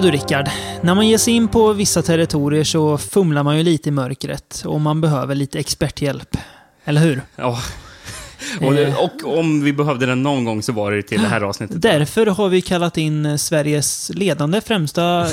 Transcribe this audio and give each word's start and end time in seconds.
Ja 0.00 0.04
du 0.04 0.10
Rickard, 0.10 0.48
när 0.82 0.94
man 0.94 1.08
ger 1.08 1.18
sig 1.18 1.34
in 1.34 1.48
på 1.48 1.72
vissa 1.72 2.02
territorier 2.02 2.64
så 2.64 2.98
fumlar 2.98 3.42
man 3.42 3.56
ju 3.56 3.62
lite 3.62 3.88
i 3.88 3.92
mörkret 3.92 4.62
och 4.66 4.80
man 4.80 5.00
behöver 5.00 5.34
lite 5.34 5.58
experthjälp. 5.58 6.36
Eller 6.84 7.00
hur? 7.00 7.22
Ja. 7.36 7.58
Och, 8.60 8.74
det, 8.74 8.86
Eh. 8.86 8.98
och 8.98 9.38
om 9.38 9.64
vi 9.64 9.72
behövde 9.72 10.06
den 10.06 10.22
någon 10.22 10.44
gång 10.44 10.62
så 10.62 10.72
var 10.72 10.92
det 10.92 11.02
till 11.02 11.22
det 11.22 11.28
här 11.28 11.40
avsnittet. 11.40 11.82
Därför 11.82 12.26
har 12.26 12.48
vi 12.48 12.60
kallat 12.60 12.98
in 12.98 13.38
Sveriges 13.38 14.10
ledande 14.14 14.60
främsta 14.60 15.20
eh, 15.20 15.28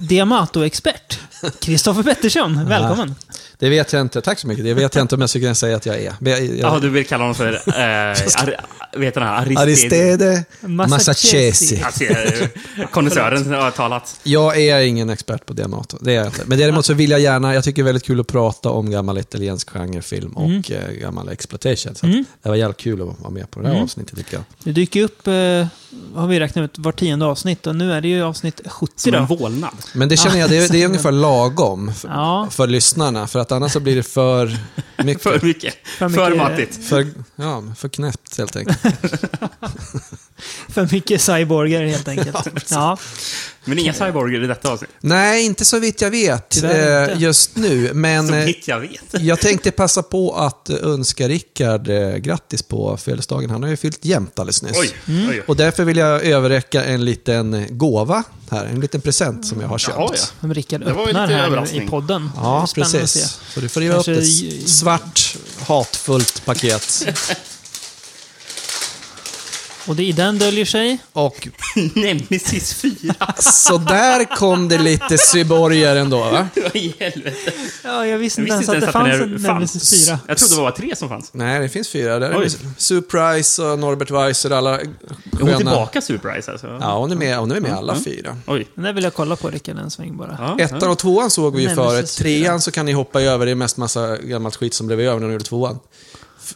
Diamato-expert. 0.00 1.18
Kristoffer 1.60 2.02
Pettersson, 2.02 2.68
välkommen. 2.68 3.14
Det 3.58 3.68
vet 3.70 3.92
jag 3.92 4.00
inte. 4.02 4.20
Tack 4.20 4.38
så 4.38 4.46
mycket. 4.46 4.64
Det 4.64 4.74
vet 4.74 4.94
jag 4.94 5.02
inte 5.04 5.14
om 5.14 5.20
jag 5.20 5.30
skulle 5.30 5.44
kunna 5.44 5.54
säga 5.54 5.76
att 5.76 5.86
jag 5.86 5.96
är. 5.96 6.02
Jag, 6.20 6.44
jag, 6.44 6.58
Ja, 6.58 6.78
du 6.82 6.88
vill 6.88 7.06
kalla 7.06 7.22
honom 7.24 7.34
för... 7.34 7.52
Eh, 7.74 8.10
ar, 8.42 8.56
vet? 8.98 9.16
Aristide. 9.16 9.58
Aristide 9.60 10.44
Massachusetts. 10.60 11.72
Massachusetts. 11.72 11.84
Alltså, 11.84 12.48
konnässören 12.90 13.52
har 13.52 13.70
talat. 13.70 14.20
Jag 14.22 14.60
är 14.60 14.78
ingen 14.80 15.10
expert 15.10 15.46
på 15.46 15.52
Diamato. 15.52 15.98
Det 16.00 16.12
är 16.12 16.16
jag 16.16 16.26
inte. 16.26 16.42
Men 16.46 16.58
däremot 16.58 16.86
så 16.86 16.94
vill 16.94 17.10
jag 17.10 17.20
gärna, 17.20 17.54
jag 17.54 17.64
tycker 17.64 17.82
det 17.82 17.82
är 17.82 17.92
väldigt 17.92 18.04
kul 18.04 18.20
att 18.20 18.26
prata 18.26 18.70
om 18.70 18.90
gammal 18.90 19.18
italiensk 19.18 19.70
genrefilm 19.70 20.32
och 20.32 20.44
Mm. 20.44 20.62
eh, 20.70 20.90
gammal 21.00 21.28
exploitation. 21.28 21.94
Så 21.94 22.06
att 22.06 22.12
det 22.42 22.48
var 22.48 22.56
jävligt 22.56 22.76
kul 22.80 23.02
att 23.02 23.20
vara 23.20 23.30
med 23.30 23.50
på 23.50 23.60
det 23.60 23.66
här 23.66 23.72
Mm. 23.74 23.84
avsnittet 23.84 24.18
tycker 24.18 24.34
jag. 24.34 24.44
Det 24.64 24.72
dyker 24.72 25.02
upp, 25.02 25.26
eh, 25.26 25.66
har 26.14 26.26
vi 26.26 26.40
räknat 26.40 26.62
ut, 26.64 26.78
var 26.78 26.92
tionde 26.92 27.26
avsnitt 27.26 27.66
och 27.66 27.76
nu 27.76 27.92
är 27.92 28.00
det 28.00 28.08
ju 28.08 28.22
avsnitt 28.22 28.60
70 28.66 28.92
Som 28.96 29.14
en 29.14 29.26
då. 29.26 29.34
vålnad. 29.36 29.70
Men 29.94 30.08
det 30.08 30.16
känner 30.16 30.38
jag, 30.38 30.50
det 30.50 30.56
är, 30.56 30.68
det 30.68 30.82
är 30.82 30.86
ungefär 30.86 31.12
lagom 31.12 31.94
för, 31.94 32.08
Ja. 32.08 32.48
för 32.50 32.66
lyssnarna. 32.66 33.26
För 33.26 33.38
att 33.38 33.52
annars 33.52 33.72
så 33.72 33.80
blir 33.80 33.96
det 33.96 34.02
för 34.02 34.56
mycket. 35.04 35.22
För 35.22 35.40
mycket. 35.46 35.74
För 35.84 36.08
För, 36.08 36.30
mycket- 36.30 36.36
mattigt. 36.36 36.88
För, 36.88 37.06
ja, 37.36 37.62
för 37.76 37.88
knäppt 37.88 38.38
helt 38.38 38.56
enkelt. 38.56 38.78
För 40.68 40.88
mycket 40.92 41.20
cyborger 41.20 41.86
helt 41.86 42.08
enkelt. 42.08 42.48
Ja, 42.70 42.96
Men 43.64 43.78
inga 43.78 43.92
cyborger 43.92 44.44
i 44.44 44.46
detta 44.46 44.68
avsnitt. 44.72 44.90
Nej, 45.00 45.44
inte 45.44 45.64
så 45.64 45.78
vitt 45.78 46.00
jag 46.00 46.10
vet 46.10 46.62
eh, 46.64 47.20
just 47.20 47.56
nu. 47.56 47.90
Men 47.94 48.28
Så 48.28 48.34
eh, 48.34 48.44
vitt 48.44 48.68
jag 48.68 48.80
vet. 48.80 49.00
jag 49.20 49.40
tänkte 49.40 49.70
passa 49.70 50.02
på 50.02 50.34
att 50.36 50.70
önska 50.70 51.28
Rickard 51.28 51.88
eh, 51.88 52.16
grattis 52.16 52.62
på 52.62 52.96
födelsedagen. 52.96 53.50
Han 53.50 53.62
har 53.62 53.70
ju 53.70 53.76
fyllt 53.76 54.04
jämnt 54.04 54.38
alldeles 54.38 54.62
nyss. 54.62 54.76
Oj, 54.78 54.90
oj, 55.08 55.26
oj. 55.28 55.42
Och 55.46 55.56
därför 55.56 55.84
vill 55.84 55.96
jag 55.96 56.24
överräcka 56.24 56.84
en 56.84 57.04
liten 57.04 57.66
gåva 57.70 58.24
här. 58.50 58.66
En 58.66 58.80
liten 58.80 59.00
present 59.00 59.46
som 59.46 59.60
jag 59.60 59.68
har 59.68 59.78
köpt. 59.78 59.96
Jaha, 59.98 60.14
ja. 60.40 60.48
Rickard 60.48 60.80
Det 60.80 60.92
var 60.92 61.02
ju 61.02 61.08
öppnar 61.08 61.26
här 61.28 61.74
i 61.76 61.80
podden. 61.80 62.30
Ja, 62.36 62.66
precis. 62.74 63.40
Så 63.54 63.60
du 63.60 63.68
får 63.68 63.80
riva 63.80 63.96
upp 63.96 64.08
ett 64.08 64.68
svart, 64.68 65.36
hatfullt 65.66 66.44
paket. 66.44 67.06
Och 69.86 69.96
det, 69.96 70.02
i 70.04 70.12
den 70.12 70.38
döljer 70.38 70.64
sig... 70.64 70.98
Och 71.12 71.48
Nemesis 71.94 72.74
4. 72.74 73.14
så 73.38 73.78
där 73.78 74.36
kom 74.36 74.68
det 74.68 74.78
lite 74.78 75.18
cyborger 75.18 75.96
ändå, 75.96 76.18
va? 76.18 76.48
Vad 76.62 76.76
i 76.76 76.94
helvete. 76.98 77.52
Ja, 77.84 78.06
jag 78.06 78.18
visste 78.18 78.40
Jag 78.40 78.46
inte 78.46 78.58
visste 78.58 78.72
ens 78.72 78.84
att 78.84 78.88
det 78.88 78.92
fanns 78.92 79.20
en 79.20 79.54
Nemesis 79.54 80.06
4. 80.06 80.18
Jag 80.28 80.38
trodde 80.38 80.54
det 80.54 80.60
var 80.62 80.70
tre 80.70 80.96
som 80.96 81.08
fanns. 81.08 81.30
Nej, 81.32 81.60
det 81.60 81.68
finns 81.68 81.88
fyra. 81.88 82.18
Där 82.18 82.30
är 82.30 83.00
Price 83.00 83.62
och 83.62 83.78
Norbert 83.78 84.10
Weiser, 84.10 84.50
alla 84.50 84.80
Är 84.80 84.86
hon 85.32 85.40
sköna... 85.40 85.56
tillbaka 85.56 86.00
Surprise 86.00 86.52
alltså? 86.52 86.78
Ja, 86.80 86.98
hon 86.98 87.12
är 87.12 87.16
med, 87.16 87.38
hon 87.38 87.52
är 87.52 87.60
med 87.60 87.72
alla 87.72 87.96
fyra. 87.96 88.36
Oj. 88.46 88.66
Den 88.74 88.84
där 88.84 88.92
vill 88.92 89.04
jag 89.04 89.14
kolla 89.14 89.36
på, 89.36 89.50
Rickard, 89.50 89.78
en 89.78 89.90
sväng 89.90 90.16
bara. 90.16 90.36
Ja, 90.58 90.64
Ettan 90.64 90.90
och 90.90 90.98
tvåan 90.98 91.30
såg 91.30 91.56
vi 91.56 91.62
ju 91.62 91.74
förut. 91.74 92.06
Trean 92.06 92.60
så 92.60 92.70
kan 92.70 92.86
ni 92.86 92.92
hoppa 92.92 93.22
över, 93.22 93.46
det 93.46 93.52
är 93.52 93.56
mest 93.56 93.76
massa 93.76 94.16
gammalt 94.16 94.56
skit 94.56 94.74
som 94.74 94.86
blev 94.86 95.00
över 95.00 95.20
när 95.20 95.26
ni 95.26 95.32
gjorde 95.32 95.44
tvåan. 95.44 95.78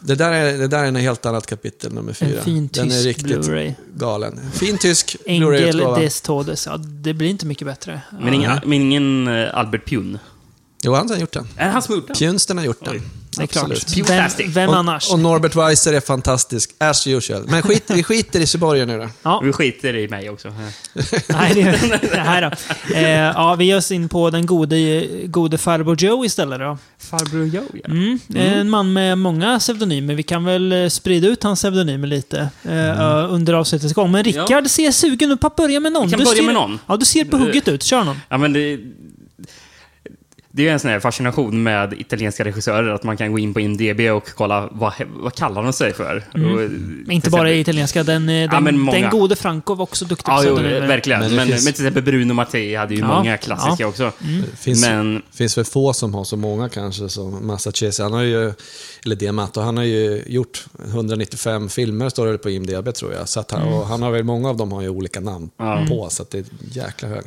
Det 0.01 0.15
där 0.15 0.31
är, 0.31 0.57
det 0.57 0.67
där 0.67 0.83
är 0.83 0.87
en 0.87 0.95
helt 0.95 1.25
annat 1.25 1.47
kapitel, 1.47 1.93
nummer 1.93 2.13
fyra. 2.13 2.37
En 2.37 2.43
fin 2.43 2.69
Den 2.73 2.85
är 2.85 2.89
tysk 2.91 3.05
riktigt 3.05 3.37
Blu-ray. 3.37 3.73
galen. 3.95 4.39
Fin 4.53 4.77
tysk 4.77 5.15
Engel 5.25 5.47
Blu-ray-utgåva. 5.49 5.99
des 5.99 6.21
Todes. 6.21 6.65
Ja, 6.67 6.77
det 6.77 7.13
blir 7.13 7.29
inte 7.29 7.45
mycket 7.45 7.67
bättre. 7.67 8.01
Men, 8.21 8.33
ingen, 8.33 8.51
men 8.65 8.73
ingen 8.73 9.27
eh, 9.27 9.57
Albert 9.57 9.85
Pune. 9.89 10.19
Jo, 10.83 10.93
han 10.93 11.09
har 11.09 11.17
gjort 11.17 11.31
den. 11.33 11.47
Är 11.57 11.65
det 11.65 11.71
han 11.71 11.81
som 11.81 11.91
har 11.93 11.97
gjort 11.97 12.07
den? 12.07 12.15
Pjunsten 12.15 12.57
har 12.57 12.65
gjort 12.65 12.87
Oj. 12.87 13.01
Det 13.37 13.43
är 13.43 13.47
klart. 13.47 13.63
Absolut. 13.71 13.97
Vem, 13.97 14.05
Fantastic. 14.05 14.47
vem 14.55 14.69
Och, 14.69 14.75
annars? 14.77 15.11
och 15.11 15.19
Norbert 15.19 15.55
Weiser 15.55 15.93
är 15.93 15.99
fantastisk, 15.99 16.71
as 16.77 17.07
usual. 17.07 17.43
Men 17.47 17.61
skit, 17.61 17.83
vi 17.87 18.03
skiter 18.03 18.39
i 18.39 18.47
Syborgen 18.47 18.87
nu 18.87 18.97
då. 18.97 19.09
Ja, 19.23 19.41
Vi 19.43 19.53
skiter 19.53 19.95
i 19.95 20.07
mig 20.07 20.29
också. 20.29 20.47
nej, 21.27 21.53
det, 21.53 21.99
det 22.11 22.19
här 22.19 22.41
då. 22.41 22.51
Eh, 22.95 23.09
ja, 23.11 23.55
vi 23.55 23.65
ger 23.65 23.77
oss 23.77 23.91
in 23.91 24.09
på 24.09 24.29
den 24.29 24.45
gode, 24.45 25.07
gode 25.25 25.57
farbror 25.57 25.95
Joe 26.03 26.25
istället 26.25 26.59
då. 26.59 26.77
Farbror 26.99 27.45
Joe, 27.47 27.63
ja. 27.73 27.85
Mm. 27.85 28.19
En 28.35 28.69
man 28.69 28.93
med 28.93 29.17
många 29.17 29.59
pseudonymer. 29.59 30.13
Vi 30.13 30.23
kan 30.23 30.45
väl 30.45 30.71
eh, 30.71 30.87
sprida 30.87 31.27
ut 31.27 31.43
hans 31.43 31.59
pseudonymer 31.59 32.07
lite 32.07 32.49
eh, 32.63 33.01
ö, 33.01 33.27
under 33.27 33.53
avsnittets 33.53 33.93
gång. 33.93 34.11
Men 34.11 34.23
Rickard 34.23 34.67
ser 34.69 34.91
sugen 34.91 35.31
ut 35.31 35.41
på 35.41 35.47
att 35.47 35.55
börja 35.55 35.79
med 35.79 35.91
någon. 35.91 36.05
Vi 36.05 36.11
kan 36.11 36.19
du 36.19 36.25
börja 36.25 36.37
ser, 36.37 36.45
med 36.45 36.53
någon. 36.53 36.79
Ja, 36.87 36.97
du 36.97 37.05
ser 37.05 37.25
på 37.25 37.37
hugget 37.37 37.67
ut. 37.67 37.83
Kör 37.83 38.03
någon. 38.03 38.17
Ja, 38.29 38.37
men 38.37 38.53
det, 38.53 38.79
det 40.51 40.67
är 40.67 40.73
en 40.73 40.79
sån 40.79 40.91
här 40.91 40.99
fascination 40.99 41.63
med 41.63 41.93
italienska 41.93 42.43
regissörer, 42.45 42.89
att 42.93 43.03
man 43.03 43.17
kan 43.17 43.31
gå 43.31 43.39
in 43.39 43.53
på 43.53 43.59
IMDB 43.59 43.99
och 44.15 44.29
kolla 44.35 44.69
vad, 44.71 44.93
vad 45.09 45.35
kallar 45.35 45.63
de 45.63 45.73
sig 45.73 45.93
för. 45.93 46.23
Och, 46.33 46.39
Mm. 46.39 47.05
inte 47.11 47.29
bara 47.29 47.51
i 47.51 47.59
italienska. 47.59 48.03
Den, 48.03 48.29
eh, 48.29 48.49
den, 48.63 48.79
många. 48.79 48.99
den 48.99 49.09
gode 49.09 49.35
Franco 49.35 49.75
var 49.75 49.83
också 49.83 50.05
duktig 50.05 50.25
på 50.25 50.31
Ja, 50.31 50.37
pseudonymer. 50.37 50.87
verkligen. 50.87 51.19
Men 51.19 51.29
Men, 51.29 51.37
det 51.47 51.53
men, 51.53 51.59
finns- 51.61 51.75
till 51.75 51.85
exempel 51.85 52.03
Bruno 52.03 52.33
Mattei 52.33 52.75
hade 52.75 52.93
ju 52.93 52.99
Ja, 52.99 53.07
många 53.07 53.37
klassiska 53.37 53.83
ja. 53.83 53.87
också. 53.87 54.11
Det 54.19 54.57
finns, 54.57 54.81
Men 54.81 55.21
finns 55.31 55.57
väl 55.57 55.65
få 55.65 55.93
som 55.93 56.13
har 56.13 56.23
så 56.23 56.37
många 56.37 56.69
kanske 56.69 57.09
som 57.09 57.47
Massachusetts. 57.47 57.99
Han 57.99 58.13
har 58.13 58.21
ju, 58.23 58.53
eller 59.05 59.15
Diamato, 59.15 59.61
han 59.61 59.77
har 59.77 59.83
ju 59.83 60.23
gjort 60.27 60.65
195 60.87 61.69
filmer 61.69 62.09
står 62.09 62.27
det 62.27 62.37
på 62.37 62.49
IMDB 62.49 62.91
tror 62.95 63.13
jag. 63.13 63.29
Så 63.29 63.39
att 63.39 63.51
han, 63.51 63.61
och 63.73 63.87
han 63.87 64.01
har 64.01 64.11
väl, 64.11 64.23
många 64.23 64.49
av 64.49 64.57
dem 64.57 64.71
har 64.71 64.81
ju 64.81 64.89
olika 64.89 65.19
namn 65.19 65.49
Ja. 65.57 65.85
på, 65.89 66.07
så 66.09 66.21
att 66.23 66.29
det 66.31 66.37
är 66.37 66.45
jäkla 66.71 67.07
hög. 67.09 67.23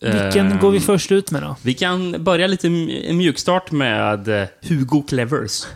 Vilken 0.00 0.52
eh, 0.52 0.60
går 0.60 0.70
vi 0.70 0.80
först 0.80 1.12
ut 1.12 1.30
med 1.30 1.42
då? 1.42 1.56
Vi 1.62 1.74
kan 1.74 2.24
börja 2.24 2.46
lite 2.46 2.70
mjukstart 3.12 3.70
med 3.70 4.28
eh, 4.42 4.48
Hugo 4.68 5.02
Clevers. 5.08 5.66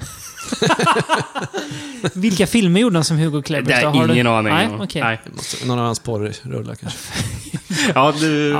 Vilka 2.15 2.47
filmer 2.47 2.81
gjorde 2.81 2.97
han 2.97 3.05
som 3.05 3.17
Hugo 3.19 3.43
Clevers? 3.43 3.69
Det 3.69 3.75
är? 3.75 3.87
Har 3.87 4.07
du- 4.07 4.13
ingen 4.15 4.27
aning 4.27 4.53
Nej, 4.55 4.69
okej. 4.81 5.03
Nej. 5.03 5.21
Måste- 5.35 5.67
Någon 5.67 5.79
av 5.79 5.85
hans 5.85 6.01
porrrullar 6.01 6.75
kanske. 6.75 6.99
Ja, 7.95 8.15
du, 8.21 8.53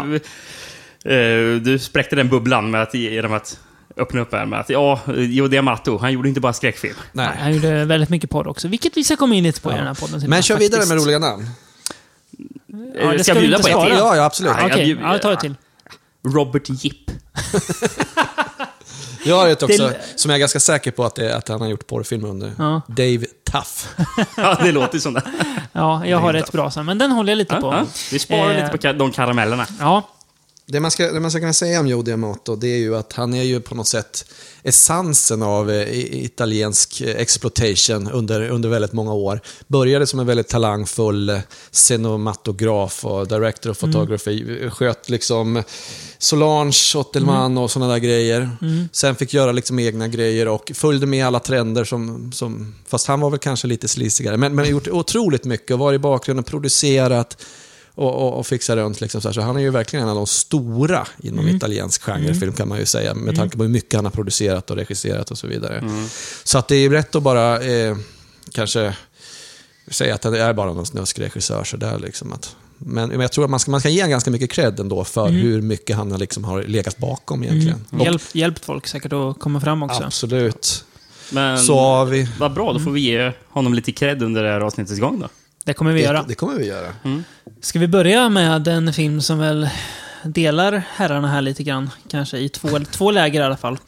eh, 1.05 1.61
du 1.61 1.79
spräckte 1.79 2.17
den 2.17 2.29
bubblan 2.29 2.71
med 2.71 2.83
att, 2.83 2.95
genom 2.95 3.33
att 3.33 3.59
öppna 3.97 4.21
upp 4.21 4.33
här 4.33 4.47
med 4.47 4.61
att 4.61 4.71
ja, 4.71 5.01
Jo 5.17 5.49
Diamato, 5.49 5.99
han 5.99 6.13
gjorde 6.13 6.29
inte 6.29 6.41
bara 6.41 6.53
skräckfilm. 6.53 6.95
Nej, 7.13 7.27
Nej. 7.27 7.37
han 7.43 7.55
gjorde 7.55 7.85
väldigt 7.85 8.09
mycket 8.09 8.31
podd 8.31 8.47
också. 8.47 8.69
Vilket 8.69 8.97
vi 8.97 9.05
ska 9.05 9.17
komma 9.17 9.35
in 9.35 9.45
lite 9.45 9.61
på 9.61 9.73
i 9.73 9.75
den 9.75 9.87
här 9.87 9.95
podden. 9.95 10.31
Men 10.31 10.43
kör 10.43 10.57
vidare 10.59 10.87
med 10.87 10.97
roliga 10.97 11.19
namn. 11.19 11.47
Ja, 12.73 12.79
det 12.79 13.01
Eh, 13.17 13.19
ska 13.23 13.31
jag 13.31 13.35
vi 13.35 13.41
bjuda 13.41 13.57
på 13.59 13.69
ett 13.69 13.81
till? 13.89 13.97
Ja, 13.99 14.17
ja 14.17 14.25
absolut. 14.25 14.53
Nej. 14.57 14.65
Okej, 14.67 14.79
jag 14.79 14.99
bjud- 14.99 15.01
ja, 15.13 15.19
ta 15.19 15.33
ett 15.33 15.41
till. 15.41 15.55
Robert 16.35 16.69
Jipp. 16.69 17.11
Jag 19.25 19.37
har 19.37 19.49
ett 19.49 19.63
också, 19.63 19.87
Det- 19.89 20.01
som 20.17 20.31
jag 20.31 20.37
är 20.37 20.41
ganska 20.41 20.61
säker 20.61 20.91
på 20.91 21.05
att, 21.05 21.15
det 21.15 21.37
att 21.37 21.49
han 21.49 21.61
har 21.61 21.69
gjort 21.69 21.87
porrfilm 21.87 22.25
under. 22.25 22.53
Ja. 22.59 22.81
Dave 22.89 23.27
Tough. 23.53 24.07
Ja, 24.37 24.59
det 24.63 24.73
låter 24.73 24.99
som 24.99 25.15
det. 25.15 25.23
Ja, 25.73 26.07
jag 26.07 26.19
har 26.19 26.35
ett 26.35 26.53
bra 26.53 26.71
sen, 26.71 26.87
men 26.87 26.99
den 26.99 27.11
håller 27.13 27.31
jag 27.33 27.37
lite 27.39 27.55
Ja, 27.55 27.61
på. 27.61 27.67
ja. 27.73 27.85
Vi 28.13 28.19
sparar 28.19 28.51
Eh, 28.51 28.57
lite 28.57 28.69
på 28.69 28.77
ka- 28.77 28.99
de 28.99 29.13
karamellerna. 29.13 29.67
Ja, 29.81 30.03
Det 30.73 30.81
man, 30.81 30.91
ska, 30.91 31.13
det 31.13 31.21
man 31.21 31.31
ska 31.31 31.41
kunna 31.41 31.53
säga 31.53 31.81
om 31.81 31.87
Joe 31.87 32.03
Diamato, 32.03 32.57
det 32.57 32.69
är 32.69 32.79
ju 32.79 32.97
att 32.97 33.13
han 33.13 33.35
är 33.35 33.43
ju 33.43 33.61
på 33.61 33.75
något 33.75 33.89
sätt 33.89 34.25
essensen 34.63 35.43
av 35.43 35.71
eh, 35.71 36.25
italiensk 36.25 37.01
eh, 37.01 37.17
exploitation 37.17 38.11
under, 38.11 38.49
under 38.51 38.69
väldigt 38.69 38.93
många 38.93 39.13
år. 39.13 39.41
Började 39.67 40.07
som 40.07 40.21
en 40.21 40.27
väldigt 40.27 40.49
talangfull 40.49 41.29
eh, 41.29 41.39
cinematograf 41.71 43.05
och 43.05 43.29
director 43.29 43.71
of 43.71 43.79
photography. 43.79 44.71
Sköt 44.71 45.09
liksom 45.09 45.63
Solange, 46.19 46.97
Ottelman 46.97 47.59
och 47.59 47.71
sådana 47.71 47.93
där 47.93 47.99
grejer. 47.99 48.51
Sen 48.93 49.17
fick 49.17 49.35
göra 49.35 49.53
liksom 49.53 49.79
egna 49.79 50.09
grejer 50.09 50.49
och 50.49 50.73
följde 50.75 51.07
med 51.07 51.27
alla 51.27 51.41
trender 51.41 51.85
som, 51.85 52.33
som 52.33 52.75
fast 52.87 53.07
han 53.07 53.21
var 53.21 53.31
väl 53.31 53.39
kanske 53.39 53.67
lite 53.67 53.89
slisigare. 53.89 54.37
Men, 54.37 54.55
men 54.55 54.69
gjort 54.69 54.89
otroligt 54.89 55.45
mycket 55.45 55.71
och 55.71 55.79
var 55.79 55.93
i 55.93 55.99
bakgrunden, 55.99 56.45
producerat 56.45 57.37
och, 57.95 58.15
och, 58.15 58.39
och 58.39 58.47
fixa 58.47 58.77
runt. 58.77 59.01
Liksom 59.01 59.21
så, 59.21 59.29
här. 59.29 59.33
så 59.33 59.41
han 59.41 59.57
är 59.57 59.61
ju 59.61 59.71
verkligen 59.71 60.03
en 60.03 60.09
av 60.09 60.17
de 60.17 60.27
stora 60.27 61.07
inom 61.23 61.49
italiensk 61.49 62.03
genrefilm 62.03 62.53
kan 62.53 62.69
man 62.69 62.79
ju 62.79 62.87
säga. 62.87 63.15
Med 63.15 63.37
tanke 63.37 63.57
på 63.57 63.63
hur 63.63 63.71
mycket 63.71 63.95
han 63.95 64.05
har 64.05 64.13
producerat 64.13 64.71
och 64.71 64.77
regisserat 64.77 65.31
och 65.31 65.39
så 65.39 65.47
vidare. 65.47 65.85
Så 66.45 66.59
att 66.59 66.69
det 66.69 66.77
är 66.77 66.91
rätt 66.91 67.15
att 67.15 67.23
bara 67.23 67.61
eh, 67.61 67.97
kanske 68.53 68.95
säga 69.91 70.15
att 70.15 70.25
han 70.25 70.35
är 70.35 70.53
bara 70.53 70.73
någon 70.73 70.87
snuskregissör. 70.87 71.65
Så 71.65 71.77
där, 71.77 71.99
liksom 71.99 72.33
att, 72.33 72.57
men, 72.79 73.09
men 73.09 73.21
jag 73.21 73.33
tror 73.33 73.45
att 73.45 73.51
man 73.51 73.61
ska, 73.61 73.71
man 73.71 73.81
ska 73.81 73.89
ge 73.89 74.09
ganska 74.09 74.31
mycket 74.31 74.51
cred 74.51 74.81
ändå 74.81 75.05
för 75.05 75.29
hur 75.29 75.63
mycket 75.63 75.97
han 75.97 76.11
har, 76.11 76.19
liksom 76.19 76.45
har 76.45 76.63
legat 76.63 76.99
bakom 76.99 77.45
egentligen. 77.45 77.85
Och, 77.91 78.05
hjälp, 78.05 78.23
hjälpt 78.33 78.65
folk 78.65 78.87
säkert 78.87 79.13
att 79.13 79.41
komma 79.41 79.61
fram 79.61 79.83
också. 79.83 80.03
Absolut. 80.03 80.85
Men 81.31 81.59
Så 81.59 81.79
har 81.79 82.07
vi... 82.07 82.29
vad 82.39 82.55
bra, 82.55 82.73
då 82.73 82.81
får 82.81 82.91
vi 82.91 83.01
ge 83.01 83.33
honom 83.49 83.75
lite 83.75 83.93
cred 83.93 84.23
under 84.23 84.43
det 84.43 84.49
här 84.49 84.61
avsnittets 84.61 85.01
gång 85.01 85.21
då. 85.21 85.29
Det 85.65 85.75
kommer 85.75 85.93
vi 85.93 86.01
Det, 86.01 86.07
göra. 86.07 86.25
det 86.29 86.35
kommer 86.35 86.55
vi 86.55 86.67
göra. 86.67 86.89
Ska 87.61 87.79
vi 87.79 87.89
börja 87.89 88.29
med 88.29 88.69
en 88.69 88.93
film 88.93 89.21
som 89.23 89.39
väl 89.39 89.69
delar 90.25 90.83
herrarna 90.95 91.29
här 91.29 91.41
lite 91.43 91.63
grann, 91.63 91.91
kanske 92.09 92.39
i 92.39 92.49
två, 92.49 92.69
två 92.91 93.11
läger 93.11 93.41
i 93.41 93.45
alla 93.45 93.57
fall. 93.57 93.79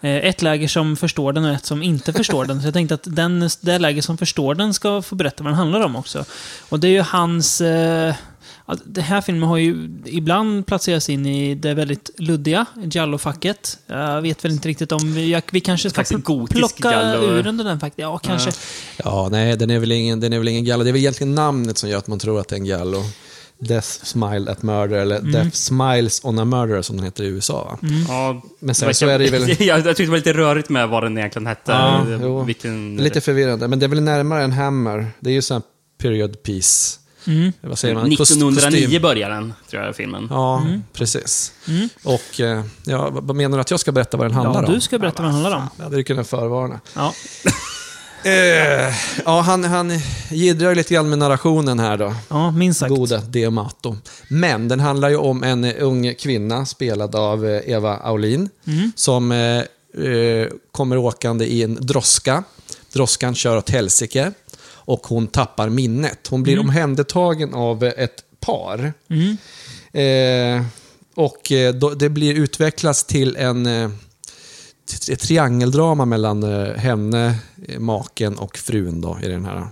Eh, 0.00 0.16
Ett 0.16 0.42
läger 0.42 0.68
som 0.68 0.96
förstår 0.96 1.32
den 1.32 1.44
och 1.44 1.50
ett 1.54 1.64
som 1.64 1.82
inte 1.82 2.12
förstår 2.12 2.44
den. 2.44 2.60
Så 2.60 2.66
jag 2.66 2.74
tänkte 2.74 2.94
att 2.94 3.04
den, 3.16 3.48
det 3.60 3.78
läger 3.78 4.02
som 4.02 4.18
förstår 4.18 4.54
den 4.54 4.74
ska 4.74 5.02
få 5.02 5.14
berätta 5.14 5.44
vad 5.44 5.52
den 5.52 5.58
handlar 5.58 5.80
om 5.80 5.96
också. 5.96 6.24
Och 6.68 6.80
det 6.80 6.88
är 6.88 6.92
ju 6.92 7.00
hans... 7.02 7.60
Eh, 7.60 8.14
Ja, 8.66 8.76
Den 8.84 9.04
här 9.04 9.20
filmen 9.20 9.48
har 9.48 9.56
ju 9.56 9.90
ibland 10.06 10.66
placerats 10.66 11.08
in 11.10 11.26
i 11.26 11.54
det 11.54 11.74
väldigt 11.74 12.10
luddiga 12.18 12.66
Giallo-facket. 12.84 13.78
Jag 13.86 14.22
vet 14.22 14.44
väl 14.44 14.52
inte 14.52 14.68
riktigt 14.68 14.92
om 14.92 15.14
vi, 15.14 15.40
vi 15.52 15.60
kanske 15.60 15.90
ska 15.90 16.02
pl- 16.02 16.46
plocka 16.50 16.90
Giallo. 16.90 17.26
ur 17.26 17.42
den 17.42 17.56
den 17.56 17.80
faktiskt. 17.80 17.98
Ja, 17.98 18.18
kanske. 18.18 18.50
Ja, 19.04 19.28
nej, 19.30 19.56
den 19.56 19.70
är 19.70 19.78
väl 19.78 19.92
ingen, 19.92 20.20
den 20.20 20.32
är 20.32 20.38
väl 20.38 20.48
ingen 20.48 20.64
gallo. 20.64 20.84
Det 20.84 20.90
är 20.90 20.92
väl 20.92 21.00
egentligen 21.00 21.34
namnet 21.34 21.78
som 21.78 21.88
gör 21.90 21.98
att 21.98 22.06
man 22.06 22.18
tror 22.18 22.40
att 22.40 22.48
det 22.48 22.54
är 22.54 22.58
en 22.60 22.64
gallo. 22.66 23.02
Death 23.58 23.86
Smile 23.88 24.50
at 24.52 24.62
Murder, 24.62 24.96
eller 24.96 25.18
Mm. 25.18 25.32
Death 25.32 25.50
Smiles 25.50 26.20
on 26.24 26.38
a 26.38 26.44
Murder 26.44 26.82
som 26.82 26.96
den 26.96 27.04
heter 27.04 27.24
i 27.24 27.26
USA. 27.26 27.64
Va? 27.82 27.88
Ja, 28.08 28.42
Men 28.60 28.74
sen 28.74 28.94
så 28.94 29.06
är 29.08 29.18
det 29.18 29.30
väl- 29.30 29.48
jag, 29.58 29.78
jag 29.78 29.84
tyckte 29.84 30.02
det 30.02 30.10
var 30.10 30.16
lite 30.16 30.32
rörigt 30.32 30.68
med 30.68 30.88
vad 30.88 31.02
den 31.02 31.18
egentligen 31.18 31.46
hette. 31.46 31.72
Ja. 31.72 32.42
Vilken... 32.42 32.96
Lite 32.96 33.20
förvirrande, 33.20 33.68
men 33.68 33.78
det 33.78 33.86
är 33.86 33.88
väl 33.88 34.02
närmare 34.02 34.42
en 34.44 34.52
Hammer. 34.52 35.06
Det 35.20 35.30
är 35.30 35.34
ju 35.34 35.42
sån 35.42 35.54
här 35.54 35.62
period 35.98 36.42
piece. 36.42 36.98
Mm. 37.26 37.52
Vad 37.60 37.78
säger 37.78 37.94
man? 37.94 38.10
Kost- 38.16 38.30
1909 38.32 38.80
kostym. 38.84 39.02
börjar 39.02 39.30
den, 39.30 39.54
tror 39.70 39.82
jag, 39.82 39.96
filmen. 39.96 40.26
Ja, 40.30 40.66
precis. 40.92 41.52
Och 42.02 42.40
eh, 42.40 42.64
ja, 42.84 43.08
vad 43.12 43.36
menar 43.36 43.56
du 43.58 43.60
att 43.60 43.70
jag 43.70 43.80
ska 43.80 43.92
berätta 43.92 44.16
vad 44.16 44.26
den 44.26 44.34
handlar 44.34 44.62
Ja, 44.62 44.68
om? 44.68 44.74
du 44.74 44.80
ska 44.80 44.98
berätta 44.98 45.22
vad 45.22 45.32
den 45.32 45.40
handlar 45.42 45.56
om. 45.56 45.68
Jag 45.76 45.84
hade 45.84 45.96
ju 45.96 46.04
kunnat 46.04 46.28
förvarna. 46.28 46.80
Ja. 46.94 47.12
Eh, 48.26 48.94
ja, 49.24 49.40
han, 49.40 49.64
han 49.64 49.92
jiddrar 50.30 50.74
lite 50.74 50.94
grann 50.94 51.08
med 51.08 51.18
narrationen 51.18 51.78
här 51.78 51.96
då. 51.96 52.14
ja, 52.28 52.50
minst 52.50 52.80
sagt. 52.80 52.90
Goda 52.90 53.18
Diamato. 53.20 53.96
Men 54.28 54.68
den 54.68 54.80
handlar 54.80 55.08
ju 55.08 55.16
om 55.16 55.42
en 55.42 55.64
eh, 55.64 55.74
ung 55.78 56.14
kvinna 56.14 56.66
spelad 56.66 57.14
av 57.14 57.46
eh, 57.46 57.70
Eva 57.70 57.96
Aulin. 57.96 58.48
Som 58.94 59.32
eh, 59.32 59.38
eh, 60.06 60.48
kommer 60.72 60.96
åkande 60.96 61.44
i 61.44 61.62
en 61.62 61.74
droska. 61.80 62.44
Droskan 62.92 63.34
kör 63.34 63.56
åt 63.56 63.70
helsike. 63.70 64.32
Och 64.86 65.06
hon 65.06 65.26
tappar 65.26 65.68
minnet. 65.68 66.26
Hon 66.30 66.42
blir 66.42 66.58
omhändertagen 66.60 67.54
av 67.54 67.84
ett 67.84 68.24
par. 68.40 68.92
Eh, 69.92 70.64
och 71.14 71.52
eh, 71.52 71.74
då, 71.74 71.90
det 71.90 72.08
blir 72.08 72.34
utvecklas 72.34 73.04
till 73.04 73.36
en 73.36 73.66
eh, 73.66 73.90
ett 75.10 75.20
triangeldrama 75.20 76.04
mellan 76.04 76.42
eh, 76.42 76.74
henne, 76.74 77.38
maken 77.78 78.38
och 78.38 78.58
frun 78.58 79.00
då, 79.00 79.18
i 79.22 79.28
den 79.28 79.44
här, 79.44 79.66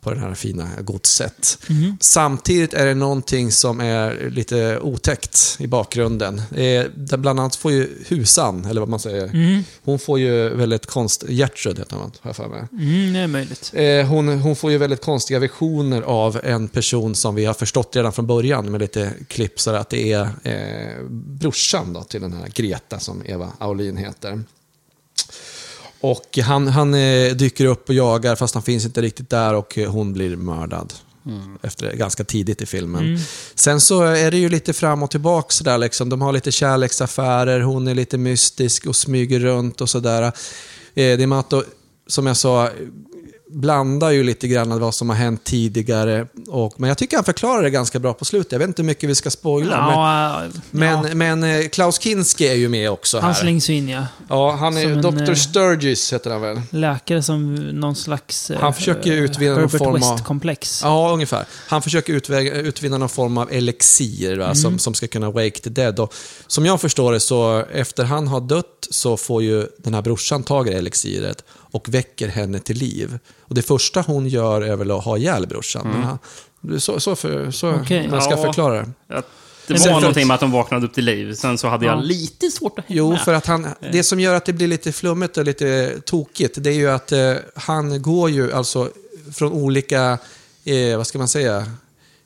på 0.00 0.10
det 0.14 0.20
här 0.20 0.34
fina 0.34 0.68
godset. 0.80 1.58
Samtidigt 2.00 2.74
är 2.74 2.86
det 2.86 2.94
någonting 2.94 3.52
som 3.52 3.80
är 3.80 4.30
lite 4.30 4.78
otäckt 4.78 5.56
i 5.60 5.66
bakgrunden. 5.66 6.38
Eh, 6.38 6.84
där 6.94 7.16
bland 7.16 7.40
annat 7.40 7.56
får 7.56 7.72
ju 7.72 7.88
Husan, 8.08 8.64
eller 8.64 8.80
vad 8.80 8.88
man 8.88 9.00
säger, 9.00 9.30
hon 9.84 9.98
får 9.98 10.18
ju 10.18 10.48
väldigt 10.48 10.86
konst... 10.86 11.24
Gertrud 11.28 11.78
heter 11.78 11.96
hon, 11.96 12.12
har 12.20 12.28
jag 12.28 12.36
för 12.36 12.48
mig. 12.48 12.62
Mm, 12.72 13.12
det 13.12 13.18
är 13.18 13.26
möjligt. 13.26 13.72
Eh, 13.74 14.06
hon, 14.06 14.28
hon 14.28 14.56
får 14.56 14.70
ju 14.70 14.78
väldigt 14.78 15.02
konstiga 15.02 15.38
visioner 15.38 16.02
av 16.02 16.40
en 16.44 16.68
person 16.68 17.14
som 17.14 17.34
vi 17.34 17.44
har 17.44 17.54
förstått 17.54 17.96
redan 17.96 18.12
från 18.12 18.26
början 18.26 18.70
med 18.70 18.80
lite 18.80 19.12
klipp 19.28 19.60
så 19.60 19.70
att 19.70 19.90
det 19.90 20.12
är 20.12 20.28
eh, 20.42 21.04
brorsan 21.10 21.92
då, 21.92 22.02
till 22.02 22.20
den 22.20 22.32
här 22.32 22.48
Greta 22.54 22.98
som 22.98 23.22
Eva 23.26 23.52
Aulin 23.58 23.96
heter. 23.96 24.42
Och 26.00 26.38
han, 26.42 26.68
han 26.68 26.94
eh, 26.94 27.32
dyker 27.34 27.64
upp 27.64 27.88
och 27.88 27.94
jagar 27.94 28.36
fast 28.36 28.54
han 28.54 28.62
finns 28.62 28.84
inte 28.84 29.02
riktigt 29.02 29.30
där 29.30 29.54
och 29.54 29.78
eh, 29.78 29.90
hon 29.90 30.12
blir 30.12 30.36
mördad. 30.36 30.92
Efter, 31.62 31.92
ganska 31.92 32.24
tidigt 32.24 32.62
i 32.62 32.66
filmen. 32.66 33.18
Sen 33.54 33.80
så 33.80 34.02
är 34.02 34.30
det 34.30 34.36
ju 34.36 34.48
lite 34.48 34.72
fram 34.72 35.02
och 35.02 35.10
tillbaka 35.10 35.50
sådär 35.50 35.78
liksom. 35.78 36.08
De 36.08 36.22
har 36.22 36.32
lite 36.32 36.52
kärleksaffärer, 36.52 37.60
hon 37.60 37.88
är 37.88 37.94
lite 37.94 38.18
mystisk 38.18 38.86
och 38.86 38.96
smyger 38.96 39.40
runt 39.40 39.80
och 39.80 39.90
sådär. 39.90 40.22
Eh, 40.22 40.32
det 40.94 41.22
är 41.22 41.50
då, 41.50 41.64
som 42.06 42.26
jag 42.26 42.36
sa, 42.36 42.70
blandar 43.52 44.10
ju 44.10 44.22
lite 44.24 44.48
grann 44.48 44.80
vad 44.80 44.94
som 44.94 45.08
har 45.08 45.16
hänt 45.16 45.44
tidigare. 45.44 46.26
Och, 46.48 46.74
men 46.80 46.88
jag 46.88 46.98
tycker 46.98 47.16
han 47.16 47.24
förklarar 47.24 47.62
det 47.62 47.70
ganska 47.70 47.98
bra 47.98 48.12
på 48.14 48.24
slutet. 48.24 48.52
Jag 48.52 48.58
vet 48.58 48.68
inte 48.68 48.82
hur 48.82 48.86
mycket 48.86 49.10
vi 49.10 49.14
ska 49.14 49.30
spoila. 49.30 49.76
Ja, 49.76 50.42
men 50.70 50.88
ja, 50.88 51.02
men, 51.02 51.18
men 51.40 51.60
eh, 51.62 51.68
Klaus 51.68 51.98
Kinski 52.00 52.48
är 52.48 52.54
ju 52.54 52.68
med 52.68 52.90
också 52.90 53.18
han 53.20 53.32
här. 53.32 53.40
slängs 53.40 53.70
ju 53.70 53.74
in, 53.74 53.88
ja. 53.88 54.06
Ja, 54.28 54.50
han 54.52 54.76
är 54.76 54.82
som 54.82 54.92
en, 54.92 55.02
Dr. 55.24 55.30
eh, 55.30 55.34
Sturgis 55.34 56.12
heter 56.12 56.30
han 56.30 56.40
väl? 56.40 56.60
Läkare 56.70 57.22
som 57.22 57.54
någon 57.54 57.96
slags... 57.96 58.50
eh, 58.50 58.60
Han 58.60 58.74
försöker 58.74 59.12
utvinna 59.12 59.54
någon 59.56 59.70
form 59.70 60.02
av- 60.02 60.10
West-komplex. 60.10 60.80
Ja, 60.84 61.10
ungefär. 61.12 61.44
Han 61.68 61.82
försöker 61.82 62.12
utväga, 62.12 62.54
utvinna 62.54 62.98
någon 62.98 63.08
form 63.08 63.38
av 63.38 63.52
elixir 63.52 64.36
va, 64.36 64.44
Mm. 64.44 64.54
som, 64.56 64.78
som 64.78 64.94
ska 64.94 65.06
kunna 65.06 65.30
wake 65.30 65.50
the 65.60 65.70
dead. 65.70 66.00
Och, 66.00 66.14
som 66.46 66.66
jag 66.66 66.80
förstår 66.80 67.12
det 67.12 67.20
så 67.20 67.64
efter 67.72 68.04
han 68.04 68.28
har 68.28 68.40
dött 68.40 68.86
så 68.90 69.16
får 69.16 69.42
ju 69.42 69.66
den 69.78 69.94
här 69.94 70.02
brorsan 70.02 70.42
tag 70.42 70.68
i 70.68 70.72
elixiret 70.72 71.44
och 71.72 71.88
väcker 71.94 72.28
henne 72.28 72.58
till 72.58 72.76
liv. 72.76 73.18
Och 73.50 73.54
det 73.56 73.62
första 73.62 74.00
hon 74.00 74.26
gör 74.28 74.60
är 74.62 74.76
väl 74.76 74.90
att 74.90 75.04
ha 75.04 75.16
ihjäl 75.18 75.46
brorsan. 75.46 75.86
Men 75.92 76.02
han, 76.02 76.18
så, 76.80 77.00
så, 77.00 77.16
för, 77.16 77.50
så 77.50 77.70
Okej. 77.72 78.08
man 78.08 78.22
ska 78.22 78.30
Ja. 78.30 78.36
förklara 78.42 78.74
det. 78.74 78.88
Att 79.16 79.26
det 79.66 79.72
var 79.74 79.80
för 79.80 79.90
någonting 79.90 80.22
att- 80.22 80.28
med 80.28 80.34
att 80.34 80.40
de 80.40 80.50
vaknade 80.52 80.86
upp 80.86 80.94
till 80.94 81.04
liv. 81.04 81.34
Sen 81.34 81.58
så 81.58 81.68
hade 81.68 81.86
Ja. 81.86 81.92
jag 81.92 82.04
lite 82.04 82.50
svårt 82.50 82.78
att 82.78 82.84
hänga 82.84 82.98
Jo, 82.98 83.16
för 83.24 83.34
att 83.34 83.46
han, 83.46 83.66
det 83.92 84.02
som 84.02 84.20
gör 84.20 84.34
att 84.34 84.44
det 84.44 84.52
blir 84.52 84.66
lite 84.68 84.92
flummigt 84.92 85.36
och 85.36 85.44
lite 85.44 86.00
tokigt, 86.04 86.54
det 86.62 86.70
är 86.70 86.74
ju 86.74 86.90
att 86.90 87.12
eh, 87.12 87.34
han 87.54 88.02
går 88.02 88.30
ju 88.30 88.52
alltså 88.52 88.90
från 89.34 89.52
olika, 89.52 90.18
eh, 90.64 90.96
vad 90.96 91.06
ska 91.06 91.18
man 91.18 91.28
säga, 91.28 91.66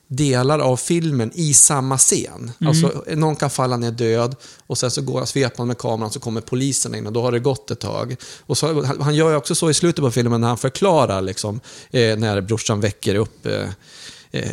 delar 0.07 0.59
av 0.59 0.77
filmen 0.77 1.31
i 1.35 1.53
samma 1.53 1.97
scen. 1.97 2.51
Alltså, 2.65 3.03
någon 3.15 3.35
kan 3.35 3.49
falla 3.49 3.77
ner 3.77 3.91
död 3.91 4.35
och 4.67 4.77
sen 4.77 4.91
så 4.91 5.01
går 5.01 5.25
sveper 5.25 5.65
med 5.65 5.77
kameran 5.77 6.11
så 6.11 6.19
kommer 6.19 6.41
polisen 6.41 6.95
in 6.95 7.07
och 7.07 7.13
då 7.13 7.21
har 7.21 7.31
det 7.31 7.39
gått 7.39 7.71
ett 7.71 7.79
tag. 7.79 8.15
Och 8.39 8.57
så, 8.57 8.83
han, 8.83 9.01
han 9.01 9.15
gör 9.15 9.29
ju 9.29 9.35
också 9.35 9.55
så 9.55 9.69
i 9.69 9.73
slutet 9.73 10.03
på 10.03 10.11
filmen 10.11 10.41
när 10.41 10.47
han 10.47 10.57
förklarar 10.57 11.21
liksom, 11.21 11.59
eh, 11.91 12.17
när 12.17 12.41
brorsan 12.41 12.81
väcker 12.81 13.15
upp 13.15 13.45
eh, 13.45 13.69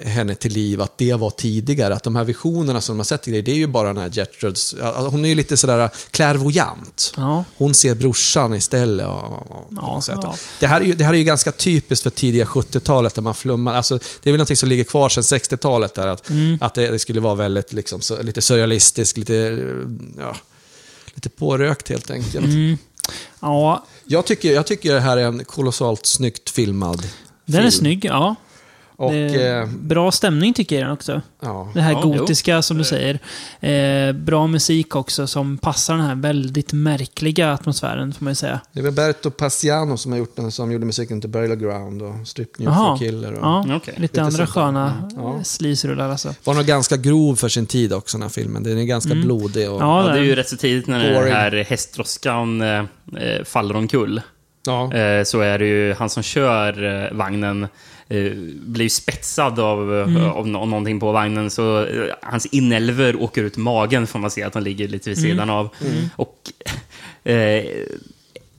henne 0.05 0.35
till 0.35 0.53
liv, 0.53 0.81
att 0.81 0.99
det 0.99 1.15
var 1.15 1.31
tidigare. 1.31 1.95
Att 1.95 2.03
de 2.03 2.17
här 2.17 2.25
visionerna 2.25 2.81
som 2.81 2.97
har 2.97 3.05
sett 3.05 3.29
i 3.29 3.31
det, 3.31 3.43
det 3.43 3.51
är 3.51 3.57
ju 3.57 3.67
bara 3.67 3.89
den 3.89 3.97
här 4.03 4.11
Gertruds... 4.12 4.75
alltså, 4.75 5.09
Hon 5.09 5.25
är 5.25 5.29
ju 5.29 5.35
lite 5.35 5.57
sådär 5.57 5.91
klärvoajant. 6.11 7.12
Ja. 7.17 7.45
Hon 7.57 7.75
ser 7.75 7.95
brorsan 7.95 8.55
istället. 8.55 9.07
Och, 9.07 9.49
Ja, 9.71 10.03
ja. 10.09 10.35
Det, 10.61 10.67
här 10.67 10.81
är 10.81 10.85
ju, 10.85 10.93
det 10.93 11.05
här 11.05 11.12
är 11.12 11.19
ju 11.19 11.25
ganska 11.25 11.53
typiskt 11.53 12.03
för 12.03 12.11
tidiga 12.11 12.45
70-talet 12.45 13.15
där 13.15 13.23
man 13.23 13.35
flummar. 13.35 13.75
Alltså, 13.75 13.99
det 14.23 14.31
är 14.31 14.33
väl 14.33 14.39
någonting 14.39 14.57
som 14.57 14.69
ligger 14.69 14.85
kvar 14.85 15.09
sedan 15.09 15.23
60-talet. 15.23 15.95
Där, 15.95 16.07
att, 16.07 16.31
Mm. 16.31 16.59
att 16.61 16.75
det, 16.75 16.89
det 16.91 16.99
skulle 16.99 17.21
vara 17.21 17.35
väldigt 17.35 17.73
liksom, 17.73 18.01
så, 18.01 18.23
lite 18.23 18.43
surrealistiskt, 18.43 19.19
lite, 19.19 19.65
ja, 20.19 20.37
lite 21.15 21.29
pårökt 21.29 21.89
helt 21.89 22.11
enkelt. 22.11 22.45
Mm. 22.45 22.77
Ja, 23.41 23.87
Jag, 24.05 24.27
tycker, 24.27 24.53
jag 24.53 24.67
tycker 24.67 24.95
det 24.95 25.01
här 25.01 25.17
är 25.17 25.23
en 25.27 25.45
kolossalt 25.45 26.07
snyggt 26.07 26.51
filmad 26.51 27.09
den 27.47 27.57
är 27.57 27.61
film. 27.61 27.71
snygg, 27.73 28.05
ja. 28.05 28.35
Och, 29.06 29.14
eh, 29.14 29.66
bra 29.68 30.12
stämning 30.12 30.54
tycker 30.54 30.76
jag 30.76 30.85
den 30.85 30.92
också. 30.92 31.21
ja. 31.42 31.71
Det 31.75 31.80
här 31.80 31.92
Ja, 31.92 32.00
gotiska 32.00 32.62
som 32.62 32.78
du 32.78 32.85
säger. 32.85 33.18
Eh, 33.61 34.12
bra 34.12 34.47
musik 34.47 34.97
också 34.97 35.26
som 35.26 35.59
passar 35.59 35.97
den 35.97 36.06
här 36.06 36.14
väldigt 36.14 36.73
märkliga 36.73 37.52
atmosfären 37.52 38.12
får 38.12 38.25
man 38.25 38.30
ju 38.30 38.35
säga. 38.35 38.61
Det 38.73 38.80
är 38.80 38.85
Roberto 38.85 39.30
Passiano 39.30 39.97
som 39.97 40.12
har 40.12 40.18
gjort 40.18 40.37
den, 40.37 40.52
som 40.52 40.73
gjorde 40.73 40.87
musiken 40.87 41.21
till 41.21 41.30
Burial 41.30 41.56
Ground 41.56 42.02
och 42.02 42.14
Strip 42.28 42.59
New 42.59 42.68
Jaha. 42.68 42.99
for 42.99 43.04
Killer. 43.06 43.32
Och 43.32 43.38
Ja, 43.42 43.61
Okej. 43.61 43.78
lite, 43.87 44.00
Lite 44.02 44.23
andra 44.23 44.47
sköna 44.47 45.09
Ja. 45.16 45.40
sleaze-rullar 45.44 46.09
alltså. 46.11 46.35
Var 46.44 46.54
nog 46.54 46.64
ganska 46.64 46.97
grov 46.97 47.37
för 47.37 47.49
sin 47.49 47.66
tid 47.66 47.92
också, 47.92 48.16
den 48.18 48.23
här 48.23 48.28
filmen. 48.28 48.62
Den 48.62 48.78
är 48.78 48.85
ganska 48.85 49.11
Mm. 49.12 49.25
blodig. 49.25 49.71
Och, 49.71 49.82
Ja, 49.82 50.02
det 50.02 50.18
är 50.18 50.23
ju 50.23 50.35
rätt 50.35 50.49
så 50.49 50.56
tidigt 50.56 50.87
när 50.87 50.99
den 51.23 51.32
här 51.32 51.64
hästdroskan 51.68 52.61
eh, 52.61 52.78
eh, 53.18 53.44
faller 53.44 53.76
omkull. 53.76 54.21
ja. 54.66 54.94
Eh, 54.94 55.25
så 55.25 55.40
är 55.40 55.59
det 55.59 55.66
ju 55.66 55.94
han 55.94 56.11
som 56.11 56.23
kör 56.23 57.02
eh, 57.04 57.16
vagnen 57.16 57.66
eh, 58.12 58.33
blir 58.66 58.88
spetsad 58.88 59.59
av, 59.61 59.95
eh, 59.95 60.02
Mm. 60.07 60.25
av, 60.31 60.49
nå- 60.49 60.64
någonting 60.66 61.00
på 61.00 61.12
vagnen. 61.12 61.50
Så 61.50 61.85
eh, 61.85 62.14
hans 62.23 62.47
inälvor 62.47 63.16
åker 63.23 63.42
ut 63.45 63.57
magen 63.57 64.07
får 64.07 64.19
man 64.19 64.31
se 64.31 64.42
att 64.42 64.52
de 64.52 64.62
ligger 64.62 64.88
lite 64.88 65.11
vid 65.11 65.19
sidan 65.19 65.50
av. 65.50 65.69
Och 66.16 66.37
eh, 67.25 67.64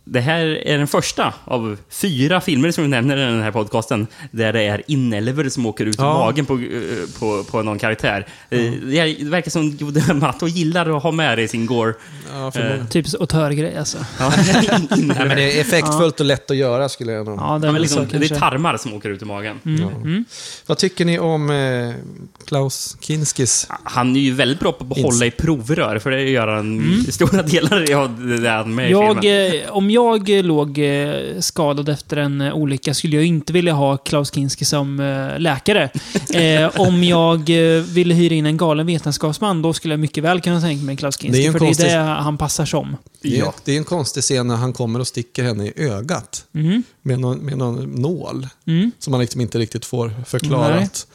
det 0.05 0.19
här 0.21 0.39
är 0.67 0.77
den 0.77 0.87
första 0.87 1.33
av 1.45 1.77
fyra 1.89 2.41
filmer 2.41 2.71
som 2.71 2.83
vi 2.83 2.89
nämner 2.89 3.17
i 3.17 3.19
den 3.21 3.41
här 3.41 3.51
podcasten 3.51 4.07
där 4.31 4.53
det 4.53 4.61
är 4.63 4.81
inälvor 4.87 5.49
som 5.49 5.65
åker 5.65 5.85
ut 5.85 5.99
ur 5.99 6.03
Ja. 6.03 6.13
magen 6.19 6.45
på, 6.45 6.53
eh, 6.53 7.19
på, 7.19 7.43
på 7.43 7.61
någon 7.61 7.79
karaktär. 7.79 8.27
Eh, 8.49 8.59
Det 8.71 9.15
verkar 9.23 9.51
som 9.51 9.69
Jode 9.79 10.13
Mato 10.13 10.47
gillar 10.47 10.97
att 10.97 11.03
ha 11.03 11.11
med 11.11 11.37
det 11.37 11.41
i 11.41 11.47
sin 11.47 11.65
gore. 11.65 11.93
ja, 12.33 12.51
förmodligen. 12.51 12.87
Typ 12.87 13.05
auteurgrej 13.19 13.77
alltså. 13.77 13.97
Ja, 14.19 14.33
Nej, 14.89 15.15
men 15.17 15.29
det 15.37 15.57
är 15.57 15.61
effektfullt 15.61 16.19
och 16.19 16.25
lätt 16.25 16.51
att 16.51 16.57
göra 16.57 16.89
skulle 16.89 17.11
jag 17.11 17.25
nog... 17.25 17.39
Ja, 17.39 17.53
Ja, 17.53 17.59
det 17.59 17.67
är 17.67 17.71
väl 17.71 17.81
liksom, 17.81 18.09
så 18.09 18.17
det 18.17 18.31
är 18.31 18.39
tarmar 18.39 18.77
som 18.77 18.93
åker 18.93 19.09
ut 19.09 19.21
ur 19.21 19.25
magen. 19.25 19.59
Ja. 19.63 19.89
Vad 20.65 20.77
tycker 20.77 21.05
ni 21.05 21.19
om 21.19 21.49
eh, 21.49 21.93
Klaus 22.45 22.97
Kinskis? 23.01 23.67
Han 23.83 24.15
är 24.15 24.19
ju 24.19 24.31
väldigt 24.31 24.59
bra 24.59 24.71
på 24.71 24.85
att 24.93 25.01
hålla 25.01 25.25
i 25.25 25.31
provrör, 25.31 25.99
för 25.99 26.11
det 26.11 26.21
gör 26.29 26.47
han 26.47 27.03
i 27.07 27.11
stora 27.11 27.41
delar 27.41 27.93
av 27.95 28.37
det 28.41 28.49
han 28.49 28.75
med 28.75 28.87
i 28.89 28.91
Jag, 28.91 29.21
filmen. 29.21 29.61
eh, 29.63 29.69
om 29.69 29.89
jag 29.93 30.29
eh, 30.37 30.43
låg 30.43 30.79
eh, 30.79 31.39
skadad 31.39 31.89
efter 31.89 32.17
en 32.17 32.41
eh, 32.41 32.53
olycka 32.55 32.93
skulle 32.93 33.15
jag 33.15 33.25
inte 33.25 33.53
vilja 33.53 33.73
ha 33.73 33.97
Klaus 33.97 34.33
Kinski 34.33 34.65
som 34.65 34.97
läkare. 35.39 35.89
Eh, 36.33 36.69
om 36.81 37.03
jag 37.03 37.49
ville 37.93 38.13
hyra 38.13 38.33
in 38.35 38.45
en 38.45 38.57
galen 38.57 38.85
vetenskapsman, 38.85 39.61
då 39.61 39.73
skulle 39.73 39.93
jag 39.93 39.99
mycket 39.99 40.23
väl 40.23 40.41
kunna 40.41 40.61
tänka 40.61 40.85
mig 40.85 40.97
Klaus 40.97 41.17
Det 41.17 41.21
Kinski. 41.21 41.45
en 41.45 41.51
för 41.53 41.59
det 41.59 41.65
är 41.65 41.67
konstig- 41.67 41.85
det 41.87 41.97
han 41.97 42.37
passar 42.37 42.65
som. 42.65 42.97
Det 43.21 43.35
är, 43.35 43.39
Ja. 43.39 43.53
det 43.65 43.71
är 43.73 43.77
en 43.77 43.83
konstig 43.83 44.23
scen 44.23 44.47
när 44.47 44.55
han 44.55 44.73
kommer 44.73 44.99
och 44.99 45.07
sticker 45.07 45.43
henne 45.43 45.67
i 45.67 45.73
ögat. 45.77 46.45
Mm. 46.55 46.83
Med 47.01 47.19
någon, 47.19 47.37
med 47.37 47.57
någon 47.57 47.83
nål. 47.91 48.47
Mm. 48.67 48.91
Som 48.99 49.11
man 49.11 49.19
liksom 49.21 49.41
inte 49.41 49.57
riktigt 49.59 49.85
får 49.85 50.11
förklarat. 50.27 51.07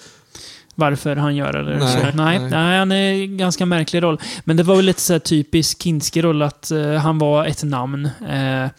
Varför 0.78 1.16
han 1.16 1.36
gör 1.36 1.52
det 1.52 1.78
Nej, 1.78 1.88
så. 1.92 1.98
Nej, 1.98 2.12
nej. 2.14 2.50
nej. 2.50 2.78
han 2.78 2.92
är 2.92 3.12
en 3.12 3.36
ganska 3.36 3.66
märklig 3.66 4.02
roll. 4.02 4.20
Men 4.44 4.56
det 4.56 4.62
var 4.62 4.76
väl 4.76 4.84
lite 4.84 5.00
så 5.00 5.18
typisk 5.18 5.82
Kinski-roll 5.82 6.42
att 6.42 6.70
eh, 6.70 6.92
han 6.92 7.18
var 7.18 7.44
ett 7.44 7.62
namn. 7.62 8.08
Eh, 8.28 8.70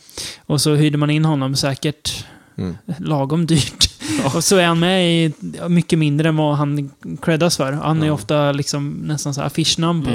och 0.46 0.62
så 0.62 0.76
hyrde 0.76 0.98
man 0.98 1.10
in 1.10 1.26
honom 1.26 1.56
säkert 1.56 2.26
Mm. 2.58 2.78
lagom 3.00 3.46
dyrt. 3.46 3.89
Och 4.36 4.44
så 4.44 4.58
är 4.58 4.66
han 4.66 4.80
med 4.80 5.12
i 5.26 5.34
mycket 5.68 6.00
mindre 6.00 6.30
än 6.30 6.38
vad 6.38 6.56
han 6.56 6.92
creddas 7.22 7.58
för. 7.58 7.72
Han 7.74 8.02
är 8.04 8.08
Ja. 8.08 8.14
ofta 8.14 8.52
liksom 8.52 8.90
nästan 8.90 9.34
så 9.34 9.42
här 9.42 9.48
affischnamn 9.48 10.06
på 10.06 10.10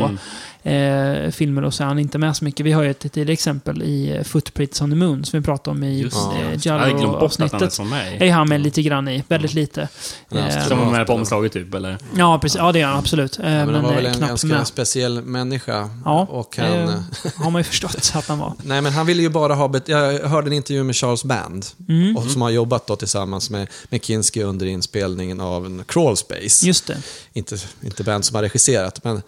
Mm. 0.65 1.25
eh, 1.25 1.31
filmer 1.31 1.65
och 1.65 1.75
så 1.75 1.83
är 1.83 1.87
han 1.87 1.99
inte 1.99 2.19
med 2.19 2.37
så 2.37 2.45
mycket. 2.45 2.67
Vi 2.67 2.73
har 2.73 2.83
ju 2.83 2.91
ett 2.91 2.99
tidigare 2.99 3.33
exempel 3.33 3.83
i 3.83 4.17
eh, 4.17 4.23
Footprints 4.23 4.81
on 4.81 4.91
the 4.91 4.97
Moon 4.97 5.25
som 5.25 5.41
vi 5.41 5.45
pratade 5.45 5.77
om 5.77 5.83
i 5.85 6.01
Just 6.01 6.17
han 6.17 6.35
Jallo-avsnittet. 6.61 7.79
med 7.81 8.23
i. 8.23 8.29
är 8.29 8.33
han 8.33 8.49
med 8.49 8.61
lite 8.61 8.83
grann 8.83 9.09
i. 9.09 9.25
Väldigt 9.29 9.55
lite. 9.55 9.89
Ja, 10.29 10.39
Eh. 10.39 10.67
Som 10.69 10.79
var 10.79 10.91
med 10.91 11.07
på 11.07 11.13
omslaget 11.13 11.53
typ, 11.53 11.75
eller? 11.75 11.99
Ja, 12.17 12.39
precis. 12.43 12.59
Ja, 12.59 12.73
det 12.73 12.81
är 12.81 12.87
han 12.87 12.99
absolut. 12.99 13.39
Eh, 13.39 13.45
Ja, 13.45 13.51
men 13.51 13.67
men 13.67 13.75
han 13.75 13.85
var 13.85 13.95
väl 13.95 14.07
eh, 14.07 14.11
en 14.13 14.17
knappt 14.19 14.29
ganska 14.31 14.47
med. 14.47 14.67
speciell 14.67 15.23
människa. 15.23 15.91
Ja, 16.05 16.27
och 16.31 16.57
han, 16.57 16.67
eh, 16.67 16.83
eh, 16.83 16.91
har 17.37 17.51
man 17.51 17.61
ju 17.61 17.65
förstått 17.65 18.13
att 18.15 18.29
han 18.29 18.39
var. 18.39 18.53
Nej, 18.63 18.81
men 18.81 18.93
han 18.93 19.07
ville 19.07 19.23
ju 19.23 19.29
bara 19.29 19.55
ha... 19.55 19.69
Bet- 19.69 19.89
jag 19.89 20.29
hörde 20.29 20.49
en 20.49 20.53
intervju 20.53 20.83
med 20.85 20.97
Charles 20.97 21.25
Band, 21.25 21.67
Mm. 21.89 22.17
och 22.17 22.25
som 22.25 22.43
har 22.43 22.51
jobbat 22.51 22.87
då 22.87 22.97
tillsammans 22.97 23.51
med, 23.51 23.69
med 23.91 24.05
Kinski 24.05 24.43
under 24.43 24.67
inspelningen 24.67 25.41
av 25.41 25.67
en 25.67 25.85
Crawl 25.85 26.17
Space. 26.17 26.67
Just 26.67 26.87
det. 26.87 26.97
Inte, 27.33 27.59
inte 27.83 28.05
Band 28.05 28.25
som 28.25 28.35
har 28.35 28.43
regisserat, 28.43 29.05
men 29.05 29.23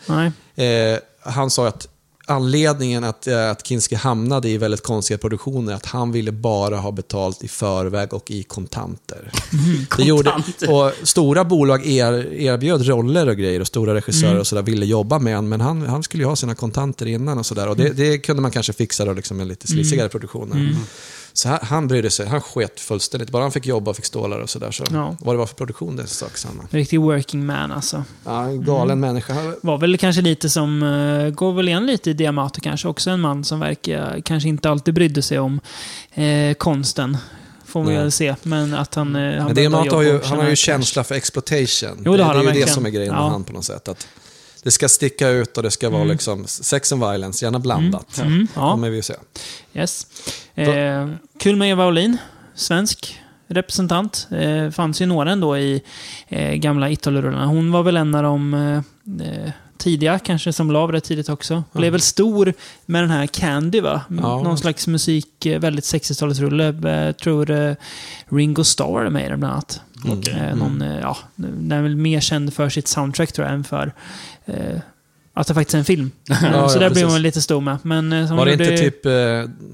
eh, 0.54 0.98
han 1.20 1.50
sa 1.50 1.68
att 1.68 1.88
anledningen 2.26 3.04
att, 3.04 3.26
eh, 3.26 3.50
att 3.50 3.66
Kinski 3.66 3.94
hamnade 3.94 4.48
i 4.48 4.58
väldigt 4.58 4.82
konstiga 4.82 5.18
produktioner 5.18 5.72
att 5.72 5.86
han 5.86 6.12
ville 6.12 6.32
bara 6.32 6.76
ha 6.76 6.90
betalt 6.90 7.44
i 7.44 7.48
förväg 7.48 8.14
och 8.14 8.30
i 8.30 8.42
kontanter. 8.42 9.30
Gjorde, 9.98 10.30
Kontanter. 10.30 10.72
och 10.72 10.92
stora 11.02 11.44
bolag 11.44 11.86
er, 11.86 12.32
erbjöd 12.32 12.86
roller 12.86 13.28
och 13.28 13.36
grejer 13.36 13.60
och 13.60 13.66
stora 13.66 13.94
regissörer 13.94 14.38
och 14.38 14.46
sådär 14.46 14.62
ville 14.62 14.86
jobba 14.86 15.18
med 15.18 15.34
honom, 15.34 15.48
men 15.48 15.60
han, 15.60 15.82
han 15.82 16.02
skulle 16.02 16.22
ju 16.22 16.28
ha 16.28 16.36
sina 16.36 16.54
kontanter 16.54 17.06
innan 17.06 17.38
och 17.38 17.46
sådär. 17.46 17.68
Och 17.68 17.76
det, 17.76 17.88
det 17.88 18.18
kunde 18.18 18.42
man 18.42 18.50
kanske 18.50 18.72
fixa 18.72 19.04
då 19.04 19.12
liksom 19.12 19.36
med 19.36 19.46
lite 19.46 19.66
slissigare 19.66 20.08
produktioner. 20.08 20.76
Så 21.36 21.48
han, 21.48 21.58
han 21.62 21.88
brydde 21.88 22.10
sig, 22.10 22.26
han 22.26 22.40
sket 22.40 22.80
fullständigt. 22.80 23.30
Bara 23.30 23.42
han 23.42 23.52
fick 23.52 23.66
jobba 23.66 23.90
och 23.90 23.96
fick 23.96 24.04
stålar 24.04 24.38
och 24.40 24.50
sådär. 24.50 24.70
Så 24.70 24.84
Ja. 24.92 25.16
vad 25.20 25.34
det 25.34 25.38
var 25.38 25.46
för 25.46 25.54
produktion, 25.54 25.96
det 25.96 26.06
sak 26.06 26.36
samma. 26.36 26.62
Riktig 26.70 27.00
working 27.00 27.46
man 27.46 27.72
alltså. 27.72 28.04
Ja, 28.24 28.44
en 28.44 28.64
galen 28.64 29.00
människa. 29.00 29.34
Han- 29.34 29.54
Var 29.62 29.78
väl 29.78 29.98
kanske 29.98 30.22
lite 30.22 30.50
som, 30.50 30.82
uh, 30.82 31.30
går 31.30 31.52
väl 31.52 31.68
igen 31.68 31.86
lite 31.86 32.10
i 32.10 32.12
Diamato 32.12 32.60
kanske, 32.60 32.88
också 32.88 33.10
en 33.10 33.20
man 33.20 33.44
som 33.44 33.60
verkar 33.60 34.20
kanske 34.24 34.48
inte 34.48 34.70
alltid 34.70 34.94
brydde 34.94 35.22
sig 35.22 35.38
om 35.38 35.60
eh, 36.14 36.54
konsten. 36.54 37.16
Får 37.66 37.84
Nej. 37.84 37.96
väl 37.96 38.12
se, 38.12 38.34
men 38.42 38.74
att 38.74 38.94
han... 38.94 39.16
eh, 39.16 39.36
han 39.36 39.44
Men 39.44 39.54
Diamato 39.54 39.94
har 39.94 40.02
ju, 40.02 40.20
han 40.24 40.38
har 40.38 40.48
ju 40.48 40.56
känsla 40.56 41.04
för 41.04 41.14
exploitation. 41.14 42.02
Jo, 42.04 42.12
det 42.12 42.18
det, 42.18 42.24
han 42.24 42.36
är 42.48 42.52
ju 42.54 42.60
det 42.60 42.66
som 42.70 42.86
är 42.86 42.90
grejen 42.90 43.14
Ja. 43.14 43.22
med 43.22 43.30
han 43.30 43.44
på 43.44 43.52
något 43.52 43.64
sätt. 43.64 43.88
Att 43.88 44.06
det 44.66 44.70
ska 44.72 44.88
sticka 44.88 45.28
ut 45.28 45.56
och 45.56 45.62
det 45.62 45.70
ska 45.70 45.90
vara 45.90 46.02
Mm. 46.02 46.12
liksom 46.12 46.46
sex 46.46 46.92
and 46.92 47.02
violence, 47.10 47.44
gärna 47.44 47.58
blandat. 47.58 48.18
Mm, 48.18 48.48
ja. 48.54 48.70
Kommer 48.70 48.90
vi 48.90 49.02
se. 49.02 49.14
Yes. 49.74 50.06
Eh, 50.54 51.08
kul 51.40 51.56
med 51.56 51.70
Eva 51.70 51.86
Olin, 51.86 52.16
svensk 52.54 53.18
representant. 53.48 54.28
Eh, 54.30 54.70
fanns 54.70 55.02
ju 55.02 55.06
några 55.06 55.32
ändå 55.32 55.58
i 55.58 55.82
eh, 56.28 56.54
gamla 56.54 56.90
Italo-rullarna. 56.90 57.46
Hon 57.46 57.72
var 57.72 57.82
väl 57.82 57.96
en 57.96 58.14
av 58.14 58.22
de 58.22 58.54
eh, 58.54 59.26
eh, 59.28 59.50
tidiga, 59.78 60.18
kanske 60.18 60.52
som 60.52 60.70
la 60.70 60.92
rätt 60.92 61.04
tidigt 61.04 61.28
också. 61.28 61.64
Blev 61.72 61.92
väl 61.92 62.00
stor 62.00 62.52
med 62.86 63.02
den 63.02 63.10
här 63.10 63.26
Candy 63.26 63.80
va? 63.80 64.00
Ja. 64.08 64.42
Någon 64.42 64.58
slags 64.58 64.86
musik, 64.86 65.46
eh, 65.46 65.60
väldigt 65.60 65.84
60-talsrulle. 65.84 66.86
Eh, 67.08 67.12
tror 67.12 67.76
Ringo 68.36 68.64
Starr 68.64 69.04
är 69.04 69.10
med 69.10 69.26
i 69.26 69.28
den 69.28 69.40
bland 69.40 69.52
annat. 69.54 69.80
Mm. 70.04 70.58
Någon, 70.58 70.82
eh, 70.82 71.00
ja, 71.00 71.16
den 71.36 71.72
är 71.72 71.82
väl 71.82 71.96
mer 71.96 72.20
känd 72.20 72.54
för 72.54 72.68
sitt 72.68 72.88
soundtrack 72.88 73.32
tror 73.32 73.46
jag 73.46 73.54
än 73.54 73.64
för 73.64 73.92
eh, 74.46 74.80
att 75.36 75.46
det 75.46 75.54
faktiskt 75.54 75.74
är 75.74 75.78
en 75.78 75.84
film. 75.84 76.10
Eh, 76.30 76.36
ja, 76.52 76.68
så 76.68 76.78
där 76.78 76.90
blev 76.90 77.02
precis. 77.02 77.12
hon 77.12 77.22
lite 77.22 77.40
stor 77.42 77.60
med. 77.60 77.78
Men, 77.82 78.12
eh, 78.12 78.36
Var 78.36 78.46
det 78.46 78.52
inte 78.52 78.76
typ 78.76 79.06
eh, 79.06 79.12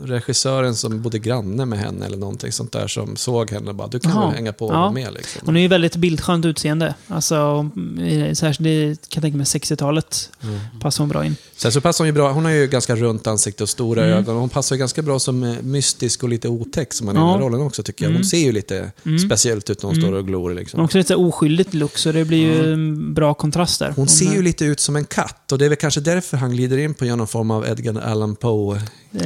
regissören 0.05 0.75
som 0.75 1.03
bodde 1.03 1.19
granne 1.19 1.65
med 1.65 1.79
henne 1.79 2.07
eller 2.07 2.17
någonting 2.17 2.53
sånt 2.53 2.73
där 2.73 2.87
som 2.87 3.17
såg 3.17 3.51
henne 3.51 3.69
och 3.71 3.75
bara 3.77 3.89
du 3.89 3.99
kan 4.01 4.21
väl 4.21 4.31
hänga 4.37 4.53
på 4.53 4.67
och 4.67 4.75
Ja. 4.75 4.79
vara 4.81 4.91
med 4.91 5.13
liksom. 5.15 5.43
Hon 5.45 5.57
är 5.57 5.61
ju 5.61 5.69
väldigt 5.69 5.97
bildskönt 5.97 6.45
utseende. 6.45 6.95
Alltså, 7.09 7.71
i- 8.01 8.35
särskilt 8.35 8.67
i, 8.67 8.97
kan 9.09 9.21
jag 9.21 9.23
tänka 9.23 9.37
mig, 9.37 9.47
60-talet 9.47 10.31
Mm. 10.43 10.59
passar 10.81 11.05
hon 11.05 11.09
bra 11.09 11.25
in. 11.25 11.37
Sen 11.57 11.73
så 11.73 11.81
passar 11.81 12.05
hon 12.05 12.07
ju 12.09 12.13
bra, 12.13 12.33
hon 12.33 12.45
har 12.45 12.53
ju 12.53 12.67
ganska 12.67 12.97
runt 12.97 13.27
ansikte 13.27 13.63
och 13.63 13.69
stora 13.69 14.05
Mm. 14.05 14.19
ögon. 14.19 14.37
Hon 14.37 14.49
passar 14.49 14.77
ju 14.77 14.81
ganska 14.81 15.03
bra 15.03 15.19
som 15.19 15.43
eh, 15.43 15.55
mystisk 15.63 16.23
och 16.23 16.29
lite 16.29 16.49
otäck 16.49 16.93
som 16.93 17.07
man 17.07 17.17
är 17.17 17.21
i 17.21 17.23
Ja. 17.23 17.27
den 17.27 17.35
här 17.35 17.41
rollen 17.49 17.61
också 17.67 17.83
tycker 17.83 18.05
jag. 18.05 18.09
Hon 18.11 18.17
Mm. 18.17 18.25
ser 18.25 18.39
ju 18.39 18.53
lite 18.53 18.93
Mm. 19.07 19.19
speciellt 19.19 19.71
ut 19.71 19.83
när 19.83 19.89
hon 19.89 19.99
Mm. 19.99 20.09
står 20.09 20.19
och 20.19 20.27
glor 20.27 20.55
liksom. 20.55 20.79
Men 20.79 20.85
också 20.85 20.99
lite 20.99 21.17
oskyldigt 21.17 21.75
look, 21.75 21.99
så 21.99 22.13
det 22.13 22.25
blir 22.25 22.39
ju 22.39 22.73
en 22.73 23.15
bra 23.15 23.35
kontrast 23.35 23.79
där. 23.79 23.93
Hon 23.97 24.09
ser 24.09 24.33
ju 24.33 24.43
lite 24.43 24.65
ut 24.65 24.81
som 24.81 24.97
en 24.97 25.05
katt 25.05 25.52
och 25.53 25.59
det 25.59 25.65
är 25.65 25.69
väl 25.69 25.77
kanske 25.79 26.01
därför 26.01 26.37
han 26.37 26.51
glider 26.51 26.79
in 26.79 26.95
på 26.95 27.05
någon 27.05 27.27
form 27.27 27.51
av 27.51 27.67
Edgar 27.67 28.01
Allan 28.01 28.37
Poe. 28.37 28.77
eh, 28.77 28.83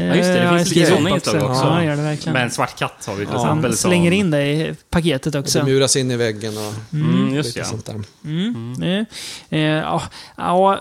Ja, 0.06 0.14
just 0.14 0.28
det. 0.28 0.40
Det 0.40 0.58
finns 0.58 0.74
lite 0.74 0.90
sådana 0.90 1.10
inslag 1.10 1.42
också. 1.50 1.62
Ja, 1.64 1.84
gör 1.84 1.96
det 1.96 2.02
verkligen. 2.02 2.32
Med 2.32 2.42
en 2.42 2.50
svart 2.50 2.78
katt 2.78 3.04
har 3.06 3.14
vi 3.14 3.24
till 3.26 3.34
Ja. 3.34 3.40
exempel. 3.40 3.70
Han 3.70 3.76
slänger 3.76 4.10
in 4.10 4.30
det 4.30 4.46
i 4.46 4.74
paketet 4.90 5.34
också. 5.34 5.58
Det 5.58 5.64
muras 5.64 5.96
in 5.96 6.10
i 6.10 6.16
väggen 6.16 6.52
och 6.58 6.94
Mm, 6.94 7.34
just 7.34 7.46
lite 7.46 7.58
ja. 7.58 7.64
sånt 7.64 7.86
där. 7.86 8.00
Mm. 8.24 9.06
Eh, 9.50 9.60
ja, 9.60 10.02
ja, 10.36 10.80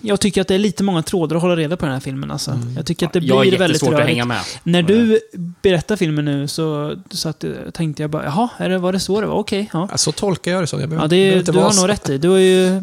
jag 0.00 0.20
tycker 0.20 0.40
att 0.40 0.48
det 0.48 0.54
är 0.54 0.58
lite 0.58 0.82
många 0.82 1.02
trådar 1.02 1.36
att 1.36 1.42
hålla 1.42 1.56
reda 1.56 1.76
på 1.76 1.84
den 1.86 1.92
här 1.94 2.00
filmen. 2.00 2.30
Alltså. 2.30 2.60
Jag 2.76 2.86
tycker 2.86 3.06
att 3.06 3.12
det 3.12 3.18
Jag 3.18 3.34
har 3.34 3.40
blir 3.42 3.50
väldigt 3.50 3.68
jättesvårt 3.68 3.88
att 3.94 4.00
rörigt. 4.00 4.08
hänga 4.08 4.24
med. 4.24 4.40
När 4.62 4.82
du 4.82 5.20
berättar 5.62 5.96
filmen 5.96 6.24
nu 6.24 6.48
så, 6.48 6.96
så 7.10 7.28
att, 7.28 7.44
tänkte 7.72 8.02
jag 8.02 8.10
bara, 8.10 8.24
jaha, 8.24 8.48
är 8.58 8.68
det, 8.68 8.78
var 8.78 8.92
det 8.92 9.00
så 9.00 9.20
det 9.20 9.26
var? 9.26 9.34
Okej, 9.34 9.70
ja. 9.72 9.88
Ja, 9.90 9.98
så 9.98 10.12
tolkar 10.12 10.50
jag 10.52 10.62
det. 10.62 10.66
Så. 10.66 10.80
Jag 10.80 10.88
behöver, 10.88 11.04
Ja, 11.04 11.08
behöver 11.08 11.32
det, 11.32 11.38
inte 11.38 11.52
du 11.52 11.56
vara 11.56 11.66
har 11.66 11.72
så. 11.72 11.80
nog 11.80 11.88
rätt 11.90 12.08
i. 12.08 12.18
Du 12.18 12.28
har 12.28 12.38
ju... 12.38 12.80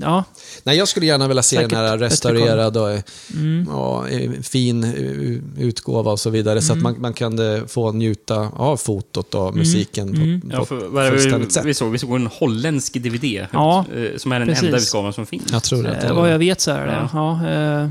Ja. 0.00 0.24
Nej, 0.62 0.76
jag 0.78 0.88
skulle 0.88 1.06
gärna 1.06 1.28
vilja 1.28 1.42
se 1.42 1.56
Säkert 1.56 1.70
den 1.70 1.78
här 1.78 1.98
restaurerad 1.98 2.76
och 2.76 2.88
Mm. 3.34 3.66
ja, 3.70 4.08
i 4.08 4.42
fin 4.42 4.84
eh, 4.84 5.64
utgåva 5.64 6.10
och 6.12 6.20
så 6.20 6.30
vidare. 6.30 6.62
Så 6.62 6.72
att 6.72 6.78
man, 6.78 7.00
man 7.00 7.12
kan 7.12 7.38
få 7.68 7.92
njuta 7.92 8.36
av 8.56 8.76
fotot 8.76 9.34
och 9.34 9.56
musiken 9.56 10.08
Mm. 10.08 10.40
på, 10.40 10.48
Ja, 10.52 10.64
på 10.64 10.98
är 10.98 11.04
det 11.04 11.10
fullständigt 11.10 11.48
vi, 11.48 11.52
sätt. 11.52 11.64
vi, 11.64 11.74
såg, 11.74 11.92
vi 11.92 11.98
såg 11.98 12.16
en 12.16 12.26
holländsk 12.26 12.94
DVD. 12.94 13.46
Ja, 13.52 13.84
eh, 13.96 14.16
som 14.16 14.32
är 14.32 14.38
den 14.38 14.48
precis. 14.48 14.64
enda 14.64 14.78
utgåvan 14.78 15.12
som 15.12 15.26
finns. 15.26 15.42
Jag 15.52 15.62
tror 15.62 15.82
det. 15.82 15.88
Eh, 15.90 16.30
jag 16.30 16.41
vet 16.48 16.60
så 16.60 16.70
är 16.70 16.86
det. 16.86 17.08
Ja. 17.12 17.46
eh, 17.48 17.88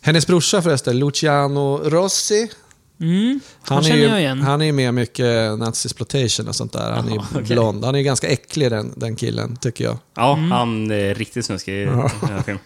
Hennes 0.00 0.26
brorsa 0.26 0.62
förresten, 0.62 0.98
Luciano 0.98 1.80
Rossi. 1.84 2.50
mm. 3.00 3.40
Han 3.62 3.84
är, 3.84 3.96
ju, 3.96 4.26
han 4.42 4.60
är 4.60 4.64
ju 4.66 4.72
med 4.72 4.94
mycket 4.94 5.58
nazisploitation 5.58 6.48
och 6.48 6.56
sånt 6.56 6.72
där. 6.72 6.90
Han 6.92 7.06
är 7.06 7.10
ju 7.10 7.16
Jaha, 7.16 7.26
okej. 7.30 7.42
blond. 7.44 7.84
Han 7.84 7.94
är 7.94 8.00
ganska 8.02 8.28
äcklig 8.28 8.70
den, 8.70 8.92
den 8.96 9.16
killen, 9.16 9.56
tycker 9.56 9.84
jag. 9.84 9.98
Ja, 10.14 10.36
Mm. 10.36 10.50
han 10.50 10.90
är 10.90 11.14
riktigt 11.14 11.46
snuskig 11.46 11.82
i 11.82 11.84
den 11.84 11.94
här 11.98 12.42
filmen. 12.42 12.62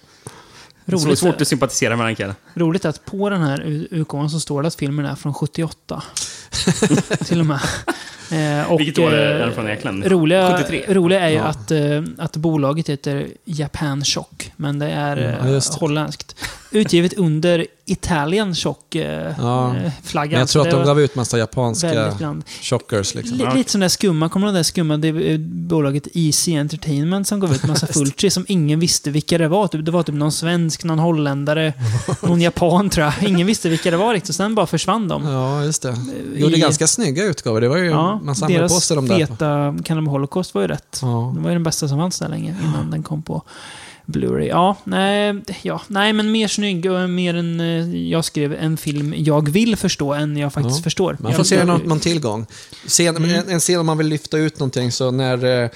Det 0.84 0.92
är 0.92 0.96
Roligt, 0.98 1.18
svårt 1.18 1.40
att 1.40 1.48
sympatisera 1.48 1.96
med 1.96 2.06
den 2.06 2.16
killen. 2.16 2.34
roligt 2.54 2.84
att 2.84 3.04
på 3.04 3.30
den 3.30 3.42
här 3.42 3.60
utgåvan 3.90 4.30
så 4.30 4.40
står 4.40 4.62
det 4.62 4.68
att 4.68 4.74
filmen 4.74 5.06
är 5.06 5.14
från 5.14 5.34
78. 5.34 6.02
Till 7.24 7.40
och 7.40 7.46
med. 7.46 7.60
Eh, 8.32 8.72
och, 8.72 8.80
Vilket 8.80 8.98
år 8.98 9.12
är 9.12 9.32
eh, 9.32 9.38
den 9.46 9.54
från 9.54 9.66
egentligen? 9.66 10.04
Roliga, 10.04 10.56
73? 10.58 10.84
roliga 10.88 11.20
är 11.20 11.28
ju 11.28 11.36
Ja. 11.36 11.42
att, 11.42 11.70
eh, 11.70 12.02
att 12.18 12.36
bolaget 12.36 12.88
heter 12.88 13.26
Japan 13.44 14.04
Shock, 14.04 14.52
men 14.56 14.78
det 14.78 14.90
är 14.90 15.16
Ja, 15.16 15.48
eh, 15.56 15.62
holländskt. 15.80 16.36
Utgivet 16.70 17.12
under 17.12 17.66
Italian 17.92 18.54
Shock 18.54 18.94
eh, 18.94 19.32
Ja. 19.38 19.76
eh, 19.76 19.90
flaggan. 20.02 20.30
Men 20.30 20.38
jag 20.40 20.48
tror 20.48 20.62
att 20.62 20.70
de 20.70 20.84
gav 20.84 21.00
ut 21.00 21.14
massa 21.14 21.38
japanska 21.38 22.16
chockers. 22.62 23.14
Liksom. 23.14 23.38
Li- 23.38 23.44
Ja. 23.44 23.54
Lite 23.54 23.70
som 23.70 23.80
det 23.80 23.84
där 23.84 23.88
skumma, 23.88 24.28
kommer 24.28 24.46
du 24.46 24.52
det 24.52 24.64
skumma 24.64 24.96
det 24.96 25.08
är 25.08 25.38
bolaget 25.68 26.08
Easy 26.14 26.54
Entertainment 26.56 27.28
som 27.28 27.40
gav 27.40 27.54
ut 27.54 27.64
massa 27.64 27.86
Fulci 27.92 28.30
som 28.30 28.44
ingen 28.48 28.80
visste 28.80 29.10
vilka 29.10 29.38
det 29.38 29.48
var. 29.48 29.66
Typ, 29.68 29.84
Det 29.84 29.90
var 29.90 30.02
typ 30.02 30.14
någon 30.14 30.32
svensk, 30.32 30.84
någon 30.84 30.98
holländare, 30.98 31.72
någon 32.22 32.40
japan 32.40 32.90
tror 32.90 33.04
jag. 33.06 33.28
Ingen 33.28 33.46
visste 33.46 33.68
vilka 33.68 33.90
det 33.90 33.96
var 33.96 34.14
riktigt. 34.14 34.34
Sen 34.34 34.54
bara 34.54 34.66
försvann 34.66 35.08
de. 35.08 35.24
Ja, 35.26 35.64
just 35.64 35.82
det. 35.82 35.96
Gjorde 36.34 36.56
I- 36.56 36.60
ganska 36.60 36.86
snygga 36.86 37.24
utgåvor. 37.24 37.60
Det 37.60 37.68
var 37.68 37.76
ju, 37.76 37.90
Ja, 37.90 38.20
man 38.22 38.34
samlade 38.34 38.62
på 38.62 38.68
deras 38.68 38.84
sig 38.84 38.94
de 38.96 39.08
där. 39.08 39.18
feta 39.18 39.74
Cannibal 39.84 40.10
Holocaust 40.12 40.54
var 40.54 40.62
ju 40.62 40.68
rätt. 40.68 40.98
Ja. 41.02 41.32
Det 41.36 41.40
var 41.40 41.50
ju 41.50 41.54
den 41.54 41.62
bästa 41.62 41.88
som 41.88 41.98
fanns 41.98 42.18
där 42.18 42.28
länge 42.28 42.54
innan 42.62 42.90
den 42.90 43.02
kom 43.02 43.22
på 43.22 43.42
Blu-ray. 44.06 44.48
Ja, 44.48 44.76
nej, 44.84 45.34
ja, 45.62 45.80
nej, 45.88 46.12
men 46.12 46.32
mer 46.32 46.48
snygg 46.48 46.90
och 46.90 47.10
mer 47.10 47.34
än 47.34 47.60
eh, 47.60 47.96
jag 48.10 48.24
skrev 48.24 48.52
en 48.54 48.76
film 48.76 49.14
jag 49.16 49.48
vill 49.50 49.76
förstå 49.76 50.12
än 50.12 50.36
jag 50.36 50.52
faktiskt 50.52 50.76
Ja. 50.78 50.82
förstår. 50.82 51.16
Man 51.20 51.34
får 51.34 51.44
se 51.44 51.64
någon, 51.64 51.80
någon 51.80 52.00
tillgång. 52.00 52.46
Scen, 52.86 53.16
Mm. 53.16 53.30
en, 53.30 53.48
en 53.48 53.60
scen 53.60 53.80
om 53.80 53.86
man 53.86 53.98
vill 53.98 54.06
lyfta 54.06 54.38
ut 54.38 54.58
någonting, 54.58 54.92
så 54.92 55.10
när 55.10 55.62
eh, 55.64 55.70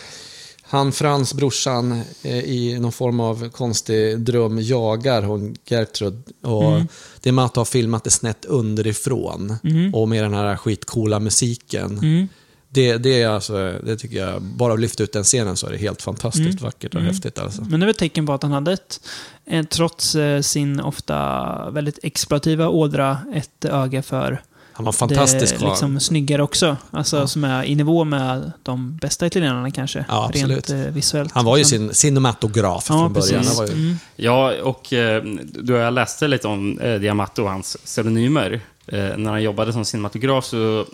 han 0.69 0.93
Frans, 0.93 1.35
brorsan, 1.35 2.01
eh, 2.23 2.39
i 2.39 2.79
någon 2.81 2.93
form 2.93 3.21
av 3.21 3.49
konstig 3.49 4.21
dröm 4.21 4.59
jagar 4.63 5.23
hon 5.23 5.57
Gertrud. 5.71 6.23
Och 6.43 6.65
Mm. 6.73 6.89
Det 7.21 7.29
är 7.29 7.33
med 7.33 7.45
att 7.45 7.57
ha 7.57 7.65
filmat 7.65 8.05
det 8.05 8.11
snett 8.11 8.45
underifrån. 8.45 9.57
Mm. 9.65 9.95
Och 9.95 10.09
med 10.09 10.23
den 10.25 10.35
här 10.35 10.57
skitcoola 10.57 11.21
musiken. 11.21 12.29
Det, 12.69 12.97
det, 12.97 13.23
är 13.23 13.29
alltså, 13.29 13.73
det 13.85 13.97
tycker 13.97 14.17
jag, 14.17 14.43
bara 14.43 14.73
att 14.73 14.81
lyfta 14.81 15.03
ut 15.03 15.13
den 15.13 15.25
scenen 15.25 15.57
så 15.57 15.67
är 15.67 15.71
det 15.71 15.77
helt 15.79 16.03
fantastiskt 16.03 16.47
Mm. 16.61 16.65
vackert 16.65 16.95
och 16.95 17.01
Mm. 17.01 17.13
häftigt 17.15 17.39
alltså. 17.39 17.63
Men 17.63 17.81
det 17.81 17.87
är 17.87 17.91
ett 17.91 17.99
tecken 17.99 18.27
på 18.27 18.33
att 18.33 18.43
han 18.43 18.53
hade 18.53 18.73
ett, 18.73 19.01
eh, 19.47 19.65
trots 19.65 20.15
eh, 20.15 20.41
sin 20.41 20.81
ofta 20.81 21.71
väldigt 21.71 21.99
exploativa 22.03 22.69
ådra, 22.69 23.19
ett 23.35 23.65
öga 23.65 24.03
för 24.03 24.43
Han 24.73 24.85
var 24.85 24.93
fantastisk 24.93 25.59
det, 25.59 25.67
liksom, 25.69 26.01
snyggare 26.01 26.43
också. 26.43 26.77
Alltså 26.91 27.27
som 27.27 27.45
är 27.45 27.65
i 27.65 27.75
nivå 27.75 28.05
med 28.05 28.53
de 28.63 28.97
bästa 28.97 29.27
italienarna 29.27 29.71
kanske. 29.71 30.05
Ja, 30.09 30.27
absolut. 30.27 30.71
Rent 30.71 30.87
eh, 30.87 30.93
visuellt. 30.93 31.33
Han 31.33 31.45
var 31.45 31.57
ju 31.57 31.65
sin 31.65 31.95
cinematograf 31.95 32.87
Ja, 32.89 32.95
från 32.99 33.13
början. 33.13 33.41
precis. 33.43 33.49
Han 33.49 33.57
var 33.57 33.67
ju, 33.67 33.73
Mm. 33.73 33.97
Ja, 34.17 34.53
och 34.63 34.93
eh, 34.93 35.23
då 35.45 35.73
jag 35.73 35.95
läste 35.95 36.29
lite 36.29 36.49
om 36.49 36.79
eh, 36.79 36.95
Diamato 37.01 37.43
och 37.43 37.51
hans 37.51 37.77
pseudonymer. 37.85 38.61
Eh, 38.87 38.99
när 39.17 39.31
han 39.31 39.43
jobbade 39.43 39.73
som 39.73 39.85
cinematograf 39.85 40.45
så 40.45 40.85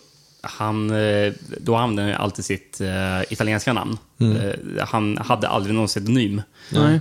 han, 0.42 0.90
eh, 0.90 1.32
då 1.58 1.76
använde 1.76 2.02
han 2.12 2.22
alltid 2.22 2.44
sitt 2.44 2.80
eh, 2.80 3.32
italienska 3.32 3.72
namn. 3.72 3.98
Eh, 4.20 4.84
han 4.86 5.18
hade 5.18 5.48
aldrig 5.48 5.74
någon 5.74 5.86
pseudonym. 5.86 6.42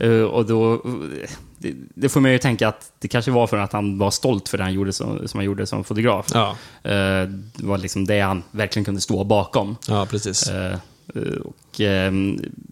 Eh, 0.02 0.24
och 0.24 0.46
då, 0.46 0.82
det, 1.58 1.74
det 1.96 2.10
får 2.10 2.22
mig 2.22 2.32
ju 2.32 2.38
tänka 2.38 2.68
att 2.68 2.92
det 3.00 3.08
kanske 3.08 3.32
var 3.32 3.48
för 3.48 3.58
att 3.58 3.74
han 3.74 3.98
var 3.98 4.12
stolt 4.12 4.50
för 4.50 4.58
det 4.58 4.64
han 4.64 4.74
gjorde 4.74 4.94
som, 4.94 5.28
som 5.28 5.38
han 5.38 5.46
gjorde 5.46 5.66
som 5.66 5.84
fotograf. 5.84 6.26
ja, 6.34 6.56
det 7.54 7.64
var 7.66 7.78
liksom 7.78 8.06
det 8.06 8.20
han 8.20 8.44
verkligen 8.52 8.86
kunde 8.86 9.02
stå 9.02 9.24
bakom. 9.24 9.76
ja, 9.88 10.08
precis. 10.10 10.52
Och 11.44 11.82
eh, 11.82 12.14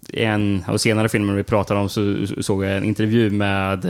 i 0.08 0.24
en 0.24 0.64
av 0.68 0.78
senare 0.78 1.10
filmer 1.10 1.34
vi 1.34 1.44
pratar 1.44 1.76
om 1.76 1.90
så 1.90 2.26
såg 2.42 2.64
jag 2.64 2.78
en 2.78 2.84
intervju 2.84 3.30
med, 3.30 3.86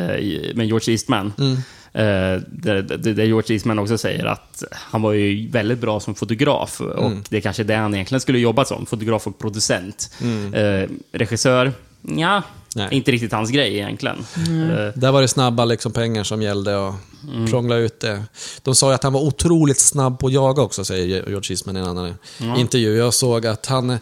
med 0.56 0.68
George 0.68 0.94
Eastman. 0.94 1.34
Eh, 1.38 1.60
där 1.92 2.98
där 2.98 3.24
George 3.24 3.56
Eastman 3.56 3.80
också 3.80 3.98
säger 3.98 4.26
att 4.26 4.64
han 4.72 5.02
var 5.02 5.14
ju 5.14 5.50
väldigt 5.50 5.80
bra 5.80 6.00
som 6.00 6.16
fotograf 6.16 6.82
och 6.82 7.12
det 7.30 7.38
är 7.38 7.42
kanske 7.42 7.64
det 7.64 7.76
han 7.76 7.94
egentligen 7.94 8.22
skulle 8.22 8.40
jobba 8.40 8.66
som, 8.66 8.86
fotograf 8.86 9.28
och 9.28 9.40
producent. 9.40 10.12
Eh, 10.54 10.90
regissör, 11.12 11.72
ja, 12.02 12.42
Nej. 12.76 12.88
inte 12.92 13.12
riktigt 13.12 13.32
hans 13.32 13.50
grej 13.50 13.76
egentligen. 13.76 14.18
Eh, 14.38 15.00
Där 15.00 15.12
var 15.12 15.22
det 15.22 15.28
snabba 15.28 15.66
liksom 15.66 15.92
pengar 15.92 16.24
som 16.24 16.42
gällde 16.42 16.76
och 16.76 16.94
prångla 17.50 17.76
ut 17.76 18.00
det. 18.00 18.24
De 18.64 18.76
sa 18.76 18.88
ju 18.90 18.96
att 18.96 19.04
han 19.04 19.14
var 19.14 19.22
otroligt 19.22 19.80
snabb 19.80 20.20
på 20.20 20.28
att 20.28 20.34
jaga 20.34 20.62
också, 20.62 20.86
säger 20.86 21.06
George 21.08 21.52
Eastman 21.52 21.78
i 21.78 21.80
en 21.80 21.86
annan 21.86 22.14
intervju. 22.58 22.98
Jag 22.98 23.14
såg 23.14 23.46
att 23.48 23.66
han... 23.66 23.98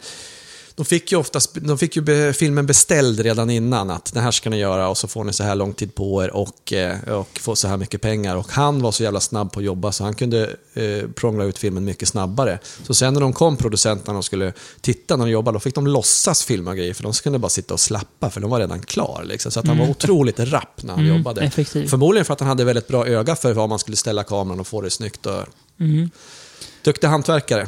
De 0.78 0.86
fick 0.86 1.12
ju 1.12 1.18
oftast, 1.18 1.54
de 1.62 1.78
fick 1.78 1.96
ju 1.96 2.02
be, 2.02 2.34
filmen 2.34 2.66
beställd 2.66 3.20
redan 3.20 3.50
innan, 3.50 3.90
att 3.90 4.14
det 4.14 4.20
här 4.20 4.32
ska 4.32 4.50
ni 4.50 4.58
göra 4.58 4.90
och 4.90 4.98
så 4.98 5.08
får 5.08 5.24
ni 5.24 5.34
så 5.34 5.44
här 5.44 5.56
lång 5.56 5.74
tid 5.74 5.96
på 5.96 6.24
er 6.24 6.30
och, 6.36 6.74
eh, 6.74 7.10
och 7.10 7.40
få 7.40 7.56
så 7.56 7.68
här 7.68 7.78
mycket 7.78 8.02
pengar. 8.02 8.36
Och 8.36 8.52
han 8.52 8.82
var 8.82 8.92
så 8.92 9.04
jävla 9.04 9.20
snabb 9.20 9.52
på 9.52 9.60
att 9.60 9.66
jobba 9.66 9.92
så 9.92 10.04
han 10.04 10.14
kunde 10.16 10.56
eh, 10.74 11.08
prångla 11.16 11.44
ut 11.44 11.58
filmen 11.58 11.86
mycket 11.86 12.08
snabbare. 12.08 12.60
Så 12.84 12.94
sen 12.94 13.14
när 13.14 13.22
de 13.22 13.34
kom, 13.34 13.58
producenterna, 13.58 14.18
och 14.18 14.26
skulle 14.26 14.54
titta 14.82 15.16
när 15.16 15.26
de 15.26 15.32
jobbade, 15.32 15.56
då 15.56 15.60
fick 15.60 15.76
de 15.76 15.88
låtsas 15.88 16.44
filma 16.44 16.76
grejer 16.76 16.94
för 16.94 17.04
de 17.04 17.14
kunde 17.14 17.40
bara 17.40 17.50
sitta 17.50 17.74
och 17.74 17.80
slappa 17.80 18.30
för 18.30 18.42
de 18.42 18.50
var 18.50 18.60
redan 18.60 18.80
klar. 18.82 19.24
Liksom. 19.26 19.52
Så 19.52 19.60
att 19.60 19.68
han 19.68 19.78
var 19.78 19.90
otroligt 19.90 20.40
rapp 20.40 20.84
när 20.84 20.94
han 20.94 21.04
Mm, 21.06 21.18
jobbade. 21.18 21.42
effektiv. 21.42 21.88
Förmodligen 21.88 22.26
för 22.26 22.34
att 22.34 22.40
han 22.40 22.50
hade 22.50 22.64
väldigt 22.64 22.88
bra 22.88 23.08
öga 23.08 23.36
för 23.36 23.54
var 23.54 23.68
man 23.68 23.80
skulle 23.80 23.98
ställa 23.98 24.24
kameran 24.24 24.60
och 24.60 24.68
få 24.68 24.82
det 24.82 24.90
snyggt. 24.90 25.26
Och... 25.26 25.44
Mm. 25.80 26.10
Duktig 26.84 27.08
hantverkare. 27.08 27.68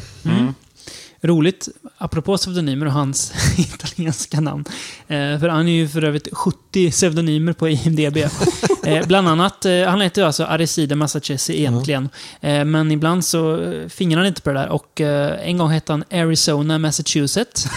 Roligt, 1.22 1.68
apropå 1.98 2.38
pseudonymer 2.38 2.86
och 2.86 2.92
hans 2.92 3.34
italienska 3.58 4.42
namn. 4.42 4.66
Eh, 5.08 5.40
för 5.40 5.48
han 5.48 5.68
är 5.68 5.72
ju 5.72 5.88
för 5.88 6.04
övrigt 6.04 6.28
70 6.32 6.92
pseudonymer 6.92 7.54
på 7.54 7.70
IMDB. 7.70 8.18
eh, 8.98 9.08
bland 9.08 9.28
annat, 9.28 9.66
eh, 9.66 9.84
han 9.86 10.02
heter 10.02 10.22
ju 10.22 10.26
alltså 10.26 10.44
Arecibe 10.44 10.96
Massachusetts 10.96 11.50
egentligen. 11.50 12.10
Eh, 12.42 12.66
men 12.66 12.92
ibland 12.92 13.26
så 13.26 13.62
eh, 13.62 13.88
fingrar 13.88 14.20
han 14.20 14.28
inte 14.28 14.42
på 14.42 14.50
det 14.50 14.60
där. 14.60 14.70
Och 14.70 15.02
eh, 15.02 15.48
en 15.50 15.58
gång 15.58 15.70
hette 15.70 15.94
han 15.94 16.04
Arizona, 16.12 16.78
Massachusetts. 16.78 17.68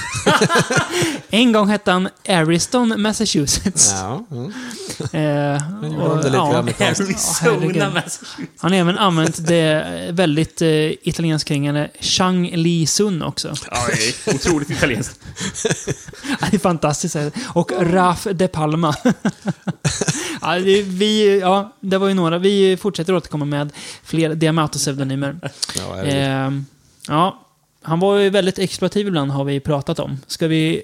en 1.30 1.52
gång 1.52 1.68
hette 1.68 1.90
han 1.90 2.08
Ariston, 2.28 2.94
Massachusetts. 2.96 3.94
Ja, 4.00 4.26
mm. 4.30 4.52
Eh, 5.12 5.62
det 6.22 6.24
lite 6.24 6.38
amerikanskt. 6.38 7.00
Arizona. 7.00 7.90
Massachusetts. 7.90 8.20
han 8.58 8.72
har 8.72 8.78
även 8.78 8.98
använt 8.98 9.46
det 9.46 9.86
väldigt 10.10 10.62
eh, 10.62 10.68
italienskklingande 11.02 11.90
Chang 12.00 12.50
Li 12.54 12.86
Sun 12.86 13.22
också. 13.22 13.54
Ja, 13.70 13.78
det 13.86 14.30
är 14.30 14.34
otroligt 14.34 14.70
italienskt. 14.70 15.20
Ja, 16.40 16.46
det 16.50 16.56
är 16.56 16.58
fantastiskt. 16.58 17.16
Och 17.46 17.72
Raf 17.80 18.26
de 18.34 18.48
Palma. 18.48 18.94
ja, 20.40 20.58
det, 20.58 20.82
vi, 21.02 21.40
ja, 21.40 21.72
det 21.80 21.98
var 21.98 22.08
ju 22.08 22.14
några. 22.14 22.38
Vi 22.38 22.76
fortsätter 22.76 23.14
återkomma 23.14 23.44
med 23.44 23.72
fler 24.04 24.34
Diamato-pseudonymer. 24.34 25.36
Ja. 25.78 26.02
Eh, 26.02 26.50
ja, 27.08 27.46
han 27.82 28.00
var 28.00 28.18
ju 28.18 28.30
väldigt 28.30 28.58
exploativ 28.58 29.06
ibland, 29.06 29.30
har 29.30 29.44
vi 29.44 29.60
pratat 29.60 29.98
om. 29.98 30.18
Ska 30.26 30.46
vi 30.46 30.82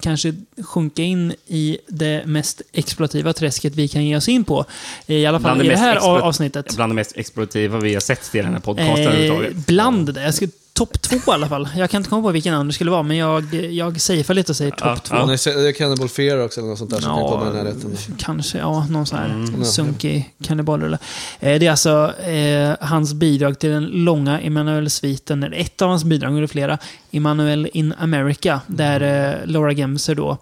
kanske 0.00 0.34
sjunka 0.64 1.02
in 1.02 1.34
i 1.46 1.78
det 1.88 2.26
mest 2.26 2.62
exploativa 2.72 3.32
träsket 3.32 3.74
vi 3.74 3.88
kan 3.88 4.04
ge 4.04 4.16
oss 4.16 4.28
in 4.28 4.44
på? 4.44 4.64
I 5.06 5.26
alla 5.26 5.40
fall 5.40 5.42
Bland 5.42 5.60
det 5.60 5.64
i 5.64 5.68
det 5.68 5.74
mest 5.74 5.82
här 5.82 5.96
avsnittet. 5.96 6.76
Bland 6.76 6.92
det 6.92 6.94
mest 6.94 7.16
exploativa 7.16 7.78
vi 7.78 7.94
har 7.94 8.00
sett 8.00 8.34
i 8.34 8.38
den 8.38 8.52
här 8.52 8.60
podcasten 8.60 9.06
överhuvudtaget. 9.06 9.66
bland 9.66 10.14
det. 10.14 10.22
Jag 10.22 10.34
ska 10.34 10.46
topp 10.76 11.02
två 11.02 11.16
i 11.16 11.34
alla 11.34 11.48
fall. 11.48 11.68
Jag 11.76 11.90
kan 11.90 11.98
inte 12.00 12.10
komma 12.10 12.22
på 12.22 12.30
vilken 12.32 12.54
annan 12.54 12.66
det 12.66 12.72
skulle 12.72 12.90
vara, 12.90 13.02
men 13.02 13.16
jag, 13.16 13.54
jag 13.54 14.00
safear 14.00 14.34
lite 14.34 14.52
och 14.52 14.56
säger 14.56 14.70
topp 14.70 14.80
Ja, 14.84 14.96
två. 14.96 15.16
Ja, 15.16 15.26
det 15.26 15.68
är 15.68 15.72
Cannibal 15.72 16.08
Fear 16.08 16.44
också, 16.44 16.60
eller 16.60 16.68
något 16.70 16.78
sånt 16.78 16.90
där 16.90 17.00
som 17.00 17.14
kan 17.16 17.28
komma 17.28 17.50
i 17.50 17.54
närheten. 17.54 17.96
Kanske, 18.18 18.58
ja, 18.58 18.86
någon 18.90 19.06
sån 19.06 19.18
här 19.18 19.26
Mm. 19.26 19.64
sunkig 19.64 20.34
kannibalrulle. 20.42 20.98
Eh, 21.40 21.58
det 21.58 21.66
är 21.66 21.70
alltså 21.70 22.12
eh, 22.22 22.74
hans 22.80 23.14
bidrag 23.14 23.58
till 23.58 23.70
den 23.70 23.84
långa 23.84 24.40
Emanuel-sviten, 24.40 25.42
eller 25.42 25.56
ett 25.56 25.82
av 25.82 25.88
hans 25.88 26.04
bidrag, 26.04 26.40
det 26.40 26.48
flera, 26.48 26.78
Emanuel 27.16 27.68
in 27.72 27.94
America, 27.98 28.60
där 28.66 29.00
eh, 29.40 29.46
Laura 29.46 29.72
Gemser 29.72 30.14
då 30.14 30.38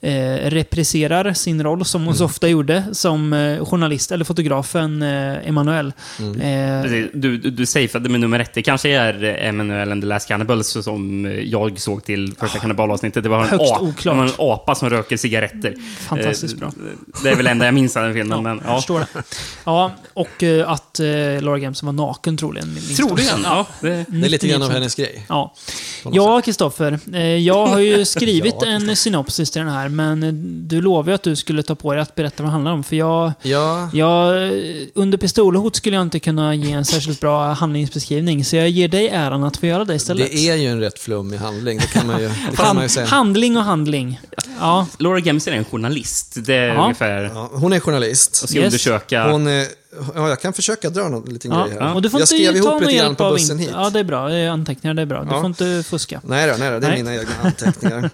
eh, 0.00 0.34
repriserar 0.50 1.32
sin 1.32 1.62
roll, 1.62 1.84
som 1.84 2.04
hon 2.04 2.14
så 2.14 2.24
Mm. 2.24 2.30
ofta 2.30 2.48
gjorde, 2.48 2.84
som 2.92 3.32
eh, 3.32 3.64
journalist, 3.64 4.12
eller 4.12 4.24
fotografen 4.24 5.02
eh, 5.02 5.48
Emanuel. 5.48 5.92
Mm. 6.18 6.40
Eh, 6.40 6.82
Precis. 6.82 7.06
Du, 7.14 7.38
du, 7.38 7.50
du 7.50 7.66
safeade 7.66 8.08
med 8.08 8.20
nummer 8.20 8.40
ett. 8.40 8.54
Det 8.54 8.62
kanske 8.62 8.88
är 8.90 9.24
Emanuel 9.24 9.92
and 9.92 10.02
the 10.02 10.06
Last 10.06 10.28
Cannibals 10.28 10.76
som 10.84 11.32
jag 11.44 11.80
såg 11.80 12.04
till 12.04 12.34
första 12.40 12.58
kannibalavsnittet. 12.58 13.22
Det 13.22 13.28
var 13.28 13.42
en, 13.42 13.48
Högst 13.48 13.72
a- 13.72 13.78
oklart. 13.80 14.02
det 14.04 14.10
var 14.20 14.24
en 14.24 14.32
apa 14.38 14.74
som 14.74 14.90
röker 14.90 15.16
cigaretter. 15.16 15.74
Fantastiskt 16.08 16.54
Eh, 16.54 16.60
bra. 16.60 16.72
Det 17.22 17.28
är 17.30 17.34
väl 17.36 17.44
det 17.44 17.50
enda 17.50 17.64
jag 17.64 17.74
minns 17.74 17.96
av 17.96 18.02
den 18.02 18.14
filmen. 18.14 18.42
men, 18.42 18.60
Jag 18.64 18.72
ja. 18.72 18.76
förstår 18.76 19.00
det. 19.00 19.06
Ja, 19.64 19.92
och 20.14 20.42
eh, 20.42 20.70
att 20.70 21.00
eh, 21.00 21.06
Laura 21.42 21.58
Gemser 21.58 21.86
var 21.86 21.92
naken 21.92 22.36
troligen. 22.36 22.68
minst 22.74 22.96
Troligen. 22.96 23.16
också. 23.34 23.40
Ja, 23.44 23.66
det, 23.80 23.88
Det 24.08 24.26
är 24.26 24.30
lite 24.30 24.48
grann 24.48 24.62
av 24.62 24.68
99%. 24.70 24.72
hennes 24.74 24.94
grej. 24.94 25.26
Ja. 25.28 25.54
på 26.02 26.08
något 26.08 26.16
Ja, 26.24 26.40
Kristoffer. 26.40 26.98
Eh, 27.14 27.20
jag 27.36 27.66
har 27.66 27.78
ju 27.78 28.04
skrivit 28.14 28.54
Ja, 28.60 28.66
en 28.66 28.96
synopsis 28.96 29.50
till 29.50 29.60
den 29.62 29.70
här, 29.70 29.88
men 29.88 30.22
eh, 30.22 30.32
du 30.68 30.80
lovade 30.80 31.10
ju 31.10 31.14
att 31.14 31.22
du 31.22 31.36
skulle 31.36 31.62
ta 31.62 31.74
på 31.74 31.92
dig 31.92 32.02
att 32.02 32.14
berätta 32.14 32.42
vad 32.42 32.46
det 32.48 32.52
handlar 32.52 32.72
om. 32.72 32.84
För 32.84 32.96
jag, 32.96 33.32
Ja, 33.42 33.90
jag, 33.92 34.42
eh, 34.46 34.52
under 34.94 35.18
pistolhot 35.18 35.76
skulle 35.76 35.96
jag 35.96 36.02
inte 36.02 36.20
kunna 36.20 36.54
ge 36.54 36.72
en 36.72 36.84
särskilt 36.84 37.20
bra 37.20 37.52
handlingsbeskrivning, 37.52 38.44
så 38.44 38.56
jag 38.56 38.68
ger 38.68 38.88
dig 38.88 39.08
äran 39.08 39.44
att 39.44 39.56
få 39.56 39.66
göra 39.66 39.84
det 39.84 39.94
istället. 39.94 40.30
det 40.32 40.48
är 40.48 40.54
ju 40.56 40.66
en 40.68 40.80
rätt 40.80 40.98
flummig 40.98 41.36
handling, 41.38 41.78
det 41.78 41.86
kan 41.86 42.06
man 42.06 42.20
ju, 42.20 42.28
det 42.50 42.56
kan 42.56 42.74
man 42.74 42.82
ju 42.84 42.88
säga. 42.88 43.06
handling 43.06 43.56
och 43.56 43.64
handling. 43.64 44.20
Ja, 44.60 44.86
Laura 44.98 45.18
Gemser 45.18 45.52
är 45.52 45.56
en 45.56 45.64
journalist. 45.64 46.34
Det 46.46 46.54
är 46.54 46.68
Ja. 46.74 46.82
ungefär... 46.82 47.30
Ja, 47.34 47.50
hon 47.52 47.72
är 47.72 47.80
journalist. 47.80 48.40
Och 48.42 48.48
ska 48.48 48.58
Yes. 48.58 48.64
undersöka... 48.66 49.30
Hon 49.32 49.46
är, 49.46 49.66
ja, 50.14 50.28
jag 50.28 50.40
kan 50.40 50.52
försöka 50.52 50.90
dra 50.90 51.08
någon 51.08 51.32
liten 51.32 51.50
ja. 51.52 51.66
grej 51.66 51.76
här. 51.80 51.94
och 51.94 52.02
du 52.02 52.10
får 52.10 52.20
jag 52.20 52.24
inte 52.24 52.34
skrev 52.34 52.62
ta 52.62 52.68
ihop 52.68 52.80
lite 52.80 52.92
grann 52.94 53.06
hjälp 53.06 53.18
på 53.18 53.24
av 53.24 53.32
bussen 53.32 53.58
hit. 53.58 53.70
Ja, 53.72 53.90
det 53.90 53.98
är 53.98 54.04
bra. 54.04 54.28
Det 54.28 54.36
är 54.36 54.50
anteckningar, 54.50 54.94
det 54.94 55.02
är 55.02 55.06
bra. 55.06 55.24
Du 55.24 55.30
Ja. 55.30 55.40
får 55.40 55.46
inte 55.46 55.82
fuska. 55.86 56.20
Nej 56.24 56.48
då, 56.50 56.54
nej 56.58 56.70
då, 56.70 56.78
det 56.78 56.86
är 56.86 56.90
Nej. 56.90 56.98
mina 57.02 57.14
egna 57.14 57.32
anteckningar. 57.42 58.10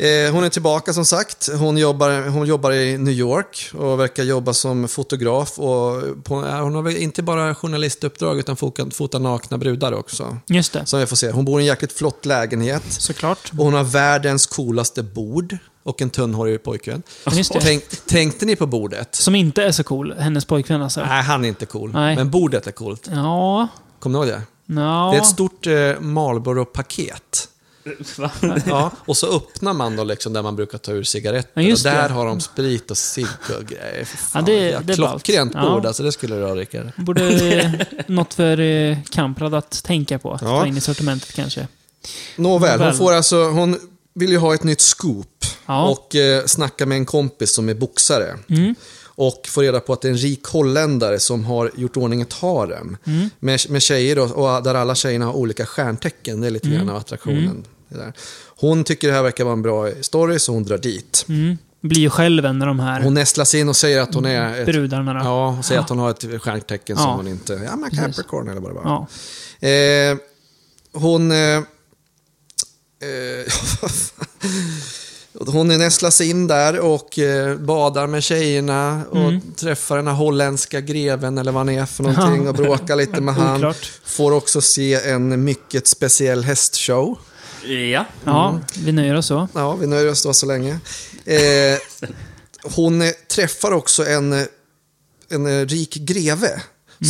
Eh, 0.00 0.32
hon 0.32 0.44
är 0.44 0.48
tillbaka 0.48 0.92
som 0.92 1.04
sagt. 1.04 1.48
Hon 1.58 1.78
jobbar, 1.78 2.28
hon 2.28 2.46
jobbar 2.46 2.72
i 2.72 2.98
New 2.98 3.14
York 3.14 3.70
och 3.74 4.00
verkar 4.00 4.22
jobba 4.24 4.52
som 4.52 4.88
fotograf. 4.88 5.58
Och 5.58 6.02
på, 6.24 6.46
eh, 6.46 6.60
hon 6.60 6.74
har 6.74 6.82
väl 6.82 6.96
inte 6.96 7.22
bara 7.22 7.54
journalistuppdrag 7.54 8.38
utan 8.38 8.56
fotar, 8.56 8.90
fotar 8.90 9.18
nakna 9.18 9.58
brudar 9.58 9.92
också. 9.92 10.36
Just 10.46 10.72
det. 10.72 10.86
Som 10.86 11.00
vi 11.00 11.06
får 11.06 11.16
se. 11.16 11.30
Hon 11.30 11.44
bor 11.44 11.60
i 11.60 11.62
en 11.62 11.66
jäkligt 11.66 11.92
flott 11.92 12.26
lägenhet. 12.26 12.82
Såklart. 12.88 13.50
Och 13.58 13.64
hon 13.64 13.74
har 13.74 13.84
världens 13.84 14.46
coolaste 14.46 15.02
bord. 15.02 15.56
Och 15.88 16.02
en 16.02 16.10
tunnhårig 16.10 16.62
pojkvän. 16.62 17.02
Det. 17.24 17.44
Tänk, 17.60 17.84
tänkte 18.06 18.46
ni 18.46 18.56
på 18.56 18.66
bordet? 18.66 19.14
Som 19.14 19.34
inte 19.34 19.62
är 19.62 19.72
så 19.72 19.84
cool. 19.84 20.14
Hennes 20.18 20.44
pojkvän 20.44 20.82
alltså. 20.82 21.00
Nej, 21.00 21.22
han 21.22 21.44
är 21.44 21.48
inte 21.48 21.66
cool. 21.66 21.92
Nej. 21.92 22.16
Men 22.16 22.30
bordet 22.30 22.66
är 22.66 22.72
coolt. 22.72 23.08
Ja. 23.12 23.68
Kommer 23.98 24.18
ni 24.18 24.26
ihåg 24.26 24.34
det? 24.34 24.42
Ja. 24.80 25.08
Det 25.12 25.16
är 25.18 25.20
ett 25.20 25.26
stort 25.26 25.66
eh, 25.66 26.00
Marlboro-paket. 26.00 27.48
Ja, 28.66 28.90
och 29.04 29.16
så 29.16 29.36
öppnar 29.36 29.72
man 29.72 29.96
då 29.96 30.04
liksom 30.04 30.32
där 30.32 30.42
man 30.42 30.56
brukar 30.56 30.78
ta 30.78 30.92
ur 30.92 31.02
cigaretter. 31.02 31.60
Ja, 31.62 31.72
och 31.72 31.80
där 31.82 32.08
det. 32.08 32.14
har 32.14 32.26
de 32.26 32.40
sprit 32.40 32.90
och 32.90 32.96
cigg 32.96 33.26
och 33.58 33.64
grejer. 33.66 34.08
Det- 34.44 34.70
ja, 34.70 34.80
det 34.84 34.92
är 34.92 34.96
klockrent 34.96 35.52
ballt. 35.52 35.66
Ja. 35.66 35.72
bord, 35.74 35.86
alltså 35.86 36.02
det 36.02 36.12
skulle 36.12 36.36
du 36.36 36.44
ha 36.44 36.54
Rickard. 36.54 36.86
Borde 36.96 37.28
eh, 37.54 37.70
något 38.06 38.34
för 38.34 38.60
eh, 38.60 38.98
Kamprad 39.10 39.54
att 39.54 39.84
tänka 39.84 40.18
på. 40.18 40.38
Ja. 40.42 40.60
Ta 40.60 40.66
in 40.66 40.76
i 40.76 40.80
sortimentet 40.80 41.32
kanske. 41.34 41.68
Nåväl, 42.36 42.78
hon 42.78 42.86
Väl. 42.88 42.96
får 42.96 43.12
alltså, 43.12 43.44
hon 43.44 43.78
vill 44.18 44.30
ju 44.30 44.36
ha 44.38 44.54
ett 44.54 44.64
nytt 44.64 44.80
scoop. 44.80 45.44
Ja. 45.66 45.88
Och 45.88 46.14
eh, 46.16 46.44
snacka 46.44 46.86
med 46.86 46.96
en 46.98 47.06
kompis 47.06 47.54
som 47.54 47.68
är 47.68 47.74
boxare. 47.74 48.36
Mm. 48.48 48.74
Och 49.04 49.46
får 49.48 49.62
reda 49.62 49.80
på 49.80 49.92
att 49.92 50.00
det 50.02 50.08
är 50.08 50.12
en 50.12 50.18
rik 50.18 50.44
holländare 50.44 51.18
som 51.18 51.44
har 51.44 51.70
gjort 51.76 51.96
ordning 51.96 52.20
ett 52.20 52.32
harem. 52.32 52.96
Mm. 53.06 53.30
Med, 53.38 53.60
med 53.70 53.82
tjejer 53.82 54.16
då, 54.16 54.22
och 54.22 54.62
där 54.62 54.74
alla 54.74 54.94
tjejerna 54.94 55.24
har 55.26 55.32
olika 55.32 55.66
stjärntecken. 55.66 56.40
Det 56.40 56.46
är 56.46 56.50
lite 56.50 56.66
Mm. 56.66 56.78
grann 56.78 56.88
av 56.88 56.96
attraktionen. 56.96 57.64
Där. 57.88 58.12
Hon 58.56 58.84
tycker 58.84 59.08
det 59.08 59.14
här 59.14 59.22
verkar 59.22 59.44
vara 59.44 59.52
en 59.52 59.62
bra 59.62 59.88
story 60.00 60.38
så 60.38 60.52
hon 60.52 60.64
drar 60.64 60.78
dit. 60.78 61.24
Mm. 61.28 61.58
Blir 61.80 62.00
ju 62.00 62.10
själv 62.10 62.44
en 62.46 62.62
av 62.62 62.68
de 62.68 62.80
här 62.80 63.00
Hon 63.00 63.14
nästlas 63.14 63.54
in 63.54 63.68
och 63.68 63.76
säger 63.76 64.00
att 64.00 64.14
hon 64.14 64.24
är 64.24 64.60
ett, 64.60 64.66
brudarna. 64.66 65.14
då. 65.14 65.20
Ja, 65.20 65.50
hon 65.50 65.62
säger 65.62 65.80
att 65.80 65.88
hon 65.88 65.98
har 65.98 66.10
ett 66.10 66.42
stjärntecken 66.42 66.96
som 66.96 67.06
Ja. 67.06 67.14
hon 67.16 67.28
inte... 67.28 67.52
Ja, 67.52 67.76
men 67.76 67.90
Capricorn 67.90 68.48
eller 68.48 68.60
vad 68.60 68.70
det 68.70 68.74
var. 68.74 69.06
Ja. 69.60 69.68
Eh, 69.68 70.16
hon... 70.92 71.30
Eh, 71.32 71.60
hon 75.46 75.68
nästlas 75.68 76.20
in 76.20 76.46
där 76.46 76.80
och 76.80 77.18
eh, 77.18 77.56
badar 77.56 78.06
med 78.06 78.22
tjejerna 78.22 79.02
och 79.10 79.16
Mm. 79.16 79.40
träffar 79.56 79.96
den 79.96 80.06
här 80.06 80.14
holländska 80.14 80.80
greven 80.80 81.38
eller 81.38 81.52
vad 81.52 81.60
han 81.60 81.68
är 81.68 81.86
för 81.86 82.02
någonting 82.04 82.48
och 82.48 82.54
bråkar 82.54 82.96
lite 82.96 83.20
med 83.20 83.34
han. 83.34 83.74
Får 84.04 84.32
också 84.32 84.60
se 84.60 84.94
en 84.94 85.44
mycket 85.44 85.86
speciell 85.86 86.44
hästshow. 86.44 87.18
Ja. 87.92 88.04
ja, 88.24 88.60
vi 88.78 88.92
nöjer 88.92 89.14
oss 89.14 89.26
så. 89.26 89.48
Ja, 89.54 89.74
vi 89.76 89.86
nöjer 89.86 90.10
oss 90.10 90.22
då 90.22 90.34
så 90.34 90.46
länge. 90.46 90.78
Eh, 91.24 91.78
hon 92.62 93.02
eh, 93.02 93.10
träffar 93.30 93.72
också 93.72 94.06
en, 94.06 94.32
eh, 94.32 94.42
en 95.28 95.46
eh, 95.46 95.66
rik 95.66 95.94
greve 95.94 96.62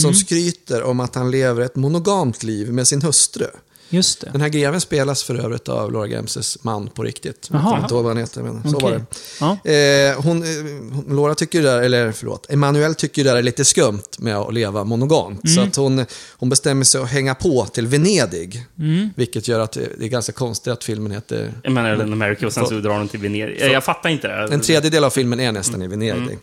som 0.02 0.14
skryter 0.14 0.82
om 0.82 1.00
att 1.00 1.14
han 1.14 1.30
lever 1.30 1.62
ett 1.62 1.76
monogamt 1.76 2.42
liv 2.42 2.72
med 2.72 2.88
sin 2.88 3.02
hustru. 3.02 3.46
Just 3.90 4.20
det. 4.20 4.30
Den 4.32 4.40
här 4.40 4.48
greven 4.48 4.80
spelas 4.80 5.22
för 5.22 5.34
övrigt 5.34 5.68
av 5.68 5.92
Laura 5.92 6.06
Gemses 6.06 6.64
man 6.64 6.88
på 6.88 7.02
riktigt. 7.02 7.48
Jag 7.52 7.78
inte 7.82 7.94
vad 7.94 8.06
han 8.06 8.16
heter, 8.16 8.42
men 8.42 8.62
så 8.70 8.76
Okej. 8.76 8.90
var 8.90 8.98
det. 8.98 9.04
Ja. 9.40 9.70
Eh, 9.70 10.22
hon, 10.24 10.42
eh, 10.42 10.48
hon- 10.92 11.16
Laura 11.16 11.34
tycker 11.34 11.62
det 11.62 11.68
där, 11.68 11.82
eller 11.82 12.12
förlåt, 12.12 12.50
Emanuel 12.50 12.94
tycker 12.94 13.24
det 13.24 13.30
där 13.30 13.36
är 13.36 13.42
lite 13.42 13.64
skumt 13.64 14.02
med 14.18 14.36
att 14.36 14.54
leva 14.54 14.84
monogamt. 14.84 15.44
Mm. 15.44 15.54
Så 15.56 15.60
att 15.60 15.76
hon, 15.76 16.04
hon 16.36 16.48
bestämmer 16.48 16.84
sig 16.84 17.00
att 17.00 17.08
hänga 17.08 17.34
på 17.34 17.66
till 17.66 17.86
Venedig. 17.86 18.66
Mm. 18.78 19.10
Vilket 19.16 19.48
gör 19.48 19.60
att 19.60 19.72
det 19.72 20.04
är 20.04 20.08
ganska 20.08 20.32
konstigt 20.32 20.72
att 20.72 20.84
filmen 20.84 21.12
heter... 21.12 21.52
Menar 21.64 21.96
den 21.96 22.12
America 22.12 22.46
och 22.46 22.52
sen 22.52 22.66
så 22.66 22.74
drar 22.74 22.98
de 22.98 23.08
till 23.08 23.20
Venedig. 23.20 23.60
Jag 23.60 23.84
fattar 23.84 24.10
inte 24.10 24.28
det. 24.28 24.54
En 24.54 24.60
tredjedel 24.60 25.04
av 25.04 25.10
filmen 25.10 25.40
är 25.40 25.52
nästan 25.52 25.82
i 25.82 25.86
Venedig. 25.86 26.38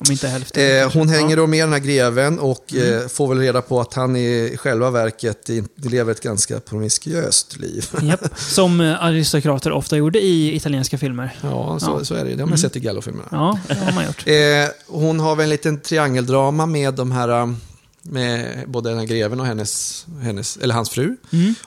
Mm. 0.00 0.08
Om 0.08 0.12
inte 0.12 0.28
hälften. 0.28 0.82
Eh, 0.82 0.92
hon 0.92 1.08
hänger 1.08 1.36
då 1.36 1.46
med 1.46 1.62
den 1.62 1.72
här 1.72 1.78
greven 1.80 2.38
och 2.38 2.72
Mm. 2.72 2.98
eh, 3.02 3.08
får 3.08 3.28
väl 3.28 3.38
reda 3.38 3.62
på 3.62 3.80
att 3.80 3.94
han 3.94 4.16
i 4.16 4.56
själva 4.58 4.90
verket 4.90 5.48
lever 5.76 6.12
ett 6.12 6.20
ganska 6.20 6.60
promiskuöst 6.60 7.56
liv. 7.58 7.86
Japp. 8.02 8.38
Som 8.38 8.80
eh, 8.80 9.04
aristokrater 9.04 9.72
ofta 9.72 9.96
gjorde 9.96 10.20
i 10.20 10.56
italienska 10.56 10.98
filmer. 10.98 11.36
Ja, 11.42 11.78
så, 11.80 11.86
Ja. 11.98 12.04
så 12.04 12.14
är 12.14 12.24
det. 12.24 12.34
Det 12.34 12.42
har 12.42 12.48
man 12.48 12.58
sett 12.58 12.76
i 12.76 12.80
Gallo-filmerna. 12.80 13.28
Ja, 13.30 13.58
det 13.68 13.74
har 13.74 13.92
man 13.92 14.04
gjort. 14.06 14.26
Eh, 14.26 14.68
hon 14.86 15.20
har 15.20 15.36
väl 15.36 15.44
en 15.44 15.50
liten 15.50 15.80
triangeldrama 15.80 16.66
med 16.66 16.94
de 16.94 17.12
här 17.12 17.28
um, 17.28 17.56
med 18.02 18.64
både 18.66 18.88
den 18.90 18.98
här 18.98 19.06
greven 19.06 19.40
och 19.40 19.46
hennes, 19.46 20.06
hennes, 20.22 20.56
eller 20.56 20.74
hans 20.74 20.90
fru. 20.90 21.16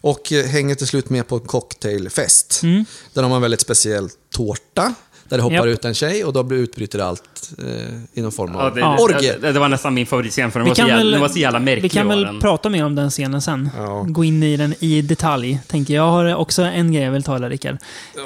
Och 0.01 0.31
eh, 0.33 0.45
hänger 0.45 0.75
till 0.75 0.87
slut 0.87 1.09
med 1.09 1.27
på 1.27 1.35
en 1.35 1.41
cocktailfest. 1.41 2.59
Mm. 2.63 2.85
Där 3.13 3.21
de 3.21 3.31
har 3.31 3.35
en 3.35 3.41
väldigt 3.41 3.61
speciell 3.61 4.09
tårta. 4.35 4.93
Där 5.33 5.37
det 5.37 5.43
hoppar 5.43 5.55
Japp. 5.55 5.65
ut 5.65 5.85
en 5.85 5.93
tjej 5.93 6.25
och 6.25 6.33
då 6.33 6.43
blir- 6.43 6.57
utbryter 6.59 6.99
allt 6.99 7.23
eh, 7.59 7.65
i 8.13 8.21
någon 8.21 8.31
form 8.31 8.51
Ja, 8.53 8.61
av 8.61 8.75
det, 8.75 8.83
orgie. 8.83 9.35
det, 9.41 9.51
det 9.51 9.59
var 9.59 9.69
nästan 9.69 9.93
min 9.93 10.05
favoritscen 10.05 10.51
för 10.51 10.59
den 10.59 10.67
var, 10.67 10.75
så 10.75 10.79
kan 10.81 10.87
jävla, 10.89 11.03
väl- 11.03 11.11
den 11.11 11.21
var 11.21 11.27
så 11.29 11.39
jävla 11.39 11.59
märklig. 11.59 11.81
Vi 11.83 11.89
kan 11.89 12.07
väl 12.07 12.21
den. 12.23 12.39
prata 12.39 12.69
mer 12.69 12.85
om 12.85 12.95
den 12.95 13.09
scenen 13.09 13.41
sen. 13.41 13.69
Ja. 13.77 14.05
Gå 14.09 14.23
in 14.23 14.43
i 14.43 14.57
den 14.57 14.73
i 14.79 15.01
detalj. 15.01 15.59
Tänker 15.67 15.93
jag 15.93 16.03
har 16.11 16.35
också 16.35 16.61
en 16.61 16.93
grej 16.93 17.03
jag 17.03 17.11
vill 17.11 17.23
tala, 17.23 17.49
Rickard. 17.49 17.77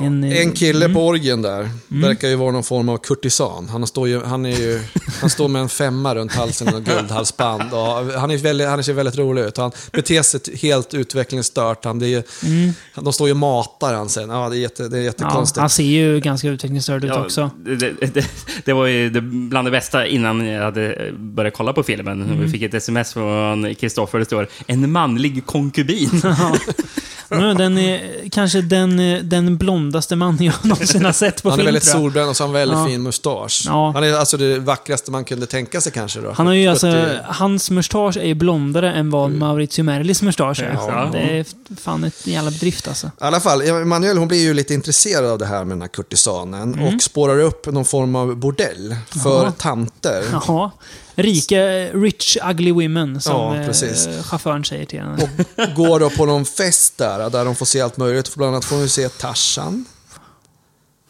En, 0.01 0.23
eh, 0.23 0.41
En 0.41 0.51
kille 0.51 0.85
mm. 0.85 0.95
på 0.95 1.07
orgen 1.07 1.41
där 1.41 1.69
verkar 1.87 2.27
ju 2.27 2.35
vara 2.35 2.51
någon 2.51 2.63
form 2.63 2.89
av 2.89 2.97
kurtisan. 2.97 3.67
Han 3.69 3.87
står, 3.87 4.07
ju, 4.07 4.23
han 4.23 4.45
är 4.45 4.57
ju, 4.59 4.79
han 5.21 5.29
står 5.29 5.47
med 5.47 5.61
en 5.61 5.69
femma 5.69 6.15
runt 6.15 6.33
halsen 6.35 6.75
och 6.75 6.83
guldhalsband. 6.83 7.73
Och 7.73 7.79
han, 8.19 8.31
är 8.31 8.37
väldigt, 8.37 8.67
han 8.67 8.83
ser 8.83 8.93
väldigt 8.93 9.17
rolig 9.17 9.41
ut. 9.41 9.57
Han 9.57 9.71
beter 9.91 10.21
sig 10.21 10.39
helt 10.61 10.93
utvecklingsstört. 10.93 11.85
Han, 11.85 11.99
det 11.99 12.07
är, 12.13 12.23
Mm. 12.45 12.73
De 12.95 13.13
står 13.13 13.27
ju 13.27 13.31
och 13.31 13.37
matar 13.37 13.93
han 13.93 14.09
sen. 14.09 14.29
Ja, 14.29 14.49
det 14.49 14.57
är, 14.57 14.59
jätte, 14.59 14.87
det 14.87 14.97
är 14.97 14.99
Ja, 14.99 15.05
jättekonstigt. 15.05 15.59
han 15.59 15.69
ser 15.69 15.83
ju 15.83 16.19
ganska 16.19 16.47
utvecklingsstörd 16.47 16.96
ut 17.05 17.11
Ja, 17.15 17.23
också. 17.23 17.51
Det, 17.57 17.75
det, 17.75 18.25
det, 18.65 18.73
var 18.73 18.85
ju 18.85 19.21
bland 19.21 19.67
det 19.67 19.71
bästa 19.71 20.07
innan 20.07 20.45
jag 20.45 20.63
hade 20.63 21.11
börjat 21.19 21.53
kolla 21.53 21.73
på 21.73 21.83
filmen. 21.83 22.21
Mm. 22.21 22.41
Vi 22.41 22.49
fick 22.49 22.61
ett 22.61 22.73
sms 22.73 23.13
från 23.13 23.75
Kristoffer. 23.75 24.19
Det 24.19 24.25
står 24.25 24.47
en 24.67 24.91
manlig 24.91 25.45
konkubin. 25.45 26.09
Men 27.29 27.57
den 27.57 27.77
är 27.77 28.29
kanske 28.29 28.61
den, 28.61 28.97
den 29.29 29.57
blondaste 29.57 30.15
man 30.15 30.37
jag 30.41 30.53
någonsin 30.61 31.05
har 31.05 31.11
sett 31.11 31.43
på 31.43 31.49
han 31.49 31.59
är 31.59 31.63
film, 31.63 31.65
väldigt 31.73 31.89
solbränd 31.89 32.29
och 32.29 32.37
så 32.37 32.43
har 32.43 32.47
han 32.47 32.53
väldigt 32.53 32.77
Ja. 32.77 32.85
fin 32.85 33.01
mustasch. 33.03 33.63
Ja. 33.65 33.91
Han 33.91 34.03
är 34.03 34.13
alltså 34.13 34.37
det 34.37 34.59
vackraste 34.59 35.11
man 35.11 35.25
kunde 35.25 35.45
tänka 35.45 35.81
sig 35.81 35.91
kanske. 35.91 36.19
Då. 36.19 36.31
Han 36.31 36.47
har 36.47 36.53
ju 36.53 36.73
70 36.73 36.85
alltså, 36.87 37.09
hans 37.25 37.71
mustasch 37.71 38.17
är 38.17 38.25
ju 38.25 38.33
blondare 38.33 38.93
än 38.93 39.09
vad 39.09 39.31
Maurizio 39.31 39.83
Merlis 39.83 40.21
mustasch 40.21 40.59
är. 40.61 40.73
Ja. 40.73 41.09
Det 41.11 41.39
är 41.39 41.45
fan 41.81 42.03
ett 42.03 42.27
jävla 42.27 42.51
bedrift 42.51 42.87
alltså. 42.87 43.07
I 43.07 43.09
alla 43.17 43.39
fall, 43.39 43.61
Emanuel 43.61 44.17
hon 44.17 44.27
blir 44.27 44.41
ju 44.41 44.53
lite 44.53 44.73
intresserad 44.73 45.25
av 45.25 45.37
det 45.39 45.45
här 45.45 45.63
med 45.63 45.75
den 45.77 45.81
här 45.81 45.87
kurtisanen 45.89 46.73
Mm. 46.73 46.95
och 46.95 47.01
spårar 47.01 47.39
upp 47.39 47.65
någon 47.65 47.85
form 47.85 48.15
av 48.15 48.35
bordell 48.35 48.95
för 49.23 49.43
Jaha. 49.43 49.51
tanter. 49.57 50.23
Jaha. 50.31 50.71
Rika, 51.19 51.57
rich 51.93 52.37
ugly 52.49 52.71
women, 52.71 53.21
som 53.21 53.33
Ja, 53.35 53.55
eh, 53.55 53.65
precis. 53.65 54.07
chauffören 54.25 54.65
säger 54.65 54.85
till 54.85 54.99
henne. 54.99 55.29
Och 55.55 55.75
går 55.75 55.99
då 55.99 56.09
på 56.09 56.25
någon 56.25 56.45
fest 56.45 56.97
där, 56.97 57.29
där 57.29 57.45
de 57.45 57.55
får 57.55 57.65
se 57.65 57.81
allt 57.81 57.97
möjligt. 57.97 58.35
Bland 58.35 58.51
annat 58.55 58.65
får 58.65 58.77
de 58.77 58.89
se 58.89 59.09
Tarzan. 59.09 59.85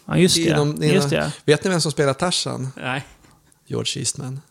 Ja, 0.05 0.17
just 0.17 0.35
det. 0.35 0.41
Inom- 0.41 0.83
inom- 0.83 0.95
Just 0.95 1.09
det. 1.09 1.31
Vet 1.45 1.63
ni 1.63 1.69
vem 1.69 1.81
som 1.81 1.91
spelar 1.91 2.13
Tarzan? 2.13 2.67
Nej. 2.75 3.05
George 3.67 3.99
Eastman. 4.01 4.41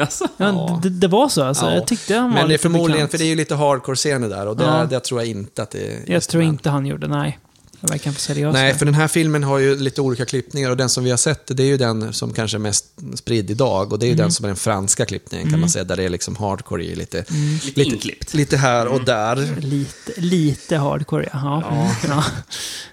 Alltså. 0.00 0.28
Ja, 0.36 0.46
Ja. 0.46 0.80
Det, 0.82 0.88
det 0.90 1.08
var 1.08 1.28
så 1.28 1.44
alltså. 1.44 1.64
Ja. 1.66 1.74
Jag 1.74 1.86
tyckte 1.86 2.14
han 2.14 2.28
var 2.30 2.34
Men 2.34 2.48
det 2.48 2.54
är 2.54 2.58
förmodligen, 2.58 2.92
bekant. 2.92 3.10
för 3.10 3.18
det 3.18 3.24
är 3.24 3.28
ju 3.28 3.34
lite 3.34 3.54
hardcore-scener 3.54 4.28
där 4.28 4.46
och 4.46 4.56
det, 4.56 4.64
Ja. 4.64 4.84
det 4.90 5.00
tror 5.00 5.20
jag 5.20 5.30
inte 5.30 5.62
att 5.62 5.70
det 5.70 5.92
är 5.92 6.12
Jag 6.12 6.22
tror 6.22 6.42
inte 6.42 6.70
han 6.70 6.86
gjorde, 6.86 7.08
nej. 7.08 7.38
Det 7.80 7.92
verkar 7.92 8.10
inte 8.10 8.20
seriöst. 8.22 8.52
Nej, 8.52 8.74
för 8.74 8.84
den 8.84 8.94
här 8.94 9.08
filmen 9.08 9.44
har 9.44 9.58
ju 9.58 9.76
lite 9.76 10.00
olika 10.00 10.24
klippningar 10.24 10.70
och 10.70 10.76
den 10.76 10.88
som 10.88 11.04
vi 11.04 11.10
har 11.10 11.16
sett, 11.16 11.56
det 11.56 11.62
är 11.62 11.66
ju 11.66 11.76
den 11.76 12.12
som 12.12 12.32
kanske 12.32 12.56
är 12.56 12.58
mest 12.58 12.84
spridd 13.14 13.50
idag 13.50 13.92
och 13.92 13.98
det 13.98 14.06
är 14.06 14.08
ju 14.08 14.12
Mm. 14.12 14.22
den 14.24 14.32
som 14.32 14.44
är 14.44 14.48
den 14.48 14.56
franska 14.56 15.06
klippningen 15.06 15.50
kan 15.50 15.60
man 15.60 15.68
säga, 15.70 15.84
där 15.84 15.96
det 15.96 16.02
är 16.04 16.08
liksom 16.08 16.36
hardcore 16.36 16.84
i 16.84 16.94
lite, 16.96 17.24
Lite 17.64 17.82
inklippt. 17.82 18.34
lite 18.34 18.56
här 18.56 18.86
och 18.86 19.04
där. 19.04 19.60
Lite, 19.60 20.20
lite 20.20 20.76
hardcore, 20.76 21.28
ja. 21.32 21.62
Ja. 21.70 21.90
ja. 22.08 22.24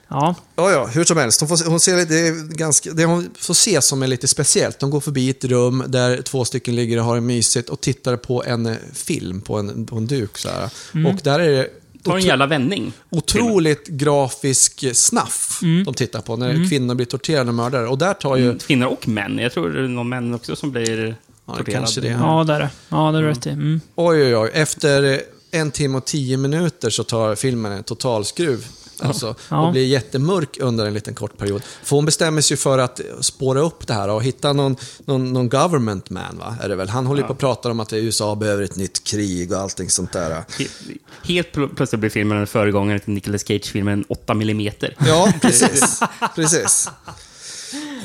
ja. 0.07 0.35
Ja, 0.55 0.71
ja, 0.71 0.85
hur 0.87 1.03
som 1.05 1.17
helst. 1.17 1.39
Hon 1.39 1.49
får, 1.49 1.69
hon 1.69 1.79
ser, 1.79 1.97
lite- 1.97 2.13
det, 2.13 2.27
är 2.27 2.55
ganska, 2.55 2.91
det 2.93 3.05
hon 3.05 3.29
får 3.39 3.53
se 3.53 3.81
som 3.81 4.03
är 4.03 4.07
lite 4.07 4.27
speciellt. 4.27 4.79
De 4.79 4.89
går 4.89 4.99
förbi 5.01 5.29
ett 5.29 5.43
rum 5.45 5.83
där 5.87 6.21
två 6.21 6.45
stycken 6.45 6.75
ligger 6.75 6.97
och 6.99 7.05
har 7.05 7.15
det 7.15 7.21
mysigt 7.21 7.69
och 7.69 7.81
tittar 7.81 8.17
på 8.17 8.43
en 8.43 8.75
film 8.93 9.41
på 9.41 9.57
en, 9.57 9.85
på 9.85 9.95
en 9.97 10.07
duk. 10.07 10.37
Så 10.37 10.49
här. 10.49 10.69
Mm. 10.93 11.05
Och 11.05 11.19
där 11.23 11.39
är 11.39 11.51
det 11.51 11.67
Ta 12.05 12.17
en 12.17 12.23
jävla 12.25 12.47
vändning. 12.47 12.93
otroligt 13.09 13.87
grafisk 13.87 14.85
snaff 14.95 15.59
Mm. 15.61 15.83
de 15.83 15.93
tittar 15.93 16.21
på 16.21 16.35
när 16.35 16.69
kvinnor 16.69 16.95
blir 16.95 17.05
torterade 17.05 17.49
och 17.49 17.55
mördare. 17.55 17.87
Och 17.87 17.97
där 17.97 18.13
tar 18.13 18.35
ju... 18.35 18.43
Mm, 18.45 18.59
Kvinnor 18.59 18.87
och 18.87 19.07
män. 19.07 19.37
Jag 19.39 19.51
tror 19.53 19.69
det 19.69 19.79
är 19.83 19.87
någon 19.87 20.09
män 20.09 20.33
också 20.33 20.55
som 20.55 20.71
blir 20.71 21.05
Ja, 21.07 21.51
det 21.53 21.57
torterad. 21.57 21.73
kanske 21.79 22.01
det 22.01 22.07
är. 22.07 22.11
ja, 22.11 22.43
där 22.43 22.59
är. 22.59 22.69
Ja, 22.89 22.97
det 22.97 23.01
har 23.03 23.21
du 23.21 23.27
rätt 23.27 23.47
i. 23.47 23.49
Mm. 23.49 23.81
Oj, 23.95 24.23
oj, 24.23 24.35
oj. 24.37 24.49
Efter 24.53 25.21
en 25.51 25.71
timme 25.71 25.97
och 25.97 26.05
tio 26.05 26.37
minuter 26.37 26.89
så 26.89 27.03
tar 27.03 27.35
filmen 27.35 27.71
en 27.71 27.83
totalskruv. 27.83 28.65
Alltså, 29.01 29.35
Ja. 29.49 29.65
och 29.65 29.71
blir 29.71 29.85
jättemörk 29.85 30.57
under 30.61 30.85
en 30.85 30.93
liten 30.93 31.13
kort 31.15 31.37
period. 31.37 31.61
För 31.83 31.95
hon 31.95 32.05
bestämmer 32.05 32.41
sig 32.41 32.57
för 32.57 32.77
att 32.79 33.01
spåra 33.21 33.59
upp 33.61 33.87
det 33.87 33.93
här 33.93 34.09
och 34.09 34.23
hitta 34.23 34.53
någon, 34.53 34.75
någon, 35.05 35.33
någon 35.33 35.49
government 35.49 36.09
man, 36.09 36.37
va? 36.37 36.55
Är 36.61 36.69
det 36.69 36.75
väl? 36.75 36.89
Han 36.89 37.05
håller 37.05 37.21
ju 37.21 37.27
på 37.27 37.33
och 37.33 37.39
pratar 37.39 37.69
om 37.69 37.79
att 37.79 37.93
USA 37.93 38.35
behöver 38.35 38.63
ett 38.63 38.75
nytt 38.75 39.03
krig 39.03 39.51
och 39.51 39.57
allting 39.59 39.89
sånt 39.89 40.11
där. 40.11 40.29
He- 40.29 40.97
Helt 41.23 41.51
pl- 41.51 41.75
plötsligt 41.75 41.99
blir 41.99 42.09
filmen 42.09 42.37
en 42.37 42.47
föregångare 42.47 42.99
till 42.99 43.13
Nicolas 43.13 43.43
Cage-filmen 43.47 44.05
8 44.09 44.33
millimeter. 44.33 44.95
Ja, 45.07 45.33
precis. 45.41 45.99
precis. 46.35 46.89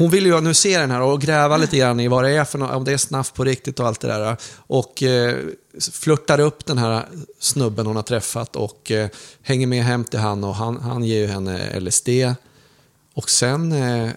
Hon 0.01 0.11
vill 0.11 0.27
ju 0.27 0.37
analysera 0.37 0.81
den 0.81 0.91
här 0.91 1.01
och 1.01 1.21
gräva 1.21 1.57
lite 1.57 1.77
grann 1.77 2.01
i 2.01 2.09
vad 2.09 2.25
det 2.25 2.31
är 2.31 2.45
för 2.45 2.59
något, 2.59 2.71
om 2.71 2.85
det 2.85 2.93
är 2.93 2.97
snaff 2.97 3.33
på 3.33 3.45
riktigt 3.45 3.81
och 3.81 3.87
allt 3.87 4.01
det 4.01 4.09
där. 4.09 4.37
Och 4.57 5.03
eh, 5.03 5.37
flörtar 5.93 6.41
upp 6.41 6.67
den 6.67 6.79
här 6.79 7.05
snubben 7.39 7.87
hon 7.87 7.97
har 7.97 8.03
träffat 8.03 8.57
och 8.57 8.91
eh, 8.91 9.09
hänger 9.43 9.67
med 9.67 9.85
hem 9.85 10.05
till 10.05 10.19
han 10.19 10.45
och 10.45 10.55
han, 10.55 10.77
han 10.81 11.05
ger 11.05 11.19
ju 11.19 11.27
henne 11.27 11.81
LSD. 11.81 12.09
Och 13.15 13.31
sen 13.31 13.73
eh, 13.73 14.11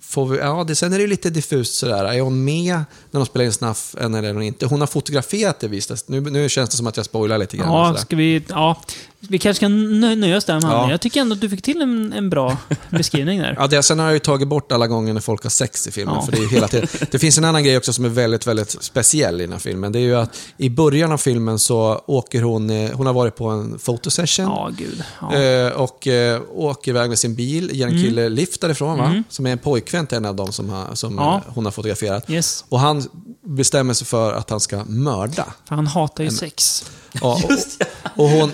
får 0.00 0.26
vi, 0.26 0.38
ja, 0.38 0.64
det, 0.64 0.76
sen 0.76 0.92
är 0.92 0.98
det 0.98 1.06
lite 1.06 1.30
diffust 1.30 1.74
sådär. 1.74 2.04
Är 2.04 2.20
hon 2.20 2.44
med 2.44 2.84
när 3.10 3.20
de 3.20 3.26
spelar 3.26 3.44
in 3.44 3.52
snaff 3.52 3.94
eller 3.98 4.22
är 4.22 4.34
hon 4.34 4.42
inte? 4.42 4.66
Hon 4.66 4.80
har 4.80 4.86
fotograferat 4.86 5.60
det 5.60 5.68
visst. 5.68 6.08
Nu, 6.08 6.20
nu 6.20 6.48
känns 6.48 6.70
det 6.70 6.76
som 6.76 6.86
att 6.86 6.96
jag 6.96 7.06
spoilar 7.06 7.38
lite 7.38 7.56
grann. 7.56 7.68
Ja, 7.68 7.96
ska 7.96 8.16
vi... 8.16 8.44
Ja. 8.48 8.82
Vi 9.28 9.38
kanske 9.38 9.60
kan 9.60 10.00
nö- 10.00 10.14
nöja 10.16 10.36
oss 10.36 10.44
där 10.44 10.54
med 10.60 10.70
Ja. 10.70 10.90
Jag 10.90 11.00
tycker 11.00 11.20
ändå 11.20 11.34
att 11.34 11.40
du 11.40 11.48
fick 11.50 11.62
till 11.62 11.82
en, 11.82 12.12
en 12.12 12.30
bra 12.30 12.56
beskrivning 12.90 13.38
där. 13.40 13.54
Ja, 13.58 13.66
det, 13.66 13.82
sen 13.82 13.98
har 13.98 14.06
jag 14.06 14.12
ju 14.14 14.18
tagit 14.18 14.48
bort 14.48 14.72
alla 14.72 14.86
gånger 14.86 15.12
när 15.14 15.20
folk 15.20 15.42
har 15.42 15.50
sex 15.50 15.86
i 15.86 15.90
filmen. 15.92 16.14
Ja. 16.14 16.22
För 16.22 16.32
det, 16.32 16.38
är 16.38 16.48
hela 16.48 16.68
tiden. 16.68 16.88
det 17.10 17.18
finns 17.18 17.38
en 17.38 17.44
annan 17.44 17.64
grej 17.64 17.76
också 17.76 17.92
som 17.92 18.04
är 18.04 18.08
väldigt, 18.08 18.46
väldigt 18.46 18.76
speciell 18.82 19.40
i 19.40 19.44
den 19.44 19.52
här 19.52 19.58
filmen. 19.58 19.92
Det 19.92 19.98
är 19.98 20.02
ju 20.02 20.16
att 20.16 20.36
i 20.56 20.70
början 20.70 21.12
av 21.12 21.18
filmen 21.18 21.58
så 21.58 22.02
åker 22.06 22.42
hon, 22.42 22.70
eh, 22.70 22.90
hon 22.94 23.06
har 23.06 23.12
varit 23.12 23.36
på 23.36 23.48
en 23.48 23.78
fotosession. 23.78 24.46
Ja, 24.46 24.70
gud. 24.78 25.02
Ja. 25.20 25.34
eh, 25.34 25.72
Och 25.72 26.06
eh, 26.06 26.40
åker 26.54 26.90
iväg 26.90 27.08
med 27.08 27.18
sin 27.18 27.34
bil, 27.34 27.70
ger 27.72 27.86
en 27.86 27.90
Mm. 27.92 28.04
kille 28.04 28.28
lift 28.28 28.60
därifrån, 28.60 28.98
va? 28.98 29.22
som 29.28 29.46
är 29.46 29.52
en 29.52 29.58
pojkvän 29.58 30.06
till 30.06 30.16
en 30.16 30.24
av 30.24 30.36
dem 30.36 30.52
som, 30.52 30.70
har, 30.70 30.94
som 30.94 31.14
Ja. 31.18 31.42
hon 31.48 31.64
har 31.64 31.72
fotograferat. 31.72 32.30
Yes. 32.30 32.64
Och 32.68 32.80
han 32.80 33.08
bestämmer 33.46 33.94
sig 33.94 34.06
för 34.06 34.32
att 34.32 34.50
han 34.50 34.60
ska 34.60 34.84
mörda. 34.84 35.46
För 35.68 35.74
han 35.74 35.86
hatar 35.86 36.24
ju 36.24 36.30
sex. 36.30 36.84
Ja, 37.22 37.40
och, 37.44 38.22
och 38.24 38.28
hon, 38.30 38.52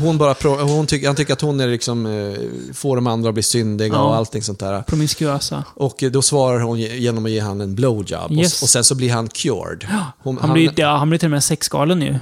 hon 0.00 0.18
bara 0.18 0.34
hon 0.64 0.86
tycker, 0.86 1.06
han 1.06 1.16
tycker 1.16 1.32
att 1.32 1.40
hon 1.40 1.60
är 1.60 1.68
liksom, 1.68 2.06
eh, 2.06 2.72
får 2.74 2.96
de 2.96 3.06
andra 3.06 3.28
att 3.28 3.34
bli 3.34 3.42
syndiga 3.42 3.94
Ja. 3.94 4.02
och 4.02 4.16
allting 4.16 4.42
sånt 4.42 4.58
där. 4.58 4.82
Promiskuösa. 4.82 5.64
Och 5.74 6.02
eh, 6.02 6.10
då 6.10 6.22
svarar 6.22 6.60
hon 6.60 6.80
ge- 6.80 6.96
genom 6.98 7.24
att 7.24 7.30
ge 7.30 7.40
han 7.40 7.60
en 7.60 7.74
blowjob. 7.74 8.32
Yes. 8.32 8.62
Och, 8.62 8.66
och 8.66 8.68
sen 8.70 8.84
så 8.84 8.94
blir 8.94 9.12
han 9.12 9.28
cured. 9.28 9.86
Hon, 10.18 10.38
Han 10.40 10.52
blir, 10.52 10.72
ja, 10.76 10.96
han 10.96 11.08
blir 11.08 11.18
till 11.18 11.26
och 11.26 11.30
med 11.30 11.44
sexgalen 11.44 12.02
ju. 12.02 12.16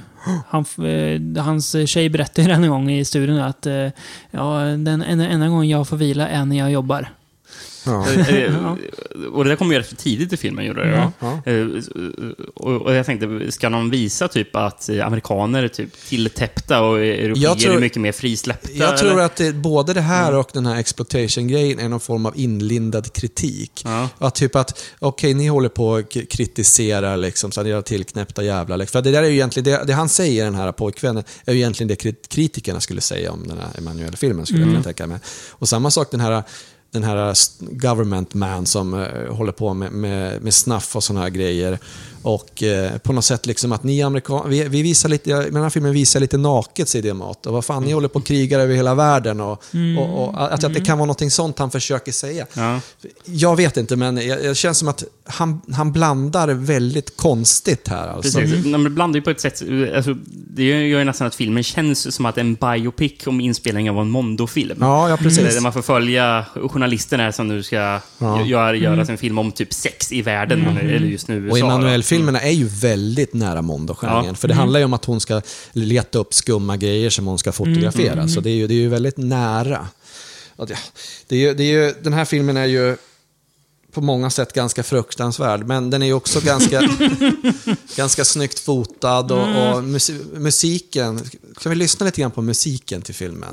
Han, 0.48 0.64
eh, 0.86 1.42
hans 1.42 1.76
tjej 1.88 2.08
berättade 2.08 2.52
en 2.52 2.68
gång 2.68 2.90
i 2.90 3.04
studion 3.04 3.38
att 3.40 3.66
eh, 3.66 3.74
ja, 4.30 4.58
den 4.60 5.02
enda, 5.02 5.26
enda 5.28 5.48
gången 5.48 5.68
jag 5.68 5.88
får 5.88 5.96
vila 5.96 6.28
är 6.28 6.44
när 6.44 6.58
jag 6.58 6.70
jobbar. 6.72 7.08
Ja. 7.86 8.06
Eh, 8.10 8.54
Och 9.32 9.44
det 9.44 9.50
där 9.50 9.56
kom 9.56 9.72
ju 9.72 9.78
rätt 9.78 9.98
tidigt 9.98 10.32
i 10.32 10.36
filmen, 10.36 10.64
gjorde 10.64 10.84
det. 10.90 11.12
Ja. 11.20 11.42
Eh, 11.52 11.66
Och 12.54 12.94
jag 12.94 13.06
tänkte, 13.06 13.52
ska 13.52 13.68
de 13.70 13.90
visa 13.90 14.28
typ 14.28 14.56
att 14.56 14.88
eh, 14.88 15.06
amerikaner 15.06 15.62
är 15.62 15.68
typ 15.68 15.92
tilltäppta 16.08 16.80
och 16.82 16.98
europeer 16.98 17.44
Jag 17.44 17.58
tror- 17.58 17.74
är 17.74 17.80
mycket 17.80 18.00
mer 18.02 18.12
frisläppta? 18.12 18.68
Jag 18.72 18.98
tror 18.98 19.10
eller? 19.12 19.22
att 19.22 19.36
det, 19.36 19.52
både 19.54 19.92
det 19.94 20.00
här 20.00 20.36
och 20.36 20.50
den 20.52 20.66
här 20.66 20.76
exploitation-grejen 20.76 21.78
är 21.78 21.88
någon 21.88 22.00
form 22.00 22.26
av 22.26 22.32
inlindad 22.38 23.12
kritik. 23.12 23.82
Ja. 23.84 24.08
Att 24.18 24.34
typ 24.34 24.56
att, 24.56 24.80
okej, 24.98 25.34
ni 25.34 25.46
håller 25.46 25.68
på 25.68 25.88
och 25.88 26.10
kritiserar 26.30 27.16
liksom, 27.16 27.52
så 27.52 27.66
era 27.66 27.82
tillknäppta 27.82 28.42
jävlar. 28.44 28.76
Liksom. 28.76 28.98
För 28.98 29.10
det 29.10 29.16
där 29.16 29.22
är 29.22 29.28
ju 29.28 29.34
egentligen, 29.34 29.64
det, 29.64 29.84
det 29.86 29.92
han 29.92 30.08
säger, 30.08 30.44
den 30.44 30.54
här 30.54 30.72
pojkvännen, 30.72 31.24
är 31.44 31.52
ju 31.52 31.58
egentligen 31.58 31.88
det 31.88 31.94
krit- 32.02 32.28
kritikerna 32.28 32.80
skulle 32.80 33.00
säga 33.00 33.32
om 33.32 33.48
den 33.48 33.58
här 33.58 33.78
Emanuel-filmen, 33.78 34.46
skulle 34.46 34.60
jag 34.62 34.70
kunna 34.70 34.82
tänka 34.82 35.06
mig. 35.06 35.18
Och 35.50 35.68
samma 35.68 35.90
sak 35.90 36.10
den 36.10 36.20
här 36.20 36.42
den 36.90 37.04
här 37.04 37.34
government 37.60 38.34
man 38.34 38.66
som 38.66 38.94
eh, 38.94 39.34
håller 39.34 39.52
på 39.52 39.74
med, 39.74 39.92
med, 39.92 40.42
med 40.42 40.54
snuff 40.54 40.96
och 40.96 41.04
sådana 41.04 41.22
här 41.22 41.30
grejer. 41.30 41.78
Och 42.22 42.62
eh, 42.62 42.98
på 42.98 43.12
något 43.12 43.24
sätt 43.24 43.46
liksom 43.46 43.72
att 43.72 43.84
ni 43.84 44.02
amerikaner, 44.02 44.48
vi, 44.48 44.68
vi 44.68 44.82
visar 44.82 45.08
lite, 45.08 45.30
ja, 45.30 45.36
den 45.42 45.62
här 45.62 45.70
filmen 45.70 45.92
visar 45.92 46.20
lite 46.20 46.38
naket 46.38 46.88
säger 46.88 47.02
det 47.02 47.14
mat. 47.14 47.46
Och 47.46 47.52
vad 47.52 47.64
fan, 47.64 47.82
ni 47.82 47.92
håller 47.92 48.08
på 48.08 48.18
och 48.18 48.26
krigar 48.26 48.60
över 48.60 48.74
hela 48.74 48.94
världen. 48.94 49.40
Och, 49.40 49.62
och, 49.98 50.28
och 50.28 50.54
att, 50.54 50.64
att 50.64 50.74
det 50.74 50.80
kan 50.80 50.98
vara 50.98 51.06
något 51.06 51.32
sånt 51.32 51.58
han 51.58 51.70
försöker 51.70 52.12
säga. 52.12 52.46
Ja. 52.54 52.80
Jag 53.24 53.56
vet 53.56 53.76
inte, 53.76 53.96
men 53.96 54.16
jag, 54.16 54.44
jag 54.44 54.56
känns 54.56 54.78
som 54.78 54.88
att 54.88 55.04
han, 55.24 55.60
han 55.72 55.92
blandar 55.92 56.48
väldigt 56.48 57.16
konstigt 57.16 57.88
här. 57.88 58.08
Alltså. 58.08 58.38
Precis. 58.38 58.66
Mm. 58.66 58.84
De 58.84 58.94
blandar 58.94 59.18
ju 59.18 59.22
på 59.22 59.30
ett 59.30 59.40
sätt... 59.40 59.62
Alltså, 59.94 60.16
det 60.26 60.64
gör 60.64 60.98
ju 60.98 61.04
nästan 61.04 61.26
att 61.26 61.34
filmen 61.34 61.62
känns 61.62 62.14
som 62.14 62.26
att 62.26 62.38
en 62.38 62.54
biopic 62.54 63.26
om 63.26 63.40
inspelning 63.40 63.90
av 63.90 63.98
en 63.98 64.10
Mondo-film. 64.10 64.78
Ja, 64.80 65.08
ja, 65.08 65.16
precis. 65.16 65.54
Där 65.54 65.60
man 65.60 65.72
får 65.72 65.82
följa 65.82 66.44
journalisten 66.70 67.20
här 67.20 67.32
som 67.32 67.48
nu 67.48 67.62
ska 67.62 68.00
Ja. 68.18 68.44
göra, 68.44 68.76
göra 68.76 69.02
en 69.02 69.18
film 69.18 69.38
om 69.38 69.52
typ 69.52 69.72
sex 69.74 70.12
i 70.12 70.22
världen, 70.22 70.78
eller 70.78 71.06
just 71.06 71.28
nu 71.28 71.36
USA. 71.36 71.74
Och. 71.74 72.04
Emanuel-filmerna 72.16 72.40
är 72.40 72.50
ju 72.50 72.64
väldigt 72.68 73.34
nära 73.34 73.62
Mondo-genren. 73.62 74.24
Ja. 74.24 74.34
För 74.34 74.48
det 74.48 74.54
handlar 74.54 74.78
ju 74.80 74.84
om 74.84 74.92
att 74.92 75.04
hon 75.04 75.20
ska 75.20 75.42
leta 75.72 76.18
upp 76.18 76.34
skumma 76.34 76.76
grejer 76.76 77.10
som 77.10 77.26
hon 77.26 77.38
ska 77.38 77.52
fotografera. 77.52 78.28
Så 78.28 78.40
det 78.40 78.50
är, 78.50 78.54
ju, 78.54 78.66
det 78.66 78.74
är 78.74 78.78
ju 78.78 78.88
väldigt 78.88 79.16
nära. 79.16 79.88
Och 80.56 80.66
det, 80.66 81.34
är 81.36 81.40
ju, 81.40 81.54
det 81.54 81.62
är 81.62 81.86
ju, 81.86 81.94
den 82.02 82.12
här 82.12 82.24
filmen 82.24 82.56
är 82.56 82.66
ju 82.66 82.96
på 83.92 84.00
många 84.00 84.30
sätt 84.30 84.52
ganska 84.52 84.82
fruktansvärd, 84.82 85.66
men 85.66 85.90
den 85.90 86.02
är 86.02 86.12
också 86.12 86.40
ganska, 86.40 86.80
ganska 87.96 88.24
snyggt 88.24 88.58
fotad 88.58 89.32
och, 89.32 89.38
och 89.42 89.82
musi- 89.82 90.38
musiken. 90.38 91.20
Kan 91.62 91.70
vi 91.70 91.76
lyssna 91.76 92.06
lite 92.06 92.20
grann 92.20 92.30
på 92.30 92.42
musiken 92.42 93.02
till 93.02 93.14
filmen? 93.14 93.48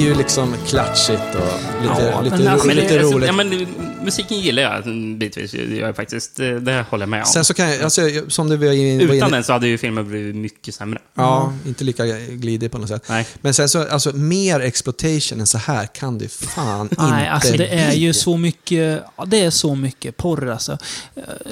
Ju 0.00 0.14
liksom 0.14 0.54
klatschigt 0.66 1.20
och 1.34 1.82
lite, 1.82 2.10
Ja, 2.12 2.20
lite, 2.20 2.36
men 2.36 2.44
ro, 2.46 2.50
alltså, 2.52 2.66
Men, 2.66 2.76
lite 2.76 3.00
alltså, 3.00 3.14
roligt. 3.16 3.26
ja, 3.26 3.32
men, 3.32 3.66
musiken 4.04 4.40
gillar 4.40 4.62
jag 4.62 4.84
bitvis. 5.18 5.54
Jag 5.54 5.88
är 5.88 5.92
faktiskt, 5.92 6.36
det 6.36 6.84
håller 6.90 7.02
jag 7.02 7.08
med 7.08 7.20
om. 7.20 7.26
Sen 7.26 7.44
så 7.44 7.54
kan 7.54 7.70
jag, 7.70 7.82
alltså, 7.82 8.00
som 8.28 8.48
du 8.48 8.56
var 8.56 8.72
inne 8.72 9.06
var 9.06 9.14
Utan 9.14 9.28
inne- 9.28 9.36
den 9.36 9.44
så 9.44 9.52
hade 9.52 9.68
ju 9.68 9.78
filmen 9.78 10.08
blivit 10.08 10.36
mycket 10.36 10.74
sämre. 10.74 11.00
Ja, 11.14 11.52
inte 11.66 11.84
lika 11.84 12.04
glidig 12.28 12.70
på 12.72 12.78
något 12.78 12.88
sätt. 12.88 13.04
Nej. 13.08 13.26
Men 13.40 13.54
sen 13.54 13.68
så, 13.68 13.88
alltså 13.88 14.16
mer 14.16 14.60
exploitation 14.60 15.40
än 15.40 15.46
så 15.46 15.58
här 15.58 15.86
kan 15.86 16.18
det 16.18 16.28
fan 16.32 16.88
Nej, 16.98 17.20
inte 17.20 17.30
alltså 17.30 17.56
det 17.56 17.66
är 17.68 17.92
ju 17.92 18.12
så 18.12 18.36
mycket, 18.36 19.02
det 19.26 19.40
är 19.44 19.50
så 19.50 19.74
mycket 19.74 20.16
porr 20.16 20.48
alltså. 20.50 20.78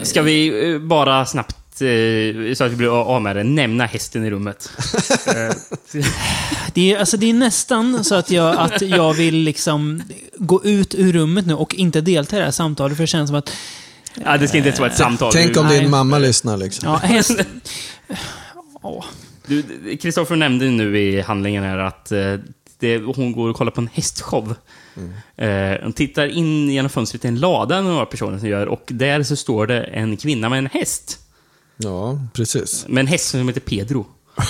Ska 0.02 0.22
vi 0.22 0.70
eh, 0.72 0.78
bara 0.78 1.26
snabbt, 1.26 1.56
så 2.56 2.64
att 2.64 2.72
vi 2.72 2.76
blir 2.76 3.02
av 3.02 3.22
med 3.22 3.36
det, 3.36 3.44
nämna 3.44 3.86
hästen 3.86 4.24
i 4.24 4.30
rummet? 4.30 4.70
Eh, 5.26 6.02
Det 6.74 6.92
är, 6.92 6.98
alltså 6.98 7.16
det 7.16 7.30
är 7.30 7.34
nästan 7.34 8.04
så 8.04 8.14
att 8.14 8.30
jag, 8.30 8.56
att 8.56 8.82
jag 8.82 9.14
vill 9.14 9.34
liksom 9.34 10.02
gå 10.36 10.64
ut 10.64 10.94
ur 10.94 11.12
rummet 11.12 11.46
nu 11.46 11.54
och 11.54 11.74
inte 11.74 12.00
delta 12.00 12.36
i 12.36 12.38
det 12.38 12.44
här 12.44 12.52
samtalet, 12.52 12.96
för 12.96 13.02
det 13.02 13.06
känns 13.06 13.28
som 13.28 13.38
att 13.38 13.52
ja, 14.24 14.36
det 14.38 14.48
ska 14.48 14.56
inte 14.56 14.68
ens 14.68 14.80
vara 14.80 14.90
ett 14.90 14.96
samtal. 14.96 15.32
Tänk 15.32 15.56
om 15.56 15.66
Nej. 15.66 15.80
din 15.80 15.90
mamma 15.90 16.18
lyssnar 16.18 16.56
liksom. 16.56 16.88
Ja, 16.88 16.96
häst... 16.96 17.40
Du, 19.46 19.62
Kristoffer 19.96 20.36
nämnde 20.36 20.70
nu 20.70 20.98
i 20.98 21.20
handlingen 21.20 21.64
här 21.64 21.78
att 21.78 22.12
eh, 22.12 22.34
det, 22.78 22.98
hon 22.98 23.32
går 23.32 23.48
och 23.48 23.56
kollar 23.56 23.70
på 23.70 23.80
en 23.80 23.88
hästshow. 23.92 24.54
Eh, 25.36 25.82
hon 25.82 25.92
tittar 25.92 26.26
in 26.26 26.70
genom 26.70 26.90
fönstret 26.90 27.24
i 27.24 27.28
en 27.28 27.40
lada, 27.40 27.80
några 27.80 28.06
personer 28.06 28.38
som 28.38 28.48
gör, 28.48 28.66
och 28.66 28.84
där 28.86 29.22
så 29.22 29.36
står 29.36 29.66
det 29.66 29.82
en 29.82 30.16
kvinna 30.16 30.48
med 30.48 30.58
en 30.58 30.66
häst. 30.66 31.18
Ja, 31.78 32.20
precis. 32.32 32.84
Med 32.88 33.00
en 33.00 33.06
häst 33.06 33.28
som 33.28 33.48
heter 33.48 33.60
Pedro. 33.60 34.06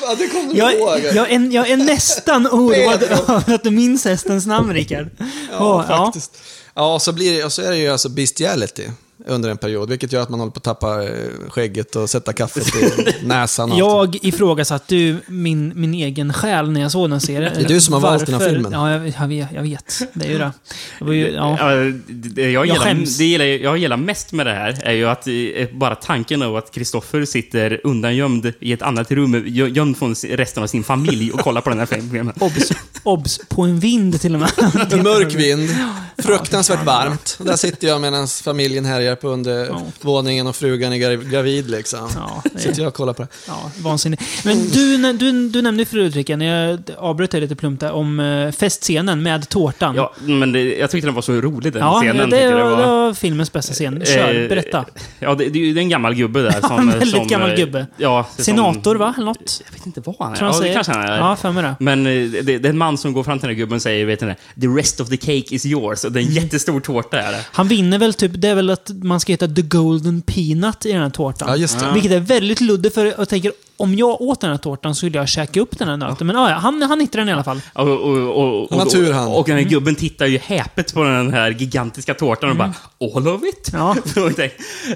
Ja, 0.00 0.14
det 0.14 0.28
kommer 0.28 0.54
Jag, 0.54 1.00
jag, 1.14 1.30
är, 1.30 1.52
jag 1.52 1.70
är 1.70 1.76
nästan 1.76 2.46
oroad 2.52 3.02
över 3.02 3.54
att 3.54 3.62
du 3.62 3.70
minns 3.70 4.04
hästens 4.04 4.46
namn, 4.46 4.72
Rickard. 4.72 5.08
Ja, 5.50 5.58
Åh, 5.60 5.86
faktiskt. 5.86 6.38
Ja, 6.74 6.94
och 6.94 7.02
så, 7.02 7.12
blir 7.12 7.36
det, 7.38 7.44
och 7.44 7.52
så 7.52 7.62
är 7.62 7.70
det 7.70 7.76
ju 7.76 7.88
alltså 7.88 8.08
bestiality 8.08 8.88
under 9.26 9.50
en 9.50 9.56
period, 9.56 9.88
vilket 9.90 10.12
gör 10.12 10.22
att 10.22 10.28
man 10.28 10.40
håller 10.40 10.52
på 10.52 10.58
att 10.58 10.64
tappa 10.64 11.02
eh, 11.04 11.10
skägget 11.48 11.96
och 11.96 12.10
sätta 12.10 12.32
kaffet 12.32 12.66
i 12.76 12.92
näsan. 13.26 13.72
och 13.72 13.76
allt. 14.00 14.14
Jag 14.14 14.24
ifrågasatte 14.24 14.96
ju 14.96 15.16
min, 15.26 15.72
min 15.76 15.94
egen 15.94 16.32
själ 16.32 16.70
när 16.70 16.80
jag 16.80 16.92
såg 16.92 17.10
den 17.10 17.20
serien. 17.20 17.52
Det 17.54 17.60
är 17.64 17.68
du 17.68 17.80
som 17.80 17.94
har 17.94 18.00
valt 18.00 18.26
den 18.26 18.34
här 18.34 18.40
Varför? 18.40 18.54
filmen. 18.54 18.72
Ja, 18.72 18.90
jag, 18.92 19.08
jag, 19.08 19.28
vet, 19.28 19.52
jag 19.54 19.62
vet. 19.62 20.02
Det 20.12 20.26
är 20.26 20.30
ju 20.30 20.38
det. 20.38 20.52
det 20.98 21.04
var 21.04 21.12
ju, 21.12 21.30
ja. 21.30 21.56
Ja, 21.60 21.66
det, 21.74 21.92
det, 22.28 22.50
jag, 22.50 22.66
gillar, 22.66 22.78
skäms. 22.80 23.18
det 23.18 23.24
gillar, 23.24 23.44
jag 23.44 23.78
gillar 23.78 23.96
mest 23.96 24.32
med 24.32 24.46
det 24.46 24.52
här 24.52 24.78
är 24.82 24.92
ju 24.92 25.08
att 25.08 25.26
eh, 25.28 25.32
bara 25.72 25.94
tanken 25.94 26.42
av 26.42 26.56
att 26.56 26.70
Kristoffer 26.74 27.24
sitter 27.24 27.80
undangömd 27.84 28.52
i 28.60 28.72
ett 28.72 28.82
annat 28.82 29.10
rum, 29.12 29.34
gö- 29.36 29.68
gömd 29.76 29.96
från 29.96 30.14
resten 30.14 30.62
av 30.62 30.66
sin 30.66 30.84
familj 30.84 31.32
och 31.32 31.40
kollar 31.40 31.60
på 31.60 31.70
den 31.70 31.78
här 31.78 31.86
filmen. 31.86 32.32
Obs, 32.40 32.72
obs, 33.02 33.40
på 33.48 33.62
en 33.62 33.80
vind 33.80 34.20
till 34.20 34.34
och 34.34 34.40
med. 34.40 34.50
En 34.92 35.02
mörk 35.02 35.34
vind, 35.34 35.70
fruktansvärt 36.18 36.84
varmt. 36.84 37.38
Där 37.40 37.56
sitter 37.56 37.88
jag 37.88 38.00
medan 38.00 38.28
familjen 38.28 38.84
härjar 38.84 39.15
på 39.20 39.28
undervåningen 39.28 40.46
och 40.46 40.56
frugan 40.56 40.92
är 40.92 40.96
gra- 40.96 41.30
gravid 41.30 41.70
liksom. 41.70 42.08
Ja, 42.14 42.42
det 42.52 42.54
är- 42.54 42.58
Sitter 42.62 42.80
jag 42.82 42.88
och 42.88 42.94
kollar 42.94 43.12
på 43.12 43.22
det. 43.22 43.28
Ja, 43.48 43.70
vansinnigt. 43.80 44.22
Men 44.44 44.68
du, 44.68 45.12
du, 45.12 45.48
du 45.48 45.62
nämnde 45.62 45.84
förut, 45.84 46.14
Rickard, 46.14 46.38
när 46.38 46.68
jag 46.70 46.80
avbröt 46.98 47.30
dig 47.30 47.40
lite 47.40 47.56
plumpt 47.56 47.80
där, 47.80 47.92
om 47.92 48.20
eh, 48.20 48.50
festscenen 48.52 49.22
med 49.22 49.48
tårtan. 49.48 49.94
Ja, 49.96 50.12
men 50.24 50.52
det, 50.52 50.76
jag 50.76 50.90
tyckte 50.90 51.06
den 51.06 51.14
var 51.14 51.22
så 51.22 51.32
rolig 51.32 51.72
den 51.72 51.82
Ja, 51.82 52.00
scenen. 52.00 52.30
det, 52.30 52.40
jag 52.42 52.52
var, 52.52 52.70
det 52.70 52.86
var 52.86 53.14
filmens 53.14 53.52
bästa 53.52 53.72
scen. 53.72 54.02
Kör, 54.06 54.42
Eh, 54.42 54.48
berätta. 54.48 54.84
Ja, 55.18 55.34
det, 55.34 55.48
det 55.48 55.58
är 55.58 55.78
en 55.78 55.88
gammal 55.88 56.14
gubbe 56.14 56.42
där. 56.42 56.60
Som, 56.68 56.78
en 56.78 56.88
väldigt 56.88 57.10
som, 57.10 57.26
gammal 57.26 57.50
eh, 57.50 57.56
gubbe. 57.56 57.86
Ja, 57.96 58.26
som- 58.36 58.44
Senator, 58.44 58.96
va? 58.96 59.14
Eller 59.16 59.26
något? 59.26 59.62
Jag 59.66 59.72
vet 59.72 59.86
inte 59.86 60.00
vad 60.04 60.16
han 60.18 60.32
är. 60.32 60.36
Tror 60.36 60.46
han 60.48 60.54
ja, 60.54 60.58
det 60.60 60.62
säger. 60.64 60.74
kanske 60.74 60.92
han 60.92 61.02
är. 61.02 61.18
Ja, 61.18 61.36
för 61.36 61.52
mig 61.52 61.62
det. 61.62 61.74
Men 61.80 62.04
det, 62.04 62.42
det 62.42 62.54
är 62.54 62.66
en 62.66 62.78
man 62.78 62.98
som 62.98 63.12
går 63.12 63.24
fram 63.24 63.38
till 63.38 63.48
den 63.48 63.56
här 63.56 63.60
gubben 63.60 63.76
och 63.76 63.82
säger, 63.82 64.04
vet 64.06 64.20
ni, 64.20 64.34
the 64.60 64.66
rest 64.66 65.00
of 65.00 65.08
the 65.08 65.16
cake 65.16 65.54
is 65.54 65.66
yours. 65.66 66.04
Och 66.04 66.12
det 66.12 66.20
är 66.20 66.22
Mm. 66.26 66.36
en 66.36 66.42
jättestor 66.42 66.80
tårta 66.80 67.20
är 67.20 67.32
det. 67.32 67.40
Han 67.52 67.68
vinner 67.68 67.98
väl 67.98 68.14
typ, 68.14 68.32
det 68.34 68.48
är 68.48 68.54
väl 68.54 68.70
att 68.70 68.90
man 69.06 69.20
ska 69.20 69.32
heta 69.32 69.48
The 69.48 69.62
Golden 69.62 70.22
Peanut 70.22 70.86
i 70.86 70.92
den 70.92 71.02
här 71.02 71.10
tårtan. 71.10 71.48
Ja, 71.48 71.56
just 71.56 71.80
det. 71.80 71.92
Vilket 71.94 72.12
är 72.12 72.20
väldigt 72.20 72.60
luddigt, 72.60 72.94
för 72.94 73.06
jag 73.18 73.28
tänker, 73.28 73.52
om 73.76 73.94
jag 73.94 74.20
åt 74.20 74.40
den 74.40 74.50
här 74.50 74.56
tårtan 74.58 74.94
så 74.94 74.98
skulle 74.98 75.18
jag 75.18 75.28
käka 75.28 75.60
upp 75.60 75.78
den 75.78 75.88
här 75.88 75.96
nöten. 75.96 76.26
Men 76.26 76.36
ah, 76.36 76.50
ja, 76.50 76.56
han, 76.56 76.82
han 76.82 77.00
hittade 77.00 77.20
den 77.20 77.28
i 77.28 77.32
alla 77.32 77.44
fall. 77.44 77.60
Och, 77.72 77.88
och, 77.88 78.60
och, 78.62 78.66
Han 78.70 78.78
har 78.78 78.86
och, 78.86 78.92
tur, 78.92 79.12
han. 79.12 79.28
och 79.28 79.46
den 79.46 79.54
här 79.54 79.62
Mm. 79.62 79.70
gubben 79.70 79.94
tittar 79.94 80.26
ju 80.26 80.38
häpet 80.38 80.94
på 80.94 81.02
den 81.04 81.32
här 81.32 81.50
gigantiska 81.50 82.14
tårtan 82.14 82.50
och 82.50 82.56
bara 82.56 82.74
“All 83.16 83.28
of 83.28 83.42
it?” 83.42 83.70
Ja. 83.72 83.96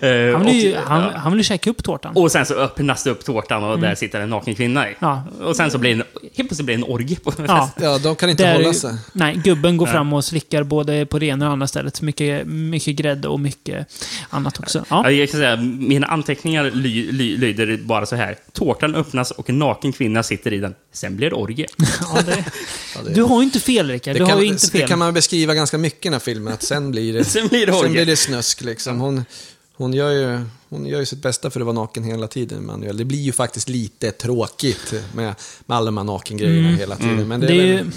Eh, 0.03 0.33
Han 0.37 0.47
vill 0.47 0.65
ju, 0.65 0.77
han, 0.77 1.01
ja. 1.03 1.11
han 1.15 1.33
vill 1.33 1.39
ju 1.41 1.45
käka 1.45 1.71
upp 1.71 1.83
tårtan. 1.83 2.13
och 2.17 2.33
sen 2.33 2.47
så 2.47 2.55
öppnas 2.55 3.05
det 3.05 3.11
upp 3.11 3.25
tårtan 3.25 3.65
och 3.65 3.79
där 3.79 3.95
sitter 3.95 4.21
en 4.21 4.31
naken 4.31 4.55
kvinna 4.55 4.91
i. 4.91 4.95
Ja. 4.99 5.23
Och 5.43 5.57
sen 5.57 5.71
så 5.71 5.79
blir 5.79 5.91
det 5.95 6.01
en, 6.01 6.05
helt 6.23 6.49
plötsligt 6.49 6.67
blir 6.67 6.77
det 6.77 6.83
en 6.85 6.91
orgie 6.93 7.17
på 7.17 7.33
Ja. 7.39 7.67
festen. 7.67 7.85
Ja, 7.85 7.99
de 7.99 8.17
kan 8.17 8.31
inte 8.31 8.43
Där- 8.43 8.53
hålla 8.57 8.73
sig. 8.73 8.95
Nej, 9.13 9.41
gubben 9.45 9.77
går 9.77 9.87
fram 9.87 10.13
och 10.13 10.25
slickar 10.25 10.63
både 10.63 11.07
på 11.07 11.19
det 11.19 11.27
ena 11.27 11.47
och 11.47 11.53
andra 11.53 11.67
stället. 11.67 12.03
Mycket, 12.03 12.47
mycket 12.47 12.97
grädde 12.97 13.29
och 13.29 13.41
mycket 13.41 13.87
annat 14.31 14.59
också. 14.61 14.85
Ja. 14.91 15.01
Ja, 15.05 15.11
Jag 15.11 15.31
kan 15.31 15.41
säga, 15.41 15.57
mina 15.79 16.07
anteckningar 16.07 16.71
ly, 16.75 17.13
ly, 17.13 17.37
lyder 17.37 17.77
bara 17.85 18.07
så 18.07 18.17
här. 18.17 18.37
Tårtan 18.75 18.95
öppnas 18.95 19.31
och 19.31 19.51
en 19.51 19.59
naken 19.59 19.93
kvinna 19.93 20.23
sitter 20.23 20.53
i 20.53 20.59
den. 20.59 20.75
Sen 20.93 21.17
blir 21.17 21.31
det 21.31 21.37
orgie. 21.37 21.67
Ja, 22.15 22.23
det, 22.27 22.45
det- 23.05 23.15
du 23.15 23.23
har 23.23 23.37
ju 23.41 23.45
inte 23.45 23.61
fel, 23.61 23.89
Rickard. 23.91 24.15
Det 24.15 24.19
Du 24.19 24.25
har 24.25 24.31
kan, 24.31 24.41
ju 24.41 24.47
inte 24.47 24.67
det 24.67 24.79
fel. 24.79 24.89
kan 24.89 24.99
man 24.99 25.15
beskriva 25.15 25.55
ganska 25.55 25.79
mycket 25.79 26.07
i 26.07 26.09
den 26.09 26.13
här 26.13 26.21
filmen, 26.21 26.53
att 26.55 26.63
sen 26.63 26.91
blir 26.91 27.13
det, 27.13 27.25
Sen 27.25 27.49
blir 27.49 27.67
det 27.67 27.73
sen 27.73 27.81
orgie. 27.81 27.93
blir 27.93 28.07
det 28.07 28.17
snusk 28.17 28.61
liksom. 28.63 29.01
Hon, 29.01 29.25
hon, 29.77 29.93
gör 29.95 30.11
ju, 30.11 30.41
hon 30.69 30.87
gör 30.87 31.01
ju 31.01 31.07
sitt 31.07 31.23
bästa 31.23 31.51
för 31.51 31.61
att 31.61 31.67
vara 31.67 31.75
naken 31.77 32.05
hela 32.05 32.27
tiden, 32.27 32.67
Manuel. 32.67 32.97
Det 32.97 33.05
blir 33.05 33.19
ju 33.19 33.33
faktiskt 33.33 33.69
lite 33.69 34.11
tråkigt 34.11 34.95
med, 35.15 35.35
med 35.67 35.77
alla 35.77 35.87
de 35.87 35.97
här 35.97 36.05
nakengrejerna 36.05 36.69
Mm. 36.69 36.79
hela 36.81 36.97
tiden. 36.97 37.29
Men 37.29 37.41
det, 37.41 37.47
Det 37.47 37.53
är, 37.61 37.67
ju, 37.67 37.91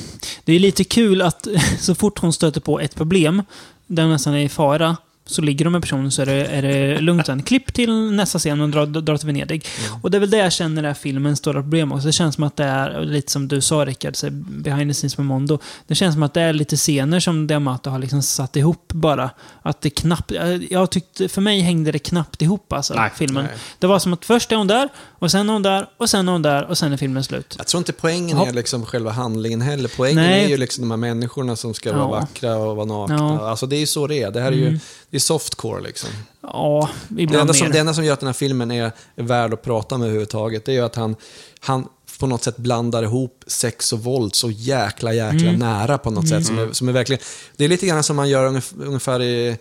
det 0.45 0.53
är 0.53 0.59
lite 0.59 0.83
kul 0.83 1.21
att 1.21 1.47
så 1.79 1.95
fort 1.95 2.19
hon 2.19 2.33
stöter 2.33 2.61
på 2.61 2.79
ett 2.79 2.95
problem, 2.95 3.43
där 3.87 4.03
hon 4.03 4.11
nästan 4.11 4.33
är 4.33 4.45
i 4.45 4.49
fara, 4.49 4.97
så 5.25 5.41
ligger 5.41 5.65
de 5.65 5.71
med 5.71 5.81
personen 5.81 6.11
så 6.11 6.21
är 6.21 6.25
det, 6.25 6.45
är 6.45 6.61
det 6.61 6.99
lugnt 7.01 7.25
sen. 7.25 7.43
Klipp 7.43 7.73
till 7.73 8.11
nästa 8.11 8.39
scen 8.39 8.61
och 8.61 8.69
drar, 8.69 8.85
drar 8.85 9.17
till 9.17 9.27
Venedig. 9.27 9.65
Mm. 9.89 10.01
Och 10.03 10.11
det 10.11 10.17
är 10.17 10.19
väl 10.19 10.29
det 10.29 10.37
jag 10.37 10.53
känner 10.53 10.83
här 10.83 10.93
filmens 10.93 11.39
stora 11.39 11.61
problem 11.61 11.91
också. 11.91 12.07
Det 12.07 12.11
känns 12.13 12.35
som 12.35 12.43
att 12.43 12.55
det 12.55 12.63
är, 12.63 13.01
lite 13.01 13.31
som 13.31 13.47
du 13.47 13.61
sa 13.61 13.85
Rickard, 13.85 14.15
så 14.15 14.27
behind 14.31 14.89
the 14.89 14.93
scenes 14.93 15.17
med 15.17 15.25
Mondo. 15.27 15.59
Det 15.87 15.95
känns 15.95 16.13
som 16.15 16.23
att 16.23 16.33
det 16.33 16.41
är 16.41 16.53
lite 16.53 16.75
scener 16.77 17.19
som 17.19 17.47
Diamato 17.47 17.89
har 17.89 17.99
liksom 17.99 18.21
satt 18.21 18.55
ihop 18.55 18.91
bara. 18.93 19.29
Att 19.61 19.81
det 19.81 19.89
knappt, 19.89 20.31
jag- 20.31 20.67
jag 20.71 20.89
tyckte, 20.91 21.27
för 21.27 21.41
mig 21.41 21.59
hängde 21.61 21.91
det 21.91 21.99
knappt 21.99 22.41
ihop 22.41 22.73
alltså, 22.73 22.93
Nej, 22.93 23.11
filmen. 23.15 23.43
nej. 23.45 23.53
Det 23.79 23.87
var 23.87 23.99
som 23.99 24.13
att 24.13 24.25
först 24.25 24.51
är 24.51 24.55
hon 24.55 24.67
där, 24.67 24.89
och 25.23 25.31
sen 25.31 25.49
är 25.49 25.53
hon 25.53 25.61
där, 25.61 25.89
och 25.97 26.09
sen 26.09 26.27
är 26.27 26.31
hon 26.31 26.41
där, 26.41 26.63
och 26.69 26.77
sen 26.77 26.93
är 26.93 26.97
filmen 26.97 27.23
slut. 27.23 27.55
jag 27.57 27.67
tror 27.67 27.79
inte 27.79 27.93
poängen 27.93 28.37
Ja. 28.37 28.47
är 28.47 28.53
liksom 28.53 28.85
själva 28.85 29.11
handlingen 29.11 29.61
heller. 29.61 29.91
Poängen 29.97 30.23
Nej. 30.23 30.43
är 30.45 30.47
ju 30.49 30.57
liksom 30.57 30.81
de 30.81 30.91
här 30.91 30.97
människorna 30.97 31.55
som 31.55 31.73
ska 31.73 31.89
Ja. 31.89 31.97
vara 31.97 32.19
vackra 32.19 32.55
och 32.57 32.75
vara 32.75 32.85
nakna. 32.85 33.15
Ja. 33.41 33.49
Alltså 33.49 33.65
det 33.65 33.75
är 33.75 33.79
ju 33.79 33.85
så 33.87 34.07
det 34.07 34.21
är. 34.23 34.31
Det 34.31 34.41
här 34.41 34.51
är 34.51 34.55
ju 34.55 34.67
Mm. 34.67 34.79
det 35.09 35.17
är 35.17 35.21
softcore 35.21 35.81
liksom. 35.83 36.09
Ja, 36.41 36.89
Det 37.07 37.21
ibland 37.21 37.41
enda, 37.41 37.53
som, 37.53 37.71
det 37.71 37.79
enda 37.79 37.93
som 37.93 38.05
gör 38.05 38.13
att 38.13 38.19
den 38.19 38.27
här 38.27 38.33
filmen 38.33 38.71
är, 38.71 38.91
är 39.15 39.23
värd 39.23 39.53
att 39.53 39.61
prata 39.61 39.97
med 39.97 40.05
överhuvudtaget, 40.05 40.65
det 40.65 40.71
är 40.71 40.75
ju 40.75 40.85
att 40.85 40.95
han, 40.95 41.15
han 41.59 41.87
på 42.19 42.27
något 42.27 42.43
sätt 42.43 42.57
blandar 42.57 43.03
ihop 43.03 43.43
sex 43.47 43.93
och 43.93 43.99
våld 43.99 44.35
så 44.35 44.51
jäkla, 44.51 45.13
jäkla 45.13 45.47
Mm. 45.49 45.59
nära 45.59 45.97
på 45.97 46.09
något 46.11 46.27
sätt. 46.29 46.45
Som 46.45 46.59
är, 46.59 46.71
som 46.71 46.89
är 46.89 46.93
verkligen, 46.93 47.21
det 47.57 47.65
är 47.65 47.69
lite 47.69 47.85
grann 47.85 48.03
som 48.03 48.15
man 48.15 48.29
gör 48.29 48.49
ungef- 48.51 48.83
ungefär 48.85 49.21
i 49.21 49.57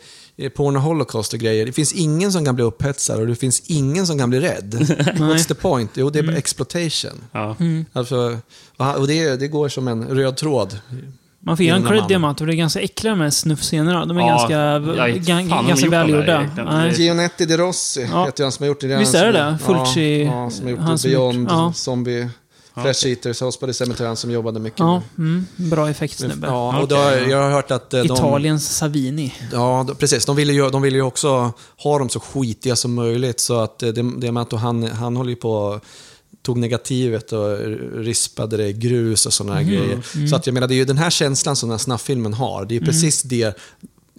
Porno 0.56 0.78
Holocaust 0.78 1.32
och 1.32 1.38
grejer. 1.38 1.66
Det 1.66 1.72
finns 1.72 1.92
ingen 1.92 2.32
som 2.32 2.44
kan 2.44 2.54
bli 2.54 2.64
upphetsad 2.64 3.20
och 3.20 3.26
det 3.26 3.34
finns 3.36 3.60
ingen 3.66 4.06
som 4.06 4.18
kan 4.18 4.30
bli 4.30 4.40
rädd. 4.40 4.74
What's 5.18 5.48
the 5.48 5.54
point? 5.54 5.90
Jo, 5.94 6.10
det 6.10 6.18
är 6.18 6.22
bara 6.22 6.36
exploitation. 6.36 7.24
Ja. 7.32 7.56
Mm. 7.60 7.84
Alltså, 7.92 8.38
och 8.76 8.96
och 8.98 9.06
det, 9.06 9.36
det 9.36 9.48
går 9.48 9.68
som 9.68 9.88
en 9.88 10.04
röd 10.08 10.36
tråd. 10.36 10.78
Man 11.44 11.56
får 11.56 11.64
ge 11.64 11.70
en 11.70 11.82
cred 11.86 11.98
man- 12.00 12.08
Diamant, 12.08 12.38
för 12.38 12.46
det 12.46 12.52
är 12.52 12.56
ganska 12.56 12.80
äckliga 12.80 13.14
med 13.14 13.34
snuffscenerna. 13.34 14.06
De 14.06 14.16
är 14.16 14.20
Ja, 14.20 14.26
ganska, 14.28 15.38
ganska 15.68 15.88
välgjorda. 15.90 16.90
Gionetti 16.96 17.46
de 17.46 17.56
Rossi 17.56 18.08
Ja. 18.12 18.24
heter 18.24 18.42
han 18.44 18.52
som 18.52 18.62
har 18.62 18.68
gjort 18.68 18.80
det. 18.80 18.96
Visst 18.98 19.14
är 19.14 19.26
det 19.26 19.32
det? 19.32 19.58
Fulci- 19.64 20.24
Ja, 20.24 20.44
ja, 20.44 20.50
som 20.50 20.64
har 20.64 20.70
gjort 20.72 21.02
Beyond, 21.02 21.48
ja. 21.50 21.72
Zombie, 22.74 22.82
Flesh 22.94 23.06
Eaters, 23.06 23.40
Hospital 23.40 23.74
Cemetery, 23.74 24.16
som 24.16 24.30
jobbade 24.30 24.60
mycket 24.60 24.78
Ja, 24.78 25.02
mm, 25.18 25.46
bra 25.56 25.90
effektsnubbe. 25.90 26.46
Ja, 26.46 26.78
och 26.78 26.84
Okej, 26.84 27.20
då, 27.24 27.30
jag 27.30 27.42
har 27.42 27.50
hört 27.50 27.70
att 27.70 27.94
eh, 27.94 28.00
de... 28.02 28.14
Italiens 28.14 28.76
Savini. 28.76 29.34
Ja, 29.52 29.84
då- 29.88 29.94
precis. 29.94 30.24
De 30.26 30.36
ville, 30.36 30.52
ju, 30.52 30.70
de 30.70 30.82
ville 30.82 30.96
ju 30.96 31.02
också 31.02 31.52
ha 31.78 31.98
dem 31.98 32.08
så 32.08 32.20
skitiga 32.20 32.76
som 32.76 32.94
möjligt. 32.94 33.40
Så 33.40 33.60
att 33.60 33.82
eh, 33.82 33.88
det, 33.88 34.02
det 34.20 34.32
med 34.32 34.42
att 34.42 34.52
han, 34.52 34.82
han 34.82 35.16
håller 35.16 35.30
ju 35.30 35.36
på 35.36 35.80
tog 36.42 36.58
negativet 36.58 37.32
och 37.32 37.58
rispade 37.94 38.56
det 38.56 38.68
i 38.68 38.72
grus 38.72 39.26
och 39.26 39.32
sådana 39.32 39.54
här 39.54 39.62
grejer. 39.62 40.26
Så 40.30 40.36
att 40.36 40.46
jag 40.46 40.54
menar, 40.54 40.68
det 40.68 40.74
är 40.74 40.76
ju 40.76 40.84
den 40.84 40.98
här 40.98 41.10
känslan 41.10 41.56
som 41.56 41.68
den 41.68 41.74
här 41.74 41.78
snabffilmen 41.82 42.34
har. 42.34 42.64
Det 42.64 42.74
är 42.74 42.80
ju 42.80 42.86
precis 42.86 43.22
det 43.22 43.58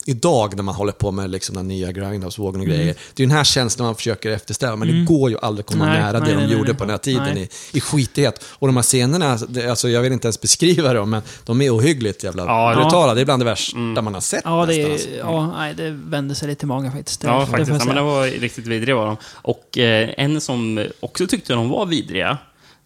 idag 0.06 0.56
när 0.56 0.64
man 0.64 0.76
håller 0.76 0.92
på 0.92 1.12
med 1.12 1.30
liksom 1.30 1.56
den 1.56 1.68
nya 1.68 1.92
Grindhouse-vågen 1.92 2.62
och 2.62 2.68
grejer. 2.68 2.96
Det 3.14 3.24
är 3.24 3.28
den 3.28 3.38
här 3.38 3.44
känslan 3.44 3.86
man 3.86 3.96
försöker 3.96 4.32
eftersträva, 4.32 4.76
men 4.76 4.88
det 4.88 5.06
går 5.06 5.30
ju 5.30 5.38
aldrig 5.42 5.64
att 5.64 5.72
komma 5.72 5.86
Nej, 5.86 6.00
nära 6.00 6.20
nej, 6.20 6.30
det 6.30 6.36
de 6.36 6.44
nej, 6.44 6.54
gjorde 6.54 6.64
nej. 6.68 6.74
på 6.74 6.84
den 6.84 6.90
här 6.90 6.98
tiden 6.98 7.38
i, 7.38 7.50
i 7.74 7.82
skitighet. 7.82 8.44
Och 8.50 8.68
de 8.68 8.76
här 8.76 8.84
scenerna, 8.84 9.38
det, 9.48 9.70
alltså 9.70 9.90
jag 9.90 10.02
vill 10.02 10.14
inte 10.14 10.28
ens 10.28 10.42
beskriva 10.42 10.94
dem, 10.94 11.10
men 11.10 11.22
de 11.46 11.62
är 11.62 11.70
ohyggligt 11.78 12.24
jävla 12.24 12.46
Ja, 12.46 12.74
brutala. 12.76 13.14
Det 13.14 13.22
är 13.22 13.26
bland 13.26 13.42
det 13.42 13.46
värsta 13.46 13.78
man 13.78 14.14
har 14.14 14.22
sett 14.22 14.42
Ja, 14.46 14.66
det, 14.66 14.78
nästan. 14.78 14.92
alltså. 14.92 15.10
ja, 15.10 15.48
nej, 15.58 15.74
det 15.74 15.90
vände 15.90 16.36
sig 16.36 16.48
lite 16.48 16.66
i 16.66 16.68
magen 16.68 16.92
faktiskt. 16.92 17.22
Det, 17.22 17.28
Ja, 17.28 17.40
det 17.40 17.46
faktiskt. 17.46 17.70
jag 17.72 17.82
Ja, 17.82 17.86
men 17.86 17.96
det 17.96 18.02
var 18.02 18.26
riktigt 18.26 18.68
vidriga 18.68 18.96
var 18.96 19.06
de. 19.06 19.18
Och 19.34 19.78
eh, 19.78 20.10
en 20.18 20.42
som 20.42 20.86
också 21.00 21.28
tyckte 21.28 21.54
de 21.54 21.70
var 21.70 21.86
vidriga, 21.86 22.38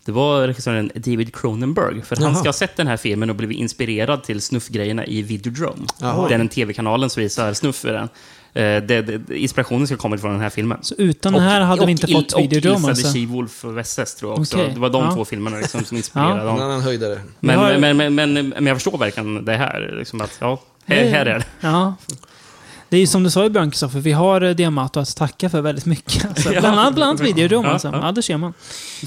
det 0.07 0.13
var 0.13 0.47
regissören 0.47 0.91
David 0.95 1.35
Cronenberg. 1.35 2.01
För 2.01 2.15
han 2.15 2.25
Jaha. 2.25 2.35
ska 2.35 2.47
ha 2.47 2.53
sett 2.53 2.75
den 2.75 2.87
här 2.87 2.97
filmen 2.97 3.29
och 3.29 3.35
blivit 3.35 3.57
inspirerad 3.57 4.23
till 4.23 4.41
snuffgrejerna 4.41 5.05
i 5.05 5.21
Videodrome. 5.21 5.85
Jaha. 6.01 6.27
Den 6.29 6.49
tv-kanalen 6.49 7.09
som 7.09 7.23
visar 7.23 7.53
snuff 7.53 7.85
i 7.85 7.87
den. 7.87 8.09
Eh, 8.53 8.83
det, 8.83 9.01
det, 9.01 9.37
inspirationen 9.37 9.87
ska 9.87 9.97
komma 9.97 10.17
från 10.17 10.31
den 10.31 10.41
här 10.41 10.49
filmen. 10.49 10.77
Så 10.81 10.95
utan 10.97 11.33
den 11.33 11.41
här 11.41 11.61
hade 11.61 11.85
vi 11.85 11.91
inte 11.91 12.07
Il- 12.07 12.13
fått 12.13 12.33
Och 12.33 12.41
Videodrome 12.41 12.77
Ilsa 12.77 12.89
alltså. 12.89 13.13
the 13.13 13.19
She-Wolf 13.19 13.65
och 13.65 13.77
Vesses 13.77 14.15
tror 14.15 14.31
jag 14.31 14.39
också. 14.39 14.57
Okej, 14.57 14.71
Det 14.73 14.79
var 14.79 14.89
de 14.89 15.03
ja. 15.03 15.11
två 15.15 15.25
filmerna 15.25 15.57
liksom, 15.57 15.83
som 15.83 15.97
inspirerade 15.97 16.39
En 16.39 16.45
dem. 16.45 16.59
annan 16.59 16.81
höjdare. 16.81 17.19
Men, 17.39 17.81
men, 17.97 18.15
men, 18.15 18.33
men 18.33 18.65
jag 18.65 18.75
förstår 18.77 18.97
verkligen 18.97 19.45
det 19.45 19.55
här. 19.57 19.95
Liksom 19.99 20.21
att, 20.21 20.37
ja, 20.41 20.61
här, 20.85 21.05
här 21.09 21.25
är 21.25 21.39
det. 21.39 21.45
Ja. 21.61 21.95
Det 22.89 22.97
är 22.97 23.01
ju 23.01 23.07
som 23.07 23.23
du 23.23 23.29
sa 23.29 23.45
i 23.45 23.49
början, 23.49 23.71
Kristoffer, 23.71 23.99
vi 23.99 24.11
har 24.11 24.41
eh, 24.41 24.55
Diamato 24.55 24.99
att 24.99 25.15
tacka 25.15 25.49
för 25.49 25.61
väldigt 25.61 25.85
mycket. 25.85 26.25
Alltså, 26.29 26.53
Ja. 26.53 26.59
bland 26.61 26.79
annat, 26.79 26.95
bland 26.95 27.21
annat 27.21 27.37
Ja, 27.51 27.67
alltså. 27.67 27.87
ja. 27.87 27.99
Ja, 28.05 28.11
det 28.11 28.23
ser 28.23 28.37
man. 28.37 28.53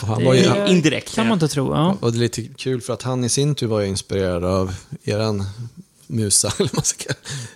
Han 0.03 0.19
Det 0.19 0.25
var 0.25 0.35
ju, 0.35 0.41
är- 0.41 0.67
Indirekt. 0.67 1.15
kan 1.15 1.27
man 1.29 1.33
inte 1.37 1.49
tro. 1.49 1.75
Ja. 1.75 1.97
och 2.01 2.13
det 2.13 2.19
är 2.19 2.21
lite 2.21 2.43
kul 2.43 2.81
för 2.81 2.93
att 2.93 3.03
han 3.03 3.25
i 3.25 3.29
sin 3.29 3.55
tur 3.55 3.67
var 3.67 3.81
ju 3.81 3.87
inspirerad 3.87 4.45
av 4.45 4.75
eran 5.05 5.45
musa, 6.07 6.53
eller 6.59 6.71
man 6.73 6.85
ska 6.85 7.13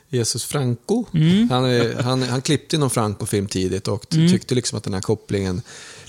Jesus 0.09 0.45
Franco. 0.45 1.05
Mm. 1.15 1.51
Han, 1.51 1.65
är- 1.65 2.03
han, 2.03 2.23
han 2.23 2.43
klippte 2.43 2.79
någon 2.79 2.91
Franco-film 2.91 3.47
tidigt 3.47 3.89
och 3.89 4.15
Mm. 4.15 4.31
tyckte 4.33 4.55
liksom 4.55 4.79
att 4.79 4.85
den 4.85 4.95
här 4.95 5.01
kopplingen, 5.01 5.63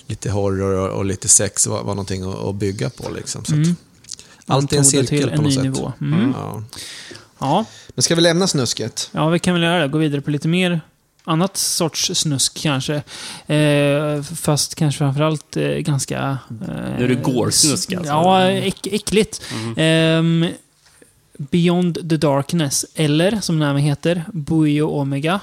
lite 0.07 0.31
horror 0.31 0.73
och, 0.89 0.97
och 0.97 1.05
lite 1.05 1.27
sex 1.27 1.67
var, 1.67 1.77
var 1.83 1.95
någonting 1.95 2.23
att, 2.23 2.39
att 2.39 2.55
bygga 2.55 2.89
på. 2.89 3.09
Liksom. 3.09 3.45
Så 3.45 3.51
att, 3.53 3.57
Mm. 3.57 3.75
allt 4.45 4.73
är 4.73 4.77
en 4.77 4.83
det 4.83 4.89
cirkel 4.89 5.29
på 5.29 5.35
något 5.35 5.45
ny 5.45 5.51
sätt. 5.51 5.63
nivå. 5.63 5.93
Mm. 6.01 6.33
Ja. 6.37 6.63
Ja. 7.39 7.65
Men 7.89 8.03
ska 8.03 8.15
vi 8.15 8.21
lämna 8.21 8.47
snusket? 8.47 9.09
ja, 9.11 9.29
vi 9.29 9.39
kan 9.39 9.53
väl 9.53 9.63
göra 9.63 9.81
det. 9.81 9.87
Gå 9.87 9.97
vidare 9.97 10.21
på 10.21 10.31
lite 10.31 10.47
mer 10.47 10.81
annat 11.23 11.57
sorts 11.57 12.11
snusk 12.15 12.61
kanske. 12.61 12.95
Eh, 13.47 14.21
fast 14.23 14.75
kanske 14.75 14.97
framförallt 14.97 15.57
eh, 15.57 15.67
ganska... 15.67 16.37
Eh, 16.49 16.97
Nu 16.97 17.03
är 17.03 17.07
det 17.07 17.15
gore-snusk, 17.15 17.93
alltså. 17.93 18.11
Ja, 18.13 18.49
äck, 18.49 18.87
äckligt. 18.87 19.41
Ehm, 19.77 20.45
Beyond 21.37 22.09
the 22.09 22.17
Darkness, 22.17 22.85
eller 22.95 23.41
som 23.41 23.59
den 23.59 23.67
här 23.69 23.75
heter, 23.77 24.23
Buio 24.33 24.83
Omega. 24.83 25.39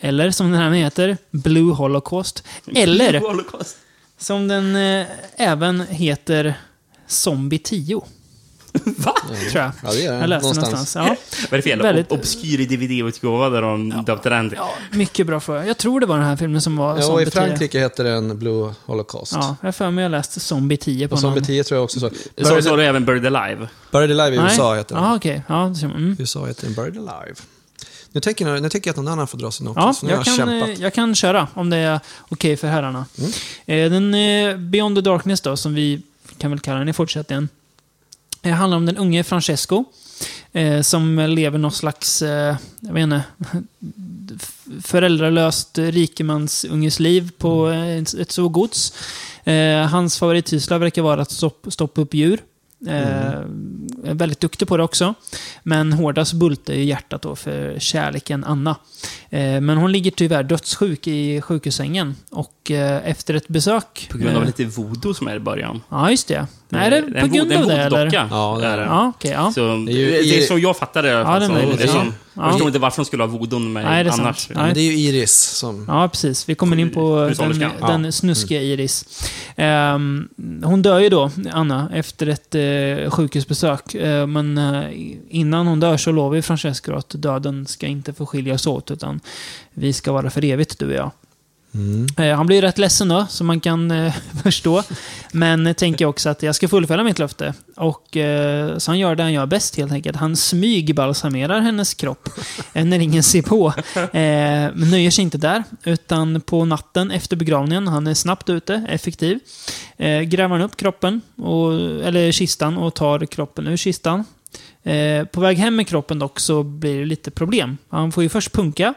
Eller 0.00 0.30
som 0.30 0.50
den 0.50 0.60
här 0.60 0.70
heter, 0.70 1.16
Blue 1.30 1.72
Holocaust. 1.74 2.44
Eller 2.74 3.20
Holocaust. 3.20 3.76
som 4.18 4.48
den 4.48 4.76
eh, 4.76 5.06
även 5.36 5.80
heter, 5.80 6.54
Zombie 7.06 7.58
10. 7.58 8.00
Va? 8.84 9.14
Tror 9.50 9.62
jag. 9.62 9.72
Ja, 9.82 9.92
det 9.92 10.06
är 10.06 10.12
det. 10.12 10.18
Jag 10.18 10.28
läste 10.28 10.42
Någonstans. 10.48 10.70
någonstans. 10.72 10.94
Ja. 11.08 11.16
Vad 11.50 11.52
är 11.52 11.56
det 11.56 11.62
fel? 11.62 11.82
Väldigt- 11.82 12.08
Ob- 12.08 12.18
Obskyr 12.18 12.58
DVD-utgåva 12.66 13.50
där 13.50 13.62
de 13.62 14.04
döpte 14.06 14.28
den 14.30 14.52
ja, 14.56 14.70
mycket 14.92 15.26
bra 15.26 15.40
för 15.40 15.62
Jag 15.62 15.78
tror 15.78 16.00
det 16.00 16.06
var 16.06 16.16
den 16.16 16.26
här 16.26 16.36
filmen 16.36 16.60
som 16.60 16.76
var 16.76 16.96
Ja, 16.96 17.02
Zombie 17.02 17.22
i 17.22 17.26
10. 17.26 17.30
Frankrike 17.30 17.78
heter 17.78 18.04
den 18.04 18.38
Blue 18.38 18.74
Holocaust. 18.86 19.32
Ja, 19.32 19.56
jag 19.62 19.74
för 19.74 19.90
mig 19.90 20.02
jag 20.02 20.10
läste 20.10 20.40
Zombie 20.40 20.76
10 20.76 21.08
på 21.08 21.14
Och 21.14 21.20
Zombie 21.20 21.40
någon... 21.40 21.46
10 21.46 21.64
tror 21.64 21.76
jag 21.76 21.84
också 21.84 22.00
så. 22.00 22.08
Så 22.10 22.14
Buried, 22.36 22.64
så 22.64 22.70
har 22.70 22.76
du 22.76 22.84
även 22.84 23.04
Buried 23.04 23.36
Alive. 23.36 23.68
Buried 23.92 24.20
Alive 24.20 24.36
i 24.36 24.38
Nej. 24.38 24.46
USA 24.50 24.74
heter 24.74 24.94
den. 24.94 25.04
Ja, 25.04 25.16
okej. 25.16 25.42
Ja, 25.46 25.68
man. 25.68 25.76
Mm. 25.84 26.12
I 26.18 26.22
USA 26.22 26.46
heter 26.46 26.64
den 26.64 26.74
Buried 26.74 26.96
Alive. 26.96 27.34
Nu 28.12 28.20
tänker, 28.20 28.48
jag, 28.48 28.62
nu 28.62 28.68
tänker 28.68 28.88
jag 28.88 28.92
att 28.92 28.96
någon 28.96 29.08
annan 29.08 29.26
får 29.26 29.38
dra 29.38 29.50
sin 29.50 29.66
Ja, 29.76 29.88
också, 29.88 30.00
så 30.00 30.06
nu 30.06 30.12
har 30.16 30.24
jag 30.26 30.26
jag 30.28 30.36
kan, 30.36 30.70
eh, 30.70 30.80
jag 30.82 30.94
kan 30.94 31.14
köra 31.14 31.48
om 31.54 31.70
det 31.70 31.76
är 31.76 32.00
okej 32.28 32.56
för 32.56 32.68
herrarna. 32.68 33.04
Mm. 33.18 33.30
Eh, 33.66 33.90
Den 33.90 34.14
eh, 34.14 34.56
Beyond 34.70 34.96
the 34.96 35.00
Darkness 35.00 35.40
då, 35.40 35.56
som 35.56 35.74
vi 35.74 36.02
kan 36.38 36.50
väl 36.50 36.60
kalla 36.60 36.78
den 36.78 36.88
i 36.88 36.92
fortsättningen, 36.92 37.48
eh, 38.42 38.52
handlar 38.52 38.76
om 38.76 38.86
den 38.86 38.96
unge 38.96 39.24
Francesco. 39.24 39.84
Eh, 40.52 40.80
som 40.80 41.18
lever 41.18 41.58
någon 41.58 41.72
slags, 41.72 42.22
eh, 42.22 42.56
jag 42.80 42.92
vet 42.92 43.02
inte, 43.02 43.22
föräldralöst 44.82 45.78
rikemansunges 45.78 47.00
liv 47.00 47.30
på 47.38 47.70
eh, 47.70 47.98
ett, 47.98 48.14
ett 48.14 48.30
så 48.30 48.48
gods. 48.48 48.92
Eh, 49.44 49.86
hans 49.86 50.18
favoritsyssla 50.18 50.78
verkar 50.78 51.02
vara 51.02 51.22
att 51.22 51.30
stopp, 51.30 51.66
stoppa 51.68 52.00
upp 52.00 52.14
djur. 52.14 52.40
Eh, 52.86 53.32
är 54.04 54.14
väldigt 54.14 54.40
duktig 54.40 54.68
på 54.68 54.76
det 54.76 54.82
också. 54.82 55.14
Men 55.62 55.92
hårdast 55.92 56.32
bultar 56.32 56.74
ju 56.74 56.84
hjärtat 56.84 57.22
då 57.22 57.36
för 57.36 57.78
kärleken 57.78 58.44
Anna. 58.44 58.76
Eh, 59.30 59.60
men 59.60 59.76
hon 59.76 59.92
ligger 59.92 60.10
tyvärr 60.10 60.42
dödssjuk 60.42 61.06
i 61.06 61.40
sjukhussängen. 61.40 62.16
Och 62.30 62.70
eh, 62.70 63.10
efter 63.10 63.34
ett 63.34 63.48
besök... 63.48 64.08
På 64.10 64.18
grund 64.18 64.36
av 64.36 64.42
eh, 64.42 64.46
lite 64.46 64.64
voodoo 64.64 65.14
som 65.14 65.28
är 65.28 65.36
i 65.36 65.40
början. 65.40 65.82
Ja, 65.88 66.10
just 66.10 66.28
det. 66.28 66.46
Nej, 66.70 66.86
är 66.86 66.90
det 66.90 67.20
på 67.20 67.26
grund 67.26 67.52
en 67.52 67.62
av 67.62 67.68
det 67.68 67.74
eller? 67.82 68.10
Ja, 68.30 68.58
det 68.60 68.66
är 68.66 68.72
är 68.72 68.76
det. 68.76 68.82
Ja, 68.84 69.12
okej. 69.16 69.30
ja. 69.30 69.52
Så, 69.54 69.60
Det 69.60 69.84
det, 69.86 69.92
är 69.92 69.96
ju 70.22 70.34
är 70.34 70.38
i- 70.38 70.42
så 70.42 70.58
jag 70.58 70.76
fattar 70.76 71.02
det. 71.02 71.08
Ja, 71.08 71.24
fall. 71.24 71.40
det 71.40 71.46
är 71.46 71.76
det 71.76 71.82
är 71.82 71.86
ja. 71.86 71.92
som, 71.92 72.14
Ja. 72.34 72.42
Jag 72.42 72.52
förstår 72.52 72.68
inte 72.68 72.78
varför 72.78 72.96
de 73.02 73.04
skulle 73.06 73.22
ha 73.22 73.28
voodon 73.28 73.72
med 73.72 73.84
Nej, 73.84 74.04
det 74.04 74.10
är 74.10 74.12
sant. 74.12 74.20
annars. 74.22 74.48
Nej. 74.48 74.64
Men 74.64 74.74
det 74.74 74.80
är 74.80 74.92
ju 74.92 74.98
Iris 74.98 75.32
som... 75.40 75.84
Ja, 75.88 76.08
precis. 76.08 76.48
Vi 76.48 76.54
kommer 76.54 76.78
in 76.78 76.90
på 76.90 77.16
den, 77.18 77.28
Hushållerskan. 77.28 78.02
den 78.02 78.12
snuskiga 78.12 78.62
Iris. 78.62 79.24
Ehm, 79.56 80.28
hon 80.64 80.82
dör 80.82 80.98
ju 80.98 81.08
då, 81.08 81.30
Anna, 81.52 81.90
efter 81.94 82.26
ett 82.26 82.54
eh, 82.54 83.10
sjukhusbesök. 83.10 83.94
Eh, 83.94 84.26
men 84.26 84.58
eh, 84.58 84.84
innan 85.28 85.66
hon 85.66 85.80
dör 85.80 85.96
så 85.96 86.12
lovar 86.12 86.34
ju 86.36 86.42
Francesco 86.42 86.92
att 86.94 87.08
döden 87.08 87.66
ska 87.66 87.86
inte 87.86 88.12
få 88.12 88.26
skilja 88.26 88.54
oss 88.54 88.66
åt, 88.66 88.90
utan 88.90 89.20
vi 89.74 89.92
ska 89.92 90.12
vara 90.12 90.30
för 90.30 90.44
evigt, 90.44 90.78
du 90.78 90.86
och 90.86 90.92
jag. 90.94 91.10
Mm. 91.74 92.06
Eh, 92.16 92.36
han 92.36 92.46
blir 92.46 92.62
rätt 92.62 92.78
ledsen 92.78 93.08
då, 93.08 93.26
som 93.28 93.46
man 93.46 93.60
kan 93.60 93.90
eh, 93.90 94.14
förstå. 94.42 94.82
Men 95.32 95.74
tänker 95.74 96.04
också 96.04 96.28
att 96.28 96.42
jag 96.42 96.54
ska 96.54 96.68
fullfölja 96.68 97.04
mitt 97.04 97.18
löfte. 97.18 97.54
Och, 97.76 98.16
eh, 98.16 98.78
så 98.78 98.90
han 98.90 98.98
gör 98.98 99.14
det 99.14 99.22
han 99.22 99.32
gör 99.32 99.46
bäst 99.46 99.76
helt 99.76 99.92
enkelt. 99.92 100.16
Han 100.16 100.36
smygbalsamerar 100.36 101.60
hennes 101.60 101.94
kropp 101.94 102.28
eh, 102.72 102.84
när 102.84 102.98
ingen 102.98 103.22
ser 103.22 103.42
på. 103.42 103.74
Eh, 103.96 104.70
men 104.74 104.90
nöjer 104.90 105.10
sig 105.10 105.22
inte 105.22 105.38
där, 105.38 105.64
utan 105.84 106.40
på 106.40 106.64
natten 106.64 107.10
efter 107.10 107.36
begravningen, 107.36 107.88
han 107.88 108.06
är 108.06 108.14
snabbt 108.14 108.48
ute, 108.48 108.86
effektiv, 108.88 109.38
eh, 109.96 110.20
gräver 110.20 110.56
han 110.56 110.64
upp 110.64 110.76
kroppen, 110.76 111.20
och, 111.36 111.72
eller 112.06 112.32
kistan, 112.32 112.76
och 112.76 112.94
tar 112.94 113.26
kroppen 113.26 113.66
ur 113.66 113.76
kistan. 113.76 114.24
Eh, 114.82 115.24
på 115.24 115.40
väg 115.40 115.58
hem 115.58 115.76
med 115.76 115.86
kroppen 115.88 116.18
dock 116.18 116.40
så 116.40 116.62
blir 116.62 116.98
det 116.98 117.04
lite 117.04 117.30
problem. 117.30 117.78
Han 117.88 118.12
får 118.12 118.22
ju 118.22 118.28
först 118.28 118.52
punka 118.52 118.94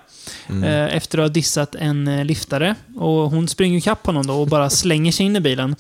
eh, 0.64 0.96
efter 0.96 1.18
att 1.18 1.24
ha 1.24 1.30
dissat 1.30 1.76
en 1.76 2.08
eh, 2.08 2.26
liftare. 2.26 2.76
Och 2.96 3.12
hon 3.12 3.48
springer 3.48 3.78
ikapp 3.78 4.06
honom 4.06 4.28
då 4.28 4.34
och 4.34 4.48
bara 4.48 4.70
slänger 4.84 5.12
sig 5.12 5.26
in 5.26 5.36
i 5.36 5.40
bilen. 5.40 5.76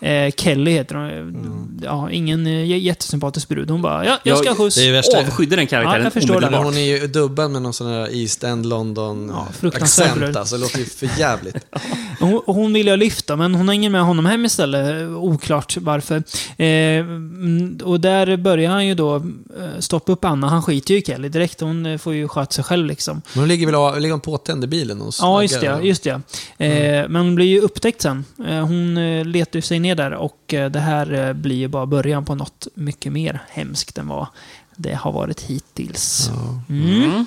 Eh, 0.00 0.32
Kelly 0.36 0.70
heter 0.70 0.94
hon. 0.94 1.80
Ja, 1.84 2.10
ingen 2.10 2.68
jättesympatisk 2.80 3.48
brud. 3.48 3.70
Hon 3.70 3.82
bara, 3.82 4.04
ja, 4.04 4.18
jag 4.22 4.38
ska 4.38 4.48
ha 4.48 4.56
skjuts. 4.56 4.78
Avskydde 5.14 5.56
den 5.56 5.66
karaktären 5.66 5.98
Ja, 5.98 6.04
jag 6.04 6.12
förstår 6.12 6.40
det. 6.40 6.56
Hon 6.56 6.76
är 6.76 6.98
ju 6.98 7.06
dubbad 7.06 7.50
med 7.50 7.62
någon 7.62 7.72
sån 7.72 7.86
här 7.86 8.16
East 8.16 8.44
End 8.44 8.66
London 8.66 9.32
Ja, 9.34 9.70
alltså. 9.80 10.56
Det 10.56 10.60
låter 10.60 10.78
ju 10.78 10.84
för 10.84 11.08
jävligt. 11.18 11.56
Hon, 12.20 12.42
hon 12.46 12.72
vill 12.72 12.86
ju 12.86 12.96
lyfta, 12.96 13.36
men 13.36 13.54
hon 13.54 13.68
har 13.68 13.74
ingen 13.74 13.92
med 13.92 14.02
honom 14.02 14.26
hem 14.26 14.44
istället. 14.44 15.08
Oklart 15.08 15.76
varför. 15.76 16.22
Mm, 16.56 17.78
och 17.84 18.00
där 18.00 18.36
börjar 18.36 18.70
han 18.70 18.86
ju 18.86 18.94
då 18.94 19.22
stoppa 19.78 20.12
upp 20.12 20.24
Anna. 20.24 20.48
Han 20.48 20.62
skiter 20.62 20.94
ju 20.94 21.00
i 21.00 21.02
Kelly 21.02 21.28
direkt. 21.28 21.60
Hon 21.60 21.86
eh, 21.86 21.98
får 21.98 22.14
ju 22.14 22.28
sköta 22.28 22.52
sig 22.52 22.64
själv 22.64 22.86
liksom. 22.86 23.22
Men 23.32 23.40
hon 23.40 23.48
ligger 23.48 23.66
väl 23.66 23.74
av- 23.74 24.00
ligger 24.00 24.12
hon 24.12 24.20
påtänd 24.20 24.64
i 24.64 24.66
bilen 24.66 25.00
och 25.00 25.14
Ja, 25.20 25.42
just 25.42 25.60
det. 25.60 25.80
Just 25.82 26.02
det. 26.02 26.20
Eh, 26.58 27.08
Men 27.08 27.16
hon 27.16 27.34
blir 27.34 27.46
ju 27.46 27.60
upptäckt 27.60 28.02
sen. 28.02 28.24
Eh, 28.48 28.66
hon 28.66 28.96
eh, 28.96 29.24
letar 29.24 29.58
ju 29.58 29.62
sig 29.62 29.78
ner 29.78 29.94
där 29.94 30.14
och 30.14 30.54
eh, 30.54 30.70
det 30.70 30.80
här 30.80 31.12
eh, 31.12 31.32
blir 31.32 31.56
ju 31.56 31.68
bara 31.68 31.86
början 31.86 32.24
på 32.24 32.34
något 32.34 32.66
mycket 32.74 33.12
mer 33.12 33.42
hemskt 33.48 33.98
än 33.98 34.08
vad 34.08 34.26
det 34.76 34.94
har 34.94 35.12
varit 35.12 35.40
hittills. 35.40 36.30
Ja. 36.34 36.74
Mm. 36.74 37.04
Mm. 37.04 37.26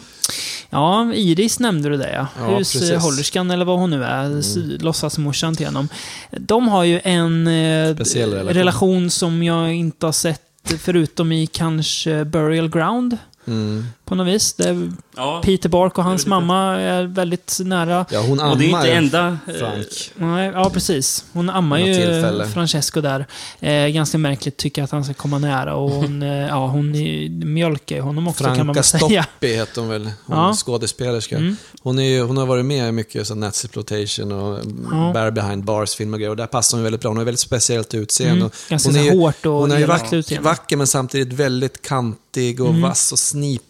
Ja, 0.69 1.13
Iris 1.13 1.59
nämnde 1.59 1.89
du 1.89 1.97
det 1.97 2.27
ja. 2.39 2.45
Hushållerskan 2.57 3.51
eller 3.51 3.65
vad 3.65 3.79
hon 3.79 3.89
nu 3.89 4.03
är, 4.03 4.25
mm. 4.25 4.77
låtsasmorsan 4.81 5.55
till 5.55 5.65
honom. 5.65 5.89
De 6.31 6.67
har 6.67 6.83
ju 6.83 7.01
en 7.03 7.47
eh, 7.47 7.51
relation. 7.95 8.53
relation 8.53 9.09
som 9.09 9.43
jag 9.43 9.73
inte 9.73 10.05
har 10.05 10.13
sett 10.13 10.41
förutom 10.67 11.31
i 11.31 11.47
kanske 11.47 12.25
Burial 12.25 12.69
Ground 12.69 13.17
Mm 13.47 13.85
på 14.07 14.15
något 14.15 14.27
vis. 14.27 14.53
Där 14.53 14.91
Ja. 15.15 15.41
Peter 15.45 15.69
Bark 15.69 15.97
och 15.97 16.03
hans 16.03 16.25
mamma 16.25 16.79
är 16.79 17.03
väldigt 17.03 17.57
nära. 17.63 18.05
Ja, 18.11 18.21
hon 18.21 18.39
ammar 18.39 18.51
Och 18.51 18.57
det 18.57 18.65
är 18.65 18.69
inte 18.69 18.91
enda... 18.91 19.37
eh, 19.47 19.53
Frank. 19.53 20.11
Nej, 20.15 20.51
ja, 20.53 20.69
precis. 20.69 21.25
Hon 21.33 21.49
ammar 21.49 21.77
ju 21.77 21.93
tillfälle. 21.93 22.47
Francesco 22.47 23.01
där. 23.01 23.25
Eh, 23.59 23.87
ganska 23.87 24.17
märkligt, 24.17 24.57
tycker 24.57 24.83
att 24.83 24.91
han 24.91 25.03
ska 25.03 25.13
komma 25.13 25.39
nära. 25.39 25.75
Och 25.75 25.89
hon, 25.91 26.21
eh, 26.23 26.29
ja, 26.47 26.67
hon 26.67 26.95
är- 26.95 27.29
mjölkar 27.45 27.95
ju 27.95 28.01
honom 28.01 28.27
också, 28.27 28.43
kan 28.43 28.49
man 28.51 28.57
Franka 28.57 28.73
väl 28.73 28.83
säga. 28.83 29.23
Stoppi 29.23 29.47
heter 29.55 29.81
hon 29.81 29.89
väl, 29.89 30.09
hon 30.25 30.37
Ja. 30.37 30.53
skådespelerska. 30.53 31.37
Mm. 31.37 31.55
Hon, 31.81 31.99
är 31.99 32.21
hon 32.23 32.37
har 32.37 32.45
varit 32.45 32.65
med 32.65 32.89
i 32.89 32.91
mycket 32.91 33.27
sån 33.27 33.39
Nazi-exploitation 33.43 34.31
och 34.31 34.59
Ja. 34.91 35.11
Bear 35.13 35.31
Behind 35.31 35.63
Bars-filmer 35.63 36.13
och 36.15 36.19
grejer. 36.19 36.29
Och 36.29 36.37
där 36.37 36.47
passar 36.47 36.77
hon 36.77 36.83
väldigt 36.83 37.01
bra. 37.01 37.09
Hon 37.09 37.17
har 37.17 37.25
väldigt 37.25 37.39
speciellt 37.39 37.93
utseende. 37.93 38.35
Mm. 38.41 38.49
Ganska 38.69 38.89
hon 38.89 38.93
så 38.99 39.05
är 39.05 39.11
hårt 39.19 39.45
och 39.45 39.53
Hon 39.53 39.71
är 39.71 39.77
ju 39.77 39.83
elakt 39.83 40.03
vack, 40.03 40.13
utseende. 40.13 40.49
vacker 40.49 40.77
men 40.77 40.87
samtidigt 40.87 41.33
väldigt 41.33 41.81
kantig 41.81 42.61
och 42.61 42.69
Mm. 42.69 42.81
vass 42.81 43.11
och 43.11 43.19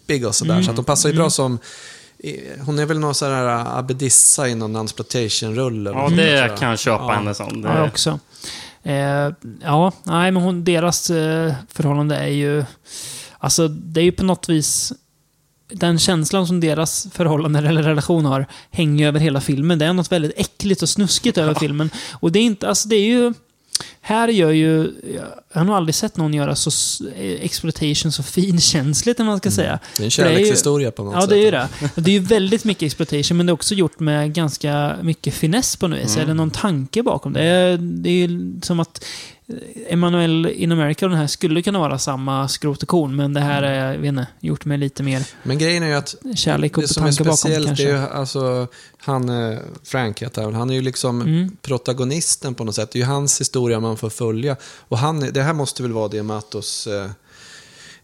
snipig 0.07 0.27
och 0.27 0.35
sådär. 0.35 0.61
Så 0.61 0.69
att 0.71 0.75
hon 0.77 0.85
passar 0.85 1.09
ju 1.09 1.15
bra 1.15 1.29
som... 1.29 1.59
Hon 2.65 2.79
är 2.79 2.85
väl 2.85 2.99
någon 2.99 3.15
sån 3.15 3.31
här 3.31 3.79
abbedissa 3.79 4.47
i 4.47 4.55
någon 4.55 4.75
Unsploitation-rulle. 4.75 5.89
Ja, 5.89 6.09
det 6.09 6.29
jag. 6.31 6.57
kan 6.57 6.69
jag 6.69 6.79
köpa 6.79 7.03
Ja. 7.03 7.13
henne 7.13 7.33
som. 7.33 7.61
Det, 7.61 7.67
Ja, 7.67 7.77
jag 7.77 7.87
också. 7.87 8.19
Eh, 8.83 9.29
ja, 9.63 9.91
nej, 10.03 10.31
men 10.31 10.43
hon, 10.43 10.63
deras 10.63 11.09
eh, 11.09 11.53
förhållande 11.71 12.15
är 12.15 12.27
ju... 12.27 12.65
Alltså, 13.39 13.67
det 13.67 14.01
är 14.01 14.03
ju 14.03 14.11
på 14.11 14.23
något 14.23 14.49
vis... 14.49 14.93
Den 15.71 15.99
känslan 15.99 16.47
som 16.47 16.59
deras 16.59 17.07
förhållande 17.13 17.59
eller 17.59 17.83
relation 17.83 18.25
har 18.25 18.45
hänger 18.71 19.07
över 19.07 19.19
hela 19.19 19.41
filmen. 19.41 19.79
Det 19.79 19.85
är 19.85 19.93
något 19.93 20.11
väldigt 20.11 20.31
äckligt 20.37 20.81
och 20.81 20.89
snuskigt 20.89 21.37
över 21.37 21.53
filmen. 21.53 21.89
Och 22.13 22.31
det 22.31 22.39
är 22.39 22.43
inte... 22.43 22.69
Alltså, 22.69 22.87
det 22.87 22.95
är 22.95 23.05
ju... 23.05 23.33
Här 24.01 24.27
gör 24.27 24.51
ju... 24.51 24.91
Jag 25.53 25.59
har 25.59 25.65
nog 25.65 25.75
aldrig 25.75 25.95
sett 25.95 26.17
någon 26.17 26.33
göra 26.33 26.55
så 26.55 27.03
eh, 27.05 27.31
exploitation 27.45 28.11
så 28.11 28.23
finkänsligt, 28.23 29.19
om 29.19 29.25
man 29.25 29.37
ska 29.37 29.51
säga. 29.51 29.79
Det 29.97 30.03
är 30.03 30.05
en 30.05 30.11
kärlekshistoria 30.11 30.91
på 30.91 31.03
något 31.03 31.13
Ja, 31.13 31.21
sätt. 31.21 31.29
det 31.29 31.37
är 31.37 31.45
ju 31.45 31.51
det. 31.51 31.67
Det 31.95 32.11
är 32.11 32.13
ju 32.13 32.19
väldigt 32.19 32.63
mycket 32.63 32.83
exploitation, 32.83 33.37
men 33.37 33.45
det 33.45 33.49
är 33.49 33.53
också 33.53 33.75
gjort 33.75 33.99
med 33.99 34.33
ganska 34.33 34.95
mycket 35.01 35.33
finess 35.33 35.75
på 35.75 35.87
något 35.87 35.99
vis. 35.99 36.15
Mm. 36.15 36.23
Eller 36.23 36.33
någon 36.33 36.51
tanke 36.51 37.03
bakom 37.03 37.33
det. 37.33 37.77
Det 37.77 38.09
är 38.09 38.27
ju 38.27 38.53
som 38.61 38.79
att 38.79 39.05
Emanuel 39.89 40.45
in 40.45 40.71
America 40.71 41.05
och 41.05 41.09
den 41.09 41.19
här 41.19 41.27
skulle 41.27 41.61
kunna 41.61 41.79
vara 41.79 41.99
samma 41.99 42.47
skrot 42.47 42.81
och 42.83 42.89
korn, 42.89 43.15
men 43.15 43.33
det 43.33 43.39
här 43.39 43.63
Mm. 43.63 43.73
är, 43.73 43.93
jag 43.93 43.99
vet 43.99 44.07
inte, 44.09 44.27
gjort 44.39 44.65
med 44.65 44.79
lite 44.79 45.03
mer 45.03 45.23
Men 45.43 45.57
grejen 45.57 45.83
är 45.83 45.87
ju 45.87 45.93
att 45.93 46.15
kärlek 46.35 46.77
och 46.77 46.81
det 46.83 46.87
som 46.87 47.05
är 47.05 47.11
bakom 47.19 47.37
speciellt 47.37 47.65
kanske. 47.67 47.83
är 47.83 47.91
ju 47.91 47.97
alltså, 47.97 48.67
han, 48.97 49.29
eh, 49.51 49.59
Frank 49.83 50.21
heter 50.21 50.41
han, 50.43 50.53
han 50.55 50.69
är 50.69 50.73
ju 50.73 50.81
liksom 50.81 51.21
Mm. 51.21 51.57
protagonisten 51.61 52.53
på 52.55 52.63
något 52.63 52.75
sätt. 52.75 52.91
Det 52.91 52.99
är 52.99 53.01
ju 53.01 53.05
hans 53.07 53.41
historia 53.41 53.79
man 53.79 53.97
får 53.97 54.09
följa. 54.09 54.55
Och 54.63 54.97
han, 54.97 55.19
det 55.33 55.41
här 55.43 55.53
måste 55.53 55.83
väl 55.83 55.91
vara 55.93 56.07
Diamatos 56.07 56.87
eh, 56.87 57.09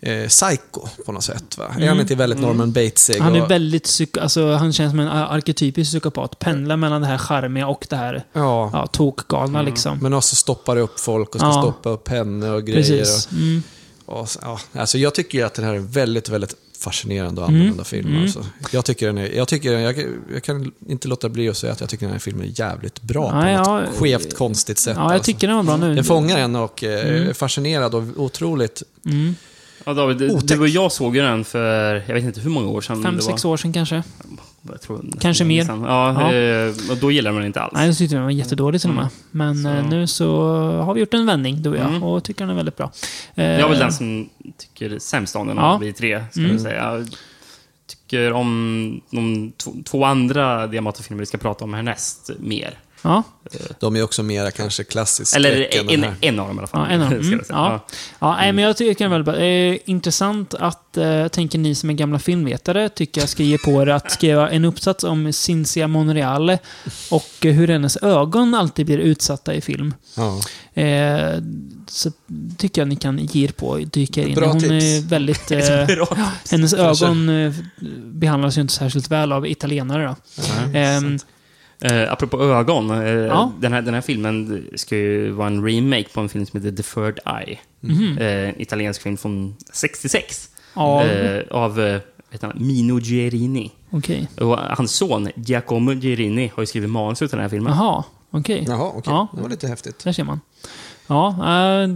eh, 0.06 0.28
psycho 0.28 0.88
på 1.06 1.12
något 1.12 1.24
sätt 1.24 1.58
va? 1.58 1.66
Är 1.80 1.88
han 1.88 2.00
inte 2.00 2.16
väldigt 2.16 2.40
Norman 2.40 2.72
Batesig? 2.72 3.16
Mm. 3.16 3.26
Han 3.26 3.36
är 3.36 3.42
och- 3.44 3.52
väldigt 3.52 3.86
psyk- 3.86 4.20
alltså, 4.22 4.52
han 4.54 4.74
känns 4.74 4.92
som 4.92 5.00
en 5.00 5.08
ar- 5.08 5.36
arketypisk 5.38 5.92
psykopat. 5.92 6.40
Pendlar 6.40 6.78
mellan 6.78 7.02
det 7.02 7.08
här 7.08 7.18
charmiga 7.18 7.68
och 7.68 7.86
det 7.90 7.96
här 7.96 8.24
Ja, 8.34 8.70
ja, 8.74 8.88
tokgalna 8.88 9.62
liksom. 9.62 9.98
men 10.02 10.14
också 10.14 10.36
stoppar 10.36 10.78
upp 10.78 11.00
folk 11.00 11.30
och 11.36 11.42
ska 11.42 11.48
Ja. 11.50 11.62
stoppa 11.62 11.90
upp 11.90 12.08
henne 12.08 12.50
och 12.50 12.64
grejer. 12.66 12.80
Precis. 13.00 13.30
Mm. 13.32 13.64
Och, 14.06 14.20
och, 14.22 14.30
ja, 14.42 14.60
alltså 14.74 14.98
jag 14.98 15.14
tycker 15.16 15.46
att 15.46 15.54
den 15.54 15.66
här 15.66 15.74
är 15.74 15.80
väldigt, 15.80 16.30
väldigt 16.30 16.56
fascinerande 16.80 17.42
och 17.42 17.48
annorlunda 17.48 17.74
Mm. 17.74 17.86
film. 17.86 18.08
Mm. 18.10 18.22
Alltså. 18.24 18.46
Jag 18.72 18.86
tycker 18.86 19.06
den 19.08 19.18
är, 19.18 19.30
jag, 19.32 19.48
tycker, 19.48 19.74
jag, 19.80 20.06
jag 20.34 20.44
kan 20.44 20.72
inte 20.88 21.08
låta 21.08 21.30
bli 21.30 21.50
att 21.50 21.58
säga 21.58 21.74
att 21.74 21.80
jag 21.80 21.90
tycker 21.90 22.06
den 22.06 22.14
här 22.14 22.20
filmen 22.20 22.46
är 22.48 22.60
jävligt 22.60 23.02
bra 23.02 23.32
på 23.32 23.38
Ja, 23.48 23.58
något 23.58 23.68
ja, 23.68 24.00
skevt, 24.00 24.38
konstigt 24.38 24.80
sätt. 24.80 24.94
Ja, 24.98 25.04
jag 25.04 25.12
alltså. 25.12 25.26
tycker 25.26 25.48
den 25.48 25.56
var 25.58 25.64
bra 25.64 25.78
nu. 25.78 25.96
Den 25.96 26.04
fångar 26.04 26.38
en 26.38 26.56
och 26.56 26.84
eh, 26.84 27.08
Mm. 27.10 27.30
är 27.30 27.34
fascinerad 27.34 27.96
och 27.96 28.04
otroligt... 28.18 28.84
Mm. 29.06 29.36
Ja, 29.86 29.94
David, 29.94 30.18
du, 30.18 30.38
du 30.44 30.60
och 30.60 30.68
jag 30.68 30.92
såg 30.92 31.16
ju 31.16 31.22
den 31.22 31.44
för, 31.44 32.04
jag 32.08 32.14
vet 32.16 32.24
inte 32.24 32.40
hur 32.42 32.50
många 32.50 32.68
år 32.68 32.82
sedan 32.82 33.04
Fem, 33.04 33.16
det 33.16 33.22
sex 33.22 33.46
år 33.46 33.58
sedan 33.58 33.74
kanske. 33.74 34.04
Jag 34.70 34.82
tror, 34.82 35.06
Kanske 35.20 35.44
mer. 35.44 35.64
Sedan. 35.66 35.82
Ja, 35.84 36.32
Ja. 36.32 36.34
eh, 36.34 36.92
och 36.92 36.98
då 36.98 37.12
gillade 37.12 37.34
man 37.34 37.42
den 37.42 37.48
inte 37.48 37.62
alls. 37.62 37.74
Nej, 37.76 37.88
jag 37.88 37.98
tyckte 37.98 38.16
den 38.16 38.24
var 38.24 38.32
jättedålig 38.32 38.82
till 38.82 38.90
och 38.90 38.96
med. 38.96 39.08
Men 39.32 39.64
Så. 39.64 39.70
eh, 39.70 39.90
nu 39.90 40.08
så 40.08 40.46
har 40.82 40.94
vi 40.94 41.00
gjort 41.00 41.14
en 41.14 41.26
vändning, 41.26 41.62
du 41.62 41.70
och 41.70 41.78
jag, 41.78 41.86
Mm. 41.90 42.04
och 42.04 42.24
tycker 42.24 42.40
den 42.46 42.50
är 42.50 42.56
väldigt 42.56 42.78
bra. 42.78 42.92
Eh, 43.36 43.46
Jag 43.46 43.60
är 43.60 43.70
väl 43.70 43.80
den 43.80 43.94
som 43.94 44.30
tycker 44.58 45.00
sämst 45.00 45.36
om 45.36 45.48
den 45.48 45.58
Ja. 45.58 45.64
av 45.74 45.80
vi 45.80 45.94
tre, 45.94 46.24
ska 46.32 46.40
Mm. 46.40 46.52
jag 46.52 46.62
säga. 46.62 47.06
Tycker 47.88 48.34
om 48.34 49.02
de 49.12 49.52
två, 49.58 49.72
två 49.86 50.06
andra 50.06 50.68
Diamato-filmer 50.68 51.20
vi 51.20 51.26
ska 51.26 51.38
prata 51.38 51.64
om 51.66 51.74
härnäst 51.74 52.32
mer. 52.40 52.80
Ja, 53.06 53.24
De 53.80 53.96
är 53.96 54.04
också 54.04 54.24
mera 54.24 54.52
kanske 54.52 54.84
klassisk 54.84 55.36
Eller 55.36 55.76
en, 55.94 56.06
en 56.22 56.40
av 56.40 56.48
dem 56.48 56.58
i 56.58 56.60
alla 56.60 56.68
fall. 56.68 56.86
ja 56.90 56.96
en 56.96 57.02
av 57.02 57.10
dem. 57.10 57.20
Mm, 57.24 57.42
ja. 57.50 57.86
Ja, 58.20 58.36
nej, 58.36 58.54
men 58.54 58.64
jag 58.64 58.78
tycker 58.78 59.10
den 59.10 59.28
är. 59.28 59.42
Eh, 59.42 59.78
intressant 59.86 60.54
att, 60.54 60.98
eh, 60.98 61.28
tänker 61.28 61.60
ni 61.60 61.76
som 61.76 61.90
är 61.90 61.94
gamla 61.94 62.20
filmvetare, 62.20 62.90
tycker 62.90 63.22
jag 63.22 63.30
ska 63.30 63.44
ge 63.44 63.58
på 63.58 63.82
er 63.82 63.88
att 63.88 64.12
skriva 64.12 64.50
en 64.50 64.66
uppsats 64.66 65.04
om 65.04 65.34
Cinzia 65.34 65.88
Monreale 65.88 66.60
och 67.12 67.30
hur 67.42 67.68
hennes 67.68 67.98
ögon 67.98 68.54
alltid 68.56 68.86
blir 68.86 68.98
utsatta 68.98 69.54
i 69.54 69.62
film. 69.62 69.94
Ja. 70.18 70.40
Eh, 70.82 71.42
så 71.88 72.12
tycker 72.58 72.82
jag 72.82 72.88
ni 72.88 72.96
kan 72.96 73.18
ge 73.20 73.44
er 73.46 73.52
på, 73.52 73.78
dyka 73.78 74.22
in. 74.22 74.36
Bra 74.36 74.48
Hon 74.48 74.60
tips. 74.60 74.72
är 74.72 75.08
väldigt... 75.10 75.52
Eh, 75.52 75.86
Bra. 75.86 76.18
hennes 76.52 76.74
ögon 76.74 77.30
eh, 77.30 77.54
behandlas 78.04 78.58
ju 78.58 78.62
inte 78.62 78.74
särskilt 78.74 79.12
väl 79.12 79.32
av 79.32 79.48
italienare 79.48 80.06
då. 80.06 80.16
Ehm, 80.78 81.20
Eh, 81.84 82.12
apropå 82.12 82.42
ögon. 82.44 82.92
Eh, 82.92 83.08
Ja. 83.10 83.52
den, 83.60 83.74
här, 83.74 83.82
den 83.82 83.94
här 83.94 84.02
filmen 84.02 84.68
ska 84.76 84.96
ju 84.98 85.32
vara 85.32 85.48
en 85.48 85.66
remake 85.66 86.06
på 86.14 86.20
en 86.22 86.30
film 86.30 86.46
som 86.46 86.62
heter 86.62 86.78
The 86.78 86.84
Third 86.84 87.20
Eye. 87.26 87.60
mhm. 87.80 88.18
Eh, 88.18 88.62
italiensk 88.62 89.02
film 89.02 89.18
från 89.18 89.56
66. 89.74 90.50
Ja, 90.74 91.04
Eh, 91.04 91.44
av 91.52 91.80
eh, 91.80 92.00
Mino 92.56 93.00
Gerini. 93.00 93.72
okej. 93.90 94.28
Och 94.42 94.58
hans 94.60 94.92
son, 94.96 95.30
Giacomo 95.36 95.92
Gerini, 95.94 96.52
har 96.56 96.64
ju 96.64 96.68
skrivit 96.68 96.90
manus 96.90 97.20
till 97.20 97.28
den 97.28 97.40
här 97.40 97.50
filmen. 97.50 97.74
Jaha, 97.74 98.04
okej. 98.32 98.66
Jaha, 98.68 98.88
okej. 98.96 99.14
Ja. 99.14 99.28
Det 99.36 99.42
var 99.42 99.50
lite 99.50 99.68
häftigt. 99.68 100.04
Där 100.04 100.12
ser 100.12 100.24
man. 100.24 100.40
Ja, 101.08 101.30
eh, 101.30 101.88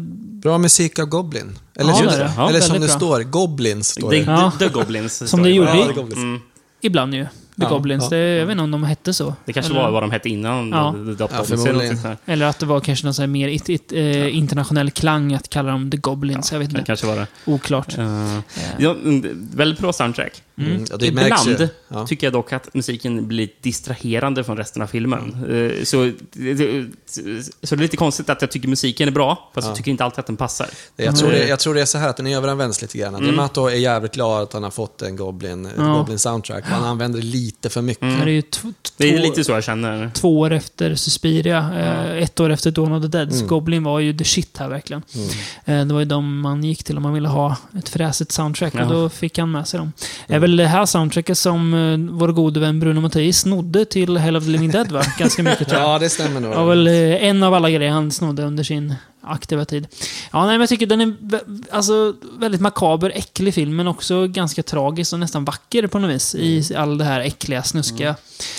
Bra 0.41 0.57
musik 0.57 0.99
av 0.99 1.05
Goblin. 1.05 1.57
Eller, 1.75 1.89
Ja, 1.89 1.95
som, 1.95 2.05
det 2.05 2.17
det. 2.17 2.31
Ja, 2.37 2.49
eller 2.49 2.59
som 2.59 2.73
det 2.73 2.79
bra. 2.79 2.87
står, 2.89 3.19
Goblins 3.23 3.87
står 3.87 4.11
The, 4.11 4.17
det. 4.17 4.23
Ja. 4.31 4.51
the, 4.59 4.67
the 4.67 4.73
Goblins. 4.73 5.29
Som 5.29 5.43
det 5.43 5.49
gjorde 5.49 5.69
Ja, 5.77 5.93
The. 5.93 6.01
Mm. 6.15 6.39
ibland 6.81 7.13
ju. 7.15 7.25
The 7.59 7.63
Ja, 7.63 7.69
Goblins. 7.69 8.03
ja, 8.03 8.09
det, 8.09 8.17
jag 8.17 8.45
vet 8.45 8.51
inte 8.51 8.63
om 8.63 8.71
de 8.71 8.83
hette 8.83 9.13
så. 9.13 9.33
Det 9.45 9.53
kanske 9.53 9.73
Eller- 9.73 9.81
var 9.83 9.91
vad 9.91 10.03
de 10.03 10.11
hette 10.11 10.29
innan. 10.29 10.69
Ja. 10.69 10.95
Ja, 11.19 12.15
eller 12.25 12.45
att 12.45 12.59
det 12.59 12.65
var 12.65 12.79
kanske 12.79 13.05
någon 13.07 13.31
mer 13.31 13.47
it, 13.47 13.69
it, 13.69 13.91
eh, 13.91 14.37
internationell 14.37 14.91
klang 14.91 15.33
att 15.33 15.49
kalla 15.49 15.71
dem 15.71 15.91
The 15.91 15.97
Goblins. 15.97 16.51
jag 16.51 16.59
vet 16.59 16.69
inte. 16.69 16.83
kanske 16.83 17.07
var 17.07 17.15
det. 17.15 17.27
Oklart. 17.45 17.97
Uh, 17.97 18.39
ja, 18.77 18.91
mm, 18.91 19.49
väldigt 19.55 19.79
bra 19.79 19.93
soundtrack. 19.93 20.43
Mm, 20.59 20.85
ja, 20.89 20.97
det 20.97 21.11
märks 21.11 21.47
Ibland. 21.47 21.69
Ja. 21.87 22.07
tycker 22.07 22.27
jag 22.27 22.33
dock 22.33 22.53
att 22.53 22.73
musiken 22.73 23.27
blir 23.27 23.49
distraherande 23.61 24.43
från 24.43 24.57
resten 24.57 24.81
av 24.81 24.87
filmen. 24.87 25.21
Eh, 25.77 25.83
Så, 25.83 26.11
det- 26.33 26.85
så 27.13 27.21
det 27.21 27.71
är 27.71 27.77
lite 27.77 27.97
konstigt 27.97 28.29
att 28.29 28.41
jag 28.41 28.51
tycker 28.51 28.67
musiken 28.67 29.07
är 29.07 29.11
bra, 29.11 29.51
fast 29.55 29.67
jag 29.67 29.75
tycker 29.75 29.91
inte 29.91 30.03
alltid 30.03 30.19
att 30.19 30.25
den 30.27 30.37
passar. 30.37 30.67
Jag 30.95 31.17
tror, 31.17 31.29
Mm. 31.29 31.41
det, 31.41 31.47
jag 31.47 31.59
tror 31.59 31.73
det 31.73 31.81
är 31.81 31.85
så 31.85 31.97
här 31.97 32.09
att 32.09 32.17
den 32.17 32.27
överanvänds 32.27 32.81
lite 32.81 32.97
grann. 32.97 33.15
Mm. 33.15 33.35
Mato 33.35 33.65
är 33.67 33.75
jävligt 33.75 34.13
glad 34.13 34.43
att 34.43 34.53
han 34.53 34.63
har 34.63 34.71
fått 34.71 35.01
en 35.01 35.15
Goblin, 35.15 35.65
ett 35.65 35.73
Ja. 35.77 35.97
Goblin 35.97 36.19
soundtrack. 36.19 36.63
Han 36.67 36.83
använder 36.83 37.19
det 37.19 37.25
lite 37.25 37.69
för 37.69 37.81
mycket. 37.81 38.01
Det 38.01 38.31
är 38.33 38.43
Det 38.97 39.13
är 39.13 39.19
lite 39.21 39.43
så 39.43 39.51
jag 39.51 39.63
känner. 39.63 40.11
två 40.13 40.39
år 40.39 40.51
efter 40.53 40.95
Suspiria, 40.95 41.57
eh, 41.79 42.23
ett 42.23 42.39
år 42.39 42.49
efter 42.49 42.71
Dawn 42.71 42.91
of 42.93 43.01
the 43.03 43.07
Dead. 43.07 43.31
Så 43.31 43.35
Mm. 43.37 43.47
Goblin 43.47 43.83
var 43.83 43.99
ju 43.99 44.17
the 44.17 44.23
shit 44.23 44.57
här 44.57 44.69
verkligen. 44.69 45.03
Eh, 45.65 45.85
det 45.85 45.93
var 45.93 45.99
ju 45.99 46.05
de 46.05 46.39
man 46.39 46.63
gick 46.63 46.83
till 46.83 46.97
om 46.97 47.03
man 47.03 47.13
ville 47.13 47.27
ha 47.27 47.55
ett 47.79 47.89
fräsigt 47.89 48.31
soundtrack 48.31 48.73
Ja. 48.75 48.85
och 48.85 48.93
då 48.93 49.09
fick 49.09 49.37
han 49.37 49.51
med 49.51 49.67
sig 49.67 49.77
dem. 49.77 49.91
Väl 50.47 50.57
det 50.57 50.67
här 50.67 50.85
soundtracket 50.85 51.37
som 51.37 51.73
eh, 51.73 52.13
vår 52.17 52.27
gode 52.27 52.59
vän 52.59 52.79
Bruno 52.79 53.01
Mattei 53.01 53.33
snodde 53.33 53.85
till 53.85 54.17
Hell 54.17 54.35
of 54.35 54.43
the 54.43 54.49
Living 54.49 54.71
Dead 54.71 54.91
va? 54.91 55.01
Ganska 55.17 55.43
mycket 55.43 55.67
tror 55.69 55.81
jag. 55.81 55.89
Ja, 55.89 55.99
det 55.99 56.09
stämmer 56.09 56.39
nog. 56.39 56.51
Det 56.51 56.57
var 56.57 56.65
väl 56.65 56.87
eh, 56.87 57.23
en 57.25 57.43
av 57.43 57.53
alla 57.53 57.69
grejer 57.69 57.91
han 57.91 58.11
snodde 58.11 58.43
under 58.43 58.63
sin 58.63 58.95
aktiva 59.27 59.65
tid. 59.65 59.87
Ja, 60.31 60.39
nej, 60.45 60.53
men 60.53 60.59
jag 60.59 60.69
tycker 60.69 60.85
den 60.85 61.01
är 61.01 61.15
alltså, 61.71 62.13
väldigt 62.39 62.61
makaber, 62.61 63.11
äcklig 63.15 63.53
film, 63.53 63.75
men 63.75 63.87
också 63.87 64.27
ganska 64.27 64.63
tragisk 64.63 65.13
och 65.13 65.19
nästan 65.19 65.45
vacker 65.45 65.87
på 65.87 65.99
något 65.99 66.11
vis. 66.11 66.35
I 66.35 66.75
all 66.75 66.97
det 66.97 67.05
här 67.05 67.19
äckliga, 67.19 67.63
snuskiga. 67.63 68.15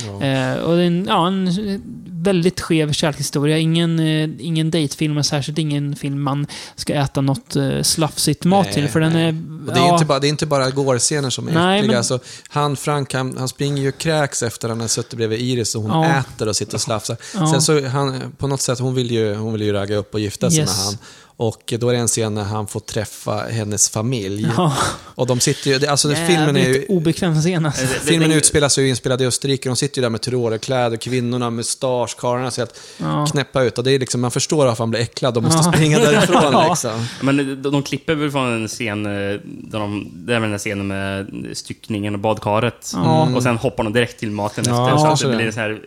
Ja. 0.06 0.26
Eh, 0.26 0.54
och 0.58 0.76
det 0.76 0.82
är 0.82 0.86
en, 0.86 1.06
ja, 1.08 1.26
en 1.28 1.82
väldigt 2.10 2.60
skev 2.60 2.92
kärlekshistoria. 2.92 3.58
Ingen, 3.58 3.98
eh, 3.98 4.28
ingen 4.38 4.70
datefilm, 4.70 5.16
och 5.18 5.26
särskilt 5.26 5.58
ingen 5.58 5.96
film 5.96 6.22
man 6.22 6.46
ska 6.76 6.94
äta 6.94 7.20
något 7.20 7.56
eh, 7.56 7.82
slafsigt 7.82 8.44
mat 8.44 8.66
Nej, 8.66 8.74
till. 8.74 8.88
För 8.88 9.00
den 9.00 9.16
är... 9.16 9.28
Och 9.68 9.74
det, 9.74 9.80
är 9.80 9.86
ja, 9.86 9.92
inte 9.92 10.04
bara, 10.04 10.18
det 10.18 10.26
är 10.26 10.28
inte 10.28 10.46
bara 10.46 10.70
gårscener 10.70 11.30
som 11.30 11.48
är 11.48 11.52
Nej, 11.52 11.78
äckliga. 11.78 11.90
men- 11.90 11.98
Alltså, 11.98 12.18
han, 12.48 12.76
Frank, 12.76 13.14
han, 13.14 13.34
han 13.38 13.48
springer 13.48 13.82
ju 13.82 13.88
och 13.88 13.98
kräks 13.98 14.42
efter 14.42 14.68
han 14.68 14.80
har 14.80 14.88
suttit 14.88 15.14
bredvid 15.14 15.40
Iris 15.40 15.74
och 15.74 15.82
hon 15.82 15.90
Ja. 15.90 16.06
äter 16.18 16.48
och 16.48 16.56
sitter 16.56 16.74
och 16.74 16.80
slafsar. 16.80 17.16
Sen 17.52 17.62
så, 17.62 17.86
han, 17.88 18.32
på 18.38 18.46
något 18.46 18.60
sätt, 18.60 18.78
hon 18.78 18.94
vill 18.94 19.10
ju, 19.10 19.34
hon 19.34 19.52
vill 19.52 19.62
ju 19.62 19.72
ragga 19.72 19.96
upp 19.96 20.14
och 20.14 20.20
gifta 20.20 20.50
sig 20.50 20.57
Yes. 20.58 20.76
med 20.76 20.84
han. 20.84 20.94
Och 21.40 21.74
då 21.78 21.88
är 21.88 21.92
det 21.92 21.98
en 21.98 22.08
scen 22.08 22.34
när 22.34 22.42
han 22.44 22.66
får 22.66 22.80
träffa 22.80 23.32
hennes 23.50 23.88
familj. 23.90 24.48
ja, 24.56 24.74
Och 25.14 25.26
de 25.26 25.40
sitter 25.40 25.70
ju, 25.80 25.86
alltså 25.86 26.08
den 26.08 26.26
filmen 26.26 26.56
är 26.56 26.68
ju... 26.68 26.86
obekväm 26.88 27.40
scen 27.40 27.66
alltså. 27.66 27.86
Filmen 27.86 28.32
utspelar 28.32 28.68
sig 28.68 28.84
ju 28.84 28.90
inspelad 28.90 29.22
i 29.22 29.26
Österrike. 29.26 29.68
De 29.68 29.76
sitter 29.76 29.98
ju 29.98 30.02
där 30.02 30.10
med 30.10 30.20
tyrolerkläder, 30.20 30.96
kvinnorna, 30.96 31.50
mustasch, 31.50 32.16
karlarna 32.18 32.50
ser 32.50 32.62
helt 32.62 32.80
Ja. 32.96 33.26
knäppa 33.32 33.62
ut. 33.62 33.78
Och 33.78 33.84
det 33.84 33.92
är 33.92 33.98
liksom, 33.98 34.20
man 34.20 34.30
förstår 34.30 34.66
varför 34.66 34.82
han 34.84 34.90
blir 34.90 35.00
äcklad 35.00 35.36
och 35.36 35.42
måste 35.42 35.62
Ja. 35.68 35.72
springa 35.72 35.98
därifrån 36.12 36.42
Ja. 36.52 36.68
liksom. 36.68 37.06
Men 37.20 37.36
de, 37.36 37.54
de 37.70 37.82
klipper 37.82 38.14
väl 38.14 38.30
från 38.30 38.52
en 38.62 38.68
scen, 38.68 39.06
eh, 39.06 39.12
där 39.44 39.78
de, 39.78 40.10
det 40.14 40.34
är 40.34 40.40
väl 40.40 40.42
den 40.42 40.50
här 40.50 40.58
scenen 40.58 40.86
med 40.86 41.26
styckningen 41.52 42.14
och 42.14 42.20
badkaret. 42.20 42.90
Ja. 42.94 43.28
Och 43.36 43.42
sen 43.42 43.56
hoppar 43.56 43.84
de 43.84 43.92
direkt 43.92 44.18
till 44.20 44.30
maten 44.30 44.64
Ja, 44.68 44.84
efter, 44.88 44.98
så 44.98 45.04
kanske 45.04 45.26
det 45.28 45.36
blir 45.36 45.46
en 45.46 45.52
sån 45.52 45.62
här 45.62 45.80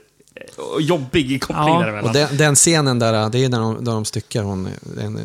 jobbig 0.80 1.42
koppling 1.42 1.74
Ja. 1.74 1.80
däremellan. 1.80 2.08
Och 2.10 2.14
den, 2.14 2.38
den 2.38 2.56
scenen 2.56 3.00
där, 3.00 3.30
det 3.30 3.44
är 3.46 3.50
när 3.50 3.60
de, 3.60 3.84
där 3.86 3.92
de 3.92 4.06
styckar 4.06 4.44
hon, 4.44 4.70
den, 4.96 5.20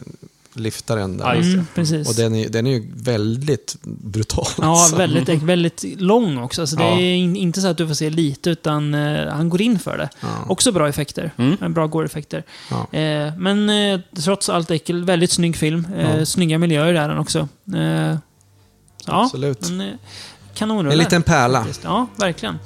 liftaren 0.54 1.16
där. 1.16 1.24
Ja, 1.24 1.34
just 1.34 1.46
det. 1.48 1.52
Mm, 1.52 1.66
precis. 1.74 2.08
Och 2.08 2.14
den 2.14 2.34
är, 2.34 2.48
den 2.48 2.66
är 2.66 2.70
ju 2.70 2.86
väldigt 2.96 3.76
brutal. 3.82 4.46
Ja, 4.58 4.64
alltså. 4.80 4.96
väldigt, 4.96 5.42
väldigt 5.42 5.84
lång 6.00 6.38
också. 6.38 6.66
Så 6.66 6.76
det 6.76 6.82
Ja. 6.84 6.98
är 7.00 7.14
in, 7.14 7.36
inte 7.36 7.60
så 7.60 7.66
att 7.68 7.76
du 7.78 7.86
får 7.86 7.94
se 7.94 8.10
lite, 8.10 8.50
utan 8.50 8.94
eh, 8.94 9.28
han 9.32 9.48
går 9.48 9.62
in 9.62 9.78
för 9.78 9.98
det. 9.98 10.08
Ja. 10.20 10.28
Också 10.48 10.72
bra 10.72 10.88
effekter. 10.88 11.30
Mm. 11.36 11.56
Eh, 11.62 11.68
Bra 11.68 11.86
gore-effekter. 11.86 12.42
Ja. 12.70 12.98
Eh, 12.98 13.32
men 13.38 13.70
eh, 13.70 14.00
trots 14.24 14.48
allt 14.48 14.70
äckel, 14.70 15.04
väldigt 15.04 15.30
snygg 15.30 15.56
film. 15.56 15.86
Eh, 15.96 16.18
Ja. 16.18 16.26
Snygga 16.26 16.58
miljöer 16.58 16.94
är 16.94 17.08
den 17.08 17.18
också. 17.18 17.48
Eh, 17.74 17.82
ja, 19.06 19.24
Absolut. 19.24 19.70
men, 19.70 19.80
eh, 19.80 19.94
kanonrulle. 20.54 20.92
En 20.92 20.98
liten 20.98 21.22
pärla. 21.22 21.58
faktiskt. 21.58 21.84
Ja, 21.84 22.06
verkligen. 22.16 22.58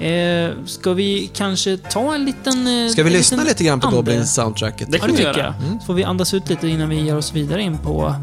Eh, 0.00 0.50
ska 0.66 0.92
vi 0.92 1.30
kanske 1.34 1.76
ta 1.76 2.14
en 2.14 2.24
liten... 2.24 2.66
Eh, 2.84 2.88
Ska 2.88 3.02
vi 3.02 3.10
lyssna 3.10 3.36
liten 3.36 3.48
lite 3.48 3.64
grann 3.64 3.80
på? 3.80 3.88
Goblin-soundtracket? 3.90 4.86
Det 4.92 4.98
kan 4.98 5.14
vi 5.16 5.22
göra. 5.22 5.38
jag. 5.38 5.80
Så 5.80 5.86
får 5.86 5.94
vi 5.94 6.04
andas 6.04 6.34
ut 6.34 6.48
lite 6.48 6.68
innan 6.68 6.88
vi 6.88 7.00
ger 7.00 7.16
oss 7.16 7.32
vidare 7.32 7.62
in 7.62 7.78
på 7.78 8.14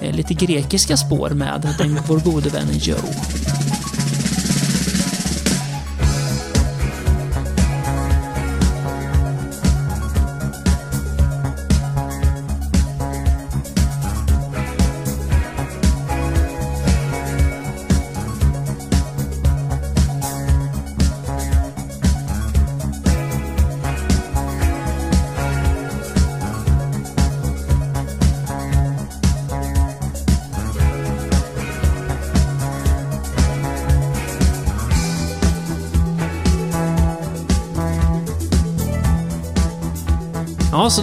eh, 0.00 0.14
lite 0.14 0.34
grekiska 0.34 0.96
spår 0.96 1.30
med 1.30 1.74
den, 1.78 1.98
vår 2.08 2.18
gode 2.20 2.48
vän 2.48 2.66
Joe. 2.72 2.96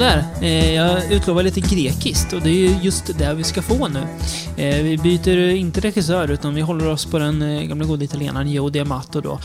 Ja, 0.04 0.10
sådär. 0.12 0.26
Eh, 0.42 0.74
jag 0.76 1.12
utlovar 1.12 1.44
lite 1.44 1.60
grekiskt 1.60 2.34
och 2.34 2.42
det 2.42 2.50
är 2.50 2.54
ju 2.54 2.76
just 2.82 3.18
det 3.18 3.34
vi 3.34 3.44
ska 3.44 3.62
få 3.62 3.88
nu. 3.88 4.00
Eh, 4.58 4.84
vi 4.84 4.98
byter 4.98 5.38
inte 5.50 5.82
regissör 5.82 6.32
utan 6.32 6.56
vi 6.56 6.62
håller 6.62 6.88
oss 6.90 7.06
på 7.06 7.20
den 7.20 7.42
eh, 7.42 7.64
gamla 7.64 7.86
goda 7.86 8.04
italienaren 8.04 8.52
Joe 8.52 8.70
D'Amato 8.70 9.22
då. 9.22 9.40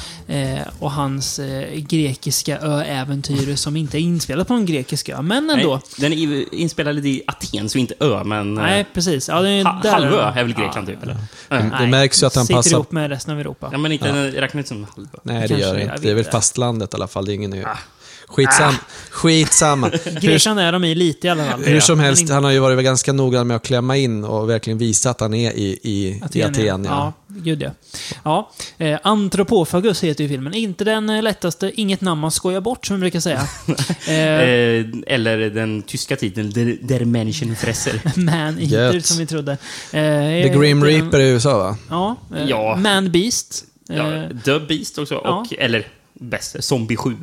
Och 0.79 0.91
hans 0.93 1.41
grekiska 1.77 2.59
ö-äventyr 2.59 3.57
som 3.57 3.77
inte 3.77 3.99
är 3.99 4.01
inspelat 4.01 4.49
på 4.49 4.55
en 4.55 4.67
grekisk 4.67 5.09
ö, 5.09 5.23
men 5.23 5.51
ändå. 5.51 5.75
Nej, 5.75 6.11
den 6.11 6.13
är 6.13 6.55
inspelad 6.55 7.07
i 7.07 7.23
Aten, 7.27 7.69
så 7.69 7.79
inte 7.79 7.95
ö, 8.01 8.25
men... 8.25 8.55
Nej, 8.55 8.87
precis. 8.95 9.29
Ja, 9.29 9.41
det 9.41 9.51
är 9.51 9.65
ha, 9.65 9.81
där- 9.83 9.91
halvö 9.93 10.23
är 10.23 10.45
väl 10.45 10.55
Grekland, 10.55 10.87
typ? 10.87 11.03
Eller? 11.03 11.17
Ja. 11.49 11.57
Det 11.81 11.87
märks 11.87 12.23
ju 12.23 12.27
att 12.27 12.35
han 12.35 12.47
sitter 12.47 12.59
passar- 12.59 12.71
ihop 12.77 12.93
med 12.93 13.11
resten 13.11 13.35
av 13.35 13.41
Europa. 13.41 13.69
Ja, 13.73 13.79
men 13.79 13.93
inte, 13.93 14.07
den 14.13 14.33
räknar 14.33 14.59
inte 14.59 14.69
som 14.69 14.87
halvö. 14.95 15.19
Nej, 15.23 15.43
det 15.43 15.49
Kanske 15.49 15.67
gör 15.67 15.75
det 15.75 15.83
inte. 15.83 15.97
Det 16.01 16.11
är 16.11 16.15
väl 16.15 16.25
det. 16.25 16.31
fastlandet 16.31 16.95
i 16.95 16.97
alla 16.97 17.09
fall. 17.09 17.25
Det 17.25 17.33
är 17.33 17.35
ingen 17.35 17.53
ö. 17.53 17.65
Ah. 17.67 17.79
Skitsam, 18.29 18.75
skitsamma. 19.11 19.89
Hur, 20.05 20.21
Grekland 20.21 20.61
är 20.61 20.73
de 20.73 20.85
i 20.85 20.95
lite 20.95 21.27
i 21.27 21.31
alla 21.31 21.45
fall. 21.51 21.63
hur 21.65 21.81
som 21.81 22.01
helst, 22.01 22.29
han 22.31 22.45
har 22.45 22.51
ju 22.51 22.59
varit 22.59 22.85
ganska 22.85 23.13
noggrann 23.13 23.47
med 23.47 23.57
att 23.57 23.63
klämma 23.63 23.97
in 23.97 24.25
och 24.25 24.51
verkligen 24.51 24.79
visa 24.79 25.11
att 25.11 25.21
han 25.21 25.35
är 25.35 25.53
i, 25.53 25.79
i 25.83 26.21
Aten. 26.25 26.41
I 26.41 26.45
Aten 26.45 26.85
ja. 26.85 26.91
ja. 26.91 27.13
Gud 27.29 27.63
ja. 27.63 27.71
ja. 28.25 28.51
Eh, 28.79 28.99
Antropofagus 29.03 30.05
heter 30.05 30.25
ju 30.25 30.29
filmen. 30.31 30.55
Inte 30.55 30.85
den 30.85 31.11
eh, 31.11 31.23
lättaste, 31.23 31.73
inget 31.75 32.01
namn 32.01 32.21
man 32.21 32.31
skojar 32.31 32.61
bort 32.61 32.87
som 32.87 32.95
man 32.95 33.01
brukar 33.01 33.21
säga. 33.21 33.49
eh, 34.09 34.15
Eh, 34.19 34.87
eller 35.07 35.39
den 35.51 35.83
tyska 35.83 36.17
titeln, 36.17 36.51
Der, 36.51 36.77
Der 36.83 37.05
Menschenfresser. 37.05 38.01
Man 38.21 38.59
Eater 38.59 39.01
som 39.01 39.19
vi 39.19 39.27
trodde. 39.27 39.53
Eh, 39.53 39.59
The 40.43 40.49
Grim 40.49 40.81
den- 40.81 40.85
Reaper 40.89 41.21
i 41.21 41.29
USA 41.31 41.59
va? 41.59 41.77
Ja. 41.91 42.17
Ja. 42.47 42.77
Man 42.77 43.11
Beast. 43.13 43.65
Ja, 43.89 44.05
The 44.45 44.59
Beast 44.59 44.99
också, 44.99 45.15
ja. 45.25 45.35
och, 45.41 45.55
eller 45.59 45.87
bäst, 46.15 46.65
Zombie 46.65 46.97
7. 46.97 47.17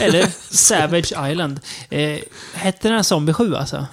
Eller 0.00 0.26
Savage 0.50 1.30
Island. 1.30 1.60
Eh, 1.90 2.18
hette 2.54 2.88
den 2.88 2.96
här 2.96 3.02
Zombie 3.02 3.32
7 3.32 3.54
alltså? 3.54 3.86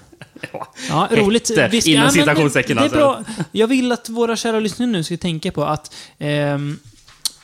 Ja. 0.54 0.74
Ja, 0.90 1.02
Hette, 1.10 1.22
roligt. 1.22 1.50
inom 1.50 2.04
ja, 2.04 2.10
citationstecken, 2.10 2.78
det, 2.78 2.90
det 2.90 2.98
är 3.00 3.04
alltså. 3.06 3.34
bra. 3.34 3.46
Jag 3.52 3.68
vill 3.68 3.92
att 3.92 4.10
våra 4.10 4.36
kära 4.36 4.60
lyssnare 4.60 4.90
nu 4.90 5.04
ska 5.04 5.18
tänka 5.18 5.52
på 5.52 5.64
att 5.66 5.94
ehm, 6.20 6.80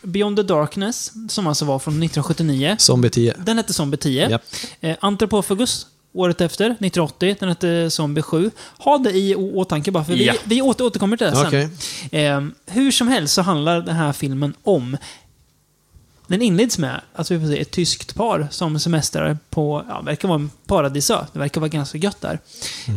Beyond 0.02 0.38
the 0.38 0.44
Darkness, 0.44 1.12
som 1.30 1.48
alltså 1.48 1.66
var 1.66 1.80
från 1.80 1.94
1979, 1.94 2.76
Zombie 2.80 3.10
10. 3.10 3.34
den 3.38 3.58
hette 3.58 3.74
Zombie 3.74 3.98
10. 3.98 4.30
Japp. 4.30 4.44
Eh, 4.82 4.96
Anthropophagus, 5.00 5.88
året 6.14 6.42
efter, 6.42 6.66
1980, 6.66 7.36
den 7.40 7.50
hette 7.50 7.90
Zombie 7.90 8.22
7. 8.22 8.52
Ha 8.78 8.98
det 8.98 9.12
i 9.12 9.36
åtanke 9.36 9.92
bara, 9.92 10.04
för 10.06 10.14
Ja. 10.14 10.34
vi, 10.34 10.56
vi 10.56 10.62
åter, 10.62 10.86
återkommer 10.86 11.18
till 11.18 11.28
det 11.28 11.36
sen. 11.36 11.48
Okej. 11.48 11.70
Ehm, 12.12 12.54
hur 12.66 12.92
som 12.92 13.08
helst 13.08 13.34
så 13.34 13.42
handlar 13.42 13.82
den 13.82 13.96
här 13.96 14.14
filmen 14.14 14.54
om 14.64 14.98
den 16.28 16.42
inleds 16.42 16.78
med 16.78 17.02
att 17.16 17.32
vi 17.32 17.40
får 17.40 17.48
se 17.48 17.62
ett 17.62 17.72
tyskt 17.72 18.16
par 18.16 18.48
som 18.52 18.80
semestrar 18.80 19.38
på, 19.50 19.86
ja, 19.90 20.02
verkar 20.02 20.28
vara 20.28 20.40
en 20.40 20.50
paradisö. 20.68 21.26
Det 21.34 21.40
verkar 21.40 21.62
vara 21.62 21.70
ganska 21.70 21.98
gött 21.98 22.22
där. 22.22 22.40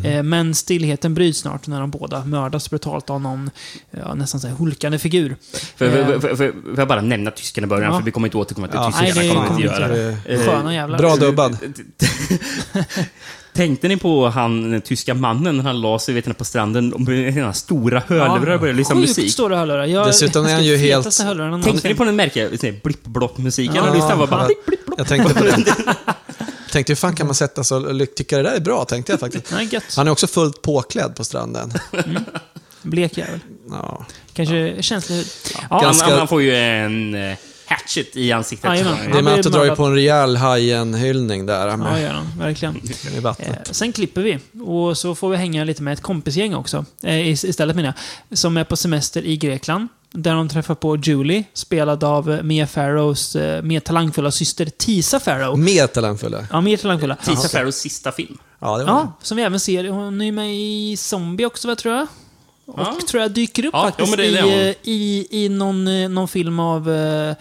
Eh, 0.05 0.23
men 0.23 0.55
stillheten 0.55 1.15
bryts 1.15 1.39
snart 1.39 1.67
när 1.67 1.81
de 1.81 1.91
båda 1.91 2.25
mördas 2.25 2.71
brutalt 2.71 3.11
av 3.11 3.21
någon 3.21 3.51
ja, 3.91 4.15
nästan 4.15 4.41
så 4.41 4.47
här 4.49 4.55
hulkande 4.55 4.99
figur. 4.99 5.37
För, 5.77 5.87
Eh, 5.87 6.07
för, 6.07 6.21
för, 6.21 6.29
för, 6.29 6.53
får 6.53 6.79
jag 6.79 6.89
bara 6.89 7.01
nämna 7.01 7.31
tyskarna 7.31 7.65
i 7.65 7.69
början, 7.69 7.93
Ja. 7.93 7.99
för 7.99 8.05
vi 8.05 8.11
kommer 8.11 8.27
inte 8.27 8.37
återkomma 8.37 8.67
till 8.69 8.77
Ja, 8.77 8.87
tyskarna. 8.87 9.13
nej, 9.15 9.29
det 9.29 9.35
kommer 9.35 9.51
inte 9.51 9.63
göra. 9.63 10.11
Eh, 10.35 10.47
Sköna 10.47 10.75
jävlar. 10.75 10.99
Bra 10.99 11.17
dubbad. 11.17 11.57
Tänkte 13.53 13.89
ni 13.89 13.97
på 13.97 14.29
han, 14.29 14.71
den 14.71 14.81
tyska 14.81 15.15
mannen, 15.15 15.57
när 15.57 15.65
han 15.65 15.81
la 15.81 15.99
sig 15.99 16.15
vet 16.15 16.27
ni, 16.27 16.35
på 16.35 16.45
stranden 16.45 16.93
och 16.93 17.01
med 17.01 17.35
sina 17.35 17.53
stora 17.53 18.03
hörlurar 18.07 18.55
och 18.55 18.61
började 18.61 18.79
lyssna 18.79 18.95
Sjukt 18.95 19.09
musik? 19.09 19.33
stora 19.33 19.57
hörlurar. 19.57 19.85
Jag, 19.87 20.07
Dessutom 20.07 20.47
är 20.47 20.53
han 20.55 20.65
ju 20.65 20.77
helt- 20.77 21.17
Tänkte 21.65 21.89
ni 21.89 21.95
på 21.95 22.05
den 22.05 22.17
märkliga 22.17 22.49
blipp-blopp-musiken? 22.83 23.75
Ja, 23.77 23.89
och 23.89 23.95
lyssnade 23.95 24.27
bara 24.27 24.41
jag- 24.41 24.47
blipp, 24.47 24.67
blipp, 24.67 24.87
blopp. 24.87 24.99
Jag 24.99 25.07
tänkte 25.09 25.35
på 25.35 25.45
det. 25.45 25.57
tänkte 26.73 26.91
hur 26.91 26.97
fan 26.97 27.15
kan 27.17 27.27
man 27.27 27.35
sätta 27.35 27.65
så 27.65 27.87
och 28.01 28.15
tycka 28.17 28.37
det 28.37 28.43
där 28.43 28.53
är 28.57 28.61
bra, 28.61 28.85
tänkte 28.85 29.13
jag 29.13 29.21
faktiskt. 29.21 29.53
Nej. 29.53 29.81
Han 29.97 30.07
är 30.07 30.11
också 30.11 30.27
fullt 30.27 30.63
påklädd 30.63 31.17
på 31.17 31.25
stranden. 31.25 31.73
Blek 32.83 33.19
jävel. 33.19 33.41
Ja. 33.71 34.07
Kanske 34.33 34.83
känsligt. 34.83 35.53
Ja, 35.55 35.61
Han, 35.71 35.83
Ganska- 35.83 36.17
han 36.19 36.29
får 36.29 36.43
ju 36.43 36.57
en 36.57 37.15
eh, 37.15 37.37
hatchet 37.71 38.17
i 38.17 38.33
ansiktet. 38.33 38.71
Han 38.71 38.79
Det 39.07 39.13
med 39.13 39.25
blir 39.25 39.39
att 39.39 39.43
drar 39.43 39.51
ju 39.53 39.59
mördad. 39.59 39.77
på 39.77 39.85
en 39.85 39.95
rejäl 39.95 40.37
Hajen-hyllning 40.37 41.47
där 41.47 41.69
ja, 41.69 41.77
med, 41.77 42.03
gör 42.03 42.11
han. 42.13 42.27
Verkligen. 42.39 42.77
i 42.77 43.19
Eh, 43.25 43.55
sen 43.71 43.93
klipper 43.93 44.21
vi. 44.23 44.39
Och 44.65 44.99
så 44.99 45.15
får 45.15 45.31
vi 45.31 45.37
hänga 45.37 45.65
lite 45.65 45.83
med 45.83 45.93
ett 45.93 46.01
kompisgäng 46.03 46.55
också. 46.55 46.85
Eh, 47.03 47.29
is- 47.29 47.45
istället 47.45 47.77
menar 47.77 47.95
jag. 48.29 48.39
Som 48.39 48.57
är 48.57 48.65
på 48.65 48.77
semester 48.77 49.23
i 49.27 49.37
Grekland. 49.37 49.89
Där 50.13 50.35
de 50.35 50.49
träffar 50.49 50.75
på 50.75 50.97
Julie, 50.97 51.45
spelad 51.55 52.05
av 52.05 52.41
Mia 52.45 52.67
Farrows 52.67 53.37
eh, 53.37 53.63
mer 53.63 53.81
talangfulla 53.81 54.31
syster 54.31 54.67
Tisa 54.79 55.21
Farrow. 55.21 55.59
Mer 55.59 55.87
talangfulla. 55.87 56.47
Ja, 56.51 56.61
mer 56.61 56.77
talangfulla. 56.77 57.17
Tisa 57.17 57.49
Farrows 57.49 57.77
sista 57.77 58.13
film. 58.13 58.39
Ja, 58.59 58.79
det 58.79 58.85
var 58.85 58.91
Ja, 58.93 59.13
som 59.23 59.37
vi 59.37 59.43
även 59.43 59.61
ser. 59.61 59.89
Hon 59.89 60.21
är 60.21 60.33
med 60.33 60.55
i 60.57 60.97
Zombie 60.97 61.45
också, 61.47 61.69
vad 61.69 61.79
tror 61.79 61.95
jag? 61.95 62.07
Och 62.73 62.81
Ja. 62.81 62.97
tror 63.09 63.23
jag 63.23 63.31
dyker 63.33 63.65
upp 63.67 63.71
Ja, 63.75 63.83
faktiskt 63.85 64.19
ja, 64.19 64.25
i, 64.25 64.69
eh, 64.69 64.75
i, 64.83 65.27
i 65.31 65.49
någon, 65.49 65.89
eh, 65.89 66.09
någon 66.09 66.29
film 66.29 66.61
av 66.61 66.91
eh, 66.91 67.35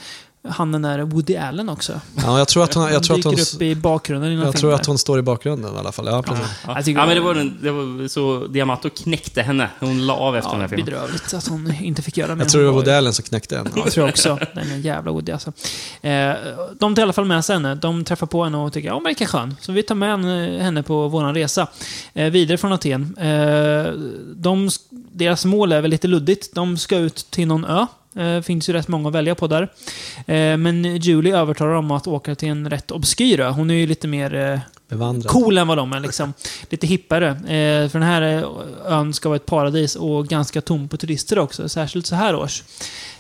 han 0.50 0.72
den 0.72 0.82
där 0.82 1.00
Woody 1.00 1.36
Allen 1.36 1.70
också. 1.70 2.02
Ja, 2.16 2.38
jag 2.38 2.48
tror 2.48 2.64
att 2.64 2.74
hon, 2.74 2.84
jag 2.92 3.04
tror 3.04 3.16
att 3.16 3.24
dyker 3.24 3.30
hon, 3.30 3.40
upp 3.56 3.62
i 3.62 3.76
bakgrunden 3.76 4.32
i 4.32 4.36
någon 4.36 4.46
jag 4.46 4.54
film 4.54 4.60
tror 4.62 4.74
att 4.74 4.86
hon 4.86 4.98
står 4.98 5.20
i 5.20 5.22
bakgrunden 5.22 5.76
i 5.76 5.78
alla 5.78 5.92
fall. 5.92 6.06
Ja, 6.08 6.22
precis. 6.24 6.46
Ja, 6.68 6.74
ja 6.76 6.82
det 6.86 7.06
men 7.06 7.16
det 7.16 7.20
var- 7.22 7.34
den, 7.34 7.58
det 7.62 7.72
var 7.72 8.08
så 8.08 8.48
Diamato 8.48 8.90
knäckte 8.90 9.42
henne. 9.42 9.70
Hon 9.80 10.06
la 10.08 10.14
av 10.14 10.36
efter 10.38 10.52
den 10.52 10.60
Ja, 10.60 10.62
här 10.62 10.68
filmen. 10.68 10.86
bedrövligt 10.86 11.34
att 11.34 11.48
hon 11.48 11.74
inte 11.82 12.02
fick 12.02 12.18
göra 12.18 12.36
mer. 12.36 12.44
Jag 12.44 12.52
tror 12.52 12.62
det 12.62 12.68
var 12.68 12.74
Woody 12.74 12.92
Allen 12.92 13.14
som 13.14 13.26
knäckte 13.26 13.56
den. 13.56 13.68
Ja, 13.76 13.82
jag 13.86 13.94
tror 13.94 14.10
också. 14.10 14.40
Den 14.54 14.72
är 14.72 14.78
jävla 14.78 15.12
Woody 15.12 15.32
alltså. 15.32 15.54
Eh, 16.02 16.32
de 16.80 16.96
tar 16.96 17.02
i 17.02 17.04
alla 17.04 17.14
fall 17.14 17.26
med 17.26 17.46
sig 17.46 17.56
henne. 17.56 17.76
De 17.76 18.04
träffar 18.04 18.28
på 18.28 18.44
henne 18.44 18.58
och 18.58 18.74
tycker 18.74 18.88
ja, 18.88 18.94
hon 18.94 19.04
verkar 19.04 19.26
skön. 19.26 19.56
Så 19.62 19.72
vi 19.72 19.84
tar 19.84 19.96
med 19.96 20.10
henne- 20.10 20.60
henne 20.64 20.84
på 20.84 21.08
vår 21.08 21.34
resa. 21.34 21.68
Eh, 22.14 22.32
vidare 22.32 22.58
från 22.58 22.74
Aten. 22.74 23.16
Eh, 23.18 23.92
de, 24.36 24.70
deras 25.20 25.46
mål 25.46 25.72
är 25.72 25.82
väl 25.82 25.92
lite 25.92 26.08
luddigt. 26.08 26.56
De 26.56 26.78
ska 26.78 26.98
ut 26.98 27.28
till 27.30 27.48
någon 27.48 27.66
ö. 27.66 27.86
Eh, 28.16 28.42
finns 28.42 28.70
ju 28.70 28.74
rätt 28.74 28.88
många 28.88 29.08
att 29.10 29.16
välja 29.16 29.36
på 29.36 29.48
där. 29.48 29.62
Eh, 30.28 30.58
men 30.58 30.98
Julie 30.98 31.38
övertalar 31.38 31.74
dem 31.74 31.92
att 31.92 32.08
åka 32.08 32.36
till 32.36 32.50
en 32.50 32.70
rätt 32.70 32.92
obskyr 32.92 33.40
ö. 33.40 33.50
Hon 33.50 33.70
är 33.70 33.74
ju 33.76 33.88
lite 33.88 34.08
mer 34.08 34.36
eh, 34.36 34.60
Bevandrad. 34.90 35.32
cool 35.32 35.58
än 35.58 35.68
vad 35.68 35.78
de 35.78 35.94
är. 35.94 36.00
Liksom. 36.00 36.34
Lite 36.70 36.88
hippare. 36.88 37.28
Eh, 37.30 37.90
för 37.90 38.00
den 38.00 38.08
här 38.08 38.46
ön 38.86 39.14
ska 39.14 39.30
vara 39.30 39.36
ett 39.36 39.46
paradis 39.46 39.96
och 39.96 40.28
ganska 40.28 40.62
tom 40.62 40.90
på 40.90 40.98
turister 40.98 41.40
också. 41.40 41.70
Särskilt 41.70 42.06
så 42.06 42.16
här 42.16 42.36
års. 42.36 42.64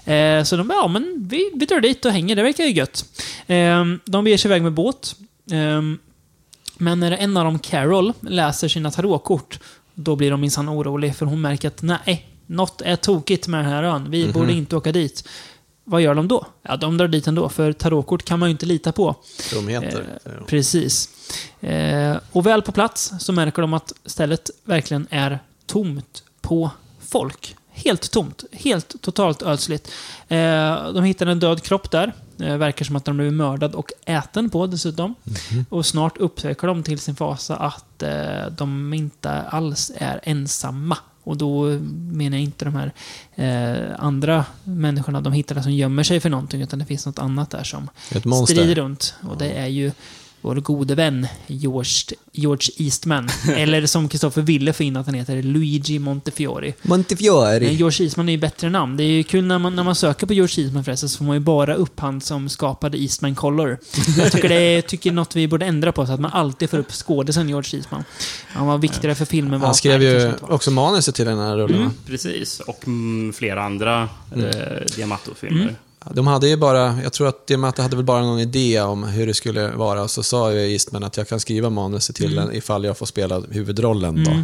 Eh, 0.05 0.43
så 0.43 0.57
de 0.57 0.69
ja 0.69 0.87
men 0.87 1.27
vi, 1.29 1.51
vi 1.55 1.65
drar 1.65 1.79
dit 1.79 2.05
och 2.05 2.11
hänger. 2.11 2.35
Det 2.35 2.43
verkar 2.43 2.63
ju 2.63 2.71
gött. 2.71 3.05
Eh, 3.47 3.85
de 4.05 4.23
beger 4.23 4.37
sig 4.37 4.49
iväg 4.49 4.63
med 4.63 4.73
båt. 4.73 5.15
Men 6.81 6.99
när 6.99 7.11
en 7.11 7.37
av 7.37 7.45
dem, 7.45 7.59
Carol, 7.59 8.13
läser 8.21 8.67
sina 8.67 8.91
tarotkort, 8.91 9.59
då 10.03 10.15
blir 10.15 10.31
de 10.31 10.41
minsann 10.41 10.69
orolig 10.69 11.15
för 11.15 11.25
hon 11.25 11.41
märker 11.41 11.67
att 11.67 11.81
nej, 11.81 12.27
något 12.45 12.81
är 12.81 12.95
tokigt 12.95 13.47
med 13.47 13.59
den 13.59 13.71
här 13.71 13.83
ön. 13.83 14.11
Vi 14.11 14.31
borde 14.33 14.53
inte 14.53 14.75
åka 14.75 14.91
dit. 14.91 15.27
Vad 15.83 16.01
gör 16.01 16.15
de 16.15 16.27
då? 16.27 16.45
Ja, 16.61 16.77
de 16.77 16.97
drar 16.97 17.07
dit 17.07 17.27
ändå, 17.27 17.49
för 17.49 17.73
tarotkort 17.73 18.23
kan 18.23 18.39
man 18.39 18.49
ju 18.49 18.51
inte 18.51 18.65
lita 18.65 18.91
på. 18.91 19.15
Dumheter. 19.53 20.19
Eh, 20.25 20.31
Precis. 20.47 21.09
Eh, 21.61 22.17
och 22.31 22.45
väl 22.45 22.61
på 22.61 22.71
plats 22.71 23.11
så 23.19 23.33
märker 23.33 23.61
de 23.61 23.73
att 23.73 23.93
stället 24.05 24.49
verkligen 24.63 25.07
är 25.09 25.39
tomt 25.65 26.23
på 26.41 26.71
folk. 27.09 27.55
Helt 27.71 28.11
tomt. 28.11 28.43
Helt 28.51 29.01
totalt 29.01 29.41
ödsligt. 29.41 29.91
Eh, 30.27 30.91
de 30.93 31.03
hittar 31.03 31.25
en 31.25 31.39
död 31.39 31.63
kropp 31.63 31.91
där. 31.91 32.13
Eh, 32.39 32.57
verkar 32.57 32.85
som 32.85 32.95
att 32.95 33.05
de 33.05 33.17
blev 33.17 33.33
mördad 33.33 33.75
och 33.75 33.91
äten 34.05 34.49
på 34.49 34.67
dessutom. 34.67 35.15
Och 35.69 35.85
snart 35.85 36.17
upptäcker 36.17 36.67
de 36.67 36.83
till 36.83 36.99
sin 36.99 37.15
fasa 37.15 37.55
att 37.55 38.03
eh, 38.03 38.45
de 38.57 38.93
inte 38.93 39.31
alls 39.31 39.91
är 39.95 40.19
ensamma. 40.23 40.97
Och 41.23 41.37
då 41.37 41.63
menar 42.11 42.37
jag 42.37 42.43
inte 42.43 42.65
de 42.65 42.75
här 42.75 42.93
eh, 43.35 43.95
andra 44.05 44.45
människorna 44.63 45.21
de 45.21 45.33
hittar 45.33 45.61
som 45.61 45.71
gömmer 45.73 46.03
sig 46.03 46.19
för 46.19 46.29
någonting, 46.29 46.61
utan 46.61 46.79
det 46.79 46.85
finns 46.85 47.05
något 47.05 47.19
annat 47.19 47.49
där 47.49 47.63
som 47.63 47.89
strider 48.47 48.75
runt. 48.75 49.13
Och 49.29 49.37
det 49.37 49.51
är 49.51 49.67
ju 49.67 49.91
vår 50.41 50.55
gode 50.55 50.95
vän 50.95 51.27
George, 51.47 52.15
George 52.31 52.69
Eastman. 52.77 53.29
Eller 53.55 53.85
som 53.85 54.09
Kristoffer 54.09 54.41
ville 54.41 54.73
få 54.73 54.83
in 54.83 54.97
att 54.97 55.05
han 55.05 55.15
heter 55.15 55.43
Luigi 55.43 55.99
Montefiore. 55.99 56.73
Men 56.81 56.89
Montefiore. 56.89 57.73
George 57.73 58.05
Eastman 58.05 58.29
är 58.29 58.33
ju 58.33 58.39
bättre 58.39 58.69
namn. 58.69 58.97
Det 58.97 59.03
är 59.03 59.07
ju 59.07 59.23
kul 59.23 59.43
när 59.45 59.59
man, 59.59 59.75
när 59.75 59.83
man 59.83 59.95
söker 59.95 60.27
på 60.27 60.33
George 60.33 60.63
Eastman 60.63 60.83
förresten 60.83 61.09
så 61.09 61.17
får 61.17 61.25
man 61.25 61.35
ju 61.35 61.39
bara 61.39 61.73
upp 61.75 61.99
han 61.99 62.21
som 62.21 62.49
skapade 62.49 63.01
Eastman 63.01 63.35
Color. 63.35 63.77
Jag 64.17 64.31
tycker 64.31 64.49
det 64.49 64.55
är 64.55 64.81
tycker 64.81 65.11
något 65.11 65.35
vi 65.35 65.47
borde 65.47 65.65
ändra 65.65 65.91
på 65.91 66.05
så 66.05 66.11
att 66.13 66.19
man 66.19 66.31
alltid 66.31 66.69
får 66.69 66.77
upp 66.77 66.91
skådisen 66.91 67.49
George 67.49 67.77
Eastman. 67.79 68.03
Han 68.47 68.67
var 68.67 68.77
viktigare 68.77 69.15
för 69.15 69.25
filmen. 69.25 69.61
Han 69.61 69.75
skrev 69.75 70.01
ju 70.03 70.31
också 70.41 70.71
manuset 70.71 71.15
till 71.15 71.25
den 71.25 71.39
här 71.39 71.57
rullen. 71.57 71.83
va? 71.85 71.91
Precis. 72.07 72.59
Och 72.59 72.87
mm, 72.87 73.33
flera 73.33 73.63
andra 73.63 74.09
Mm. 74.33 74.45
eh, 74.45 74.53
Diamato-filmer. 74.95 75.75
De 76.13 76.27
hade 76.27 76.47
ju 76.47 76.57
bara, 76.57 76.97
jag 77.03 77.13
tror 77.13 77.27
att 77.27 77.47
Diamante 77.47 77.81
hade 77.81 77.95
väl 77.95 78.05
bara 78.05 78.21
någon 78.21 78.39
idé 78.39 78.81
om 78.81 79.03
hur 79.03 79.27
det 79.27 79.33
skulle 79.33 79.71
vara. 79.71 80.07
Så 80.07 80.23
sa 80.23 80.51
ju 80.53 80.71
Eastman 80.73 81.03
att 81.03 81.17
jag 81.17 81.27
kan 81.27 81.39
skriva 81.39 81.69
manuset 81.69 82.15
till 82.15 82.33
Mm. 82.33 82.45
den 82.47 82.55
ifall 82.55 82.83
jag 82.85 82.97
får 82.97 83.05
spela 83.05 83.39
huvudrollen 83.51 84.23
då. 84.23 84.43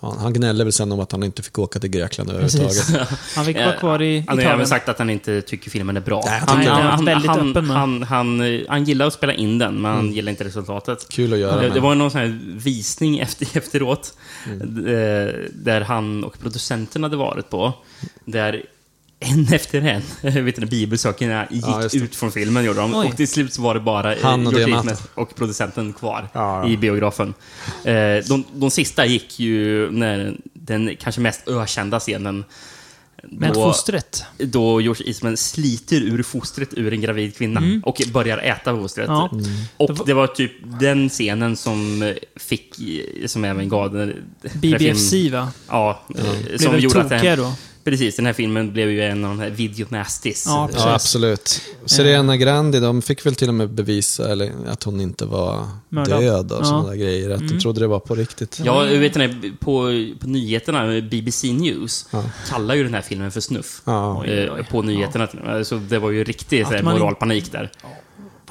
Han, 0.00 0.18
han 0.18 0.32
gnällde 0.32 0.64
väl 0.64 0.72
sen 0.72 0.92
om 0.92 1.00
att 1.00 1.12
han 1.12 1.22
inte 1.22 1.42
fick 1.42 1.58
åka 1.58 1.78
till 1.78 1.90
Grekland 1.90 2.30
överhuvudtaget. 2.30 3.08
Han 3.36 3.44
fick 3.44 3.56
vara 3.56 3.72
kvar 3.76 4.02
i 4.02 4.18
Han 4.18 4.28
har 4.28 4.34
Italien. 4.34 4.54
även 4.54 4.66
sagt 4.66 4.88
att 4.88 4.98
han 4.98 5.10
inte 5.10 5.42
tycker 5.42 5.70
filmen 5.70 5.96
är 5.96 6.00
bra. 6.00 6.22
Nej, 6.26 6.40
han, 6.46 6.56
tycker 6.58 6.70
det. 6.70 6.76
han, 6.76 6.86
Han 6.86 7.08
är 7.08 7.12
väldigt 7.12 7.30
han, 7.30 7.50
öppen 7.50 7.66
med. 7.66 7.76
han, 7.76 8.02
han, 8.02 8.40
eh, 8.40 8.60
han 8.68 8.84
gillar 8.84 9.06
att 9.06 9.12
spela 9.12 9.32
in 9.32 9.58
den, 9.58 9.80
men 9.82 9.90
han 9.94 10.12
gillar 10.12 10.30
inte 10.30 10.44
resultatet. 10.44 11.06
Kul 11.10 11.32
att 11.32 11.38
göra. 11.38 11.60
Det, 11.60 11.68
det 11.68 11.80
var 11.80 11.94
någon 11.94 12.10
sån 12.10 12.20
här 12.20 12.40
visning 12.44 13.18
efter, 13.18 13.46
efteråt, 13.58 14.14
Mm. 14.46 14.86
eh, 14.86 15.34
där 15.52 15.80
han 15.80 16.24
och 16.24 16.38
producenten 16.40 17.02
hade 17.02 17.16
varit 17.16 17.50
på. 17.50 17.72
Där 18.24 18.62
en 19.22 19.48
efter 19.54 19.80
en, 19.82 20.02
vet 20.44 20.56
du, 20.56 20.66
bibelsökarna 20.66 21.46
gick 21.50 21.64
Ja, 21.66 21.88
ut 21.92 22.14
från 22.16 22.32
filmen, 22.32 22.64
gjorde 22.64 22.80
de. 22.80 22.94
Oj. 22.94 23.06
Och 23.08 23.16
till 23.16 23.28
slut 23.28 23.52
så 23.52 23.62
var 23.62 23.74
det 23.74 23.80
bara 23.80 24.14
eh, 24.16 24.22
Han 24.22 24.46
och 24.46 24.52
George 24.52 24.66
Diamato. 24.66 24.88
Eastman 24.88 25.08
och 25.24 25.34
producenten 25.36 25.92
kvar 25.92 26.28
Ja, 26.32 26.62
ja. 26.66 26.68
i 26.72 26.76
biografen. 26.76 27.34
Eh, 27.84 27.94
de, 28.28 28.44
de 28.54 28.70
sista 28.70 29.06
gick 29.06 29.40
ju 29.40 29.90
när 29.90 30.36
den 30.54 30.96
kanske 31.00 31.20
mest 31.20 31.48
ökända 31.48 32.00
scenen 32.00 32.44
Med 33.22 33.52
då- 33.52 33.64
fostret. 33.64 34.24
då 34.38 34.80
George 34.80 35.06
Eastman 35.06 35.36
sliter 35.36 35.96
ur 35.96 36.22
fostret 36.22 36.68
ur 36.74 36.92
en 36.92 37.00
gravid 37.00 37.36
kvinna 37.36 37.80
och 37.84 38.02
börjar 38.12 38.38
äta 38.38 38.76
fostret. 38.76 39.06
Ja. 39.08 39.30
Och 39.76 40.06
det 40.06 40.14
var 40.14 40.26
typ 40.26 40.52
den 40.80 41.08
scenen 41.08 41.56
som 41.56 42.12
fick, 42.36 42.74
som 43.26 43.44
även 43.44 43.68
gav 43.68 44.12
BBFC 44.54 45.10
filmen- 45.10 45.32
va? 45.32 45.48
Ja, 45.68 46.02
Blev 46.08 46.58
som 46.58 46.72
väl 46.72 46.82
gjorde 46.84 47.00
att 47.00 47.08
den, 47.08 47.38
då? 47.38 47.52
Precis, 47.84 48.16
den 48.16 48.26
här 48.26 48.32
filmen 48.32 48.72
blev 48.72 48.90
ju 48.90 49.02
en 49.02 49.24
av 49.24 49.30
de 49.30 49.38
här 49.42 49.50
video 49.50 49.86
nasties. 49.90 50.44
Ja, 50.46 50.66
precis. 50.66 50.84
Ja, 50.84 50.94
absolut. 50.94 51.60
Serena 51.86 52.36
Grandi, 52.36 52.80
de 52.80 53.02
fick 53.02 53.26
väl 53.26 53.34
till 53.34 53.48
och 53.48 53.54
med 53.54 53.70
bevisa 53.70 54.32
eller, 54.32 54.52
att 54.68 54.82
hon 54.82 55.00
inte 55.00 55.24
var 55.24 55.68
Mördad. 55.88 56.20
död 56.20 56.52
och 56.52 56.58
Ja. 56.60 56.64
sådana 56.64 56.88
där 56.88 56.96
grejer. 56.96 57.30
Att 57.30 57.48
de 57.48 57.60
trodde 57.60 57.80
det 57.80 57.86
var 57.86 57.98
på 58.00 58.14
riktigt. 58.14 58.60
Ja, 58.64 58.86
jag 58.88 58.98
vet 59.00 59.16
inte, 59.16 59.50
på, 59.60 59.82
på 60.20 60.26
nyheterna, 60.28 61.00
BBC 61.00 61.52
News, 61.52 62.06
kallar 62.50 62.74
ju 62.74 62.84
den 62.84 62.94
här 62.94 63.02
filmen 63.02 63.30
för 63.32 63.40
snuff. 63.40 63.82
Ja. 63.84 64.20
Oj, 64.26 64.30
Eh, 64.32 64.54
oj. 64.54 64.64
På 64.70 64.82
nyheterna. 64.82 65.64
Så 65.64 65.74
det 65.76 65.98
var 65.98 66.10
ju 66.10 66.24
riktig 66.24 66.66
så 66.66 66.72
här, 66.72 66.82
moralpanik 66.82 67.52
där. 67.52 67.70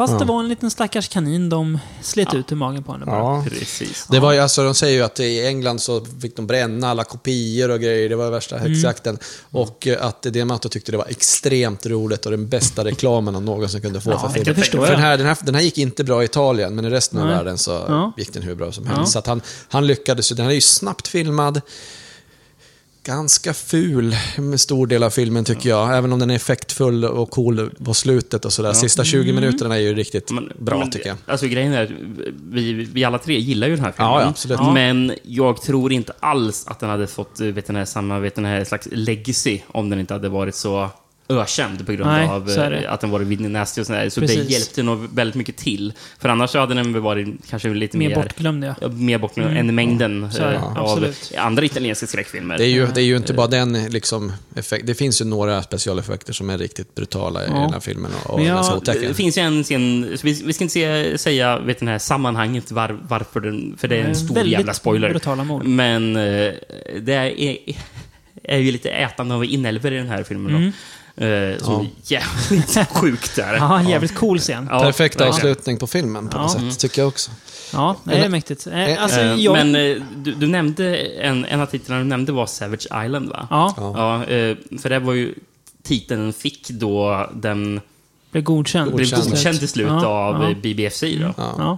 Fast 0.08 0.20
det 0.20 0.26
var 0.26 0.39
en 0.39 0.47
liten 0.49 0.72
stackars 0.72 1.08
kanin 1.10 1.49
de 1.49 1.80
slet 2.02 2.34
ut 2.34 2.52
ur 2.52 2.56
magen 2.56 2.84
på 2.84 2.91
henne 2.91 3.06
bara. 3.06 3.16
Ja. 3.18 3.45
Precis. 3.49 4.06
Det 4.10 4.20
var 4.20 4.34
ju, 4.34 4.39
alltså, 4.39 4.64
de 4.64 4.74
säger 4.76 4.97
ju 4.97 5.04
att 5.04 5.20
i 5.20 5.45
England 5.47 5.82
så 5.82 6.06
fick 6.22 6.36
de 6.36 6.47
bränna 6.47 6.89
alla 6.89 7.04
kopior 7.04 7.70
och 7.70 7.80
grejer. 7.80 8.10
Det 8.10 8.16
var 8.16 8.30
värsta 8.32 8.58
Mm. 8.58 8.72
häxjakten. 8.72 9.18
Och 9.52 9.88
eh, 9.88 10.06
att 10.06 10.22
Diamato 10.22 10.70
tyckte 10.70 10.91
det 10.91 10.97
var 10.97 11.06
extremt 11.10 11.86
roligt 11.86 12.26
och 12.26 12.32
den 12.32 12.49
bästa 12.49 12.86
reklamen 12.86 13.34
han 13.34 13.45
någonsin 13.45 13.82
kunde 13.82 14.02
få 14.02 14.12
Ja, 14.12 14.20
för 14.20 14.30
filmen. 14.30 14.64
För 14.64 14.91
den 14.91 14.99
här, 14.99 15.18
den, 15.18 15.28
här, 15.28 15.38
den 15.41 15.56
här 15.56 15.62
gick 15.62 15.78
inte 15.78 16.04
bra 16.04 16.22
i 16.22 16.26
Italien, 16.26 16.76
men 16.76 16.86
i 16.86 16.89
resten 16.89 17.20
av 17.20 17.26
Nej. 17.26 17.36
världen 17.36 17.58
så 17.58 17.72
Ja. 17.72 18.12
gick 18.18 18.34
den 18.34 18.43
hur 18.43 18.56
bra 18.56 18.72
som 18.72 18.86
helst. 18.88 18.99
Ja. 18.99 19.06
Så 19.06 19.20
att 19.20 19.28
han, 19.28 19.41
han 19.70 19.88
lyckades 19.88 20.32
ju. 20.32 20.36
Den 20.36 20.45
här 20.45 20.52
är 20.52 20.56
ju 20.56 20.62
snabbt 20.62 21.08
filmad. 21.08 21.62
Ganska 23.04 23.54
ful 23.54 24.16
med 24.38 24.60
stor 24.60 24.88
del 24.88 25.04
av 25.04 25.10
filmen 25.10 25.43
tycker 25.45 25.70
jag. 25.70 25.97
Även 25.97 26.14
om 26.14 26.20
den 26.20 26.30
är 26.32 26.36
effektfull 26.36 27.06
och 27.06 27.30
cool 27.30 27.70
på 27.86 27.93
slutet 27.93 28.45
och 28.45 28.54
sådär. 28.54 28.74
Sista 28.74 29.04
20 29.04 29.30
Mm. 29.30 29.36
minuterna 29.36 29.76
är 29.76 29.80
ju 29.80 29.93
riktigt 29.95 30.32
Men- 30.32 30.52
bra 30.60 30.78
men, 30.80 30.91
tycker 30.91 31.08
jag. 31.08 31.18
Alltså 31.26 31.47
grejen 31.47 31.74
är, 31.74 31.97
vi, 32.52 32.74
vi 32.74 33.04
alla 33.04 33.18
tre 33.18 33.39
gillar 33.39 33.68
ju 33.68 33.76
den 33.76 33.86
här 33.86 33.91
filmen. 33.91 34.12
Ja, 34.12 34.22
ja, 34.22 34.28
absolut. 34.28 34.60
Men 34.74 35.14
jag 35.24 35.62
tror 35.62 35.91
inte 35.93 36.14
alls 36.20 36.68
att 36.68 36.80
den 36.80 36.89
hade 36.89 37.08
fått 37.08 37.39
eh, 37.39 37.47
vet 37.47 37.68
den 37.68 37.76
här, 37.76 37.86
samma 37.86 38.20
vet 38.20 38.36
den 38.36 38.45
här 38.45 38.64
slags 38.64 38.88
legacy 38.91 39.60
om 39.68 39.89
den 39.89 39.99
inte 39.99 40.14
hade 40.14 40.30
varit 40.30 40.56
så 40.56 40.89
ökänd 41.39 41.86
på 41.86 41.91
grund 41.91 42.09
Nej, 42.11 42.27
av 42.27 42.49
eh, 42.49 42.69
det. 42.69 42.89
att 42.89 43.01
den 43.01 43.09
Whitney 43.25 43.49
Nasty 43.49 43.82
och 43.82 43.88
sådär. 43.88 44.09
Så 44.09 44.19
det 44.19 44.27
Precis. 44.27 44.49
hjälpte 44.49 44.84
nog 44.84 45.07
väldigt 45.15 45.36
mycket 45.36 45.57
till. 45.57 45.93
För 46.19 46.29
annars 46.29 46.49
så 46.49 46.59
hade 46.59 46.73
den 46.73 47.01
varit 47.01 47.27
kanske 47.49 47.69
lite 47.69 47.97
Mer 47.97 48.09
mer... 48.09 48.15
bortglömd 48.15 48.65
ja. 48.65 48.75
ja, 48.82 48.88
mer 48.88 49.17
bortglömd 49.17 49.57
än 49.57 49.75
mängden 49.75 50.29
det, 50.38 50.53
eh, 50.53 50.63
av 50.63 50.77
absolut. 50.77 51.32
andra 51.38 51.65
italienska 51.65 52.07
skräckfilmer. 52.07 52.57
Det 52.57 52.65
är 52.65 52.69
ju, 52.69 52.88
det 52.88 53.01
är 53.01 53.05
ju 53.05 53.17
inte 53.17 53.34
bara 53.34 53.47
den 53.47 53.86
liksom, 53.86 54.32
effekt. 54.55 54.88
Det 54.88 54.95
finns 54.95 55.21
ju 55.21 55.25
några 55.25 55.63
specialeffekter 55.63 56.34
som 56.34 56.49
är 56.49 56.57
riktigt 56.57 56.95
brutala 56.95 57.43
i 57.45 57.47
Ja. 57.47 57.53
den 57.53 57.73
här 57.73 57.79
filmen 57.79 58.11
och, 58.23 58.34
och 58.34 58.45
ganska 58.45 58.93
Det 58.93 59.13
finns 59.13 59.38
ju 59.38 59.41
en 59.41 59.63
scen, 59.63 60.17
vi, 60.23 60.43
vi 60.45 60.53
ska 60.53 60.63
inte 60.63 60.73
säga, 60.73 61.17
säga 61.17 61.59
vet 61.59 61.79
den 61.79 61.88
här 61.88 61.99
sammanhanget 61.99 62.71
var, 62.71 62.99
varför 63.07 63.39
den, 63.39 63.75
för 63.77 63.88
det 63.88 63.95
är 63.95 63.99
en 64.03 64.07
Eh, 64.11 64.13
stor 64.13 64.36
väldigt 64.36 64.51
jävla 64.51 64.73
spoiler. 64.73 65.09
brutala 65.09 65.43
mord. 65.43 65.65
Men 65.65 66.15
eh, 66.15 66.51
det 67.01 67.13
är 67.13 67.57
är 68.43 68.57
ju 68.57 68.71
lite 68.71 68.89
ätande 68.89 69.36
av 69.36 69.45
inälvor 69.45 69.93
i 69.93 69.97
den 69.97 70.09
här 70.09 70.23
filmen. 70.23 70.55
Mm. 70.55 70.71
Eh, 71.22 71.57
som 71.57 71.80
är 71.82 71.88
jävligt 72.03 72.88
sjukt 72.91 73.36
där. 73.36 73.53
Ja, 73.55 73.82
jävligt 73.84 74.15
cool 74.15 74.39
scen. 74.39 74.67
Ja, 74.72 74.80
Perfekt 74.80 75.15
verkligen. 75.15 75.34
avslutning 75.34 75.78
på 75.78 75.88
filmen 75.88 76.28
på 76.30 76.38
något 76.38 76.53
Ja. 76.59 76.69
sätt, 76.69 76.80
tycker 76.80 77.01
jag 77.01 77.07
också. 77.07 77.32
Ja, 77.74 77.95
det 78.03 78.13
är 78.17 78.30
mäktigt. 78.30 78.67
Eh, 78.67 78.89
Eh, 78.91 79.03
Alltså, 79.03 79.19
Eh, 79.19 79.36
jag... 79.36 79.53
Men 79.53 79.72
du, 80.15 80.34
du 80.34 80.47
nämnde, 80.47 80.97
en, 80.97 81.45
en 81.45 81.61
av 81.61 81.65
titlarna 81.65 82.01
du 82.01 82.07
nämnde 82.07 82.32
var 82.32 82.45
Savage 82.45 82.88
Island 83.05 83.30
va? 83.30 83.47
Ja, 83.49 83.74
Ja, 83.78 84.24
för 84.82 84.89
det 84.89 84.99
var 84.99 85.13
ju 85.13 85.36
titeln 85.84 86.22
den 86.24 86.34
fick 86.34 86.69
då 86.69 87.30
den 87.34 87.82
blev 88.32 88.43
godkänd. 88.43 88.95
blev 88.95 89.09
Godkänd. 89.11 89.59
till 89.59 89.69
slut 89.69 89.88
Ja, 89.88 90.07
av 90.07 90.43
ja. 90.43 90.55
BBFC 90.61 91.01
då. 91.01 91.34
Ja. 91.38 91.78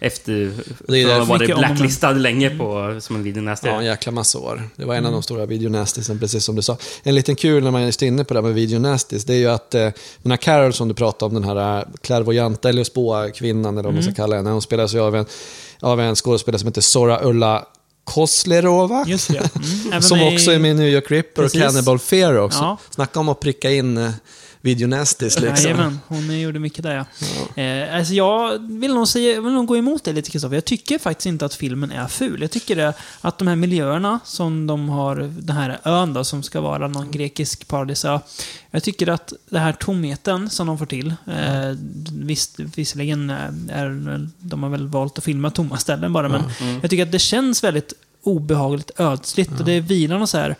Eh, 0.00 0.06
Efter 0.06 0.52
Det 0.88 1.02
är 1.02 1.20
om 1.20 1.38
den. 1.38 1.58
blacklistad 1.58 2.12
länge 2.12 2.50
på, 2.50 2.96
som 3.00 3.16
en 3.16 3.22
videonäste. 3.22 3.68
Ja, 3.68 3.78
en 3.78 3.84
jäkla 3.84 4.12
massa 4.12 4.38
år. 4.38 4.68
Det 4.76 4.84
var 4.84 4.94
en 4.94 4.98
Mm. 4.98 5.06
av 5.06 5.12
de 5.12 5.22
stora 5.22 5.46
videonastisen, 5.46 6.18
precis 6.18 6.44
som 6.44 6.56
du 6.56 6.62
sa. 6.62 6.76
En 7.02 7.14
liten 7.14 7.36
kul 7.36 7.64
när 7.64 7.70
man 7.70 7.82
är 7.82 7.86
just 7.86 8.02
inne 8.02 8.24
på 8.24 8.34
det 8.34 8.40
här 8.40 8.46
med 8.46 8.54
videonastis, 8.54 9.24
det 9.24 9.34
är 9.34 9.38
ju 9.38 9.48
att 9.50 9.74
eh, 9.74 9.88
den 10.22 10.32
här 10.32 10.36
Carol 10.36 10.72
som 10.72 10.88
du 10.88 10.94
pratade 10.94 11.26
om, 11.36 11.42
den 11.42 11.44
här 11.58 11.78
eh, 11.78 11.84
klärvoajanta 12.02 12.68
eller 12.68 12.84
spåkvinnan 12.84 13.74
eller 13.78 13.82
vad 13.88 13.94
man 13.94 14.02
ska 14.02 14.08
Mm. 14.10 14.14
kalla 14.16 14.36
henne, 14.36 14.50
hon 14.50 14.62
spelas 14.62 14.94
ju 14.94 15.00
av 15.00 15.16
en, 15.16 15.26
av 15.80 16.00
en 16.00 16.14
skådespelare 16.16 16.58
som 16.58 16.66
heter 16.68 16.80
Sora 16.80 17.20
Ulla 17.22 17.66
Koslerova. 18.04 19.04
Just 19.06 19.28
det. 19.32 19.50
Mm. 19.86 20.02
Som 20.02 20.22
också 20.22 20.50
är 20.50 20.58
med 20.58 20.70
i 20.70 20.74
New 20.74 20.88
York 20.88 21.10
Ripper 21.10 21.42
Precis. 21.42 21.60
och 21.62 21.66
Cannibal 21.68 21.98
Fear 21.98 22.34
också. 22.38 22.58
Ja. 22.58 22.76
Snacka 22.90 23.20
om 23.20 23.28
att 23.28 23.40
pricka 23.40 23.70
in 23.70 24.12
eh, 24.62 24.64
videonastis 24.64 25.40
liksom. 25.40 25.64
Jajamän, 25.70 25.98
hon 26.08 26.40
gjorde 26.40 26.58
mycket 26.58 26.82
där 26.82 26.94
ja. 27.56 27.62
Eh, 27.62 27.96
alltså 27.96 28.14
jag 28.14 28.58
vill 28.80 28.94
nog, 28.94 29.08
säga, 29.08 29.40
vill 29.40 29.52
nog 29.52 29.66
gå 29.66 29.76
emot 29.76 30.04
det 30.04 30.12
lite 30.12 30.30
Kristoffer. 30.30 30.54
Jag 30.56 30.64
tycker 30.64 30.98
faktiskt 30.98 31.26
inte 31.26 31.44
att 31.44 31.54
filmen 31.54 31.90
är 31.90 32.06
ful. 32.06 32.40
Jag 32.42 32.50
tycker 32.50 32.76
det, 32.76 32.92
att 33.20 33.38
de 33.38 33.48
här 33.48 33.56
miljöerna 33.56 34.20
som 34.24 34.66
de 34.66 34.88
har, 34.88 35.16
den 35.38 35.56
här 35.56 35.78
ön 35.84 36.12
då, 36.14 36.24
som 36.24 36.42
ska 36.42 36.60
vara 36.60 36.88
någon 36.88 37.10
grekisk 37.10 37.68
paradisö. 37.68 38.20
Jag 38.70 38.82
tycker 38.82 39.06
att 39.08 39.32
den 39.48 39.62
här 39.62 39.72
tomheten 39.72 40.50
som 40.50 40.66
de 40.66 40.78
får 40.78 40.86
till, 40.86 41.08
eh, 41.26 41.74
visst, 42.12 42.58
visserligen 42.58 43.30
är 43.30 43.88
väl- 44.10 44.28
de 44.38 44.62
har 44.62 44.70
väl 44.70 44.88
valt 44.88 45.18
att 45.18 45.24
filma 45.24 45.50
tomma 45.50 45.78
ställen 45.78 46.12
bara, 46.12 46.28
men 46.28 46.42
jag 46.82 46.90
tycker 46.90 47.02
att 47.02 47.12
det 47.12 47.18
känns 47.18 47.64
väldigt 47.64 47.92
obehagligt 48.22 48.90
ödsligt 48.96 49.50
och 49.60 49.64
det 49.64 49.80
vilar 49.80 50.18
något 50.18 50.30
så 50.30 50.38
här. 50.38 50.56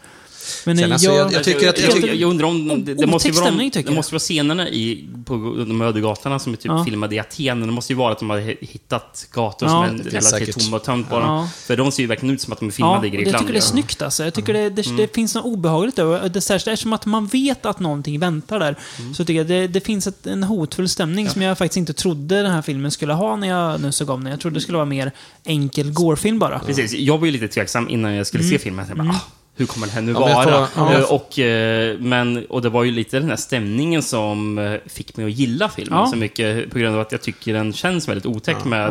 Men 0.66 0.78
Sen, 0.78 0.92
alltså, 0.92 1.11
jag- 1.11 1.32
jag 1.32 1.44
tycker 1.44 1.68
att- 1.68 1.78
jag, 1.80 1.98
jag, 2.09 2.14
jag 2.16 2.30
undrar 2.30 2.46
om... 2.46 2.84
Det, 2.84 2.94
det, 2.94 3.07
måste 3.07 3.30
vara, 3.32 3.44
stämning, 3.44 3.70
det 3.74 3.80
jag. 3.86 3.94
måste 3.94 4.12
vara 4.14 4.18
scenerna 4.20 4.68
i, 4.68 5.09
på 5.24 5.34
de 5.68 5.82
öde 5.82 6.01
gatorna 6.01 6.38
som 6.38 6.53
är 6.53 6.57
typ 6.57 6.66
Ja. 6.66 6.84
filmade 6.84 7.14
i 7.14 7.18
Aten. 7.18 7.61
Det 7.61 7.66
måste 7.66 7.92
ju 7.92 7.96
vara 7.96 8.12
att 8.12 8.18
de 8.18 8.30
har 8.30 8.38
hittat 8.61 9.26
gator 9.32 9.68
Ja. 9.68 9.86
som 9.88 9.96
är 10.01 10.03
relativt 10.11 10.59
tomma 10.64 10.76
och 10.76 10.84
tömt 10.84 11.11
bara. 11.11 11.24
Ja. 11.24 11.48
För 11.66 11.76
de 11.76 11.92
ser 11.92 12.03
ju 12.03 12.07
verkligen 12.07 12.34
ut 12.34 12.40
som 12.40 12.53
att 12.53 12.59
de 12.59 12.68
är 12.68 12.72
filmade 12.72 13.07
i 13.07 13.11
jag 13.11 13.16
Grekland. 13.18 13.38
tycker 13.38 13.53
det 13.53 13.59
är 13.59 13.61
snyggt 13.61 14.03
alltså. 14.03 14.24
Jag 14.24 14.34
tycker 14.34 14.53
det, 14.53 14.70
det, 14.70 14.96
det 14.96 15.14
finns 15.14 15.34
något 15.34 15.44
obehagligt 15.44 15.98
över 15.98 16.28
det. 16.28 16.40
Särskilt 16.40 16.72
eftersom 16.72 16.92
att 16.92 17.07
man 17.07 17.26
vet 17.26 17.66
att 17.66 17.80
någonting 17.80 18.20
väntar 18.20 18.59
där. 18.59 18.76
Så 19.14 19.24
tycker 19.24 19.38
jag 19.38 19.46
det, 19.46 19.66
det 19.66 19.80
finns 19.80 20.07
ett, 20.07 20.26
en 20.26 20.42
hotfull 20.42 20.88
stämning 20.88 21.28
som 21.28 21.42
jag 21.42 21.59
faktiskt 21.59 21.76
inte 21.76 21.92
trodde 21.92 22.42
den 22.42 22.51
här 22.53 22.62
filmen 22.62 22.90
skulle 22.90 23.12
ha 23.12 23.36
när 23.36 23.48
jag 23.48 23.80
nu 23.80 23.92
såg 23.92 24.11
om 24.11 24.24
den. 24.24 24.30
Jag 24.30 24.40
trodde 24.40 24.57
det 24.57 24.61
skulle 24.61 24.76
vara 24.78 24.86
mer 24.86 25.12
enkel 25.44 25.90
gårfilm 25.92 26.38
bara. 26.38 26.59
Precis, 26.59 26.92
jag 26.92 27.18
var 27.18 27.26
ju 27.26 27.32
lite 27.32 27.48
tveksam 27.48 27.88
innan 27.88 28.14
jag 28.14 28.26
skulle 28.26 28.44
se 28.44 28.59
filmen. 28.59 28.84
Jag 28.88 28.96
bara, 28.98 29.09
ah, 29.09 29.20
hur 29.61 29.66
kommer 29.66 29.86
det 29.86 29.92
här 29.92 30.00
nu 30.00 30.12
Ja, 30.12 30.20
men 30.20 30.34
vara? 30.34 30.66
får- 30.66 30.82
ja. 30.82 30.94
Eh, 30.98 31.12
och, 31.12 31.38
eh, 31.38 31.98
men, 31.98 32.46
och 32.46 32.62
det 32.62 32.68
var 32.68 32.84
ju 32.84 32.90
lite 32.90 33.18
den 33.18 33.28
här 33.28 33.36
stämningen 33.36 34.02
som 34.02 34.58
eh, 34.58 34.74
fick 34.86 35.16
mig 35.16 35.26
att 35.26 35.32
gilla 35.32 35.68
filmen 35.68 36.08
så 36.08 36.16
mycket 36.16 36.70
på 36.70 36.78
grund 36.78 36.94
av 36.94 37.00
att 37.00 37.12
jag 37.12 37.22
tycker 37.22 37.52
den 37.52 37.72
känns 37.72 38.08
väldigt 38.08 38.26
otäck 38.26 38.64
med... 38.64 38.90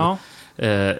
Eh, 0.57 0.95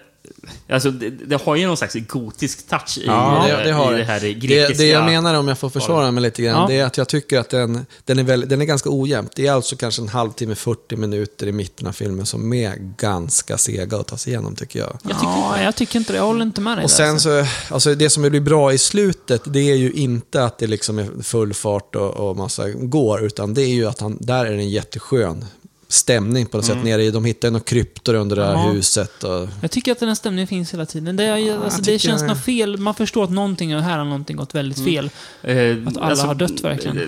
alltså, 0.68 0.90
det, 0.90 1.10
det 1.10 1.42
har 1.42 1.56
ju 1.56 1.66
någon 1.66 1.76
slags 1.76 1.94
gotisk 1.94 2.68
touch 2.68 2.98
i, 2.98 3.06
Ja, 3.06 3.48
eh, 3.48 3.56
det, 3.56 3.64
det 3.64 3.72
har 3.72 3.88
i 3.92 3.92
det 3.92 3.98
det. 3.98 4.04
här 4.04 4.20
det. 4.20 4.34
grekiska... 4.34 4.82
Det 4.82 4.88
jag 4.88 5.04
menar, 5.04 5.34
om 5.34 5.48
jag 5.48 5.58
får 5.58 5.70
försvara 5.70 6.10
mig 6.10 6.22
lite 6.22 6.42
grann, 6.42 6.60
Ja. 6.60 6.66
det 6.68 6.74
är 6.80 6.84
att 6.84 6.96
jag 6.96 7.08
tycker 7.08 7.38
att 7.38 7.50
den, 7.50 7.86
den, 8.04 8.18
är 8.18 8.22
väl, 8.22 8.48
den 8.48 8.60
är 8.60 8.64
ganska 8.64 8.90
ojämnt. 8.92 9.32
Det 9.36 9.46
är 9.46 9.52
alltså 9.52 9.76
kanske 9.76 10.02
en 10.02 10.08
halvtimme, 10.08 10.54
40 10.54 10.96
minuter 10.96 11.46
i 11.46 11.52
mitten 11.52 11.86
av 11.86 11.92
filmen 11.92 12.26
som 12.26 12.52
är 12.52 12.74
ganska 12.96 13.58
sega 13.58 13.96
att 13.96 14.06
ta 14.06 14.16
sig 14.16 14.32
igenom, 14.32 14.56
tycker 14.56 14.78
jag. 14.78 14.98
Jag 15.02 15.12
tycker, 15.20 15.26
ja, 15.26 15.62
jag 15.62 15.76
tycker 15.76 15.98
inte 15.98 16.12
det. 16.12 16.16
Jag 16.16 16.24
håller 16.26 16.42
inte 16.42 16.60
med 16.60 16.78
dig 16.78 16.84
Och 16.84 16.90
sen 16.90 17.20
så, 17.20 17.44
alltså 17.70 17.94
det 17.94 18.10
som 18.10 18.22
blir 18.22 18.40
bra 18.40 18.72
i 18.72 18.78
slutet, 18.78 19.42
det 19.44 19.60
är 19.70 19.76
ju 19.76 19.92
inte 19.92 20.44
att 20.44 20.58
det 20.58 20.66
liksom 20.66 20.98
är 20.98 21.22
full 21.22 21.54
fart 21.54 21.96
och, 21.96 22.10
och 22.10 22.36
massa 22.36 22.70
går, 22.70 23.24
utan 23.24 23.54
det 23.54 23.62
är 23.62 23.74
ju 23.74 23.86
att 23.86 24.00
han, 24.00 24.18
där 24.20 24.46
är 24.46 24.50
det 24.50 24.62
en 24.62 24.70
jätteskön 24.70 25.44
stämning 25.92 26.46
på 26.46 26.56
något 26.56 26.66
sätt 26.66 26.84
nere 26.84 27.02
i, 27.04 27.10
de 27.10 27.24
hittar 27.24 27.48
ju 27.48 27.52
några 27.52 27.64
kryptor 27.64 28.14
under 28.14 28.36
det 28.36 28.44
här 28.44 28.52
Ja. 28.52 28.70
huset. 28.70 29.24
Och, 29.24 29.48
Jag 29.62 29.70
tycker 29.70 29.92
att 29.92 29.98
den 30.00 30.08
här 30.08 30.14
stämningen 30.14 30.46
finns 30.48 30.72
hela 30.74 30.86
tiden. 30.86 31.16
Det, 31.16 31.24
är, 31.24 31.64
alltså, 31.64 31.78
det 31.78 31.84
tycker 31.84 31.98
känns 31.98 32.20
jag- 32.22 32.28
något 32.28 32.44
fel. 32.44 32.78
Man 32.78 32.94
förstår 32.94 33.24
att 33.24 33.30
någonting, 33.30 33.76
och 33.76 33.82
här 33.82 33.98
har 33.98 34.04
någonting 34.04 34.36
gått 34.36 34.54
väldigt 34.54 34.84
fel. 34.84 35.10
Eh, 35.42 35.76
Att 35.86 35.96
alla 35.96 36.24
har 36.26 36.34
dött, 36.34 36.60
verkligen. 36.64 36.98
eh, 36.98 37.04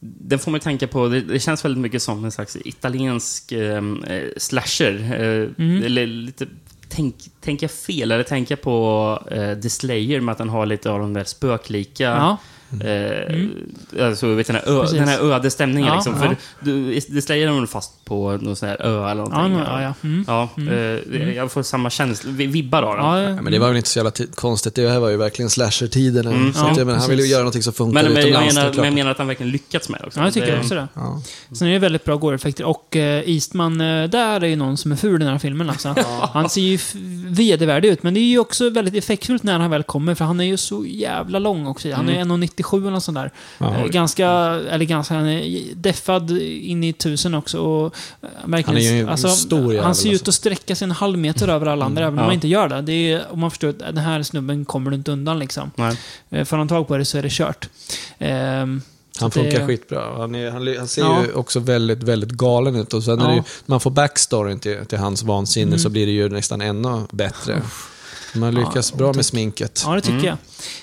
Den 0.00 0.38
får 0.38 0.50
man 0.50 0.58
ju 0.58 0.62
tänka 0.62 0.86
på, 0.88 1.08
det, 1.08 1.20
det 1.20 1.40
känns 1.40 1.64
väldigt 1.64 1.80
mycket 1.80 2.02
som 2.02 2.24
en 2.24 2.32
slags 2.32 2.56
italiensk 2.64 3.52
eh, 3.52 3.76
eh, 3.76 4.22
slasher. 4.36 4.94
Eh, 5.20 5.48
Mm. 5.64 5.82
Eller 5.84 6.06
lite, 6.06 6.46
tänk, 6.88 7.14
tänker 7.40 7.64
jag 7.64 7.70
fel? 7.70 8.12
Eller 8.12 8.24
tänker 8.24 8.52
jag 8.52 8.62
på 8.62 9.18
eh, 9.30 9.54
The 9.60 9.70
Slayer 9.70 10.20
med 10.20 10.32
att 10.32 10.38
den 10.38 10.48
har 10.48 10.66
lite 10.66 10.90
av 10.90 10.98
de 10.98 11.12
där 11.12 11.24
spöklika... 11.24 12.04
Ja. 12.04 12.36
Eh, 12.80 14.06
alltså, 14.08 14.34
vet, 14.34 14.46
du, 14.46 14.52
den, 14.52 14.62
här 14.66 14.72
ö, 14.76 14.80
Precis. 14.80 14.98
den 14.98 15.08
här 15.08 15.18
öde 15.32 15.50
stämningen 15.50 15.88
Ja, 15.88 15.94
liksom. 15.94 16.12
ja. 16.14 16.20
För 16.20 16.36
du, 16.60 17.00
Slayer 17.22 17.48
är 17.48 17.52
väl 17.52 17.66
fast 17.66 18.04
på 18.04 18.38
någon 18.40 18.56
sån 18.56 18.68
här 18.68 18.82
ö 18.82 19.10
eller 19.10 19.22
Ja, 19.22 19.28
någonting. 19.28 19.56
nu- 19.56 19.64
ja, 19.66 19.82
ja. 19.82 19.94
Mm. 20.02 20.24
Ja, 20.26 20.48
eh, 20.72 21.34
Jag 21.36 21.52
får 21.52 21.62
samma 21.62 21.90
känsla, 21.90 22.30
vi- 22.30 22.46
vibbar 22.46 22.82
av 22.82 22.96
den. 22.96 23.04
Ja, 23.06 23.22
ja, 23.22 23.42
men 23.42 23.52
det 23.52 23.58
var 23.58 23.68
väl 23.68 23.76
inte 23.76 23.88
så 23.88 23.98
jävla 23.98 24.10
ti- 24.10 24.34
konstigt, 24.34 24.74
det 24.74 24.88
här 24.90 25.00
var 25.00 25.08
ju 25.10 25.16
verkligen 25.16 25.50
slasher-tiderna. 25.50 26.30
Mm. 26.30 26.52
Ja, 26.56 26.74
jag 26.76 26.86
menar, 26.86 26.98
han 27.00 27.10
ville 27.10 27.22
ju 27.22 27.28
göra 27.28 27.40
någonting 27.40 27.62
som 27.62 27.72
funkar 27.72 28.02
Men, 28.02 28.12
men, 28.12 28.22
jag 28.22 28.28
utomlands. 28.28 28.54
det 28.54 28.60
menar, 28.60 28.72
klart. 28.72 28.76
men 28.76 28.84
jag 28.84 28.94
menar 28.94 29.10
att 29.10 29.18
han 29.18 29.26
verkligen 29.26 29.52
lyckats 29.52 29.88
med 29.88 30.00
det 30.00 30.06
också. 30.06 30.20
Ja, 30.20 30.24
jag 30.26 30.34
tycker 30.34 30.52
Det- 30.52 30.58
också 30.60 30.74
det. 30.74 30.88
Ja. 30.94 31.22
Sen 31.52 31.68
är 31.68 31.72
det 31.72 31.78
väldigt 31.78 32.04
bra 32.04 32.16
gore-effekter. 32.16 32.64
Och 32.64 32.96
eh, 32.96 33.30
Eastman, 33.30 33.78
där 33.78 34.44
är 34.44 34.46
ju 34.46 34.56
någon 34.56 34.76
som 34.76 34.92
är 34.92 34.96
ful 34.96 35.22
i 35.22 35.24
den 35.24 35.32
här 35.32 35.38
filmen 35.38 35.70
alltså. 35.70 35.94
Han 36.32 36.48
ser 36.50 36.60
ju 36.60 36.78
vedervärdig 37.26 37.88
ut, 37.88 38.02
men 38.02 38.14
det 38.14 38.20
är 38.20 38.22
ju 38.30 38.38
också 38.38 38.70
väldigt 38.70 38.94
effektfullt 38.94 39.42
när 39.42 39.58
han 39.58 39.70
väl 39.70 39.82
kommer, 39.82 40.14
för 40.14 40.24
han 40.24 40.40
är 40.40 40.44
ju 40.44 40.56
så 40.56 40.84
jävla 40.86 41.38
lång 41.38 41.66
också. 41.66 41.92
Han 41.92 42.08
är 42.08 42.12
ju 42.12 42.24
1,97 42.62 42.80
eller 42.80 42.90
något 42.90 43.04
sånt 43.04 43.14
där. 43.18 43.30
Ja. 43.58 43.76
Eh, 43.76 43.86
ganska, 43.86 44.28
eller 44.70 44.84
ganska, 44.84 45.14
han 45.14 45.26
är 45.28 45.74
deffad 45.74 46.30
in 46.40 46.84
i 46.84 46.92
tusen 46.92 47.34
också. 47.34 47.58
Och, 47.58 47.94
eh, 48.22 48.28
verkligen, 48.44 48.64
Han 48.66 48.76
är 48.76 48.80
ju 49.04 49.08
en 49.08 49.18
stor 49.36 49.78
Han 49.82 49.94
ser 49.94 50.08
ut 50.08 50.12
alltså. 50.14 50.30
att 50.30 50.34
sträcka 50.34 50.74
sig 50.74 50.84
en 50.84 50.90
halv 50.90 51.18
meter 51.18 51.48
över 51.48 51.66
alla 51.66 51.84
andra, 51.84 52.02
även 52.02 52.12
om 52.14 52.18
Ja. 52.18 52.24
han 52.24 52.34
inte 52.34 52.48
gör 52.48 52.68
det. 52.68 52.82
det 52.82 53.12
är, 53.12 53.24
om 53.32 53.40
man 53.40 53.50
förstår 53.50 53.68
att 53.68 53.78
den 53.78 53.96
här 53.96 54.22
snubben 54.22 54.64
kommer 54.64 54.90
du 54.90 54.96
inte 54.96 55.12
undan 55.12 55.38
liksom. 55.38 55.70
Nej. 55.76 55.96
Eh, 56.30 56.44
Får 56.44 56.56
han 56.56 56.68
tag 56.68 56.88
på 56.88 56.96
det 56.96 57.04
så 57.04 57.18
är 57.18 57.22
det 57.22 57.32
kört. 57.32 57.68
Ehm, 58.18 58.82
Han 59.20 59.30
så 59.30 59.38
det- 59.38 59.44
funkar 59.50 59.66
skitbra. 59.66 60.16
Han, 60.16 60.34
är, 60.34 60.50
han, 60.50 60.76
han 60.78 60.88
ser 60.88 61.02
Ja. 61.02 61.22
ju 61.24 61.32
också 61.32 61.60
väldigt, 61.60 62.02
väldigt 62.02 62.30
galen 62.30 62.76
ut. 62.76 62.94
Och 62.94 63.04
sen 63.04 63.18
Ja. 63.20 63.28
när 63.34 63.42
man 63.66 63.80
får 63.80 63.90
backstoryn 63.90 64.58
till, 64.60 64.86
till 64.86 64.98
hans 64.98 65.22
vansinne 65.22 65.66
Mm. 65.66 65.78
så 65.78 65.88
blir 65.88 66.06
det 66.06 66.12
ju 66.12 66.28
nästan 66.28 66.60
ännu 66.60 67.00
bättre. 67.12 67.62
Man 68.34 68.54
lyckas 68.54 68.92
bra 68.94 69.12
med 69.12 69.26
sminket. 69.26 69.82
Ja, 69.86 69.94
det 69.94 70.00
tycker 70.00 70.18
Mm. 70.18 70.36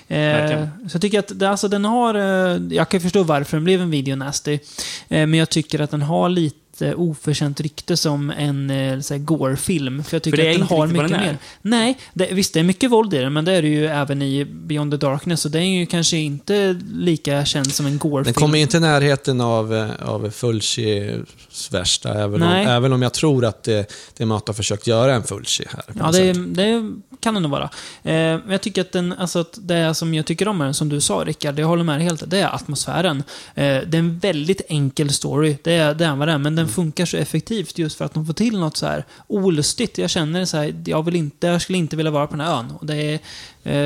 jag. 0.07 0.51
Eh, 0.61 0.67
så 0.87 0.95
jag 0.95 1.01
tycker 1.01 1.19
att 1.19 1.39
det, 1.39 1.49
alltså, 1.49 1.67
den 1.67 1.85
har... 1.85 2.15
Eh, 2.15 2.57
jag 2.69 2.89
kan 2.89 3.01
förstå 3.01 3.23
varför 3.23 3.57
den 3.57 3.63
blev 3.63 3.81
en 3.81 3.89
video 3.91 4.15
nasty. 4.15 4.53
Eh, 4.53 4.59
men 5.07 5.33
jag 5.33 5.49
tycker 5.49 5.79
att 5.79 5.91
den 5.91 6.01
har 6.01 6.29
lite 6.29 6.58
oförtjänt 6.81 7.61
rykte 7.61 7.97
som 7.97 8.29
en 8.29 8.69
eh, 8.69 9.17
gore-film. 9.17 10.03
För 10.03 10.15
jag 10.15 10.23
tycker 10.23 10.37
För 10.37 10.43
det 10.43 10.49
är 10.49 10.53
att 10.53 10.69
den 10.69 10.77
har 10.77 10.87
mycket 10.87 11.09
den 11.09 11.21
mer. 11.21 11.37
Nej, 11.61 11.97
det, 12.13 12.33
visst 12.33 12.53
det 12.53 12.59
är 12.59 12.63
mycket 12.63 12.91
våld 12.91 13.13
i 13.13 13.17
den, 13.17 13.33
men 13.33 13.45
det 13.45 13.51
är 13.51 13.61
det 13.61 13.67
ju 13.67 13.85
även 13.87 14.21
i 14.21 14.45
Beyond 14.45 14.91
the 14.91 14.97
Darkness. 14.97 15.45
Och 15.45 15.51
det 15.51 15.59
är 15.59 15.63
ju 15.63 15.85
kanske 15.85 16.17
inte 16.17 16.79
lika 16.93 17.45
känd 17.45 17.73
som 17.73 17.85
en 17.85 17.91
Den 17.91 17.99
gore-film. 17.99 18.33
kommer 18.33 18.57
ju 18.57 18.61
inte 18.61 18.77
i 18.77 18.79
närheten 18.79 19.41
av, 19.41 19.75
eh, 19.75 20.09
av 20.09 20.29
Fulcis 20.29 21.71
värsta, 21.71 22.13
även 22.13 22.43
om, 22.43 22.49
även 22.49 22.93
om 22.93 23.01
jag 23.01 23.13
tror 23.13 23.45
att 23.45 23.63
det, 23.63 23.93
det 24.17 24.25
Matt 24.25 24.47
har 24.47 24.53
försökt 24.53 24.87
göra 24.87 25.13
en 25.15 25.23
Fulci 25.23 25.65
här. 25.69 25.83
Ja, 25.99 26.11
det, 26.11 26.33
det 26.33 26.91
kan 27.19 27.33
det 27.33 27.39
nog 27.39 27.51
vara. 27.51 27.63
Eh, 28.03 28.11
men 28.13 28.51
jag 28.51 28.61
tycker 28.61 28.81
att, 28.81 28.91
den, 28.91 29.13
alltså 29.13 29.39
att 29.39 29.59
det 29.61 29.95
som 29.95 30.13
jag 30.13 30.25
tycker 30.25 30.47
om 30.47 30.57
med 30.57 30.67
den, 30.67 30.73
som 30.73 30.89
du 30.89 31.01
sa 31.01 31.23
Rickard, 31.25 31.59
jag 31.59 31.67
håller 31.67 31.83
med 31.83 31.99
dig 31.99 32.03
helt, 32.03 32.29
det 32.29 32.39
är 32.39 32.55
atmosfären. 32.55 33.23
Eh, 33.55 33.63
det 33.63 33.97
är 33.97 33.99
en 33.99 34.19
väldigt 34.19 34.61
enkel 34.69 35.09
story, 35.09 35.57
det 35.63 35.73
är, 35.73 35.93
det 35.93 36.05
är 36.05 36.15
vad 36.15 36.27
det 36.27 36.31
är, 36.31 36.37
men 36.37 36.55
den 36.55 36.68
funkar 36.69 37.05
så 37.05 37.17
effektivt 37.17 37.77
just 37.77 37.97
för 37.97 38.05
att 38.05 38.13
de 38.13 38.25
får 38.25 38.33
till 38.33 38.59
något 38.59 38.77
så 38.77 38.85
här 38.85 39.05
olustigt. 39.27 39.97
Jag 39.97 40.09
känner 40.09 40.45
så 40.45 40.57
här, 40.57 40.75
jag, 40.85 41.05
vill 41.05 41.15
inte, 41.15 41.47
jag 41.47 41.61
skulle 41.61 41.77
inte 41.77 41.95
vilja 41.95 42.11
vara 42.11 42.27
på 42.27 42.35
den 42.35 42.45
här 42.45 42.59
ön. 42.59 42.71
Och 42.71 42.85
det 42.85 42.95
är, 42.95 43.19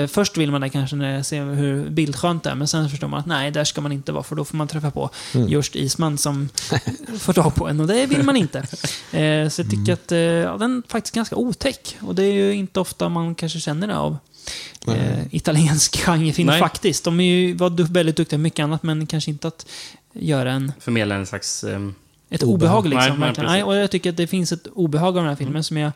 eh, 0.01 0.07
först 0.07 0.37
vill 0.37 0.51
man 0.51 0.61
det 0.61 0.69
kanske 0.69 0.95
när 0.95 1.15
jag 1.15 1.25
ser 1.25 1.45
hur 1.45 1.89
bildskönt 1.89 2.43
det 2.43 2.49
är, 2.49 2.55
men 2.55 2.67
sen 2.67 2.89
förstår 2.89 3.07
man 3.07 3.19
att 3.19 3.25
nej, 3.25 3.51
där 3.51 3.63
ska 3.63 3.81
man 3.81 3.91
inte 3.91 4.11
vara, 4.11 4.23
för 4.23 4.35
då 4.35 4.45
får 4.45 4.57
man 4.57 4.67
träffa 4.67 4.91
på 4.91 5.09
just 5.47 5.75
Isman 5.75 6.17
som 6.17 6.49
får 7.19 7.33
tag 7.33 7.55
på 7.55 7.67
en, 7.67 7.79
och 7.79 7.87
det 7.87 8.05
vill 8.05 8.23
man 8.23 8.35
inte. 8.37 8.63
Eh, 9.13 9.49
så 9.49 9.61
jag 9.61 9.69
tycker 9.69 9.93
att 9.93 10.11
eh, 10.11 10.17
ja, 10.19 10.57
den 10.57 10.77
är 10.77 10.91
faktiskt 10.91 11.15
ganska 11.15 11.35
otäck. 11.35 11.97
Och 12.01 12.15
det 12.15 12.23
är 12.23 12.33
ju 12.33 12.53
inte 12.55 12.79
ofta 12.79 13.09
man 13.09 13.35
kanske 13.35 13.59
känner 13.59 13.87
det 13.87 13.97
av 13.97 14.17
eh, 14.87 15.27
italiensk 15.31 15.97
genrefilm 16.05 16.47
Nej. 16.47 16.59
faktiskt. 16.59 17.03
De 17.03 17.19
är 17.19 17.23
ju, 17.23 17.53
var 17.53 17.69
du- 17.69 17.83
väldigt 17.83 18.17
duktiga 18.17 18.37
på 18.37 18.41
mycket 18.41 18.63
annat, 18.63 18.83
men 18.83 19.07
kanske 19.07 19.31
inte 19.31 19.47
att 19.47 19.65
göra 20.13 20.51
en, 20.51 20.71
Förmedla 20.79 21.15
en 21.15 21.25
slags... 21.25 21.63
ehm, 21.63 21.95
ett 22.35 22.43
Obehag. 22.43 22.85
obehag. 22.85 23.07
liksom, 23.07 23.19
Nej, 23.19 23.33
nej, 23.37 23.63
och 23.63 23.75
jag 23.75 23.91
tycker 23.91 24.09
att 24.09 24.17
det 24.17 24.27
finns 24.27 24.51
ett 24.51 24.67
obehag 24.73 25.07
av 25.17 25.23
den 25.23 25.27
här 25.27 25.35
filmen 25.35 25.63
som 25.63 25.77
jag, 25.77 25.91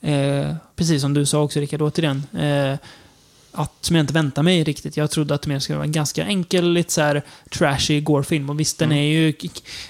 eh, 0.00 0.54
precis 0.76 1.00
som 1.02 1.14
du 1.14 1.26
sa 1.26 1.42
också 1.42 1.60
Rickard, 1.60 1.82
återigen, 1.82 2.22
eh, 2.38 2.78
att, 3.52 3.72
som 3.80 3.96
jag 3.96 4.02
inte 4.02 4.12
väntade 4.12 4.42
mig 4.44 4.64
riktigt. 4.64 4.96
Jag 4.96 5.10
trodde 5.10 5.34
att 5.34 5.42
det 5.42 5.48
mer 5.48 5.58
skulle 5.58 5.76
vara 5.76 5.86
en 5.86 5.92
ganska 5.92 6.24
enkel, 6.24 6.72
lite 6.72 6.92
så 6.92 7.00
här 7.00 7.22
trashy 7.50 8.00
gore-film. 8.00 8.50
Och 8.50 8.60
visst, 8.60 8.78
den 8.78 8.92
är 8.92 9.02
ju... 9.02 9.34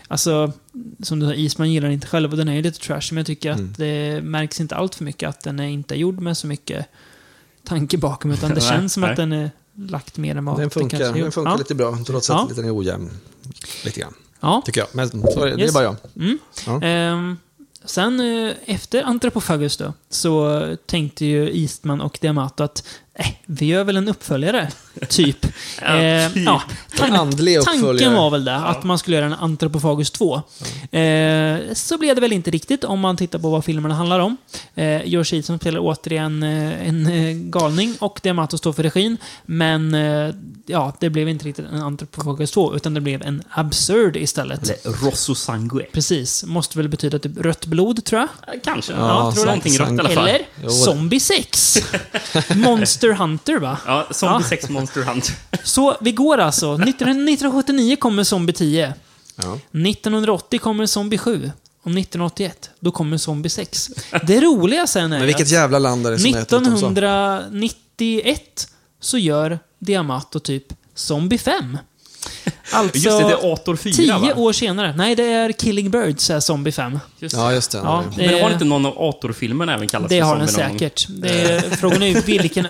Alltså, 0.08 0.52
som 1.02 1.20
du 1.20 1.26
sa, 1.26 1.34
Isman 1.34 1.72
gillar 1.72 1.86
den 1.88 1.94
inte 1.94 2.06
själv 2.06 2.30
och 2.30 2.36
den 2.36 2.48
är 2.48 2.54
ju 2.54 2.62
lite 2.62 2.80
trashy, 2.80 3.14
men 3.14 3.16
jag 3.16 3.26
tycker 3.26 3.50
att 3.50 3.76
det 3.78 4.20
märks 4.24 4.60
inte 4.60 4.76
allt 4.76 4.94
för 4.94 5.04
mycket 5.04 5.28
att 5.28 5.40
den 5.40 5.60
är 5.60 5.66
inte 5.66 5.94
är 5.94 5.98
gjord 5.98 6.20
med 6.20 6.36
så 6.36 6.46
mycket 6.46 6.86
tanke 7.64 7.98
bakom, 7.98 8.30
utan 8.30 8.50
det 8.50 8.54
Nej, 8.60 8.68
känns 8.68 8.92
som 8.92 9.00
nej. 9.00 9.10
att 9.10 9.16
den 9.16 9.32
är 9.32 9.50
lagt 9.74 10.16
mer 10.16 10.36
än 10.36 10.44
vad 10.44 10.58
Den 10.58 10.70
funkar, 10.70 10.98
den 10.98 11.32
funkar 11.32 11.50
ja. 11.52 11.56
lite 11.56 11.74
bra, 11.74 11.98
trots 12.06 12.30
att 12.30 12.46
Ja. 12.48 12.54
den 12.56 12.64
är 12.64 12.76
ojämn. 12.78 13.10
Lite 13.84 14.00
grann, 14.00 14.14
Ja. 14.40 14.62
tycker 14.64 14.80
jag. 14.80 14.88
Men 14.92 15.08
så 15.10 15.44
det, 15.44 15.50
det 15.50 15.54
är 15.54 15.58
Yes. 15.58 15.74
bara 15.74 15.84
jag. 15.84 15.96
Mm. 16.16 16.38
Ja. 16.66 16.82
Ehm, 16.82 17.36
sen 17.84 18.20
eh, 18.20 18.52
efter 18.66 19.02
Anthropophagus 19.02 19.76
då, 19.76 19.92
så 20.10 20.62
tänkte 20.86 21.24
ju 21.26 21.60
Eastman 21.62 22.00
och 22.00 22.18
Diamato 22.20 22.62
att 22.64 22.86
eh, 23.18 23.26
vi 23.46 23.66
gör 23.66 23.84
väl 23.84 23.96
en 23.96 24.08
uppföljare, 24.08 24.68
typ. 25.08 25.46
Ja, 25.82 25.96
Eh, 25.98 26.32
typ. 26.32 26.42
ja, 26.46 26.62
tan- 26.96 27.16
Andlig 27.16 27.62
tanken 27.64 27.84
uppföljare. 27.84 28.14
var 28.14 28.30
väl 28.30 28.44
det, 28.44 28.56
att 28.56 28.84
man 28.84 28.98
skulle 28.98 29.16
göra 29.16 29.26
en 29.26 29.32
Anthropophagus 29.34 30.10
2. 30.10 30.42
Eh, 30.98 31.56
så 31.74 31.98
blev 31.98 32.14
det 32.14 32.20
väl 32.20 32.32
inte 32.32 32.50
riktigt 32.50 32.84
om 32.84 33.00
man 33.00 33.16
tittar 33.16 33.38
på 33.38 33.50
vad 33.50 33.64
filmerna 33.64 33.94
handlar 33.94 34.18
om. 34.20 34.36
Eh, 34.74 35.04
George 35.06 35.36
Eastman 35.38 35.58
spelar 35.58 35.80
återigen 35.82 36.42
eh, 36.42 36.88
en 36.88 37.06
eh, 37.06 37.34
galning 37.36 37.94
och 37.98 38.20
Diamato 38.22 38.58
står 38.58 38.72
för 38.72 38.82
regin. 38.82 39.16
Men 39.46 39.94
eh, 39.94 40.34
ja, 40.66 40.96
det 41.00 41.10
blev 41.10 41.28
inte 41.28 41.44
riktigt 41.44 41.66
en 41.72 41.82
Anthropophagus 41.82 42.50
2, 42.50 42.76
utan 42.76 42.94
det 42.94 43.00
blev 43.00 43.22
en 43.22 43.42
Absurd 43.50 44.16
istället. 44.16 44.62
Eller 44.84 44.96
Rosso 45.04 45.34
Sangue. 45.34 45.82
Precis. 45.92 46.44
Måste 46.44 46.78
väl 46.78 46.88
betyda 46.88 47.18
typ 47.18 47.38
rött 47.38 47.66
blod, 47.66 48.04
tror 48.04 48.20
jag. 48.20 48.54
Eh, 48.54 48.60
Kanske. 48.64 48.92
Ja, 48.92 48.98
Ja, 48.98 49.32
tror 49.32 49.44
någonting 49.46 49.78
rött 49.78 49.90
i 49.92 49.98
alla 49.98 50.08
fall. 50.08 50.28
Eller 50.28 50.46
Jo, 50.62 50.70
Zombie 50.70 51.20
6. 51.20 51.78
Monster 52.54 53.07
Hunter, 53.14 53.56
va? 53.56 53.78
Ja, 53.86 54.06
Zombie 54.10 54.44
Ja. 54.44 54.48
6 54.48 54.68
Monster 54.68 55.02
Hunt. 55.02 55.32
Så 55.64 55.96
vi 56.00 56.12
går 56.12 56.38
alltså. 56.38 56.66
19- 56.76 56.82
1979 56.82 57.96
kommer 57.96 58.24
Zombie 58.24 58.52
10. 58.52 58.94
Ja. 59.36 59.58
1980 59.72 60.58
kommer 60.58 60.86
Zombie 60.86 61.18
7. 61.18 61.50
Och 61.82 61.90
1981, 61.90 62.70
då 62.80 62.90
kommer 62.90 63.16
Zombie 63.16 63.48
6. 63.48 63.90
Det 64.26 64.40
roliga 64.40 64.86
sen 64.86 65.12
är 65.12 65.18
Men 65.18 65.26
vilket 65.26 65.48
jävla 65.50 65.78
land 65.78 66.06
är 66.06 66.10
det 66.10 66.18
som 66.18 66.34
heter 66.34 66.56
utom 66.56 66.64
så? 66.64 66.86
1991 66.86 68.68
så 69.00 69.18
gör 69.18 69.58
Diamato 69.78 70.40
typ 70.40 70.64
Zombie 70.94 71.38
5. 71.38 71.78
Alltså, 72.72 72.96
Just 72.98 73.18
det, 73.18 73.24
det 73.24 73.32
är 73.32 73.52
Ator 73.52 73.76
4 73.76 73.92
tio 73.92 74.18
va? 74.18 74.32
år 74.36 74.52
senare. 74.52 74.94
Nej, 74.96 75.14
det 75.16 75.22
är 75.32 75.52
Killing 75.52 75.90
Birds, 75.90 76.30
är 76.30 76.40
Zombie 76.40 76.72
5. 76.72 76.98
Just 77.18 77.34
det. 77.34 77.40
Ja, 77.40 77.52
just 77.52 77.70
det. 77.70 77.78
Ja, 77.78 78.04
Men 78.16 78.28
har 78.28 78.48
det- 78.48 78.52
inte 78.52 78.64
någon 78.64 78.86
av 78.86 78.94
Ator-filmerna 78.98 79.74
även 79.74 79.88
kallats 79.88 80.10
Det 80.10 80.20
för 80.20 80.26
har 80.26 80.36
den 80.36 80.48
zombie 80.48 80.62
någon 80.62 80.70
gång? 80.70 80.78
säkert. 80.78 81.06
Det 81.08 81.28
är, 81.30 81.60
frågan 81.76 82.02
är 82.02 82.06
ju 82.06 82.20
vilken... 82.20 82.66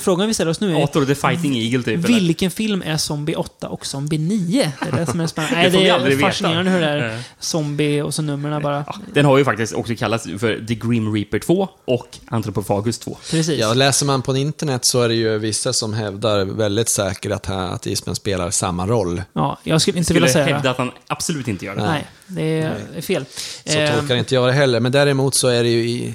Frågan 0.00 0.28
vi 0.28 0.34
ställer 0.34 0.50
oss 0.50 0.60
nu 0.60 0.76
är 0.76 0.84
Ator 0.84 1.04
the 1.04 1.14
Fighting 1.14 1.56
Eagle 1.58 1.82
typ. 1.82 2.04
eller? 2.04 2.20
vilken 2.20 2.50
film 2.50 2.82
är 2.86 2.96
Zombie 2.96 3.34
8 3.34 3.68
och 3.68 3.86
Zombie 3.86 4.18
9? 4.18 4.72
Det 4.82 4.88
är 4.88 4.92
det 4.96 5.06
som 5.10 5.20
är 5.20 5.26
spännande. 5.26 5.56
Nej, 5.56 5.64
Det 5.64 5.70
får 5.70 5.78
det 5.78 5.84
vi 5.84 5.90
är 5.90 5.94
aldrig 5.94 6.16
veta. 6.16 6.28
fascinerande 6.28 6.70
hur 6.70 6.80
det 6.80 6.86
är. 6.86 7.22
Zombie 7.40 8.00
och 8.02 8.14
så 8.14 8.22
numren 8.22 8.62
bara. 8.62 8.84
Ja, 8.86 8.94
den 9.14 9.24
har 9.24 9.38
ju 9.38 9.44
faktiskt 9.44 9.72
också 9.74 9.94
kallats 9.98 10.24
för 10.38 10.66
The 10.68 10.74
Grim 10.74 11.14
Reaper 11.14 11.38
2 11.38 11.68
och 11.84 12.18
Anthropophagus 12.28 12.98
2. 12.98 13.16
Precis. 13.30 13.60
Ja, 13.60 13.74
läser 13.74 14.06
man 14.06 14.22
på 14.22 14.36
internet 14.36 14.84
så 14.84 15.00
är 15.02 15.08
det 15.08 15.14
ju 15.14 15.38
vissa 15.38 15.72
som 15.72 15.92
hävdar 15.94 16.44
väldigt 16.44 16.88
säkert 16.88 17.32
att, 17.32 17.46
här, 17.46 17.66
att 17.68 17.86
Eastman 17.86 18.14
spelar 18.16 18.50
samma 18.50 18.86
roll. 18.86 19.22
Ja, 19.32 19.58
jag 19.64 19.80
skulle 19.80 19.98
inte 19.98 20.04
Skulle 20.06 20.20
vilja 20.20 20.32
säga 20.32 20.44
hävda 20.54 20.70
att 20.70 20.78
han 20.78 20.90
absolut 21.06 21.48
inte 21.48 21.64
gör 21.64 21.76
det. 21.76 21.82
Nej, 21.86 22.06
det 22.26 22.42
är, 22.60 22.74
det 22.92 22.98
är 22.98 23.02
fel. 23.02 23.24
Så 23.66 23.78
Eh, 23.78 23.98
tolkar 23.98 24.16
inte 24.16 24.34
jag 24.34 24.48
det 24.48 24.52
heller. 24.52 24.80
Men 24.80 24.92
däremot 24.92 25.34
så 25.34 25.48
är 25.48 25.62
det 25.62 25.68
ju 25.68 25.88
i 25.88 26.14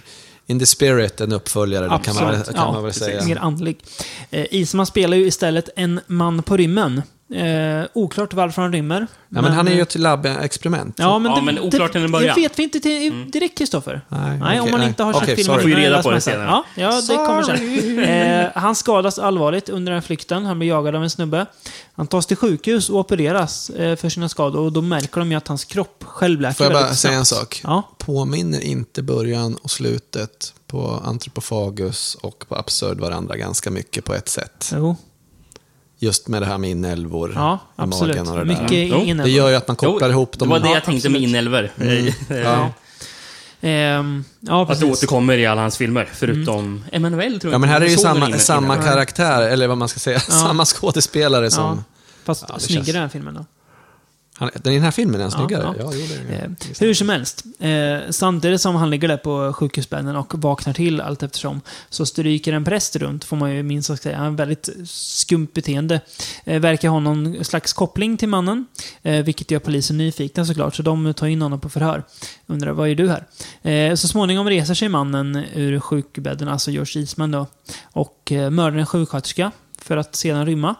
In 0.50 0.60
the 0.60 0.66
Spirit 0.66 1.22
en 1.22 1.32
uppföljare, 1.34 1.84
det 1.84 2.04
kan 2.04 2.16
man, 2.16 2.26
Absolut. 2.26 2.46
kan 2.46 2.56
Ja, 2.56 2.72
man 2.72 2.84
väl 2.84 2.94
säga. 2.94 3.24
Mer 3.26 3.38
andlig. 3.38 3.78
Eh, 4.30 4.46
Isman 4.52 4.86
spelar 4.86 5.18
ju 5.18 5.26
istället 5.28 5.70
en 5.76 6.00
man 6.08 6.44
på 6.44 6.58
rymmen. 6.58 7.02
Eh, 7.30 7.86
oklart 7.94 8.34
varför 8.34 8.62
han 8.62 8.72
rymmer. 8.72 9.08
Ja, 9.30 9.42
men 9.42 9.54
han 9.54 9.68
är 9.68 9.72
ju 9.72 9.82
ett 9.82 9.96
labbexperiment. 9.96 10.96
Ja, 11.00 11.20
men, 11.20 11.32
Ja, 11.32 11.38
det, 11.38 11.44
men 11.46 11.60
oklart 11.60 11.92
till 11.92 12.04
en 12.04 12.12
början. 12.12 12.36
det 12.36 12.42
vet 12.42 12.60
vi 12.60 12.64
inte 12.64 12.80
till, 12.80 13.32
direkt, 13.32 13.58
Kristoffer. 13.58 14.02
Nej, 14.10 14.40
Nej, 14.40 14.60
om 14.60 14.62
okej, 14.62 14.72
man 14.72 14.80
nej. 14.80 14.90
inte 14.90 15.04
har 15.04 15.14
sett 15.14 15.24
Okej, 15.24 15.36
filmen. 15.36 15.46
sorry. 15.60 15.62
Får 15.62 15.70
ju 15.70 15.76
reda 15.76 15.88
eller 15.88 16.04
på 16.04 16.12
det 16.12 16.22
senare. 16.22 16.46
Ja, 16.46 16.64
ja 16.76 17.02
det 17.08 17.16
kommer 17.16 17.44
sen. 17.44 18.00
Eh, 18.00 18.50
han 18.56 18.76
skadas 18.76 19.20
allvarligt 19.20 19.70
under 19.70 19.92
den 19.92 20.02
här 20.02 20.06
flykten. 20.06 20.46
Han 20.46 20.60
blir 20.60 20.70
jagad 20.70 20.96
av 20.96 21.04
en 21.04 21.10
snubbe. 21.10 21.46
Han 21.94 22.08
tas 22.08 22.26
till 22.26 22.38
sjukhus 22.38 22.90
och 22.90 23.00
opereras 23.00 23.70
eh, 23.70 23.96
för 23.96 24.10
sina 24.10 24.30
skador. 24.30 24.60
Och 24.60 24.72
då 24.72 24.82
märker 24.82 25.20
de 25.20 25.32
ju 25.32 25.38
att 25.38 25.48
hans 25.48 25.66
kropp 25.66 26.04
självläker 26.04 26.56
Får 26.56 26.66
jag 26.66 26.74
bara 26.74 26.94
säga 26.94 27.14
en 27.18 27.26
sak? 27.26 27.62
Ja. 27.64 27.84
Påminner 27.98 28.62
inte 28.62 29.04
början 29.04 29.56
och 29.56 29.72
slutet 29.72 30.54
på 30.68 31.02
Anthropophagus 31.06 32.16
och 32.22 32.46
på 32.50 32.56
Absurd 32.56 33.00
varandra 33.00 33.36
ganska 33.38 33.72
mycket 33.72 34.06
på 34.06 34.14
ett 34.14 34.30
sätt. 34.30 34.72
Jo, 34.76 34.96
Just 36.00 36.28
med 36.28 36.42
det 36.42 36.46
här 36.46 36.58
med 36.58 36.70
inälvor 36.70 37.32
ja, 37.36 37.60
i 37.78 37.82
absolut. 37.82 38.16
magen 38.16 38.32
och 38.32 38.46
det 38.46 38.54
där. 38.54 38.62
Mycket 38.62 38.90
Jo, 38.90 38.98
inne. 39.06 39.24
Det 39.24 39.30
gör 39.30 39.50
ju 39.50 39.56
att 39.56 39.68
man 39.68 39.76
kopplar 39.76 40.08
Jo, 40.08 40.12
ihop 40.14 40.32
Det 40.32 40.40
dem. 40.40 40.50
var 40.50 40.60
det 40.60 40.68
Ja, 40.68 40.74
jag 40.74 40.84
tänkte 40.84 41.10
med 41.10 41.22
inälvor. 41.22 41.70
Eh, 41.78 42.08
Ja. 42.44 42.70
Ehm, 43.62 44.24
ja, 44.40 44.68
Att 44.72 44.80
det 44.80 44.86
återkommer 44.86 45.38
i 45.38 45.46
alla 45.46 45.62
hans 45.62 45.78
filmer, 45.78 46.10
förutom 46.14 46.84
Emanuel 46.92 47.40
tror 47.40 47.52
jag 47.52 47.56
Ja, 47.56 47.60
men 47.60 47.70
här 47.70 47.76
är 47.82 47.86
det 47.86 47.92
ju 47.92 47.98
samma, 47.98 48.28
inne- 48.30 48.38
samma 48.38 48.76
karaktär, 48.76 49.42
eller 49.42 49.68
vad 49.68 49.78
man 49.78 49.88
ska 49.90 50.00
säga, 50.00 50.20
samma 50.20 50.66
skådespelare 50.66 51.44
Ja, 51.46 51.50
som... 51.52 51.84
fast 52.24 52.46
Ja, 52.50 52.56
det 52.56 52.62
snyggare 52.62 52.86
känns- 52.86 52.94
den 52.96 53.10
filmen 53.10 53.34
då. 53.34 53.46
Han, 54.38 54.50
den 54.64 54.74
i 54.74 54.76
den 54.76 54.84
här 54.84 54.92
filmen 54.92 55.16
är 55.22 55.24
han 55.24 55.32
Ja, 55.32 55.38
snyggare? 55.48 55.64
ja. 55.64 55.74
Ja, 55.80 55.92
jo, 55.94 56.06
det 56.28 56.36
är 56.36 56.44
Eh, 56.44 56.50
det. 56.80 56.86
hur 56.86 56.94
som 56.94 57.10
helst, 57.10 57.44
eh, 57.60 57.98
samtidigt 58.10 58.62
som 58.62 58.76
han 58.76 58.90
ligger 58.90 59.08
där 59.08 59.18
på 59.18 59.54
sjukhusbädden 59.54 60.16
och 60.16 60.34
vaknar 60.42 60.74
till 60.74 61.02
allt 61.02 61.24
eftersom, 61.24 61.62
så 61.90 62.06
stryker 62.06 62.54
en 62.54 62.64
präst 62.64 62.96
runt, 62.96 63.24
får 63.26 63.38
man 63.38 63.56
ju 63.56 63.64
minst 63.64 63.88
sagt 63.88 64.04
säga. 64.04 64.18
Han 64.18 64.26
har 64.26 64.32
väldigt 64.32 64.70
skumt 64.90 65.48
beteende. 65.54 66.02
Eh, 66.44 66.60
verkar 66.62 66.90
ha 66.90 67.00
någon 67.00 67.44
slags 67.46 67.74
koppling 67.74 68.18
till 68.18 68.30
mannen, 68.30 68.66
eh, 69.04 69.24
vilket 69.24 69.52
gör 69.52 69.60
polisen 69.60 69.98
nyfikna 69.98 70.46
såklart, 70.46 70.76
så 70.76 70.82
de 70.84 71.14
tar 71.14 71.28
in 71.28 71.42
honom 71.42 71.60
på 71.60 71.70
förhör. 71.70 72.04
Undrar, 72.48 72.72
vad 72.72 72.90
gör 72.90 72.96
du 72.96 73.10
här? 73.10 73.26
Eh, 73.72 73.96
så 73.96 74.08
småningom 74.08 74.50
reser 74.50 74.74
sig 74.74 74.90
mannen 74.90 75.44
ur 75.56 75.80
sjukbädden, 75.80 76.48
alltså 76.48 76.72
George 76.72 77.02
Eastman 77.02 77.32
då, 77.32 77.46
och 77.84 78.32
eh, 78.32 78.50
mördar 78.50 78.78
en 78.78 78.86
sjuksköterska 78.86 79.52
för 79.82 79.98
att 79.98 80.16
sedan 80.16 80.46
rymma. 80.46 80.76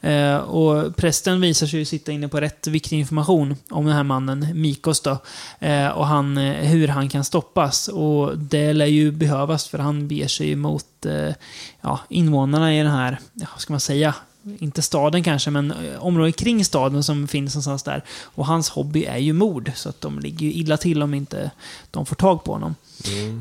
Eh, 0.00 0.36
och 0.36 0.96
prästen 0.96 1.40
visar 1.40 1.66
sig 1.66 1.78
ju 1.78 1.84
sitta 1.84 2.12
inne 2.12 2.28
på 2.28 2.40
rätt 2.40 2.66
viktig 2.66 2.98
information 2.98 3.56
om 3.70 3.84
den 3.84 3.94
här 3.94 4.02
mannen, 4.02 4.46
Mikos 4.54 5.00
då. 5.00 5.18
Eh, 5.58 5.88
och 5.88 6.06
han, 6.06 6.38
eh, 6.38 6.54
hur 6.54 6.88
han 6.88 7.08
kan 7.08 7.24
stoppas. 7.24 7.88
Och 7.88 8.38
det 8.38 8.72
lär 8.72 8.86
ju 8.86 9.10
behövas 9.10 9.68
för 9.68 9.78
han 9.78 10.08
beger 10.08 10.28
sig 10.28 10.56
mot 10.56 11.06
eh, 11.06 11.34
ja, 11.80 12.00
invånarna 12.08 12.74
i 12.74 12.78
den 12.78 12.92
här, 12.92 13.18
ja, 13.32 13.46
vad 13.52 13.60
ska 13.60 13.72
man 13.72 13.80
säga, 13.80 14.14
inte 14.58 14.82
staden 14.82 15.22
kanske, 15.22 15.50
men 15.50 15.70
eh, 15.70 16.04
området 16.04 16.36
kring 16.36 16.64
staden 16.64 17.04
som 17.04 17.28
finns 17.28 17.54
någonstans 17.54 17.82
där. 17.82 18.04
Och 18.22 18.46
hans 18.46 18.68
hobby 18.68 19.04
är 19.04 19.18
ju 19.18 19.32
mord, 19.32 19.72
så 19.74 19.88
att 19.88 20.00
de 20.00 20.18
ligger 20.18 20.46
ju 20.46 20.52
illa 20.52 20.76
till 20.76 21.02
om 21.02 21.14
inte 21.14 21.50
de 21.90 22.06
får 22.06 22.16
tag 22.16 22.44
på 22.44 22.52
honom. 22.52 22.74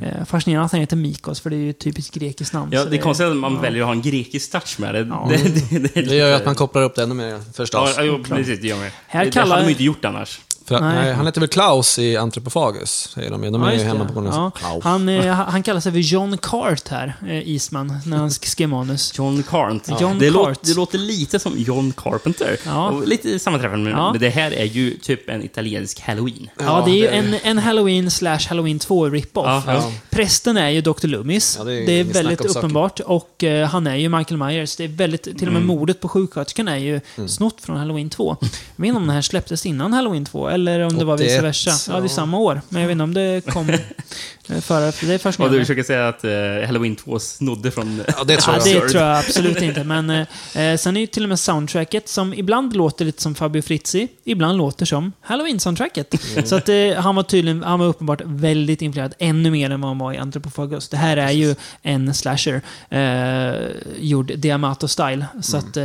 Eh, 0.01 0.25
fascinerande 0.25 0.65
att 0.65 0.71
han 0.71 0.81
heter 0.81 0.95
Mikos, 0.95 1.41
för 1.41 1.49
det 1.49 1.55
är 1.55 1.59
ju 1.59 1.69
ett 1.69 1.79
typiskt 1.79 2.13
grekiskt 2.15 2.53
namn. 2.53 2.71
Ja, 2.73 2.85
det 2.85 2.97
är 2.97 3.01
konstigt 3.01 3.27
att 3.27 3.35
man 3.35 3.53
ja. 3.53 3.59
väljer 3.59 3.81
att 3.81 3.87
ha 3.87 3.93
en 3.93 4.01
grekisk 4.01 4.51
touch 4.51 4.79
med 4.79 4.95
det. 4.95 4.99
Ja. 4.99 5.27
Det, 5.29 5.69
det, 5.69 5.79
det, 5.93 6.01
Det 6.01 6.15
gör 6.15 6.27
ju 6.27 6.33
att 6.33 6.45
man 6.45 6.55
kopplar 6.55 6.81
upp 6.83 6.95
det 6.95 7.03
ännu 7.03 7.15
mer 7.15 7.27
Ja, 7.27 7.39
förstås. 7.53 7.93
ja, 7.97 8.03
jo, 8.03 8.23
precis. 8.23 8.59
Det 8.61 8.67
gör 8.67 8.77
man. 8.77 8.85
Här 9.07 9.19
det, 9.19 9.25
det 9.25 9.31
kallar- 9.33 9.47
hade 9.49 9.61
man 9.61 9.65
ju 9.67 9.71
inte 9.71 9.83
gjort 9.83 10.05
annars. 10.05 10.41
Att, 10.73 10.81
Nej. 10.81 10.95
nej. 10.95 11.13
han 11.13 11.25
heter 11.25 11.39
väl 11.41 11.49
Klaus 11.49 11.99
i 11.99 12.17
Anthropophagus, 12.17 13.09
säger 13.13 13.31
de. 13.31 13.41
De 13.41 13.63
är 13.63 13.71
Ja, 13.71 13.73
ju 13.77 13.83
hemma 13.83 14.03
det. 14.03 14.13
på 14.13 14.25
ja. 14.61 14.79
Han, 14.83 15.09
eh, 15.09 15.25
han 15.33 15.63
kallar 15.63 15.79
sig 15.79 15.91
för 15.91 15.99
John 15.99 16.37
Cart 16.37 16.87
här, 16.87 17.13
eh, 17.27 17.49
Eastman, 17.53 17.97
när 18.05 18.17
han 18.17 18.31
skrev 18.31 18.69
manus. 18.69 19.13
John 19.17 19.43
Carnt. 19.49 19.89
John 20.01 20.19
det, 20.19 20.25
Cart. 20.25 20.33
låter, 20.35 20.55
det 20.67 20.73
låter 20.73 20.97
lite 20.97 21.39
som 21.39 21.53
John 21.57 21.93
Carpenter. 21.97 22.57
Ja. 22.65 22.89
Och 22.89 23.07
lite 23.07 23.39
sammanträffande, 23.39 23.83
men 23.89 23.99
Ja. 23.99 24.11
men 24.11 24.21
det 24.21 24.29
här 24.29 24.51
är 24.51 24.65
ju 24.65 24.97
typ 24.97 25.29
en 25.29 25.43
italiensk 25.43 25.99
halloween. 26.01 26.49
Ja, 26.59 26.83
det 26.85 26.91
är 26.91 26.95
ju 26.95 27.01
det 27.01 27.07
är- 27.07 27.17
en, 27.23 27.33
en 27.43 27.57
Halloween 27.57 28.11
slash 28.11 28.39
Halloween 28.49 28.79
2 28.79 29.09
rip-off. 29.09 29.63
Ja, 29.67 29.73
ja. 29.73 29.91
Prästen 30.09 30.57
är 30.57 30.69
ju 30.69 30.81
Dr. 30.81 31.07
Loomis. 31.07 31.55
Ja, 31.59 31.63
det 31.65 31.71
det 31.71 31.77
är, 31.91 31.97
är 31.97 32.01
ingen 32.01 32.13
väldigt 32.13 32.45
uppenbart. 32.45 32.99
Och 32.99 33.43
eh, 33.43 33.67
han 33.67 33.87
är 33.87 33.95
ju 33.95 34.09
Michael 34.09 34.37
Myers. 34.37 34.75
Det 34.75 34.83
är 34.83 34.87
väldigt, 34.87 35.23
till 35.23 35.47
och 35.47 35.53
med 35.53 35.65
mordet 35.65 35.99
på 35.99 36.09
sjuksköterskan 36.09 36.67
är 36.67 36.77
ju 36.77 36.99
snott 37.27 37.61
från 37.61 37.77
Halloween 37.77 38.09
2. 38.09 38.37
Jag 38.41 38.47
vet 38.75 38.87
inte 38.87 38.97
om 38.97 39.07
den 39.07 39.15
här 39.15 39.21
släpptes 39.21 39.65
innan 39.65 39.93
Halloween 39.93 40.25
2, 40.25 40.47
eller 40.49 40.62
om 40.71 40.97
det 40.97 41.05
var 41.05 41.13
81, 41.13 41.29
vice 41.31 41.41
versa. 41.41 41.71
Ja, 41.87 41.93
det 41.93 41.99
är 41.99 42.03
ja. 42.03 42.09
samma 42.09 42.37
år. 42.37 42.61
Men 42.69 42.81
jag 42.81 42.87
vet 42.87 42.91
inte 42.93 43.03
om 43.03 43.13
det 43.13 43.45
kom 43.53 43.69
eh, 44.49 44.59
före. 44.61 44.91
för 44.91 45.05
Det 45.07 45.13
är 45.13 45.15
Och 45.15 45.21
fascinerande. 45.21 45.57
du 45.57 45.63
försöker 45.65 45.83
säga 45.83 46.07
att 46.07 46.23
eh, 46.23 46.67
Halloween 46.67 46.95
2 46.95 47.19
snodde 47.19 47.71
från... 47.71 48.01
Ja, 48.17 48.23
det 48.23 48.37
tror 48.37 48.55
Ja, 48.65 48.67
jag. 48.67 48.81
det 48.83 48.89
tror 48.89 49.03
jag 49.03 49.17
absolut 49.17 49.61
inte. 49.61 49.83
Men 49.83 50.09
eh, 50.09 50.61
eh, 50.63 50.77
sen 50.77 50.97
är 50.97 51.01
ju 51.01 51.07
till 51.07 51.23
och 51.23 51.29
med 51.29 51.39
soundtracket, 51.39 52.09
som 52.09 52.33
ibland 52.33 52.75
låter 52.75 53.05
lite 53.05 53.21
som 53.21 53.35
Fabio 53.35 53.61
Frizzi, 53.61 54.07
ibland 54.23 54.57
låter 54.57 54.85
som 54.85 55.11
Halloween-soundtracket. 55.21 56.15
Mm. 56.33 56.45
Så 56.45 56.55
att 56.55 56.69
eh, 56.69 56.75
han 56.97 57.15
var 57.15 57.23
tydligen, 57.23 57.63
han 57.63 57.79
var 57.79 57.85
uppenbart 57.87 58.21
väldigt 58.25 58.81
influerad, 58.81 59.13
ännu 59.19 59.51
mer 59.51 59.69
än 59.69 59.81
vad 59.81 59.89
han 59.89 59.97
var 59.97 60.13
i 60.13 60.17
Anthropophagus. 60.17 60.89
Det 60.89 60.97
här 60.97 61.17
är 61.17 61.31
ju 61.31 61.55
en 61.81 62.13
slasher, 62.13 62.61
eh, 62.89 63.67
gjord 63.99 64.31
Diamato-style. 64.31 65.25
Så 65.41 65.57
att, 65.57 65.77
eh, 65.77 65.83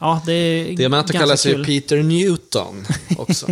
ja, 0.00 0.22
det 0.26 0.32
är 0.32 0.58
Mm. 0.58 0.76
Diamato 0.76 1.00
ganska 1.12 1.18
kallas 1.18 1.46
ju. 1.46 1.64
Peter 1.64 2.02
Newton 2.02 2.86
också. 3.16 3.46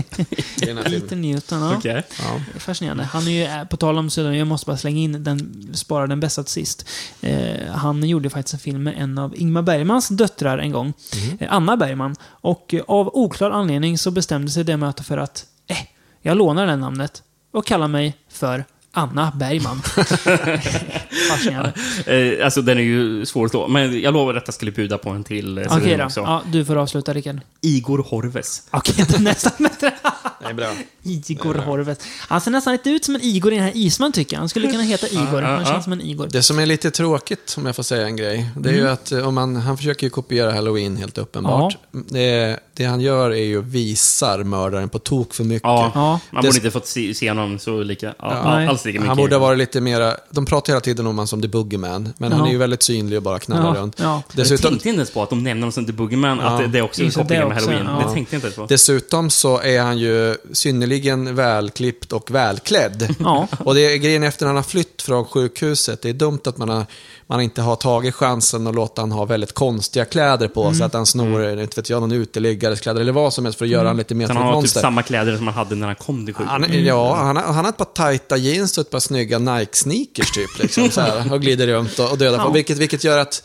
I 0.63 0.67
den 0.67 0.77
här 0.77 0.85
filmen. 0.85 1.01
Peter 1.01 1.17
Newton, 1.17 1.61
ja. 1.63 1.77
Okej. 1.77 2.03
Ja. 2.19 2.41
Det 2.53 2.57
är 2.59 2.61
Fascinerande. 2.61 3.05
Han 3.05 3.27
är 3.27 3.31
ju, 3.31 3.43
eh, 3.43 3.65
på 3.65 3.77
tal 3.77 3.99
om 3.99 4.09
pseudonym, 4.09 4.39
jag 4.39 4.49
måste 4.49 4.67
bara 4.67 4.77
slänga 4.77 4.99
in 5.01 5.25
den, 5.25 5.71
spara 5.75 6.07
den 6.07 6.21
bästa 6.21 6.43
till 6.43 6.53
sist. 6.53 6.89
Eh, 7.21 7.73
han 7.73 8.09
gjorde 8.09 8.31
faktiskt 8.31 8.55
en 8.55 8.61
film 8.61 8.83
med 8.83 8.95
en 8.99 9.19
av 9.19 9.37
Ingmar 9.37 9.63
Bergmans 9.63 10.09
döttrar 10.09 10.59
en 10.59 10.73
gång. 10.73 10.93
Eh, 11.39 11.53
Anna 11.53 11.77
Bergman. 11.77 12.17
Och 12.25 12.75
eh, 12.75 12.83
av 12.89 13.11
oklar 13.17 13.51
anledning 13.51 13.99
så 13.99 14.11
bestämde 14.11 14.51
sig 14.51 14.65
det 14.65 14.77
mötet 14.77 15.07
för 15.07 15.19
att, 15.19 15.45
eh, 15.67 15.77
jag 16.23 16.37
lånar 16.37 16.67
det 16.67 16.77
namnet 16.77 17.23
och 17.53 17.67
kallar 17.67 17.89
mig 17.89 18.17
för 18.29 18.65
Anna 18.97 19.33
Bergman. 19.37 19.83
Fascinerande. 21.31 21.73
Eh, 22.07 22.45
alltså 22.45 22.63
den 22.63 22.79
är 22.79 22.83
ju 22.83 23.27
svår 23.27 23.45
att 23.45 23.51
slå, 23.51 23.69
men 23.69 24.01
jag 24.01 24.15
lovar 24.15 24.35
att 24.35 24.43
jag 24.47 24.55
skulle 24.55 24.71
bjuda 24.73 24.99
på 24.99 25.11
en 25.11 25.25
till 25.25 25.59
eh, 25.59 25.65
Okej 25.71 25.97
då. 25.97 26.05
också. 26.05 26.21
Ja, 26.21 26.43
du 26.53 26.65
får 26.65 26.77
avsluta 26.77 27.15
Rickard. 27.15 27.41
Igor 27.61 27.99
Horves. 28.09 28.63
Okej, 28.71 28.95
det 29.09 29.17
är 29.17 29.21
nästan 29.21 29.53
bättre. 29.59 29.93
Det 30.41 30.47
är 30.47 30.55
bra. 30.55 30.73
Igor 31.03 31.55
Horvet. 31.55 32.03
Han 32.29 32.41
ser 32.41 32.51
nästan 32.51 32.73
inte 32.73 32.91
ut 32.91 33.05
som 33.05 33.15
en 33.15 33.21
Igor 33.23 33.53
i 33.53 33.57
den 33.57 33.65
här 33.65 33.73
Isman 33.75 34.13
tycker 34.13 34.37
jag. 34.37 34.41
Han 34.41 34.49
skulle 34.49 34.71
kunna 34.71 34.83
heta 34.83 35.07
Igor. 35.09 35.43
Han 35.43 35.65
känns 35.65 35.85
som 35.85 35.93
en 35.93 36.01
Igor. 36.01 36.29
Det 36.31 36.43
som 36.43 36.59
är 36.59 36.67
lite 36.67 36.91
tråkigt, 36.91 37.55
om 37.59 37.67
jag 37.67 37.77
får 37.77 37.83
säga 37.83 38.07
en 38.07 38.17
grej, 38.17 38.51
det 38.57 38.69
är 38.69 38.75
ju 38.75 38.89
att 38.89 39.13
eh, 39.13 39.29
om 39.29 39.35
man, 39.35 39.57
han 39.57 39.77
försöker 39.77 40.07
ju 40.07 40.11
kopiera 40.11 40.53
Halloween 40.53 40.97
helt 40.97 41.19
uppenbart. 41.19 41.77
Det, 41.93 42.61
det 42.77 42.85
han 42.85 43.01
gör 43.01 43.31
är 43.31 43.45
ju 43.45 43.63
visar 43.63 44.45
mördaren 44.45 44.89
på 44.89 44.99
tok 44.99 45.35
för 45.35 45.45
mycket. 45.45 45.63
Ja, 45.65 45.93
Ja. 45.95 46.21
man 46.31 46.43
borde 46.45 46.57
inte 46.57 46.71
fått 46.71 46.87
se, 46.87 47.15
se 47.15 47.29
honom 47.31 47.59
så 47.59 47.83
lika, 47.83 48.15
ja, 48.19 48.27
alls 48.69 48.85
lika 48.85 48.99
mycket. 48.99 49.09
Han 49.09 49.17
borde 49.17 49.35
ha 49.35 49.41
varit 49.41 49.59
lite 49.59 49.81
mera, 49.81 50.17
de 50.31 50.47
pratar 50.47 50.73
hela 50.73 50.81
tiden 50.81 51.07
om 51.07 51.13
honom 51.17 51.27
som 51.27 51.43
The 51.43 51.49
Boogeyman, 51.49 52.13
men 52.19 52.33
han 52.33 52.47
är 52.47 52.51
ju 52.53 52.59
väldigt 52.59 52.83
synlig 52.83 53.17
och 53.17 53.23
bara 53.23 53.39
knallar 53.39 53.75
Ja, 53.75 53.81
runt. 53.83 53.97
ja. 53.99 54.23
Jag 54.29 54.37
Dessutom, 54.45 54.71
tänkte 54.71 54.89
inte 54.89 54.97
ens 54.99 55.11
på 55.11 55.23
att 55.23 55.31
de 55.31 55.43
nämner 55.43 55.63
honom 55.63 55.73
som 55.73 55.87
The 55.87 55.93
Boogeyman, 55.93 56.39
Ja. 56.39 56.45
att 56.45 56.59
det, 56.61 56.67
det 56.67 56.83
också 56.83 57.03
är 57.03 57.07
det, 57.07 57.13
kopplingar 57.13 57.43
det 57.43 57.49
med 57.49 57.57
också, 57.57 57.71
Halloween. 57.71 57.97
ja. 58.01 58.07
Det 58.09 58.13
tänkte 58.15 58.35
jag 58.35 58.39
inte 58.39 58.47
ens 58.47 58.57
på. 58.57 58.67
dessutom 58.67 59.31
så 59.31 59.61
är 59.61 59.81
han 59.83 59.99
ju 59.99 60.37
synnerligen 60.53 61.35
välklippt 61.35 62.13
och 62.13 62.31
välklädd. 62.31 63.15
Ja. 63.19 63.49
Och 63.65 63.75
det 63.75 63.81
är 63.95 63.97
grejen 63.97 64.23
efter 64.23 64.47
han 64.47 64.57
har 64.57 64.63
flytt 64.63 65.03
från 65.03 65.25
sjukhuset. 65.25 66.03
Det 66.03 66.09
är 66.09 66.13
dumt 66.13 66.41
att 66.45 66.57
man, 66.59 66.69
har, 66.69 66.87
man 67.29 67.41
inte 67.41 67.63
har 67.63 67.77
tagit 67.77 68.15
chansen 68.15 68.67
att 68.67 68.75
låta 68.75 69.03
han 69.03 69.13
ha 69.13 69.25
väldigt 69.25 69.53
konstiga 69.53 70.05
kläder 70.05 70.49
på 70.49 70.75
sig. 70.75 70.83
Att 70.87 70.93
han 70.95 71.07
snor, 71.07 71.61
inte 71.61 71.81
vet 71.81 71.91
jag, 71.91 72.01
någon 72.01 72.13
uteliggares 72.13 72.81
kläder 72.81 73.01
eller 73.01 73.13
vad 73.13 73.33
som 73.33 73.45
helst 73.45 73.59
för 73.59 73.65
att 73.65 73.71
göra 73.71 73.89
han 73.89 73.97
lite 73.97 74.15
mer 74.15 74.27
som 74.27 74.37
han 74.37 74.47
ett 74.47 74.47
har 74.47 74.55
typ 74.55 74.63
monster. 74.63 74.81
samma 74.81 75.03
kläder 75.03 75.37
som 75.37 75.47
han 75.47 75.55
hade 75.57 75.75
när 75.75 75.87
han 75.87 75.97
kom 75.97 76.27
till 76.27 76.35
sjukhuset. 76.35 76.71
Han, 76.71 76.85
Ja, 76.85 77.15
han, 77.17 77.37
har- 77.37 77.43
han 77.45 77.65
har 77.65 77.69
ett 77.69 77.77
par 77.77 77.85
tajta 77.85 78.37
jeans 78.37 78.79
och 78.79 78.83
ett 78.85 78.91
par 78.91 79.01
snygga 79.01 79.39
Nike-sneakers 79.39 80.31
typ. 80.35 80.59
Liksom, 80.59 80.91
så 80.91 81.01
här, 81.01 81.33
och 81.33 81.41
glider 81.41 81.67
runt 81.67 81.99
och, 81.99 82.11
och 82.11 82.19
dödar 82.19 82.43
folk. 82.45 82.57
Vilket, 82.57 82.79
vilket 82.79 83.05
gör 83.05 83.19
att 83.19 83.43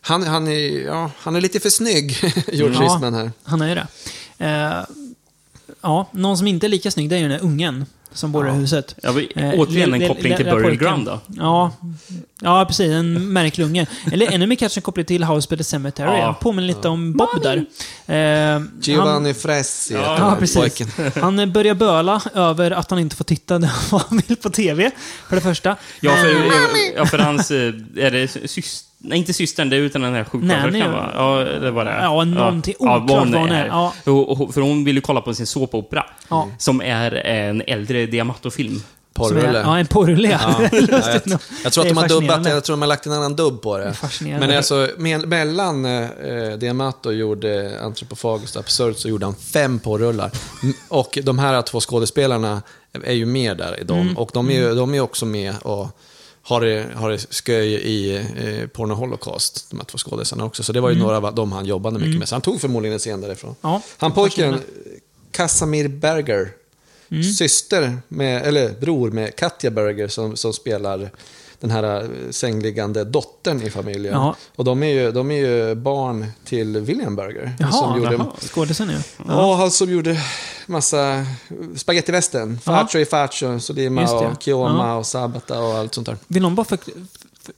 han, 0.00 0.22
han, 0.22 0.48
är, 0.48 0.84
ja, 0.86 1.10
han 1.18 1.36
är 1.36 1.40
lite 1.40 1.60
för 1.60 1.70
snygg, 1.70 2.16
George 2.52 2.76
Ja. 2.80 2.84
Eastman 2.84 3.14
här. 3.14 3.32
Han 3.44 3.60
är 3.62 3.68
ju 3.68 3.74
det. 3.74 3.86
Eh, 4.38 4.96
ja, 5.82 6.08
någon 6.12 6.38
som 6.38 6.46
inte 6.46 6.66
är 6.66 6.68
lika 6.68 6.90
snygg, 6.90 7.10
det 7.10 7.16
är 7.16 7.20
ju 7.20 7.28
den 7.28 7.38
där 7.38 7.44
ungen 7.46 7.86
som 8.12 8.32
bor 8.32 8.48
i 8.48 8.50
huset. 8.50 8.94
Ja, 9.02 9.12
vi, 9.12 9.32
Eh, 9.36 9.50
återigen 9.56 9.94
en 9.94 10.08
koppling 10.08 10.36
till 10.36 10.44
Burial. 10.44 10.76
Ground 10.76 11.06
då. 11.06 11.20
Ja, 11.28 11.70
ja, 12.42 12.64
precis. 12.68 12.90
En 12.90 13.32
märklig 13.32 13.64
unge. 13.64 13.86
Eller 14.12 14.32
ännu 14.32 14.46
mer 14.46 14.56
kanske 14.56 14.78
en 14.78 14.82
koppling 14.82 15.06
till 15.06 15.24
House 15.24 15.48
by 15.50 15.56
the 15.56 15.64
Cemetery. 15.64 16.18
Ja. 16.18 16.24
Han 16.24 16.34
påminner 16.34 16.68
lite 16.68 16.88
om 16.88 17.12
Bob 17.12 17.42
där. 17.42 17.56
Eh, 18.06 18.52
han, 18.52 18.70
Giovanni 18.82 19.34
Fressi 19.34 19.94
heter 19.94 20.06
Ja, 20.06 20.16
ja, 20.18 20.36
precis. 20.38 20.82
Han 21.20 21.52
börjar 21.52 21.74
böla 21.74 22.22
över 22.34 22.70
att 22.70 22.90
han 22.90 22.98
inte 22.98 23.16
får 23.16 23.24
titta 23.24 23.58
när 23.58 23.68
han 23.90 24.22
vill 24.28 24.36
på 24.36 24.50
TV, 24.50 24.90
för 25.28 25.36
det 25.36 25.42
första. 25.42 25.76
Ja, 26.00 26.16
för, 26.16 26.28
Eh, 26.30 26.36
ja, 26.96 27.06
för 27.06 27.18
hans... 27.18 27.50
eh, 27.50 27.72
Är 27.96 28.10
det 28.10 28.28
syster? 28.50 28.92
Nej, 29.04 29.18
inte 29.18 29.32
systern, 29.32 29.70
det 29.70 29.76
är 29.76 29.80
utan 29.80 30.02
den 30.02 30.14
här 30.14 30.24
sjuksköterskan 30.24 30.92
va? 30.92 31.10
Ja, 31.14 31.36
det 31.60 31.70
var 31.70 31.84
det. 31.84 31.98
Ja, 32.02 32.24
någonting 32.24 32.74
Ja, 32.80 32.96
oklart 32.96 33.10
vad 33.10 33.28
vad 33.32 33.40
hon 33.40 33.50
är. 33.50 33.66
Ja. 33.66 33.92
För 34.52 34.60
hon 34.60 34.84
vill 34.84 34.94
ju 34.94 35.00
kolla 35.00 35.20
på 35.20 35.34
sin 35.34 35.46
såpopera. 35.46 36.04
Ja. 36.28 36.48
Som 36.58 36.80
är 36.80 37.12
en 37.14 37.62
äldre 37.66 38.06
Diamato-film. 38.06 38.82
Är- 39.30 39.34
Porrulle. 39.34 39.58
Ja, 39.60 39.78
en 39.78 39.86
porrulle. 39.86 40.28
Ja. 40.42 40.68
Jag 41.64 41.72
tror 41.72 41.84
Det 41.84 41.90
att 41.90 41.94
de 41.94 41.96
har 41.96 42.08
dubbat, 42.08 42.46
jag 42.46 42.64
tror 42.64 42.76
de 42.76 42.80
har 42.82 42.88
lagt 42.88 43.06
en 43.06 43.12
annan 43.12 43.36
dubb 43.36 43.62
på 43.62 43.78
det. 43.78 43.92
fascinerande. 43.94 44.46
Men 44.46 44.56
alltså, 44.56 44.74
me- 44.96 45.26
mellan 45.26 45.84
eh, 45.84 46.58
Diamato 46.58 47.12
gjorde 47.12 47.80
Anthropophagus 47.82 48.56
Absurd 48.56 48.96
så 48.96 49.08
gjorde 49.08 49.26
han 49.26 49.34
fem 49.34 49.78
porrullar. 49.78 50.30
M- 50.62 50.74
Och 50.88 51.18
de 51.22 51.38
här 51.38 51.62
två 51.62 51.80
skådespelarna 51.80 52.62
är 53.04 53.12
ju 53.12 53.26
med 53.26 53.56
där 53.56 53.80
i 53.80 53.84
dem. 53.84 53.98
Mm. 54.00 54.16
Och 54.18 54.30
de 54.34 54.50
är 54.50 54.54
ju 54.54 54.74
de 54.74 54.94
är 54.94 55.00
också 55.00 55.26
med 55.26 55.54
och 55.62 55.88
har 56.44 56.60
det, 56.60 56.86
har 56.94 57.10
det 57.10 57.18
sköj 57.46 57.72
i 57.74 58.16
eh, 58.16 58.66
Porno 58.68 58.94
Holocaust, 58.94 59.66
de 59.70 59.76
här 59.78 59.84
två 59.86 59.98
skådespelarna 59.98 60.46
också. 60.46 60.62
Så 60.62 60.72
det 60.72 60.80
var 60.80 60.90
ju 60.90 60.96
några 60.98 61.16
av 61.16 61.34
dem 61.34 61.52
han 61.52 61.64
jobbade 61.66 61.98
mycket 61.98 62.18
med. 62.18 62.28
Så 62.28 62.34
han 62.34 62.42
tog 62.42 62.60
förmodligen 62.60 62.92
en 62.92 62.98
scen 62.98 63.20
därifrån. 63.20 63.50
Mm. 63.62 63.72
Ja, 63.72 63.82
han 63.98 64.12
pojken. 64.12 64.60
Casamir 65.32 65.88
Berger, 65.88 66.48
Mm. 67.12 67.24
syster 67.24 67.98
med, 68.08 68.42
eller 68.46 68.68
bror 68.80 69.10
med 69.10 69.36
Katja 69.36 69.70
Berger 69.70 70.08
som, 70.08 70.36
som 70.36 70.52
spelar 70.52 71.10
den 71.60 71.70
här 71.70 72.02
eh, 72.02 72.08
sängliggande 72.30 73.04
dottern 73.04 73.62
i 73.62 73.70
familjen. 73.70 74.14
Ja. 74.14 74.36
Och 74.56 74.64
de 74.64 74.82
är, 74.82 74.86
ju, 74.86 75.12
de 75.12 75.30
är 75.30 75.36
ju 75.36 75.74
barn 75.74 76.26
till 76.44 76.80
William 76.80 77.16
Berger. 77.16 77.52
Jaha, 77.58 77.72
som 77.72 77.96
gjorde, 77.96 78.12
jaha. 78.12 78.26
skådisen. 78.40 78.92
Ja, 79.28 79.54
han 79.54 79.70
som 79.70 79.90
gjorde 79.90 80.20
massa 80.66 81.26
spagettivästern. 81.76 82.58
Ja. 82.64 82.72
Faccio 82.72 83.00
i 83.00 83.04
Faccio, 83.04 83.60
Solima 83.60 84.12
och 84.12 84.42
Chioma 84.42 84.86
Ja. 84.88 84.96
och 84.96 85.06
Sabata 85.06 85.60
och 85.62 85.74
allt 85.74 85.94
sånt 85.94 86.06
där. 86.06 86.16
Vill 86.26 86.42
någon 86.42 86.54
bara 86.54 86.64
för, 86.64 86.78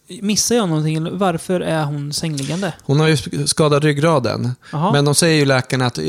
Missar 0.09 0.55
jag 0.57 0.69
någonting? 0.69 1.19
Varför 1.19 1.61
är 1.61 1.85
hon 1.85 2.13
sängliggande? 2.13 2.73
Hon 2.83 3.01
har 3.01 3.09
ju 3.09 3.17
skadat 3.47 3.85
ryggraden. 3.85 4.53
Jaha. 4.73 4.93
Men 4.93 5.05
de 5.05 5.15
säger 5.15 5.37
ju 5.39 5.45
läkarna 5.45 5.87
att 5.87 5.99
eh, 5.99 6.05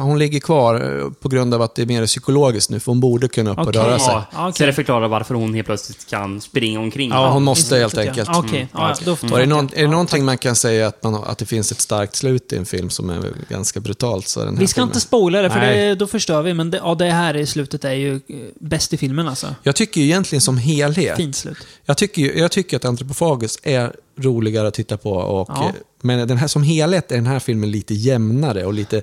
hon 0.00 0.18
ligger 0.18 0.40
kvar 0.40 0.98
eh, 1.00 1.10
på 1.20 1.28
grund 1.28 1.54
av 1.54 1.62
att 1.62 1.74
det 1.74 1.82
är 1.82 1.86
mer 1.86 2.06
psykologiskt 2.06 2.70
nu, 2.70 2.80
för 2.80 2.92
hon 2.92 3.00
borde 3.00 3.28
kunna 3.28 3.50
upp 3.50 3.58
och 3.58 3.74
röra 3.74 3.98
sig. 3.98 4.08
Ja, 4.14 4.26
okej. 4.32 4.52
Så 4.58 4.66
det 4.66 4.72
förklarar 4.72 5.08
varför 5.08 5.34
hon 5.34 5.54
helt 5.54 5.66
plötsligt 5.66 6.06
kan 6.10 6.40
springa 6.40 6.80
omkring. 6.80 7.10
Ja, 7.10 7.30
hon 7.30 7.42
måste 7.42 7.76
helt 7.76 7.98
enkelt. 7.98 8.28
Ja. 8.32 8.44
Mm. 8.48 8.66
ja, 8.72 8.94
då 9.04 9.12
Och 9.12 9.24
är, 9.24 9.38
det 9.40 9.46
någon, 9.46 9.64
är 9.64 9.70
det 9.76 9.80
Ja, 9.82 9.90
någonting 9.90 10.24
man 10.24 10.38
kan 10.38 10.56
säga 10.56 10.86
att, 10.86 11.02
man, 11.02 11.14
att 11.14 11.38
det 11.38 11.46
finns 11.46 11.72
ett 11.72 11.80
starkt 11.80 12.16
slut 12.16 12.52
i 12.52 12.56
en 12.56 12.66
film 12.66 12.90
som 12.90 13.10
är 13.10 13.20
ganska 13.48 13.80
brutalt 13.80 14.28
så 14.28 14.40
den 14.44 14.54
här 14.54 14.60
Vi 14.60 14.66
ska 14.66 14.74
filmen. 14.74 14.88
inte 14.88 15.00
spoila 15.00 15.42
det, 15.42 15.50
för 15.50 15.60
det, 15.60 15.94
då 15.94 16.06
förstör 16.06 16.42
vi. 16.42 16.54
Men 16.54 16.70
det, 16.70 16.76
ja, 16.84 16.94
det 16.94 17.10
här 17.10 17.36
i 17.36 17.46
slutet 17.46 17.84
är 17.84 17.92
ju 17.92 18.14
eh, 18.14 18.20
bäst 18.60 18.92
i 18.92 18.96
filmen 18.96 19.28
alltså. 19.28 19.54
Jag 19.62 19.76
tycker 19.76 20.00
ju 20.00 20.06
egentligen 20.06 20.40
som 20.40 20.58
helhet, 20.58 21.16
Fint 21.16 21.36
slut. 21.36 21.58
jag 21.84 21.96
tycker, 21.96 22.38
jag 22.38 22.50
tycker 22.50 22.76
att 22.76 22.84
Anthropophagus 23.20 23.58
är 23.62 23.92
roligare 24.18 24.68
att 24.68 24.74
titta 24.74 24.96
på. 24.96 25.12
Och, 25.12 25.48
Ja. 25.50 25.72
Men 26.02 26.28
den 26.28 26.36
här, 26.36 26.48
som 26.48 26.62
helhet 26.62 27.12
är 27.12 27.16
den 27.16 27.26
här 27.26 27.38
filmen 27.38 27.70
lite 27.70 27.94
jämnare 27.94 28.64
och 28.64 28.74
lite, 28.74 29.02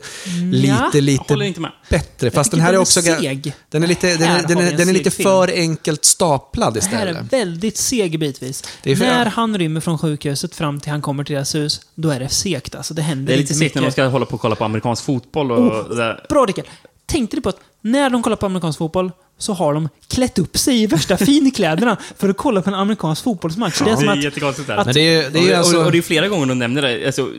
lite, 0.51 0.67
Jag 0.97 1.37
lite 1.39 1.59
med. 1.61 1.71
bättre. 1.89 2.31
Fast 2.31 2.51
den 2.51 2.59
här 2.59 2.67
är 2.69 2.73
den 2.73 2.81
också... 2.81 3.01
seg. 3.01 3.53
Den 3.69 3.83
är 3.83 3.87
lite, 3.87 4.07
den 4.17 4.27
Här 4.27 4.43
är, 4.43 4.47
den 4.47 4.57
är, 4.57 4.71
en 4.71 4.77
den 4.77 4.89
är 4.89 4.93
lite 4.93 5.11
film. 5.11 5.29
för 5.29 5.47
enkelt 5.53 6.05
staplad 6.05 6.73
Det 6.73 6.83
här 6.83 6.87
istället. 7.07 7.17
är 7.33 7.37
väldigt 7.37 7.77
seg 7.77 8.19
bitvis. 8.19 8.61
För- 8.83 8.95
När 8.95 9.25
han 9.25 9.57
rymmer 9.57 9.81
från 9.81 9.97
sjukhuset 9.97 10.55
fram 10.55 10.79
till 10.79 10.91
han 10.91 11.01
kommer 11.01 11.23
till 11.23 11.35
deras 11.35 11.55
hus, 11.55 11.81
då 11.95 12.09
är 12.09 12.19
det 12.19 12.29
segt 12.29 12.75
alltså. 12.75 12.93
Det 12.93 13.01
händer 13.01 13.25
Det 13.27 13.33
är 13.33 13.37
lite 13.37 13.53
segt 13.53 13.75
när 13.75 13.81
man 13.81 13.91
ska 13.91 14.05
hålla 14.07 14.25
på 14.25 14.35
och 14.35 14.41
kolla 14.41 14.55
på 14.55 14.63
amerikansk 14.65 15.03
fotboll 15.03 15.51
och... 15.51 15.59
Oh. 15.59 16.13
Bra 16.29 16.45
Rickard! 16.45 16.65
Tänkte 17.05 17.37
du 17.37 17.41
på 17.41 17.49
att 17.49 17.59
när 17.81 18.09
de 18.09 18.23
kollar 18.23 18.37
på 18.37 18.45
amerikansk 18.45 18.77
fotboll 18.79 19.11
så 19.37 19.53
har 19.53 19.73
de 19.73 19.89
klätt 20.07 20.39
upp 20.39 20.57
sig 20.57 20.83
i 20.83 20.87
värsta 20.87 21.17
finkläderna 21.25 21.97
för 22.17 22.29
att 22.29 22.37
kolla 22.37 22.61
på 22.61 22.69
en 22.69 22.75
amerikansk 22.75 23.23
fotbollsmatch. 23.23 23.81
Det 23.81 23.91
är 23.91 23.95
som 23.95 24.09
att... 24.09 24.23
jättekonstigt. 24.23 24.67
Men 24.67 24.93
det 24.93 25.15
är, 25.15 25.29
det 25.29 25.39
är 25.39 25.57
alltså... 25.57 25.77
och, 25.77 25.85
och 25.85 25.91
det 25.91 25.97
är 25.97 26.01
flera 26.01 26.27
gånger 26.27 26.45
de 26.45 26.59
nämner 26.59 26.81
det. 26.81 27.05
Alltså, 27.05 27.29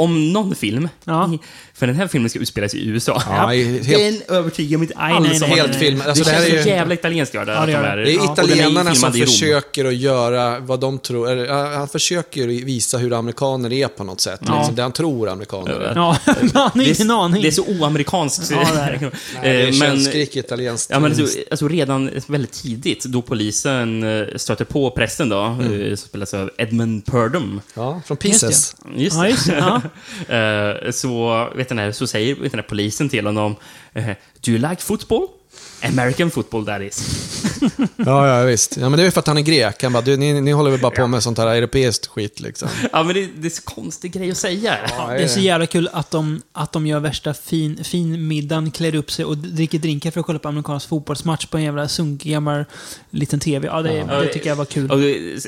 om 0.00 0.32
någon 0.32 0.54
film, 0.54 0.88
Ja. 1.04 1.30
för 1.74 1.86
den 1.86 1.96
här 1.96 2.08
filmen 2.08 2.30
ska 2.30 2.38
utspelas 2.38 2.74
i 2.74 2.88
USA. 2.88 3.22
Ja, 3.26 3.46
helt- 3.46 3.88
Den 3.88 4.36
övertygar 4.36 4.78
mig 4.78 4.84
inte 4.88 4.98
Nej, 4.98 5.12
alls 5.14 5.28
nej, 5.28 5.42
om 5.42 5.48
nej, 5.50 5.58
Helt 5.58 5.74
film. 5.76 6.02
Alltså, 6.06 6.24
det 6.24 6.30
det 6.30 6.36
här 6.36 6.42
känns 6.44 6.54
ju... 6.58 6.62
så 6.62 6.68
jävla 6.68 6.94
italienskt 6.94 7.34
gör 7.34 7.44
det. 7.44 7.52
Ja, 7.52 7.66
det 7.66 7.72
gör 7.72 7.84
är, 7.84 7.96
det. 7.96 8.04
Det 8.04 8.10
Ja, 8.12 8.32
italienarna 8.32 8.94
som 8.94 9.12
försöker 9.12 9.84
att 9.84 9.94
göra 9.96 10.58
vad 10.60 10.80
de 10.80 10.98
tror. 10.98 11.30
Eller, 11.30 11.44
ja, 11.46 11.74
han 11.74 11.88
försöker 11.88 12.46
visa 12.46 12.98
hur 12.98 13.12
amerikaner 13.12 13.72
är 13.72 13.88
på 13.88 14.04
något 14.04 14.20
sätt. 14.20 14.40
Ja. 14.46 14.56
Liksom, 14.58 14.74
det 14.74 14.82
han 14.82 14.92
tror 14.92 15.28
amerikaner 15.28 15.70
är. 15.80 15.94
Ja, 15.94 16.16
man 16.26 16.48
har 16.54 16.70
Det 16.74 16.84
ingen 17.00 17.10
är, 17.10 17.24
aning. 17.24 17.42
det 17.42 17.48
är 17.48 17.52
så 17.52 17.64
oamerikanskt. 17.66 18.50
Ja, 18.50 18.68
det 18.74 18.80
är 18.80 18.92
det. 18.92 19.00
Nej, 19.00 19.10
det 19.42 19.48
är 19.48 19.60
Eh, 19.60 19.64
men, 19.66 19.72
könsskrik 19.74 20.36
italienskt. 20.36 20.90
ja, 20.90 21.00
men 21.00 21.10
alltså, 21.20 21.38
alltså 21.50 21.68
redan 21.68 22.10
väldigt 22.26 22.52
tidigt, 22.52 23.04
då 23.04 23.22
polisen 23.22 24.02
eh, 24.02 24.26
stöter 24.36 24.64
på 24.64 24.90
prästen 24.90 25.28
då, 25.28 25.40
Mm. 25.40 25.80
eh, 25.82 25.88
som 25.88 25.96
spelas 26.08 26.34
av 26.34 26.50
Edmund 26.58 27.06
Purdom. 27.06 27.60
Ja, 27.74 28.00
från 28.06 28.16
Just 28.22 28.40
Pieces. 28.42 28.76
Just 28.96 29.16
Ja, 29.16 29.28
just 29.28 29.46
det. 29.46 29.56
Ja. 29.58 29.76
Eh, 29.76 29.80
Eh, 30.28 30.90
så, 30.90 31.48
vet 31.54 31.70
ni, 31.70 31.92
så 31.92 32.06
säger 32.06 32.34
vet 32.34 32.52
ni, 32.52 32.62
polisen 32.62 33.08
till 33.08 33.26
honom, 33.26 33.56
eh, 33.92 34.14
Do 34.46 34.52
you 34.52 34.58
like 34.58 34.82
football? 34.82 35.39
American 35.82 36.30
football 36.30 36.66
that 36.66 36.82
is. 36.82 37.26
Ja, 37.96 38.28
ja, 38.40 38.44
visst. 38.46 38.76
Ja, 38.76 38.88
men 38.88 38.96
det 38.96 39.02
är 39.02 39.04
ju 39.04 39.10
för 39.10 39.20
att 39.20 39.26
han 39.26 39.38
är 39.38 39.42
grek. 39.42 39.82
Han 39.82 39.92
bara, 39.92 40.02
du, 40.02 40.16
ni, 40.16 40.40
ni 40.40 40.50
håller 40.52 40.70
väl 40.70 40.80
bara 40.80 40.90
på 40.90 41.06
med 41.06 41.22
sånt 41.22 41.38
här 41.38 41.46
europeiskt 41.46 42.06
skit 42.06 42.40
liksom. 42.40 42.68
Ja, 42.92 43.02
men 43.02 43.14
det, 43.14 43.28
det 43.36 43.48
är 43.48 43.50
så 43.50 43.62
konstig 43.62 44.12
grej 44.12 44.30
att 44.30 44.36
säga. 44.36 44.76
Ja, 44.98 45.06
Det 45.06 45.22
är 45.22 45.28
så 45.28 45.40
jävla 45.40 45.66
kul 45.66 45.88
att 45.92 46.10
de, 46.10 46.42
att 46.52 46.72
de 46.72 46.86
gör 46.86 47.00
värsta 47.00 47.34
fin, 47.34 47.84
fin 47.84 48.28
middagen, 48.28 48.70
klär 48.70 48.94
upp 48.94 49.10
sig 49.10 49.24
och 49.24 49.36
dricker 49.38 49.78
drinkar 49.78 50.10
för 50.10 50.20
att 50.20 50.26
kolla 50.26 50.38
på 50.38 50.48
amerikansk 50.48 50.88
fotbollsmatch 50.88 51.46
på 51.46 51.56
en 51.56 51.62
jävla 51.64 51.88
sunkig 51.88 52.32
gammal 52.32 52.64
liten 53.10 53.40
TV. 53.40 53.66
Ja, 53.66 53.82
det, 53.82 53.90
det 54.20 54.26
tycker 54.32 54.48
jag 54.48 54.56
var 54.56 54.64
kul. 54.64 54.88
Det- 54.88 55.42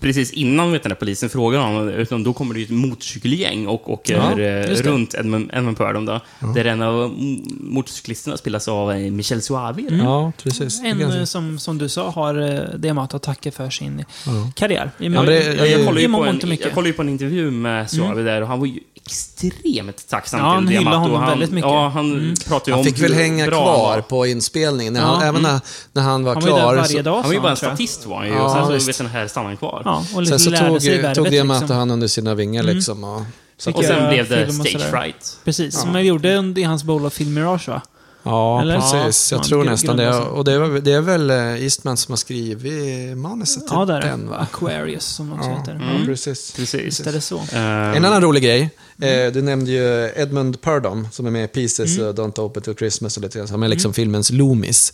precis 0.00 0.32
innan 0.32 0.72
vet 0.72 0.84
när 0.84 0.94
polisen 0.94 1.28
frågar 1.30 1.58
honom, 1.60 1.88
utan 1.88 2.22
då 2.24 2.32
kommer 2.32 2.54
det 2.54 2.60
ju 2.60 2.64
ett 2.64 2.70
motorcykelgäng 2.70 3.66
och 3.66 3.90
åker 3.90 4.14
Ja, 4.14 4.72
runt 4.82 5.14
Edmund, 5.14 5.50
Edmund 5.54 5.76
Purdom 5.76 6.04
då. 6.06 6.20
Där 6.54 6.64
en 6.64 6.82
av 6.82 7.14
motorcyklisterna 7.60 8.36
spelas 8.36 8.68
av 8.68 8.92
eh, 8.92 9.10
Michel 9.40 9.46
Suavi. 9.46 9.86
Mm. 9.88 10.00
Ja, 10.06 10.32
precis. 10.42 10.80
En, 10.84 10.98
Ganska- 10.98 11.26
som, 11.26 11.58
som 11.58 11.78
du 11.78 11.88
sa, 11.88 12.10
har 12.10 12.34
eh, 12.42 12.78
Diamato 12.78 13.16
att 13.16 13.22
tacka 13.22 13.52
för 13.52 13.70
sin 13.70 14.04
Ja. 14.26 14.32
karriär. 14.54 14.90
I, 14.98 15.04
Ja, 15.04 15.10
men 15.10 15.26
det- 15.26 15.42
i- 15.54 15.56
Jag, 15.58 15.68
i 15.68 15.70
ju 16.02 16.08
på 16.12 16.24
en, 16.24 16.40
jag 16.64 16.74
på 16.74 17.02
intervju 17.08 17.50
med 17.50 17.90
Suavi 17.90 18.22
där 18.22 18.42
och 18.42 18.48
han 18.48 18.58
var 18.60 18.66
ju 18.66 18.80
extremt 19.06 20.08
tacksam 20.08 20.40
Ja, 20.40 20.46
han 20.46 20.66
till 20.66 20.76
hyllade 20.78 20.84
Diamato. 20.96 21.10
honom 21.10 21.20
han, 21.20 21.30
väldigt 21.30 21.50
mycket. 21.52 21.70
Ja, 21.70 21.88
han 21.88 22.12
Mm. 22.12 22.34
pratade 22.48 22.70
ju 22.70 22.72
Han 22.72 22.78
om 22.80 22.84
fick 22.84 22.98
väl 23.02 23.14
hänga 23.14 23.44
han 23.44 23.50
kvar 23.50 23.94
var. 23.96 24.00
på 24.00 24.26
inspelningen. 24.26 24.92
När 24.92 25.00
han, 25.00 25.20
Ja. 25.20 25.26
Även 25.28 25.42
när, 25.42 25.60
när 25.92 26.02
han 26.02 26.24
var 26.24 26.34
Han 26.34 26.42
var 26.42 26.48
ju 26.48 26.54
där 26.54 26.60
klar. 26.62 26.76
varje 26.76 26.88
så, 26.88 27.02
dag, 27.02 27.14
Han 27.16 27.22
var 27.26 27.32
ju 27.32 27.40
bara 27.40 27.50
en 27.50 27.56
statist 27.56 28.06
var 28.06 28.16
han 28.16 28.26
ju. 28.26 28.32
Ja, 28.32 28.42
och 28.44 28.50
sen 28.50 28.66
så 28.80 28.86
visst. 28.86 28.98
den 28.98 29.06
här 29.06 29.26
stannade 29.26 29.48
han 29.50 29.56
kvar. 29.56 29.82
Ja, 29.84 29.98
och 29.98 30.06
sen 30.06 30.20
liksom 30.24 30.38
så 30.38 30.50
tog, 30.50 31.14
tog 31.14 31.30
Diamato 31.30 31.60
liksom. 31.60 31.76
han 31.76 31.90
under 31.90 32.08
sina 32.08 32.34
vingar 32.34 32.62
liksom. 32.62 33.04
Och, 33.04 33.22
så, 33.58 33.70
Och 33.72 33.84
sen 33.84 34.08
blev 34.08 34.28
det 34.28 34.52
stage 34.52 34.90
fright. 34.90 35.36
Precis, 35.44 35.80
som 35.80 35.94
jag 35.94 36.04
gjorde 36.04 36.36
under- 36.36 36.62
i 36.62 36.64
hans 36.64 36.84
bolag 36.84 37.12
Film 37.12 37.34
Mirage 37.34 37.68
va? 37.68 37.82
Ja, 38.22 38.60
Eller? 38.62 38.80
precis. 38.80 39.32
Ja, 39.32 39.34
Jag 39.36 39.40
han 39.40 39.48
tror 39.48 39.64
nästan 39.64 39.96
det. 39.96 40.14
Och 40.18 40.44
det 40.44 40.52
är, 40.52 40.80
det 40.80 40.92
är 40.92 41.00
väl 41.00 41.30
eh, 41.30 41.36
Eastman 41.64 41.96
som 41.96 42.12
har 42.12 42.16
skrivit 42.16 43.18
manuset 43.18 43.62
till 43.66 43.76
Ja, 43.76 43.84
där 43.84 44.00
är 44.00 44.06
den, 44.10 44.28
va? 44.28 44.36
Aquarius 44.36 45.04
som 45.04 45.32
också 45.32 45.48
Ja, 45.50 45.58
heter. 45.58 45.78
ja, 45.80 45.90
Mm. 45.94 46.06
precis. 46.06 46.52
Precis. 46.52 46.80
Visst 46.80 47.06
är 47.06 47.12
det 47.12 47.20
så. 47.20 47.36
Eh, 47.36 47.96
En 47.96 48.04
annan 48.04 48.22
rolig 48.22 48.42
grej. 48.42 48.70
Eh, 49.02 49.32
du 49.32 49.42
nämnde 49.42 49.70
ju 49.70 50.12
Edmund 50.16 50.60
Purdom 50.60 51.08
som 51.12 51.26
är 51.26 51.30
med 51.30 51.44
i 51.44 51.48
Pieces 51.48 51.98
och 51.98 52.14
Don't 52.14 52.40
Open 52.40 52.62
Till 52.62 52.74
Christmas 52.74 53.16
och 53.16 53.22
lite 53.22 53.38
grann. 53.38 53.48
Som 53.48 53.62
är 53.62 53.68
liksom 53.68 53.92
filmens 53.94 54.30
Loomis. 54.30 54.92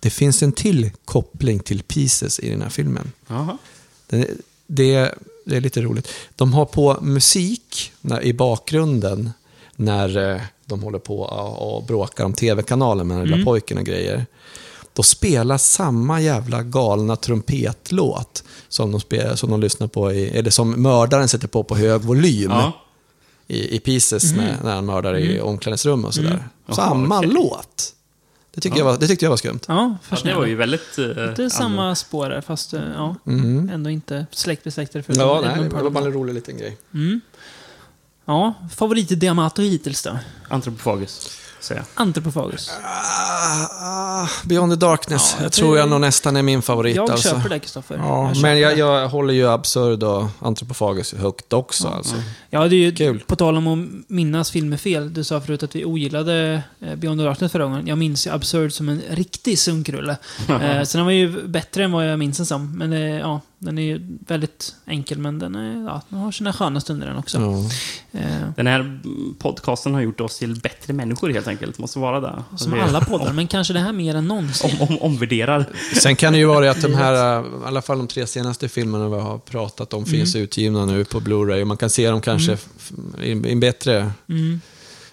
Det 0.00 0.10
finns 0.10 0.42
en 0.42 0.52
till 0.52 0.90
koppling 1.04 1.58
till 1.60 1.82
Pieces 1.82 2.38
i 2.40 2.50
den 2.50 2.62
här 2.62 2.68
filmen. 2.70 3.12
Det, 4.06 4.26
det, 4.66 5.14
det 5.44 5.56
är 5.56 5.60
lite 5.60 5.80
roligt. 5.82 6.08
De 6.36 6.52
har 6.52 6.64
på 6.64 6.98
musik 7.02 7.92
när, 8.00 8.22
i 8.22 8.32
bakgrunden 8.32 9.30
när 9.76 10.34
eh, 10.34 10.40
de 10.68 10.82
håller 10.82 10.98
på 10.98 11.20
och, 11.20 11.76
och 11.76 11.84
bråkar 11.84 12.24
om 12.24 12.32
tv-kanalen 12.32 13.06
med 13.06 13.16
den 13.18 13.26
lilla 13.28 13.44
pojken 13.44 13.78
och 13.78 13.84
grejer. 13.84 14.26
Då 14.92 15.02
spelas 15.02 15.64
samma 15.72 16.20
jävla 16.20 16.62
galna 16.62 17.16
trumpetlåt 17.16 18.44
som 18.68 18.92
de, 18.92 19.00
spelar, 19.00 19.34
som 19.34 19.50
de 19.50 19.60
lyssnar 19.60 19.86
på, 19.86 20.12
i, 20.12 20.28
eller 20.28 20.50
som 20.50 20.82
mördaren 20.82 21.28
sätter 21.28 21.48
på 21.48 21.64
på 21.64 21.76
hög 21.76 22.00
volym 22.02 22.50
Ja. 22.50 22.72
i, 23.46 23.76
i 23.76 23.80
Pieces 23.80 24.32
när, 24.36 24.56
när 24.64 24.74
han 24.74 24.86
mördar 24.86 25.16
i 25.16 25.40
omklädningsrum 25.40 26.04
och 26.04 26.14
sådär. 26.14 26.48
Jaha, 26.66 26.76
Samma 26.76 27.18
okej. 27.18 27.30
låt. 27.30 27.94
Det, 28.54 28.60
tycker 28.60 28.78
jag 28.78 28.84
var, 28.84 28.96
det 28.98 29.06
tyckte 29.06 29.24
jag 29.24 29.30
var 29.30 29.36
skumt. 29.36 29.60
Ja, 29.68 29.96
Ja, 30.10 30.16
det 30.24 30.34
var 30.34 30.46
ju 30.46 30.54
väldigt... 30.54 30.98
eh, 30.98 31.04
Det 31.06 31.38
är 31.44 31.48
samma 31.48 31.94
spår 31.94 32.28
där, 32.28 32.40
fast 32.40 32.74
eh, 32.74 32.80
ja, 32.96 33.16
ändå 33.72 33.90
inte 33.90 34.26
släkt 34.30 34.64
besläktade. 34.64 35.04
Ja, 35.08 35.40
nej, 35.44 35.68
det 35.68 35.82
var 35.82 35.90
bara 35.90 36.04
en 36.04 36.12
rolig 36.12 36.34
liten 36.34 36.58
grej. 36.58 36.76
Mm. 36.94 37.20
Ja, 38.28 38.54
favorit 38.76 39.12
i 39.12 39.14
Diamato 39.14 39.62
hittills 39.62 40.02
då? 40.02 40.18
Antropofagus, 40.48 41.38
säger 41.60 41.80
jag. 41.80 42.02
Antropofagus. 42.02 42.70
Ah, 42.84 44.28
Beyond 44.44 44.72
the 44.72 44.76
Darkness. 44.76 45.30
Ja, 45.30 45.36
jag 45.36 45.44
jag 45.44 45.52
tror 45.52 45.78
jag 45.78 45.88
nog 45.88 46.00
nästan 46.00 46.36
är 46.36 46.42
min 46.42 46.62
favorit. 46.62 46.96
Jag 46.96 47.10
alltså. 47.10 47.28
köper 47.28 47.48
det, 47.48 47.58
Kristoffer. 47.58 47.96
Ja, 47.96 48.28
köper 48.28 48.42
men 48.42 48.60
jag, 48.60 48.78
jag 48.78 49.08
håller 49.08 49.34
ju 49.34 49.48
Absurd 49.48 50.02
och 50.02 50.26
Antropofagus 50.40 51.14
högt 51.14 51.52
också. 51.52 51.88
Alltså. 51.88 52.16
Ja, 52.50 52.68
det 52.68 52.76
är 52.76 52.78
ju 52.78 52.94
Kul. 52.94 53.22
på 53.26 53.36
tal 53.36 53.56
om 53.56 53.66
att 53.66 54.10
minnas 54.10 54.50
filmer 54.50 54.76
fel. 54.76 55.14
Du 55.14 55.24
sa 55.24 55.40
förut 55.40 55.62
att 55.62 55.76
vi 55.76 55.84
ogillade 55.84 56.62
eh, 56.80 56.94
Beyond 56.94 57.20
the 57.20 57.24
Darkness 57.24 57.52
förra 57.52 57.64
gången. 57.64 57.86
Jag 57.86 57.98
minns 57.98 58.26
ju 58.26 58.30
Absurd 58.30 58.72
som 58.72 58.88
en 58.88 59.02
riktig 59.10 59.58
sunkrulle. 59.58 60.16
eh, 60.48 60.82
så 60.82 60.98
den 60.98 61.04
var 61.04 61.12
ju 61.12 61.48
bättre 61.48 61.84
än 61.84 61.92
vad 61.92 62.10
jag 62.10 62.18
minns 62.18 62.36
den 62.36 62.46
som. 62.46 62.78
Men 62.78 62.92
eh, 62.92 63.18
ja, 63.18 63.40
den 63.58 63.78
är 63.78 63.82
ju 63.82 64.18
väldigt 64.26 64.74
enkel, 64.86 65.18
men 65.18 65.38
den, 65.38 65.54
är, 65.54 65.84
ja, 65.84 66.02
den 66.08 66.18
har 66.18 66.32
sina 66.32 66.52
sköna 66.52 66.80
stunder 66.80 67.06
den 67.06 67.16
också. 67.16 67.38
Ja. 67.38 68.20
Eh, 68.20 68.50
Den 68.56 68.66
här 68.66 69.00
podcasten 69.38 69.94
har 69.94 70.00
gjort 70.00 70.20
oss 70.20 70.38
till 70.38 70.60
bättre 70.60 70.92
människor 70.92 71.30
helt 71.30 71.48
enkelt. 71.48 71.78
Måste 71.78 71.98
vara 71.98 72.20
det. 72.20 72.42
som 72.56 72.72
Vi 72.72 72.80
alla 72.80 73.00
poddar, 73.00 73.32
men 73.32 73.46
kanske 73.46 73.72
det 73.72 73.80
här 73.80 73.92
mer 73.92 74.14
än 74.14 74.28
någonsin. 74.28 74.70
Om, 74.80 74.88
om, 74.88 74.98
omvärderar. 75.02 75.66
Sen 76.02 76.16
kan 76.16 76.32
det 76.32 76.38
ju 76.38 76.44
vara 76.44 76.70
att 76.70 76.82
de 76.82 76.94
här, 76.94 77.38
eh, 77.40 77.46
i 77.46 77.66
alla 77.66 77.82
fall 77.82 77.98
de 77.98 78.08
tre 78.08 78.26
senaste 78.26 78.68
filmerna 78.68 79.08
vi 79.08 79.20
har 79.20 79.38
pratat 79.38 79.92
om, 79.94 80.06
finns 80.06 80.36
utgivna 80.36 80.86
nu 80.86 81.04
på 81.04 81.20
Blu-ray. 81.20 81.60
Och 81.60 81.66
man 81.66 81.76
kan 81.76 81.90
se 81.90 82.10
dem 82.10 82.20
kanske 82.20 82.58
i 83.22 83.30
i 83.30 83.52
en 83.52 83.60
bättre... 83.60 84.12
Mm. 84.28 84.60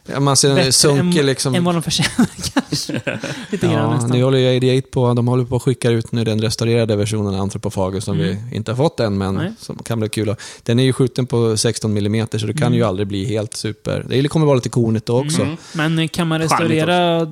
Ja, 0.05 0.19
man 0.19 0.37
ser 0.37 0.49
en 0.49 0.55
Bättre 0.55 0.71
sunkig 0.71 1.19
än, 1.19 1.25
liksom... 1.25 1.55
än 1.55 1.63
vad 1.63 1.75
de 1.75 1.83
förtjänar 1.83 2.29
kanske. 2.53 2.93
Lite 3.51 3.67
grann 3.67 3.75
Ja, 3.75 3.93
nästan. 3.93 4.11
nu 4.11 4.23
håller 4.23 4.37
ju 4.37 4.57
88 4.57 4.87
på, 4.91 5.13
de 5.13 5.27
håller 5.27 5.45
på 5.45 5.55
att 5.55 5.61
skicka 5.61 5.89
ut 5.89 6.11
nu 6.11 6.23
den 6.23 6.41
restaurerade 6.41 6.95
versionen 6.95 7.35
av 7.35 7.41
Antropofagus 7.41 8.03
som 8.03 8.17
vi 8.17 8.37
inte 8.51 8.71
har 8.71 8.75
fått 8.77 8.99
än, 8.99 9.17
men 9.17 9.35
Nej. 9.35 9.53
som 9.59 9.77
kan 9.77 9.99
bli 9.99 10.09
kul. 10.09 10.35
Den 10.63 10.79
är 10.79 10.83
ju 10.83 10.93
skjuten 10.93 11.25
på 11.25 11.57
16 11.57 11.97
mm 11.97 12.27
så 12.31 12.47
det 12.47 12.53
kan 12.53 12.73
ju 12.73 12.83
aldrig 12.83 13.07
bli 13.07 13.25
helt 13.25 13.53
super. 13.55 14.05
Det 14.09 14.27
kommer 14.27 14.45
vara 14.45 14.55
lite 14.55 14.69
kornigt 14.69 15.05
då 15.05 15.19
också. 15.19 15.41
Mm. 15.41 15.57
Men 15.73 15.99
eh, 15.99 16.07
kan 16.07 16.27
man 16.27 16.39
restaurera 16.39 17.27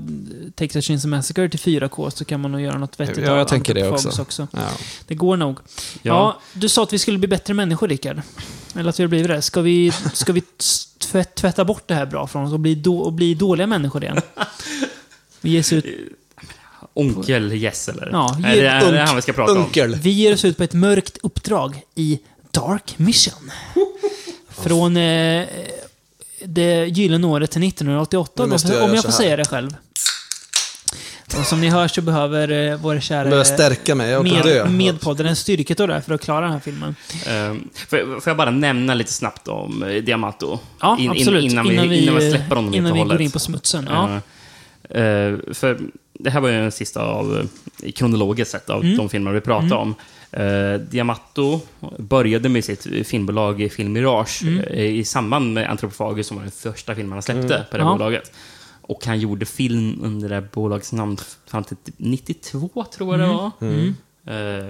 Texas 0.55 0.85
Chainsaw 0.85 1.17
Massacre 1.17 1.49
till 1.49 1.59
4K 1.59 2.09
så 2.09 2.25
kan 2.25 2.39
man 2.41 2.51
nog 2.51 2.61
göra 2.61 2.77
något 2.77 2.99
vettigt 2.99 3.17
Ja, 3.25 3.31
av 3.31 3.37
jag 3.37 3.47
tänker 3.47 3.73
det 3.73 3.81
Anthropophagus 3.81 4.19
också. 4.19 4.47
Ja. 4.51 4.59
Det 5.07 5.15
går 5.15 5.37
nog. 5.37 5.57
Ja. 6.01 6.01
Ja. 6.01 6.39
du 6.53 6.69
sa 6.69 6.83
att 6.83 6.93
vi 6.93 6.99
skulle 6.99 7.17
bli 7.17 7.27
bättre 7.27 7.53
människor, 7.53 7.87
Rickard. 7.87 8.21
Eller 8.75 8.89
att 8.89 8.99
vi 8.99 9.03
har 9.03 9.07
blivit 9.09 9.27
det. 9.27 9.41
Ska 9.41 9.61
vi, 9.61 9.91
ska 10.13 10.33
vi 10.33 10.41
tvätt, 11.05 11.35
tvätta 11.35 11.65
bort 11.65 11.83
det 11.87 11.95
här 11.95 12.05
bra 12.05 12.27
från 12.27 12.45
oss 12.45 12.53
och 12.53 12.59
bli, 12.59 12.75
då, 12.75 12.99
och 12.99 13.13
bli 13.13 13.33
dåliga 13.33 13.67
människor 13.67 14.03
igen? 14.03 14.21
Vi 15.41 15.49
ger 15.49 15.59
oss 15.59 15.73
ut, 15.73 15.85
Onkel 16.93 17.51
Jess 17.51 17.89
eller? 17.89 18.09
Ja, 18.11 18.37
är 18.45 18.55
det, 18.55 18.67
är 18.67 18.91
det 18.91 18.99
han 18.99 19.15
vi 19.15 19.21
ska 19.21 19.33
prata 19.33 19.51
om? 19.51 19.57
Unkel. 19.57 19.95
vi 19.95 20.09
ger 20.09 20.33
oss 20.33 20.45
ut 20.45 20.57
på 20.57 20.63
ett 20.63 20.73
mörkt 20.73 21.17
uppdrag 21.23 21.81
i 21.95 22.19
Dark 22.51 22.99
Mission. 22.99 23.51
Från 24.49 24.97
eh, 24.97 25.47
det 26.45 26.85
gyllene 26.85 27.27
året 27.27 27.51
till 27.51 27.63
1988, 27.63 28.43
Nu 28.43 28.49
måste 28.49 28.81
om 28.81 28.93
jag 28.93 29.03
får 29.03 29.11
säga 29.11 29.37
det 29.37 29.45
själv. 29.45 29.75
Och 31.39 31.45
som 31.45 31.61
ni 31.61 31.69
hör 31.69 31.87
så 31.87 32.01
behöver 32.01 32.71
eh, 32.71 32.77
vår 32.77 32.99
kära 32.99 33.29
Börjar 33.29 33.43
stärka 33.43 33.95
mig, 33.95 34.09
jag 34.11 34.25
kan 34.27 34.41
dö. 34.41 34.63
med, 34.63 34.73
medpodden 34.73 35.25
en 35.27 35.35
styrka 35.35 35.73
då 35.77 35.87
där 35.87 36.01
för 36.01 36.13
att 36.13 36.21
klara 36.21 36.41
den 36.41 36.51
här 36.51 36.59
filmen. 36.59 36.95
Um, 37.49 37.69
får, 37.89 38.19
får 38.19 38.29
jag 38.29 38.37
bara 38.37 38.51
nämna 38.51 38.93
lite 38.93 39.13
snabbt 39.13 39.47
om 39.47 39.83
eh, 39.83 40.03
Diamato? 40.03 40.59
Ja, 40.81 40.97
In- 40.99 41.03
in- 41.05 41.11
absolut. 41.11 41.51
innan, 41.51 41.67
vi, 41.67 42.03
innan 42.03 42.15
vi 42.15 42.31
släpper 42.31 42.55
honom 42.55 42.73
Innan 42.73 42.93
vi 42.93 42.99
hållet. 42.99 43.17
går 43.17 43.21
in 43.21 43.31
på 43.31 43.39
smutsen. 43.39 43.87
Ja. 43.91 44.09
Eh, 44.89 45.03
eh, 45.03 45.35
för 45.53 45.79
det 46.19 46.29
här 46.29 46.39
var 46.39 46.49
ju 46.49 46.55
den 46.55 46.71
sista 46.71 47.01
av, 47.01 47.47
eh, 47.83 47.91
kronologiskt 47.91 48.51
sett, 48.51 48.69
av 48.69 48.83
Mm. 48.83 48.97
de 48.97 49.09
filmer 49.09 49.31
vi 49.31 49.41
pratade 49.41 49.75
om. 49.75 49.95
Uh, 50.39 50.73
Diamato 50.79 51.59
började 51.97 52.49
med 52.49 52.65
sitt 52.65 52.87
filmbolag 53.07 53.69
Film 53.75 53.93
Mirage 53.93 54.39
Mm. 54.43 54.59
eh, 54.59 54.83
i 54.85 55.03
samband 55.05 55.53
med 55.53 55.69
Antropofagus 55.69 56.27
som 56.27 56.37
var 56.37 56.43
den 56.43 56.51
första 56.51 56.95
filmen 56.95 57.13
han 57.13 57.21
släppte 57.21 57.55
Mm. 57.55 57.65
på 57.71 57.77
det 57.77 57.83
här 57.83 57.89
Ja. 57.89 57.93
bolaget. 57.97 58.31
Och 58.85 59.05
han 59.05 59.19
gjorde 59.19 59.45
film 59.45 59.99
under 60.03 60.29
det 60.29 60.35
här 60.35 60.47
bolagsnamn 60.53 61.17
fram 61.47 61.63
till 61.63 61.77
92, 61.97 62.85
tror 62.95 63.19
jag 63.19 63.29
Mm. 63.29 63.35
det 63.59 63.67
var. 63.67 63.93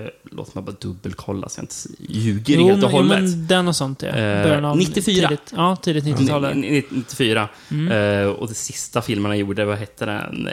Eh, 0.04 0.08
låt 0.32 0.56
mig 0.56 0.64
bara 0.64 0.76
dubbelkolla 0.82 1.50
så 1.50 1.60
jag 1.60 1.64
inte 1.64 1.76
ljuger 2.14 2.58
Jo, 2.58 2.68
helt 2.68 2.84
och 2.84 2.92
men, 2.92 3.00
jo, 3.02 3.08
hållet. 3.08 3.22
men 3.22 3.48
den 3.48 3.68
och 3.68 3.76
sånt 3.76 4.02
ja. 4.02 4.08
Eh, 4.08 4.44
Början 4.44 4.66
av 4.66 4.78
94. 4.78 5.28
Tidigt, 5.28 5.54
ja, 5.56 5.76
tidigt 5.76 6.04
90-talet. 6.06 6.56
Ni- 6.58 6.72
ni- 6.72 6.86
94. 6.90 7.50
Mm. 7.72 7.92
Eh, 8.22 8.28
och 8.32 8.48
det 8.48 8.54
sista 8.54 9.02
filmen 9.02 9.26
han 9.30 9.38
gjorde, 9.40 9.66
vad 9.66 9.78
hette 9.78 10.06
den? 10.06 10.50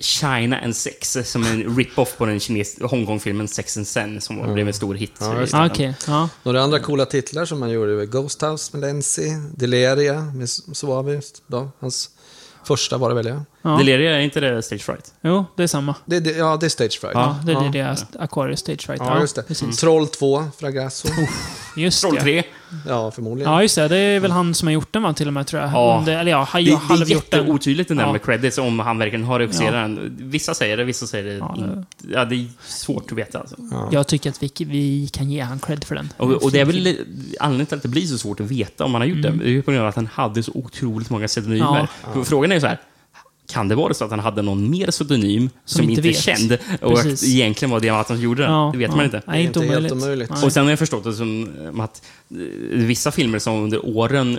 China 0.00 0.58
and 0.58 0.76
Sex, 0.76 1.16
som 1.24 1.44
en 1.44 1.76
rip-off 1.76 2.16
på 2.18 2.26
den 2.26 2.38
kines- 2.38 2.82
Hongkong-filmen 2.82 3.48
Sex 3.48 3.76
and 3.76 3.86
Sen, 3.86 4.20
som 4.20 4.52
blev 4.54 4.68
en 4.68 4.74
stor 4.74 4.94
hit. 4.94 5.12
Ja, 5.20 5.46
Ah, 5.52 5.66
Okej, 5.66 5.94
ja. 6.06 6.28
Några 6.42 6.62
andra 6.62 6.78
coola 6.78 7.06
titlar 7.06 7.44
som 7.44 7.62
han 7.62 7.70
gjorde 7.70 7.94
var 7.96 8.04
Ghost 8.04 8.42
House 8.42 8.76
med 8.76 8.80
Lenzi, 8.80 9.30
Deleria 9.56 10.20
med 10.20 10.48
Suave. 10.50 11.20
Bra. 11.46 11.70
Hans 11.80 12.10
första 12.64 12.98
var 12.98 13.08
det 13.08 13.14
väl, 13.14 13.26
ja. 13.26 13.44
ja. 13.62 13.70
Deleria, 13.70 14.16
är 14.16 14.20
inte 14.20 14.40
det 14.40 14.62
Stage 14.62 14.82
Fright? 14.82 15.14
Jo, 15.20 15.44
det 15.56 15.62
är 15.62 15.66
samma. 15.66 15.94
Det, 16.04 16.20
det, 16.20 16.30
ja, 16.30 16.56
det 16.60 16.66
är 16.66 16.70
Stage 16.70 17.00
Fright. 17.00 17.14
Ja, 17.14 17.36
det 17.44 17.52
är 17.52 17.64
ja. 17.64 17.70
det 17.70 18.06
Aquarius 18.18 18.60
Stage 18.60 18.90
Right. 18.90 19.02
Ja, 19.06 19.20
just 19.20 19.36
det. 19.36 19.42
Precis. 19.42 19.76
Troll 19.76 20.08
2, 20.08 20.44
Fragasso. 20.58 21.08
Just 21.76 22.00
Troll 22.00 22.14
det. 22.14 22.20
3. 22.20 22.44
Ja, 22.88 23.10
förmodligen. 23.10 23.52
Ja, 23.52 23.62
just 23.62 23.74
det. 23.74 23.88
Det 23.88 23.96
är 23.96 24.20
väl 24.20 24.30
han 24.30 24.54
som 24.54 24.68
har 24.68 24.72
gjort 24.72 24.92
den 24.92 25.02
va, 25.02 25.12
till 25.12 25.26
och 25.26 25.32
med, 25.32 25.46
tror 25.46 25.62
jag. 25.62 25.70
Ja. 25.72 26.02
Det, 26.06 26.12
eller 26.14 26.30
ja, 26.30 26.48
han 26.50 26.64
Det, 26.64 26.70
det 26.88 26.94
är 27.02 27.10
jätteotydligt 27.10 27.88
det 27.88 27.94
där 27.94 28.02
Ja. 28.02 28.12
med 28.12 28.22
credits, 28.22 28.58
om 28.58 28.78
han 28.78 28.98
verkligen 28.98 29.24
har 29.24 29.38
regisserat 29.38 29.74
Ja. 29.74 29.80
den. 29.80 30.16
Vissa 30.18 30.54
säger 30.54 30.76
det, 30.76 30.84
vissa 30.84 31.06
säger 31.06 31.24
det 31.24 31.32
Ja, 31.34 31.54
det- 31.58 31.64
inte. 31.64 31.84
Ja, 32.12 32.24
det 32.24 32.34
är 32.34 32.46
svårt 32.64 33.12
att 33.12 33.18
veta 33.18 33.38
alltså. 33.38 33.56
Jag 33.92 34.06
tycker 34.06 34.30
att 34.30 34.42
vi, 34.42 34.50
vi 34.58 35.08
kan 35.12 35.30
ge 35.30 35.40
han 35.40 35.58
cred 35.58 35.84
för 35.84 35.94
den. 35.94 36.12
Och, 36.16 36.30
och 36.32 36.52
det 36.52 36.60
är 36.60 36.64
väl 36.64 36.96
anledningen 37.40 37.66
till 37.66 37.76
att 37.76 37.82
det 37.82 37.88
blir 37.88 38.06
så 38.06 38.18
svårt 38.18 38.40
att 38.40 38.46
veta 38.46 38.84
om 38.84 38.92
han 38.94 39.00
har 39.00 39.08
gjort 39.08 39.24
Mm. 39.24 39.38
det. 39.38 39.44
Det 39.44 39.50
är 39.50 39.52
ju 39.52 39.62
på 39.62 39.70
grund 39.70 39.82
av 39.82 39.88
att 39.88 39.96
han 39.96 40.06
hade 40.12 40.42
så 40.42 40.52
otroligt 40.54 41.10
många 41.10 41.26
pseudonymer. 41.26 41.88
Frågan 42.24 42.50
är 42.50 42.54
ju 42.56 42.60
så 42.60 42.66
här, 42.66 42.78
kan 43.50 43.68
det 43.68 43.74
vara 43.74 43.94
så 43.94 44.04
att 44.04 44.10
han 44.10 44.20
hade 44.20 44.42
någon 44.42 44.70
mer 44.70 44.86
pseudonym 44.86 45.50
som, 45.64 45.90
inte 45.90 46.08
inte 46.08 46.08
är 46.08 46.36
känd 46.36 46.58
och 46.80 46.92
att 46.92 47.02
Precis. 47.02 47.34
egentligen 47.34 47.70
var 47.70 47.80
Diamant 47.80 48.06
som 48.06 48.20
gjorde 48.20 48.42
det? 48.42 48.48
Ja, 48.48 48.70
det 48.72 48.78
vet 48.78 48.90
ja. 48.90 48.96
man 48.96 49.04
inte. 49.04 49.22
Nej, 49.26 49.44
inte 49.44 49.60
Det 49.60 49.66
är 49.66 49.80
helt 49.80 49.92
omöjligt. 49.92 50.30
Och 50.44 50.52
sen 50.52 50.64
har 50.64 50.70
jag 50.70 50.78
förstått 50.78 51.04
det 51.04 51.12
som 51.12 51.80
att 51.80 52.02
eh, 52.30 52.36
vissa 52.70 53.10
filmer 53.10 53.38
som 53.38 53.62
under 53.64 53.86
åren 53.86 54.38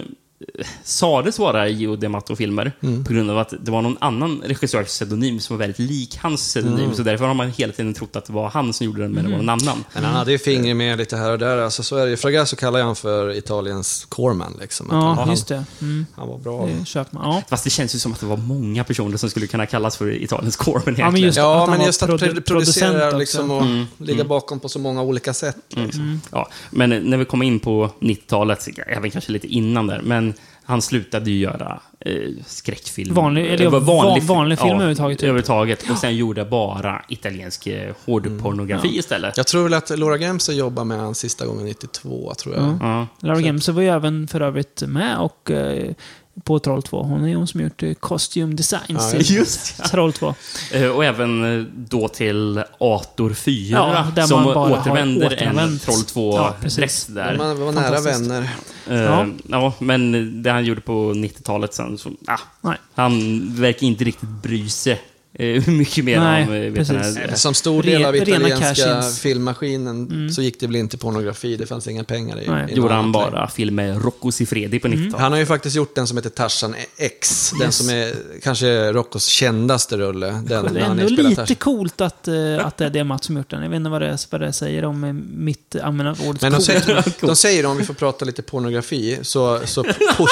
sades 0.83 1.39
vara 1.39 1.67
Gio 1.67 1.95
D'Amato-filmer 1.95 2.71
Mm. 2.83 3.03
på 3.03 3.13
grund 3.13 3.31
av 3.31 3.37
att 3.39 3.53
det 3.61 3.71
var 3.71 3.81
någon 3.81 3.97
annan 4.01 4.41
regissörs 4.45 4.87
pseudonym 4.87 5.39
som 5.39 5.55
var 5.57 5.59
väldigt 5.59 5.79
lik 5.79 6.17
hans 6.21 6.41
pseudonym. 6.41 6.83
Mm. 6.83 6.95
Så 6.95 7.03
därför 7.03 7.25
har 7.25 7.33
man 7.33 7.49
hela 7.51 7.73
tiden 7.73 7.93
trott 7.93 8.15
att 8.15 8.25
det 8.25 8.33
var 8.33 8.49
han 8.49 8.73
som 8.73 8.85
gjorde 8.85 9.01
den, 9.01 9.11
men 9.11 9.23
det 9.23 9.29
var 9.29 9.39
Mm. 9.39 9.45
någon 9.45 9.59
annan. 9.67 9.83
Men 9.93 10.03
han 10.03 10.15
hade 10.15 10.31
ju 10.31 10.37
fingret 10.37 10.75
med 10.77 10.97
lite 10.97 11.17
här 11.17 11.31
och 11.31 11.39
där. 11.39 11.57
Alltså, 11.57 11.83
så 11.83 11.95
är 11.97 12.03
det. 12.05 12.09
ju. 12.09 12.17
Fragasso 12.17 12.55
kallar 12.55 12.79
jag 12.79 12.85
han 12.85 12.95
för 12.95 13.33
Italiens 13.37 14.05
Corman. 14.09 14.57
Liksom. 14.61 14.87
Ja, 14.91 15.13
han, 15.13 15.29
just 15.29 15.47
det. 15.47 15.63
Mm, 15.81 16.05
han 16.15 16.27
var 16.27 16.37
bra. 16.37 16.65
det 16.79 16.85
köper 16.85 17.15
man. 17.15 17.35
Ja. 17.35 17.41
Fast 17.49 17.63
det 17.63 17.69
känns 17.69 17.95
ju 17.95 17.99
som 17.99 18.13
att 18.13 18.19
det 18.19 18.25
var 18.25 18.37
många 18.37 18.83
personer 18.83 19.17
som 19.17 19.29
skulle 19.29 19.47
kunna 19.47 19.65
kallas 19.65 19.97
för 19.97 20.11
Italiens 20.23 20.55
Corman 20.55 20.81
egentligen. 20.83 21.05
Ja, 21.07 21.11
men 21.11 21.21
just 21.21 21.37
Ja, 21.37 21.63
att 21.63 21.69
men 21.69 21.81
just 21.85 22.03
att 22.03 22.09
produ- 22.09 22.41
producera 22.41 23.17
liksom, 23.17 23.51
och 23.51 23.61
Mm. 23.61 23.85
ligga 23.97 24.23
bakom 24.23 24.59
på 24.59 24.69
så 24.69 24.79
många 24.79 25.01
olika 25.01 25.33
sätt. 25.33 25.57
Liksom. 25.69 26.21
Ja, 26.31 26.49
men 26.69 26.89
när 26.89 27.17
vi 27.17 27.25
kommer 27.25 27.45
in 27.45 27.59
på 27.59 27.89
90-talet, 27.99 28.67
även 28.87 29.11
kanske 29.11 29.31
lite 29.31 29.47
innan 29.47 29.87
där, 29.87 30.01
men 30.03 30.30
han 30.63 30.81
slutade 30.81 31.31
ju 31.31 31.37
göra 31.37 31.79
eh, 31.99 32.13
skräckfilm. 32.45 33.15
Vanlig- 33.15 33.45
eller 33.53 33.65
Eh, 33.65 33.71
van- 33.71 34.25
vanlig 34.25 34.59
film 34.59 34.71
överhuvudtaget, 34.75 35.17
typ. 35.19 35.23
överhuvudtaget. 35.23 35.89
Och 35.91 35.97
sen 35.97 36.15
gjorde 36.15 36.45
bara 36.45 37.01
italiensk 37.09 37.67
eh, 37.67 37.93
hårdpornografi 38.05 38.87
Mm. 38.87 38.99
istället. 38.99 39.37
Jag 39.37 39.47
tror 39.47 39.63
väl 39.63 39.73
att 39.73 39.99
Laura 39.99 40.17
Gemser 40.17 40.53
jobbade 40.53 40.85
med 40.87 40.97
han 40.99 41.15
sista 41.15 41.45
gången 41.45 41.65
92, 41.65 42.33
tror 42.37 42.55
jag. 42.55 42.63
Ja. 42.63 42.77
Ja. 42.81 43.07
Laura 43.27 43.39
Gemser 43.41 43.73
var 43.73 43.81
ju 43.81 43.87
även 43.89 44.27
för 44.27 44.41
övrigt 44.41 44.83
med 44.87 45.17
och 45.17 45.51
eh, 45.51 45.91
på 46.43 46.59
Troll 46.59 46.83
2. 46.83 47.03
Hon 47.03 47.27
är 47.27 47.35
hon 47.35 47.47
som 47.47 47.61
gjort 47.61 47.83
eh, 47.83 47.93
costume 47.93 48.53
designs 48.55 49.13
Ja, 49.13 49.19
Just 49.19 49.75
ja. 49.79 49.85
Troll 49.87 50.13
2. 50.13 50.35
Eh, 50.71 50.85
Och 50.87 51.05
även 51.05 51.59
eh, 51.59 51.65
då 51.75 52.07
till 52.07 52.63
Ator 52.79 53.33
4, 53.33 53.77
Ja, 53.77 54.07
där 54.15 54.23
som 54.23 54.43
man 54.43 54.53
bara 54.53 54.69
har 54.69 54.79
återvänder 54.79 55.31
en. 55.43 55.79
Troll 55.79 55.95
Ja, 56.15 56.55
precis. 56.61 56.79
2-dräkt 56.79 57.15
där. 57.15 57.37
Man 57.37 57.59
var 57.59 57.71
nära 57.71 58.01
vänner. 58.01 58.49
Ja. 58.89 59.25
ja. 59.47 59.73
men 59.79 60.43
det 60.43 60.51
han 60.51 60.65
gjorde 60.65 60.81
på 60.81 61.13
90-talet 61.13 61.73
sen, 61.73 61.97
så, 61.97 62.09
ah, 62.27 62.39
Nej. 62.61 62.77
han 62.93 63.41
verkar 63.55 63.87
inte 63.87 64.03
riktigt 64.03 64.29
bry 64.29 64.69
sig 64.69 65.01
mycket 65.67 66.05
mer 66.05 66.19
Nej, 66.19 66.43
om... 66.47 66.53
eh, 66.53 66.59
vet 66.61 66.73
precis. 66.75 66.87
den 67.15 67.15
här- 67.29 67.35
Som 67.35 67.53
stor 67.53 67.83
del 67.83 68.05
av 68.05 68.15
italienska 68.15 69.01
filmmaskinen 69.01 70.29
så 70.33 70.41
gick 70.41 70.59
det 70.59 70.67
väl 70.67 70.75
inte 70.75 70.97
pornografi. 70.97 71.57
Det 71.57 71.65
fanns 71.65 71.87
inga 71.87 72.03
pengar 72.03 72.39
i, 72.41 72.47
Nej. 72.47 72.71
i 72.71 72.75
gjorde 72.75 72.93
han 72.93 73.11
bara 73.11 73.47
film 73.47 73.75
med 73.75 74.03
Rocco 74.05 74.31
Siffredi 74.31 74.79
på 74.79 74.87
90-talet. 74.87 75.19
Han 75.21 75.31
har 75.31 75.39
ju 75.39 75.45
faktiskt 75.45 75.75
gjort 75.75 75.95
den 75.95 76.07
som 76.07 76.17
heter 76.17 76.29
Tarzan 76.29 76.75
X. 76.97 77.51
Den 77.59 77.61
Yes. 77.67 77.75
som 77.77 77.89
är 77.89 78.13
kanske 78.43 78.91
Roccos 78.93 79.25
kändaste 79.25 79.97
rulle. 79.97 80.27
Den 80.27 80.73
Det 80.73 80.79
är 80.79 80.85
ändå 80.85 81.03
lite 81.07 81.35
Tarzan. 81.35 81.55
coolt 81.55 82.01
att, 82.01 82.27
eh, 82.27 82.33
att 82.65 82.77
det 82.77 82.85
är 82.85 82.89
det 82.89 83.03
Mats 83.03 83.25
som 83.25 83.37
gjort 83.37 83.49
den. 83.49 83.63
Jag 83.63 83.69
vet 83.69 83.77
inte 83.77 83.89
vad 83.89 84.01
det, 84.01 84.17
vad 84.29 84.41
det 84.41 84.53
säger 84.53 84.85
om 84.85 85.03
eh, 85.03 85.13
mitt 85.37 85.75
användande 85.83 86.21
av 86.23 86.29
ordet 86.29 86.41
Men 86.41 86.51
de 86.51 86.61
säger, 86.61 87.03
de 87.27 87.35
säger, 87.35 87.65
om 87.65 87.77
vi 87.77 87.83
får 87.83 87.93
prata 87.93 88.25
lite 88.25 88.41
pornografi, 88.41 89.19
så, 89.21 89.59
så 89.65 89.83
push, 89.83 90.31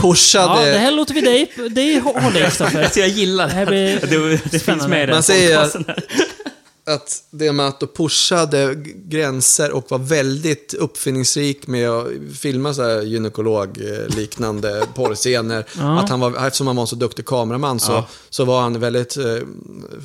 pushade... 0.00 0.66
Ja, 0.66 0.72
det 0.72 0.78
här 0.78 0.90
låter 0.90 1.14
vi 1.14 1.20
dig, 1.20 1.52
dig 1.70 1.98
hålla 1.98 2.38
i, 2.38 2.42
Kristoffer. 2.42 2.82
Alltså 2.84 3.00
jag 3.00 3.08
gillar 3.08 3.46
Det 3.46 3.52
här 3.52 3.66
det. 3.66 4.00
blir 4.06 4.18
Det, 4.20 4.40
det 4.50 4.58
finns 4.58 4.86
med 4.86 5.02
i 5.02 5.06
den 5.06 5.14
Man 5.16 5.22
säger- 5.22 5.56
podcasten 5.56 5.84
här. 5.88 6.04
att 6.94 7.22
D'Amato 7.30 7.86
pushade 7.96 8.74
gränser 8.94 9.70
och 9.72 9.90
var 9.90 9.98
väldigt 9.98 10.74
uppfinningsrik 10.74 11.66
med 11.66 11.90
att 11.90 12.06
filma 12.40 12.74
så 12.74 12.82
här 12.82 13.02
gynekolog-liknande 13.02 14.82
porrscener. 14.94 15.64
Ja. 15.78 16.00
Att 16.00 16.08
han 16.10 16.20
var, 16.20 16.46
eftersom 16.46 16.66
han 16.66 16.76
var 16.76 16.82
en 16.82 16.86
så 16.86 16.96
duktig 16.96 17.26
kameraman 17.26 17.80
så, 17.80 17.92
Ja. 17.92 18.06
så 18.30 18.44
var 18.44 18.60
han 18.60 18.80
väldigt 18.80 19.16
eh, 19.16 19.24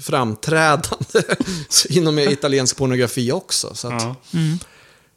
framträdande 0.04 1.22
inom 1.90 2.20
italiensk 2.20 2.78
pornografi 2.78 3.32
också. 3.32 3.72
Så 3.76 3.88
att, 3.88 4.04
ja. 4.04 4.16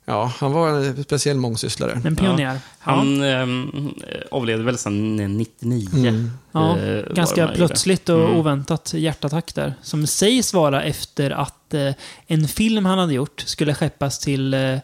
Ja. 0.08 0.32
han 0.38 0.52
var 0.52 0.68
en 0.68 1.04
speciell 1.04 1.36
mångsysslare. 1.36 2.00
En 2.04 2.16
pionjär. 2.16 2.54
Ja. 2.54 2.60
Han 2.78 3.22
ehm, 3.22 3.94
avled 4.30 4.60
väl 4.60 4.78
sen 4.78 5.16
99. 5.16 5.88
Mm. 5.94 6.30
Ja, 6.52 6.78
eh, 6.78 7.12
ganska 7.14 7.48
plötsligt 7.48 8.08
och 8.08 8.20
Mm. 8.24 8.36
oväntat 8.36 8.94
hjärtattack 8.94 9.54
där. 9.54 9.74
Som 9.82 10.06
sägs 10.06 10.54
vara 10.54 10.82
efter 10.82 11.30
att 11.30 11.74
eh, 11.74 11.94
en 12.26 12.48
film 12.48 12.84
han 12.86 12.98
hade 12.98 13.14
gjort 13.14 13.40
skulle 13.46 13.74
skeppas 13.74 14.18
till 14.18 14.54
eh, 14.54 14.76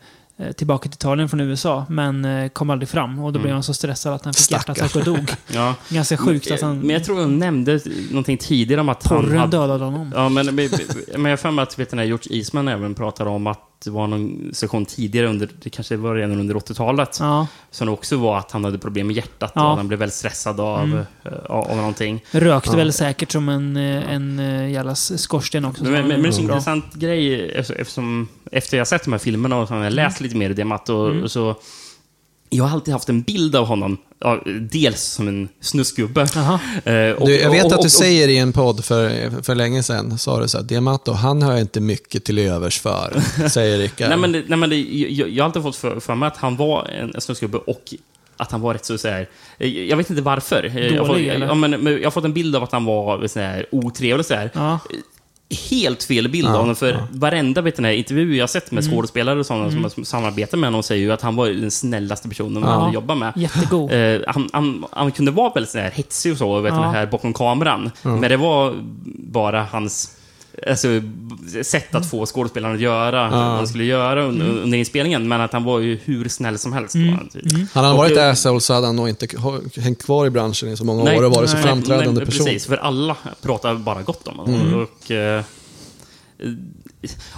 tillbaka 0.56 0.82
till 0.88 0.96
Italien 0.96 1.28
från 1.28 1.40
USA, 1.40 1.86
men 1.88 2.24
eh, 2.24 2.48
kom 2.48 2.70
aldrig 2.70 2.88
fram. 2.88 3.18
Och 3.18 3.32
då 3.32 3.38
blev 3.38 3.44
Mm. 3.44 3.54
han 3.54 3.62
så 3.62 3.74
stressad 3.74 4.12
att 4.14 4.24
han 4.24 4.34
fick 4.34 4.50
hjärtattack 4.50 4.96
och 4.96 5.04
dog. 5.04 5.30
Ja. 5.52 5.74
Ganska 5.88 6.16
sjukt 6.16 6.50
att 6.50 6.60
han... 6.60 6.78
Men 6.78 6.90
jag 6.90 7.04
tror 7.04 7.16
de 7.20 7.38
nämnde 7.38 7.80
någonting 8.10 8.38
tidigare 8.38 8.80
om 8.80 8.88
att 8.88 9.06
han 9.06 9.22
Porren 9.22 9.38
hade... 9.38 9.56
dödade 9.56 9.84
honom. 9.84 10.12
Ja, 10.16 10.28
men, 10.28 10.46
men 10.54 10.68
men 11.12 11.24
jag 11.24 11.30
har 11.30 11.36
för 11.36 11.50
mig 11.50 11.62
att 11.62 11.78
vet 11.78 11.92
när 11.92 12.04
George 12.04 12.36
Eastman 12.38 12.68
även 12.68 12.94
pratade 12.94 13.30
om 13.30 13.46
att 13.46 13.60
det 13.84 13.90
var 13.90 14.06
någon 14.06 14.50
session 14.54 14.84
tidigare, 14.86 15.26
under, 15.26 15.48
det 15.62 15.70
kanske 15.70 15.96
var 15.96 16.14
redan 16.14 16.40
under 16.40 16.54
80-talet, 16.54 17.16
Ja, 17.20 17.46
som 17.70 17.88
också 17.88 18.16
var 18.16 18.38
att 18.38 18.50
han 18.52 18.64
hade 18.64 18.78
problem 18.78 19.06
med 19.06 19.16
hjärtat 19.16 19.52
Ja. 19.54 19.70
och 19.70 19.76
han 19.76 19.88
blev 19.88 19.98
väldigt 19.98 20.14
stressad 20.14 20.60
av, 20.60 20.84
Mm. 20.84 20.98
eh, 20.98 21.32
av, 21.46 21.64
av 21.70 21.76
någonting. 21.76 22.24
rökte 22.30 22.70
Ja. 22.70 22.76
väl 22.76 22.92
säkert 22.92 23.32
som 23.32 23.48
en, 23.48 23.76
eh, 23.76 24.12
en 24.14 24.38
eh, 24.38 24.70
jävla 24.70 24.94
skorsten 24.94 25.64
också. 25.64 25.84
Men, 25.84 25.92
men, 25.92 26.08
men 26.08 26.22
det 26.22 26.28
är 26.28 26.32
en 26.32 26.40
intressant 26.40 26.94
grej, 26.94 27.50
efter- 27.50 27.74
eftersom 27.80 28.28
efter 28.54 28.76
jag 28.78 28.88
sett 28.88 29.04
de 29.04 29.12
här 29.12 29.18
filmerna 29.18 29.56
och 29.56 29.68
så 29.68 29.74
har 29.74 29.84
jag 29.84 29.92
läst 29.92 30.20
lite 30.20 30.36
mer 30.36 30.50
i 30.50 30.54
det 30.54 30.64
Matt, 30.64 30.88
och, 30.88 31.10
Mm. 31.10 31.22
och 31.24 31.30
så... 31.30 31.56
Jag 32.50 32.64
har 32.64 32.70
alltid 32.70 32.94
haft 32.94 33.08
en 33.08 33.22
bild 33.22 33.56
av 33.56 33.66
honom, 33.66 33.96
ja, 34.20 34.42
dels 34.70 35.02
som 35.02 35.28
en 35.28 35.48
snusgubbe. 35.60 36.20
Eh, 36.84 37.10
och- 37.10 37.26
Du, 37.26 37.40
jag 37.40 37.50
vet 37.50 37.64
och- 37.64 37.72
att 37.72 37.80
du 37.80 37.86
och- 37.86 37.90
säger 37.92 38.28
i 38.28 38.38
en 38.38 38.52
podd 38.52 38.84
för, 38.84 39.30
för 39.42 39.54
länge 39.54 39.82
sedan, 39.82 40.18
sa 40.18 40.40
du 40.40 40.48
så 40.48 40.58
här, 40.58 40.64
D'Amato, 40.64 41.12
han 41.12 41.42
har 41.42 41.52
jag 41.52 41.60
inte 41.60 41.80
mycket 41.80 42.24
till 42.24 42.38
övers 42.38 42.80
för, 42.80 43.20
säger 43.48 43.78
Rickard. 43.78 44.08
Nej, 44.08 44.18
men, 44.18 44.32
nej, 44.32 44.58
men 44.58 44.70
jag, 44.70 45.28
jag 45.28 45.44
har 45.44 45.48
alltid 45.48 45.62
fått 45.62 45.76
för, 45.76 46.00
för 46.00 46.14
mig 46.14 46.26
att 46.26 46.36
han 46.36 46.56
var 46.56 46.84
en 46.88 47.20
snusgubbe 47.20 47.58
och 47.58 47.94
att 48.36 48.52
han 48.52 48.60
var 48.60 48.74
rätt 48.74 48.84
så, 48.86 48.98
så 48.98 49.08
här, 49.08 49.28
eh, 49.58 49.68
Jag 49.68 49.96
vet 49.96 50.10
inte 50.10 50.22
varför. 50.22 50.64
Eh, 50.64 50.78
jag, 50.86 50.92
har 50.92 51.06
fått, 51.06 51.16
Dålig, 51.16 51.38
ja, 51.40 51.54
men, 51.54 51.70
men 51.70 51.92
jag 51.92 52.04
har 52.04 52.10
fått 52.10 52.24
en 52.24 52.32
bild 52.32 52.56
av 52.56 52.62
att 52.62 52.72
han 52.72 52.84
var 52.84 53.26
så 53.26 53.40
här, 53.40 53.66
otrevlig. 53.72 54.26
Så 54.26 54.34
här. 54.34 54.50
Ja. 54.54 54.78
Helt 55.70 56.02
fel 56.04 56.28
bild 56.28 56.48
Ja, 56.48 56.52
av 56.54 56.60
honom, 56.60 56.76
för 56.76 57.06
varenda 57.10 57.60
vet, 57.60 57.76
den 57.76 57.84
här 57.84 57.92
intervju 57.92 58.36
jag 58.36 58.42
har 58.42 58.46
sett 58.48 58.70
med 58.70 58.84
Mm. 58.84 58.94
skådespelare 58.96 59.38
och 59.40 59.46
sådana 59.46 59.70
som, 59.70 59.90
som 59.90 60.04
samarbetar 60.04 60.58
med 60.58 60.66
honom 60.68 60.82
säger 60.82 61.02
ju 61.02 61.12
att 61.12 61.22
han 61.22 61.36
var 61.36 61.48
den 61.48 61.70
snällaste 61.70 62.28
personen 62.28 62.60
man 62.62 62.70
Ja. 62.70 62.80
hade 62.80 62.94
jobbat 62.94 63.18
med. 63.18 63.32
Jättegod. 63.36 63.92
Eh, 63.92 64.20
han, 64.26 64.48
han, 64.52 64.84
han 64.90 65.12
kunde 65.12 65.30
vara 65.30 65.52
väldigt 65.54 65.70
sån 65.70 65.80
här 65.80 65.90
hetsig 65.90 66.32
och 66.32 66.38
så, 66.38 66.60
vet 66.60 66.74
Ja. 66.74 66.82
här 66.82 67.06
bakom 67.06 67.32
kameran. 67.32 67.90
Men 68.02 68.20
det 68.20 68.36
var 68.36 68.74
bara 69.32 69.62
hans 69.62 70.16
alltså, 70.66 70.88
sätt 71.62 71.94
att 71.94 72.10
få 72.10 72.26
skådespelaren 72.26 72.74
att 72.74 72.80
göra 72.80 73.30
vad 73.30 73.40
han 73.40 73.68
skulle 73.68 73.84
göra 73.84 74.24
under, 74.24 74.46
under 74.46 74.78
inspelningen. 74.78 75.28
Men 75.28 75.40
att 75.40 75.52
han 75.52 75.64
var 75.64 75.78
ju 75.80 75.98
hur 76.04 76.28
snäll 76.28 76.58
som 76.58 76.72
helst. 76.72 76.94
Mm. 76.94 77.14
Han, 77.14 77.28
typ. 77.28 77.52
Han 77.72 77.84
hade 77.84 77.90
Och- 77.90 77.98
varit 77.98 78.18
asshole 78.18 78.60
så 78.60 78.74
hade 78.74 78.86
han 78.86 78.96
nog 78.96 79.08
inte 79.08 79.28
hängt 79.76 80.02
kvar 80.04 80.26
i 80.26 80.30
branschen 80.30 80.68
i 80.68 80.76
så 80.76 80.84
många 80.84 81.04
Nej, 81.04 81.18
år 81.18 81.24
och 81.24 81.32
varit 81.34 81.50
så 81.50 81.56
nej, 81.56 81.64
framträdande 81.64 82.12
nej, 82.12 82.26
person. 82.26 82.46
Precis, 82.46 82.66
för 82.66 82.76
alla 82.76 83.16
pratar 83.42 83.74
bara 83.74 84.02
gott 84.02 84.28
om 84.28 84.38
honom. 84.38 84.86
Och, 85.02 85.10
eh, 85.10 85.44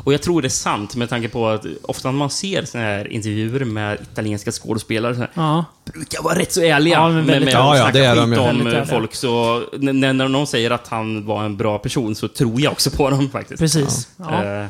och 0.04 0.12
jag 0.14 0.22
tror 0.22 0.42
det 0.42 0.48
är 0.48 0.50
sant 0.50 0.96
med 0.96 1.08
tanke 1.08 1.28
på 1.28 1.48
att 1.48 1.64
ofta 1.82 2.10
när 2.10 2.18
man 2.18 2.30
ser 2.30 2.64
såna 2.64 2.84
här 2.84 3.12
intervjuer 3.12 3.64
med 3.64 3.98
italienska 4.12 4.52
skådespelare 4.52 5.14
så 5.14 5.20
här, 5.20 5.30
Ja. 5.34 5.64
brukar 5.92 6.22
vara 6.22 6.38
rätt 6.38 6.52
så 6.52 6.60
ärliga 6.62 6.94
Ja, 6.94 7.06
men 7.08 7.16
med, 7.16 7.24
väldigt 7.26 7.44
med 7.44 7.54
Ja, 7.54 7.76
ja, 7.76 7.90
det 7.92 8.04
är 8.04 8.16
de 8.16 8.32
ju. 8.32 8.38
om 8.38 8.86
folk. 8.88 9.14
Så 9.14 9.62
när, 9.72 10.12
när 10.12 10.28
någon 10.28 10.46
säger 10.46 10.70
att 10.70 10.88
han 10.88 11.26
var 11.26 11.44
en 11.44 11.56
bra 11.56 11.78
person 11.78 12.14
så 12.14 12.28
tror 12.28 12.60
jag 12.60 12.72
också 12.72 12.90
på 12.90 13.10
dem 13.10 13.30
faktiskt. 13.30 13.60
Precis. 13.60 14.08
Ja. 14.16 14.44
Eh, 14.44 14.66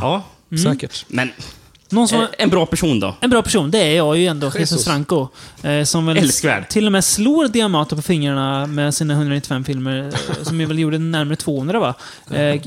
ja. 0.00 0.22
Säkert. 0.64 1.04
men 1.08 1.30
Någon 1.90 2.08
som, 2.08 2.20
eh, 2.20 2.28
en 2.38 2.50
bra 2.50 2.66
person 2.66 3.00
då? 3.00 3.14
en 3.20 3.30
bra 3.30 3.42
person, 3.42 3.70
det 3.70 3.78
är 3.78 3.96
jag 3.96 4.16
ju 4.18 4.26
ändå, 4.26 4.46
Jesus, 4.46 4.60
Jesus. 4.60 4.84
Franco. 4.84 5.28
Eh, 5.62 5.84
som 5.84 6.06
väl 6.06 6.16
Älskvärd. 6.16 6.68
till 6.68 6.86
och 6.86 6.92
med 6.92 7.04
slår 7.04 7.48
Diamato 7.48 7.96
på 7.96 8.02
fingrarna 8.02 8.66
med 8.66 8.94
sina 8.94 9.14
195 9.14 9.64
filmer, 9.64 10.12
eh, 10.12 10.42
som 10.42 10.60
jag 10.60 10.68
väl 10.68 10.78
gjorde 10.78 10.98
närmare 10.98 11.36
200 11.36 11.80
va? 11.80 11.94
Eh, 12.30 12.60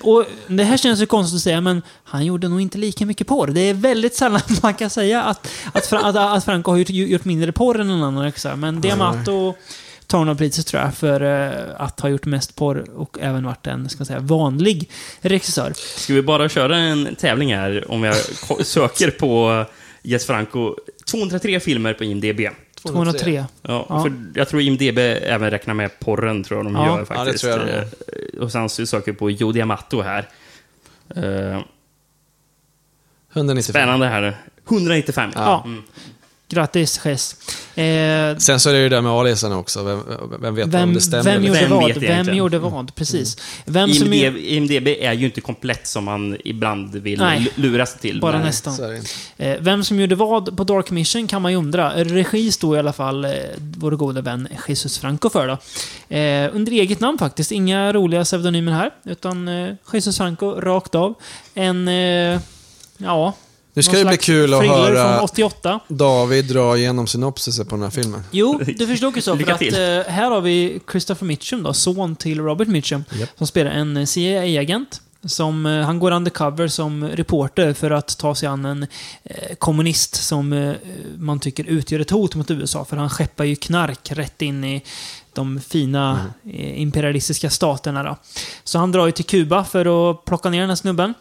och 0.00 0.24
det 0.46 0.64
här 0.64 0.76
känns 0.76 1.00
ju 1.00 1.06
konstigt 1.06 1.36
att 1.36 1.42
säga, 1.42 1.60
men 1.60 1.82
han 2.04 2.24
gjorde 2.24 2.48
nog 2.48 2.60
inte 2.60 2.78
lika 2.78 3.06
mycket 3.06 3.26
porr. 3.26 3.46
Det 3.46 3.60
är 3.60 3.74
väldigt 3.74 4.14
sällan 4.14 4.40
man 4.62 4.74
kan 4.74 4.90
säga 4.90 5.22
att, 5.22 5.48
att, 5.72 5.86
Fra, 5.86 5.98
att, 5.98 6.16
att 6.16 6.44
Franco 6.44 6.70
har 6.70 6.78
gjort, 6.78 6.90
gjort 6.90 7.24
mindre 7.24 7.52
porr 7.52 7.80
än 7.80 7.88
någon 7.88 8.02
annan 8.02 8.22
regissör. 8.22 8.56
Men 8.56 8.80
Diamato 8.80 9.54
tar 10.12 10.24
nog 10.24 10.38
priset 10.38 10.66
tror 10.66 10.82
jag, 10.82 10.94
för 10.94 11.20
eh, 11.20 11.74
att 11.78 12.00
ha 12.00 12.08
gjort 12.08 12.24
mest 12.26 12.56
porr 12.56 12.84
och 12.96 13.18
även 13.20 13.44
varit 13.44 13.66
en, 13.66 13.88
ska 13.88 13.98
man 13.98 14.06
säga, 14.06 14.20
vanlig 14.20 14.90
regissör. 15.20 15.72
Ska 15.76 16.14
vi 16.14 16.22
bara 16.22 16.48
köra 16.48 16.76
en 16.78 17.14
tävling 17.16 17.54
här 17.54 17.90
om 17.90 18.02
jag 18.02 18.16
söker 18.66 19.10
på 19.10 19.64
Jess 20.02 20.26
Franco? 20.26 20.74
203 21.10 21.60
filmer 21.60 21.94
på 21.94 22.04
IMDB. 22.04 22.40
203. 22.82 23.44
Ja, 23.62 23.86
Ja. 23.88 24.02
För 24.02 24.12
jag 24.34 24.48
tror 24.48 24.62
IMDB 24.62 24.98
även 25.22 25.50
räknar 25.50 25.74
med 25.74 25.98
porren, 26.00 26.44
tror 26.44 26.58
jag 26.58 26.66
de 26.66 26.74
Ja. 26.74 26.86
gör 26.86 26.92
Ja, 26.94 27.00
det 27.00 27.06
faktiskt. 27.06 27.44
tror 27.44 27.58
jag. 27.68 27.78
Eh, 27.78 28.42
Och 28.42 28.52
sen 28.52 28.68
så 28.68 28.86
söker 28.86 29.12
vi 29.12 29.18
på 29.18 29.30
Joe 29.30 29.52
D'Amato 29.52 30.02
här. 30.02 30.28
Eh, 31.16 31.60
195. 33.34 33.62
Spännande 33.72 34.06
här. 34.06 34.36
195. 34.68 35.30
Ja. 35.34 35.62
Mm. 35.66 35.82
Grattis, 36.52 37.00
Jess. 37.04 37.36
Eh, 37.78 38.36
Sen 38.38 38.60
så 38.60 38.68
är 38.68 38.72
det 38.72 38.78
ju 38.80 38.88
det 38.88 38.96
där 38.96 39.02
med 39.02 39.12
aliasen 39.12 39.52
också. 39.52 39.82
Vem, 39.82 40.00
vem 40.40 40.54
vet 40.54 40.66
vem, 40.68 40.82
om 40.88 40.94
det 40.94 41.00
stämmer? 41.00 41.22
vem 41.24 41.44
gjorde 41.44 41.60
Vem 41.60 41.70
vad? 41.70 41.96
Vem 42.26 42.34
gjorde 42.36 42.58
vad? 42.58 42.94
Precis. 42.94 43.36
Vem 43.64 43.94
som 43.94 44.12
IMDB, 44.12 44.36
är, 44.36 44.52
IMDB 44.52 44.88
är 44.88 45.12
ju 45.12 45.26
inte 45.26 45.40
komplett 45.40 45.86
som 45.86 46.04
man 46.04 46.36
ibland 46.44 46.96
vill 46.96 47.18
Nej. 47.18 47.36
l- 47.38 47.48
lura 47.54 47.86
sig 47.86 48.00
till. 48.00 48.20
bara 48.20 48.36
men- 48.36 48.46
nästan. 48.46 48.74
Eh, 49.36 49.56
vem 49.60 49.84
som 49.84 50.00
gjorde 50.00 50.14
vad 50.14 50.56
på 50.56 50.64
Dark 50.64 50.90
Mission 50.90 51.26
kan 51.26 51.42
man 51.42 51.52
ju 51.52 51.58
undra. 51.58 52.04
Regi 52.04 52.52
stod 52.52 52.76
i 52.76 52.78
alla 52.78 52.92
fall 52.92 53.24
eh, 53.24 53.30
vår 53.58 53.90
gode 53.92 54.20
vän 54.20 54.48
Jesus 54.68 54.98
Franco 54.98 55.30
för 55.30 55.46
då. 55.48 55.52
Eh, 56.16 56.50
under 56.56 56.72
eget 56.72 57.00
namn 57.00 57.18
faktiskt. 57.18 57.52
Inga 57.52 57.92
roliga 57.92 58.24
pseudonymer 58.24 58.72
här. 58.72 58.90
Utan 59.04 59.48
eh, 59.48 59.74
Jesus 59.92 60.16
Franco, 60.16 60.60
rakt 60.60 60.94
av. 60.94 61.14
En... 61.54 61.88
Eh, 61.88 62.40
ja... 62.96 63.34
Nu 63.74 63.82
ska 63.82 63.98
det 63.98 64.04
bli 64.04 64.16
kul 64.16 64.54
att 64.54 64.66
höra 64.66 65.20
88. 65.22 65.80
David 65.88 66.44
dra 66.44 66.76
igenom 66.78 67.06
synopsisen 67.06 67.66
på 67.66 67.76
den 67.76 67.82
här 67.82 67.90
filmen. 67.90 68.22
Jo, 68.30 68.60
du 68.76 68.86
förstår 68.86 69.16
ju 69.16 69.22
så. 69.22 69.36
För 69.36 69.52
att 69.52 69.62
eh, 69.62 70.12
här 70.12 70.30
har 70.30 70.40
vi 70.40 70.80
Christopher 70.90 71.26
Mitchum 71.26 71.62
då, 71.62 71.72
son 71.72 72.16
till 72.16 72.40
Robert 72.40 72.68
Mitchum, 72.68 73.04
Japp. 73.12 73.30
som 73.38 73.46
spelar 73.46 73.70
en 73.70 74.06
CIA-agent. 74.06 75.00
Som, 75.24 75.66
eh, 75.66 75.84
han 75.84 75.98
går 75.98 76.10
undercover 76.10 76.68
som 76.68 77.08
reporter 77.08 77.72
för 77.72 77.90
att 77.90 78.18
ta 78.18 78.34
sig 78.34 78.48
an 78.48 78.64
en 78.64 78.86
eh, 79.24 79.54
kommunist 79.58 80.14
som 80.14 80.52
eh, 80.52 80.74
man 81.18 81.40
tycker 81.40 81.64
utgör 81.64 82.00
ett 82.00 82.10
hot 82.10 82.34
mot 82.34 82.50
USA. 82.50 82.84
För 82.84 82.96
han 82.96 83.10
skeppar 83.10 83.44
ju 83.44 83.56
knark 83.56 84.12
rätt 84.12 84.42
in 84.42 84.64
i 84.64 84.82
de 85.34 85.60
fina 85.60 86.26
eh, 86.52 86.80
imperialistiska 86.82 87.50
staterna. 87.50 88.02
Då. 88.02 88.16
Så 88.64 88.78
han 88.78 88.92
drar 88.92 89.06
ju 89.06 89.12
till 89.12 89.24
Kuba 89.24 89.64
för 89.64 90.10
att 90.10 90.24
plocka 90.24 90.50
ner 90.50 90.60
den 90.60 90.68
här 90.68 90.76
snubben. 90.76 91.14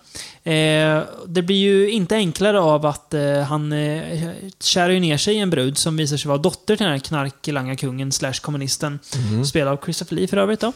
Eh, 0.44 1.02
det 1.28 1.42
blir 1.42 1.56
ju 1.56 1.92
inte 1.92 2.16
enklare 2.16 2.60
av 2.60 2.86
att 2.86 3.14
eh, 3.14 3.40
han 3.42 3.72
eh, 3.74 4.30
kär 4.60 4.90
ju 4.90 5.00
ner 5.00 5.18
sig 5.18 5.36
i 5.36 5.40
en 5.40 5.50
brud 5.50 5.78
som 5.78 5.98
visar 5.98 6.18
sig 6.18 6.28
vara 6.30 6.38
dotter 6.38 6.76
till 6.76 6.84
den 6.86 6.92
här 6.94 7.00
knarklangarkungen 7.00 8.12
slash 8.12 8.34
kommunisten. 8.42 9.00
Spelad 9.46 9.74
av 9.74 9.80
Christopher 9.84 10.16
Lee 10.16 10.28
för 10.28 10.38
övrigt 10.38 10.60
då. 10.60 10.74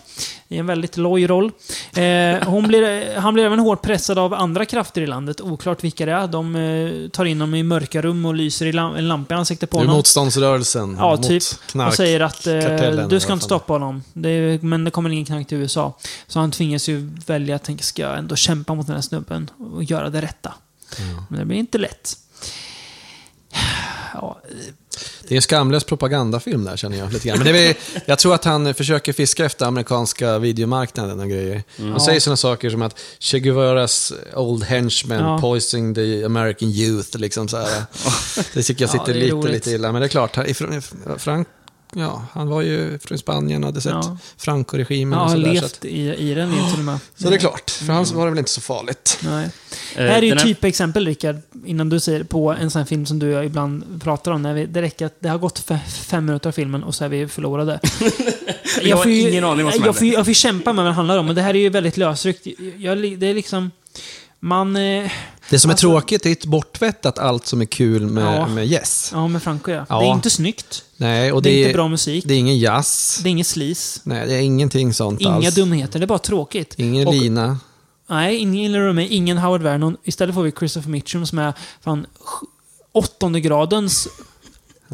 I 0.48 0.58
en 0.58 0.66
väldigt 0.66 0.98
loj 0.98 1.28
roll. 1.28 1.46
Eh, 1.46 2.62
blir, 2.68 3.16
han 3.20 3.34
blir 3.34 3.46
även 3.46 3.60
hårt 3.60 3.82
pressad 3.82 4.20
av 4.20 4.34
andra 4.34 4.66
krafter 4.66 5.02
i 5.02 5.08
landet. 5.08 5.42
Oklart 5.42 5.84
vilka 5.84 6.06
det 6.06 6.12
är. 6.12 6.28
De 6.28 6.56
eh, 6.56 7.10
tar 7.10 7.26
in 7.26 7.42
honom 7.42 7.56
i 7.56 7.64
mörka 7.64 8.02
rum 8.02 8.26
och 8.26 8.36
lyser 8.36 8.66
i 8.66 8.72
lam- 8.72 8.96
en 8.98 9.08
lampa 9.08 9.34
i 9.34 9.38
ansiktet 9.38 9.70
på 9.70 9.78
Det 9.78 9.82
är 9.82 9.86
honom. 9.86 9.96
motståndsrörelsen 9.98 10.96
Ja, 11.00 11.10
mot 11.16 11.28
typ. 11.28 11.44
knark. 11.72 11.88
Och 11.90 11.94
säger 11.96 12.20
att 12.20 12.48
eh, 12.48 13.08
du 13.10 13.20
ska 13.26 13.34
inte 13.34 13.46
stoppa 13.46 13.74
honom. 13.74 14.04
Det 14.14 14.30
är, 14.30 14.60
men 14.62 14.84
det 14.84 14.92
kommer 14.92 15.10
ingen 15.10 15.26
knark 15.26 15.48
till 15.48 15.58
USA. 15.58 15.98
Så 16.28 16.40
han 16.40 16.52
tvingas 16.52 16.90
ju 16.90 17.10
välja 17.26 17.56
att 17.56 17.64
tänka, 17.64 17.84
ska 17.84 18.02
jag 18.02 18.18
ändå 18.18 18.36
kämpa 18.36 18.74
mot 18.74 18.88
den 18.88 18.96
här 18.96 19.02
snubben 19.02 19.50
och 19.74 19.84
göra 19.84 20.10
det 20.10 20.22
rätta? 20.22 20.54
Men 21.30 21.40
det 21.40 21.46
blir 21.46 21.58
inte 21.58 21.78
lätt. 21.78 22.18
Ja, 24.14 24.42
Det 25.28 25.34
är 25.34 25.36
en 25.36 25.42
skamlös 25.42 25.84
propagandafilm 25.84 26.66
där 26.66 26.78
känner 26.78 26.98
jag 26.98 27.14
lite 27.14 27.28
grann. 27.28 27.38
Men 27.38 27.54
det 27.54 27.60
är, 27.70 27.76
jag 28.06 28.20
tror 28.20 28.36
att 28.36 28.46
han 28.46 28.74
försöker 28.74 29.14
fiska 29.14 29.46
efter 29.46 29.66
amerikanska 29.66 30.40
videomarknaden 30.40 31.20
och 31.20 31.30
grejer. 31.30 31.64
Han 31.78 32.00
säger 32.02 32.20
sådana 32.20 32.38
saker 32.38 32.70
som 32.70 32.82
att 32.82 33.00
Che 33.20 33.40
Guevaras 33.40 34.14
old 34.36 34.64
henchman 34.64 35.18
Ja. 35.20 35.38
poisoning 35.42 35.96
the 35.96 36.24
American 36.26 36.70
youth. 36.70 37.18
Liksom 37.18 37.48
så 37.48 37.58
här. 37.58 37.84
Det 38.54 38.64
tycker 38.64 38.84
jag 38.86 38.96
Ja, 38.96 39.00
sitter 39.00 39.16
är 39.16 39.20
lite, 39.20 39.36
roligt. 39.36 39.54
lite 39.54 39.72
illa. 39.72 39.92
Men 39.92 40.02
det 40.02 40.08
är 40.08 40.10
klart, 40.10 40.38
ifrån- 40.38 40.82
Frank, 41.18 41.48
ja, 41.94 42.26
han 42.34 42.48
var 42.50 42.62
ju 42.62 43.00
från 43.00 43.18
Spanien 43.18 43.64
och 43.64 43.68
hade 43.68 43.82
sett 43.82 43.92
Ja. 43.94 44.18
Franco-regimen 44.38 45.20
jag 45.20 45.24
och 45.26 45.30
har 45.32 45.38
sådär. 45.38 45.54
Levt 45.54 45.86
i, 45.86 46.14
i 46.16 46.34
den 46.34 46.52
till 46.72 46.80
och 46.80 46.86
med. 46.86 47.00
så 47.16 47.30
det 47.30 47.36
är 47.36 47.40
klart, 47.40 47.70
för 47.70 47.94
han 47.94 48.06
var 48.14 48.26
det 48.26 48.30
väl 48.32 48.40
inte 48.40 48.52
så 48.52 48.62
farligt. 48.62 49.18
Nej. 49.24 49.46
Eh, 49.46 50.04
Det 50.04 50.10
här 50.10 50.18
är 50.18 50.22
ju 50.22 50.36
typexempel, 50.36 51.06
Rickard, 51.08 51.36
innan 51.66 51.90
du 51.90 52.00
säger 52.00 52.24
på 52.24 52.52
en 52.54 52.72
sån 52.72 52.80
här 52.80 52.86
film 52.86 53.06
som 53.06 53.20
du 53.20 53.28
och 53.28 53.34
jag 53.34 53.46
ibland 53.46 54.02
pratar 54.04 54.32
om. 54.32 54.42
När 54.42 54.54
vi, 54.54 54.66
det 54.66 54.82
räcker 54.82 55.06
att 55.06 55.16
det 55.20 55.30
har 55.30 55.38
gått 55.38 55.64
fe- 55.70 55.88
fem 55.88 56.26
minuter 56.26 56.48
av 56.50 56.52
filmen 56.52 56.84
och 56.84 56.96
så 56.96 57.06
är 57.06 57.10
vi 57.10 57.28
förlorade. 57.28 57.80
Jag 58.84 58.96
har 58.98 59.04
får 59.04 59.12
ju- 59.12 59.30
ingen 59.30 59.44
aning 59.44 59.66
vad 59.66 59.74
som 59.74 59.84
jag 59.86 59.96
får, 59.96 60.08
jag 60.08 60.26
får 60.26 60.34
kämpa 60.34 60.74
med 60.74 60.84
vad 60.84 60.92
det 60.92 60.96
handlar 60.96 61.18
om, 61.18 61.30
och 61.30 61.36
det 61.36 61.42
här 61.42 61.54
är 61.54 61.60
ju 61.60 61.70
väldigt 61.70 61.98
lösryckt. 61.98 62.48
Jag, 62.78 62.98
det 63.20 63.28
är 63.28 63.34
liksom... 63.34 63.72
Man... 64.40 64.76
Eh, 64.76 65.12
Det 65.50 65.60
som 65.60 65.70
är 65.70 65.74
Alltså- 65.74 65.88
tråkigt 65.88 66.26
är 66.26 66.32
ett 66.32 66.46
bortvättat 66.46 67.20
allt 67.20 67.46
som 67.48 67.62
är 67.62 67.66
kul 67.66 68.06
med, 68.06 68.38
Ja. 68.40 68.48
med 68.48 68.68
Yes. 68.72 69.10
ja, 69.14 69.28
med 69.28 69.44
Franco 69.44 69.72
ja. 69.72 69.86
Ja. 69.90 70.00
Det 70.00 70.06
är 70.06 70.14
inte 70.14 70.30
snyggt. 70.30 70.84
Nej, 70.98 71.32
och 71.32 71.42
Det, 71.42 71.50
det, 71.50 71.56
är 71.56 71.62
inte 71.68 71.74
bra 71.74 71.88
musik. 71.88 72.24
det 72.28 72.34
är 72.34 72.38
ingen 72.38 72.58
jazz. 72.60 73.20
Det 73.24 73.30
är 73.30 73.32
inget 73.32 73.48
slis. 73.48 74.02
Nej, 74.04 74.28
det 74.28 74.34
är 74.36 74.42
ingenting 74.42 74.94
sånt 74.94 75.22
Inga 75.22 75.32
alls. 75.34 75.56
dumheter. 75.56 76.00
Det 76.00 76.06
är 76.06 76.08
bara 76.08 76.20
tråkigt. 76.20 76.74
Ingen 76.78 77.08
Och- 77.08 77.14
lina. 77.14 77.58
Nej, 78.10 78.36
ingen 78.38 78.56
Iller 78.66 78.80
Romay, 78.80 79.08
ingen 79.08 79.38
Howard 79.38 79.62
Vernon. 79.62 79.98
Istället 80.04 80.36
får 80.36 80.44
vi 80.44 80.52
Christopher 80.52 80.90
Mitchum 80.90 81.26
som 81.26 81.40
är 81.40 81.54
fan 81.84 82.06
åttonde 82.92 83.40
gradens 83.40 84.08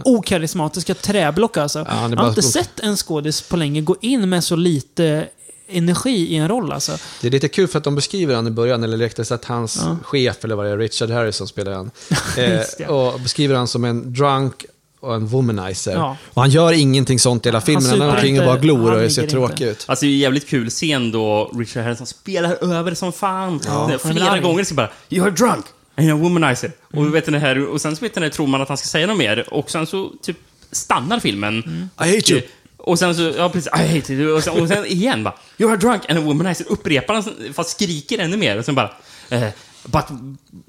okarismatiska 0.05 0.93
träblock 0.93 1.57
alltså. 1.57 1.79
Ja, 1.79 1.85
är 2.05 2.09
jag 2.09 2.17
har 2.17 2.29
inte 2.29 2.41
sett 2.41 2.79
en 2.79 2.97
skådis 2.97 3.41
på 3.41 3.57
länge 3.57 3.81
gå 3.81 3.95
in 4.01 4.29
med 4.29 4.43
så 4.43 4.55
lite 4.55 5.27
energi 5.71 6.27
i 6.33 6.35
en 6.35 6.47
roll 6.47 6.71
alltså. 6.71 6.97
Det 7.21 7.27
är 7.27 7.31
lite 7.31 7.47
kul 7.47 7.67
för 7.67 7.77
att 7.77 7.83
de 7.83 7.95
beskriver 7.95 8.35
han 8.35 8.47
i 8.47 8.51
början, 8.51 8.83
eller 8.83 8.97
rättare 8.97 9.25
sagt 9.25 9.45
hans 9.45 9.79
Ja. 9.85 9.97
chef, 10.03 10.43
eller 10.43 10.55
vad 10.55 10.65
det 10.65 10.71
är, 10.71 10.77
Richard 10.77 11.09
Harrison 11.09 11.47
spelar 11.47 11.71
han. 11.71 11.91
Eh, 12.37 12.89
och 12.89 13.19
beskriver 13.19 13.55
han 13.55 13.67
som 13.67 13.85
en 13.85 14.13
drunk 14.13 14.65
och 14.99 15.15
en 15.15 15.25
womanizer. 15.27 15.93
Ja. 15.93 16.17
Och 16.33 16.41
han 16.41 16.49
gör 16.51 16.71
ingenting 16.73 17.19
sånt 17.19 17.45
i 17.45 17.49
hela 17.49 17.61
filmen, 17.61 17.83
han 17.83 17.91
super 17.93 18.05
är 18.05 18.09
omkring 18.11 18.39
och 18.39 18.45
bara 18.45 18.57
glor 18.57 18.91
han 18.91 19.05
och 19.05 19.11
ser 19.11 19.27
tråkig 19.27 19.65
ut. 19.65 19.85
Alltså 19.87 20.05
det 20.05 20.11
är 20.11 20.13
en 20.13 20.19
jävligt 20.19 20.47
kul 20.49 20.69
scen 20.69 21.11
då 21.11 21.51
Richard 21.59 21.83
Harrison 21.83 22.07
spelar 22.07 22.73
över 22.73 22.93
som 22.93 23.13
fan. 23.13 23.59
Ja. 23.65 23.71
Han 24.03 24.13
Flera 24.13 24.39
gånger 24.39 24.63
så 24.63 24.73
bara 24.73 24.89
“You're 25.09 25.31
drunk” 25.31 25.65
and 25.95 26.07
you're 26.07 26.13
a 26.13 26.17
womanizer. 26.23 26.71
Och, 26.93 27.15
vet 27.15 27.27
ni, 27.27 27.37
här, 27.37 27.65
och 27.65 27.81
sen 27.81 27.95
så 27.95 28.01
vet 28.01 28.15
ni, 28.15 28.29
tror 28.29 28.47
man 28.47 28.61
att 28.61 28.67
han 28.67 28.77
ska 28.77 28.87
säga 28.87 29.07
något 29.07 29.17
mer 29.17 29.53
och 29.53 29.71
sen 29.71 29.87
så 29.87 30.11
typ 30.21 30.37
stannar 30.71 31.19
filmen. 31.19 31.59
I 32.03 32.15
hate 32.15 32.33
you. 32.33 32.41
Och 32.83 32.99
sen 32.99 33.15
så, 33.15 33.21
ja 33.21 33.49
precis, 33.49 33.71
I 33.75 33.95
hate 33.97 34.13
you. 34.13 34.35
Och 34.35 34.43
sen, 34.43 34.61
och 34.61 34.67
sen 34.67 34.85
igen 34.85 35.23
bara 35.23 35.35
“You're 35.57 35.73
a 35.73 35.77
drunk 35.77 36.09
and 36.09 36.19
a 36.19 36.21
womanizer” 36.21 36.71
upprepar 36.71 37.13
han 37.13 37.53
fast 37.53 37.69
skriker 37.69 38.19
ännu 38.19 38.37
mer. 38.37 38.57
Och 38.57 38.65
sen 38.65 38.75
bara 38.75 38.91
eh, 39.29 39.47
“But, 39.83 40.05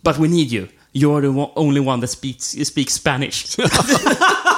but 0.02 0.18
we 0.18 0.28
need 0.28 0.52
you. 0.52 0.66
You're 0.93 1.20
the 1.20 1.28
one, 1.28 1.51
only 1.55 1.80
one 1.80 2.01
that 2.01 2.10
speaks, 2.10 2.56
speaks 2.64 2.94
Spanish”. 2.94 3.56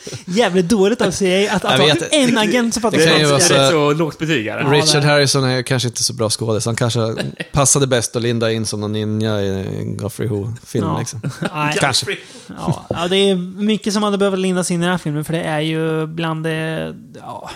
Jävligt 0.24 0.68
dåligt 0.68 1.00
av 1.00 1.10
CIA 1.10 1.52
att, 1.52 1.64
att 1.64 1.78
ha 1.78 1.86
vet. 1.86 2.12
en 2.12 2.38
agent 2.38 2.74
som 2.74 2.82
fattar 2.82 2.98
Det 2.98 3.04
Det 3.04 3.10
är 3.20 3.32
rätt 3.34 3.70
så- 3.70 3.92
lågt 3.92 4.18
betyg 4.18 4.46
här. 4.48 4.58
Ja, 4.60 4.72
Richard 4.72 5.02
det- 5.02 5.08
Harrison 5.08 5.44
är 5.44 5.62
kanske 5.62 5.88
inte 5.88 6.02
så 6.02 6.12
bra 6.12 6.30
skådis. 6.30 6.66
Han 6.66 6.76
kanske 6.76 7.00
passade 7.52 7.86
bäst 7.86 8.16
att 8.16 8.22
linda 8.22 8.52
in 8.52 8.66
som 8.66 8.80
någon 8.80 8.92
ninja 8.92 9.40
i 9.42 9.64
Godfrey 9.98 10.28
Ho-film. 10.28 10.84
Ja. 10.86 10.98
Liksom. 10.98 11.20
Kanske. 11.80 12.06
Ja, 12.58 12.86
ja, 12.90 13.08
det 13.08 13.16
är 13.16 13.36
mycket 13.62 13.92
som 13.92 14.02
hade 14.02 14.18
behövt 14.18 14.38
lindas 14.38 14.70
in 14.70 14.80
i 14.80 14.84
den 14.84 14.90
här 14.90 14.98
filmen, 14.98 15.24
för 15.24 15.32
det 15.32 15.42
är 15.42 15.60
ju 15.60 16.06
bland 16.06 16.44
det... 16.44 16.94
Ja, 17.20 17.50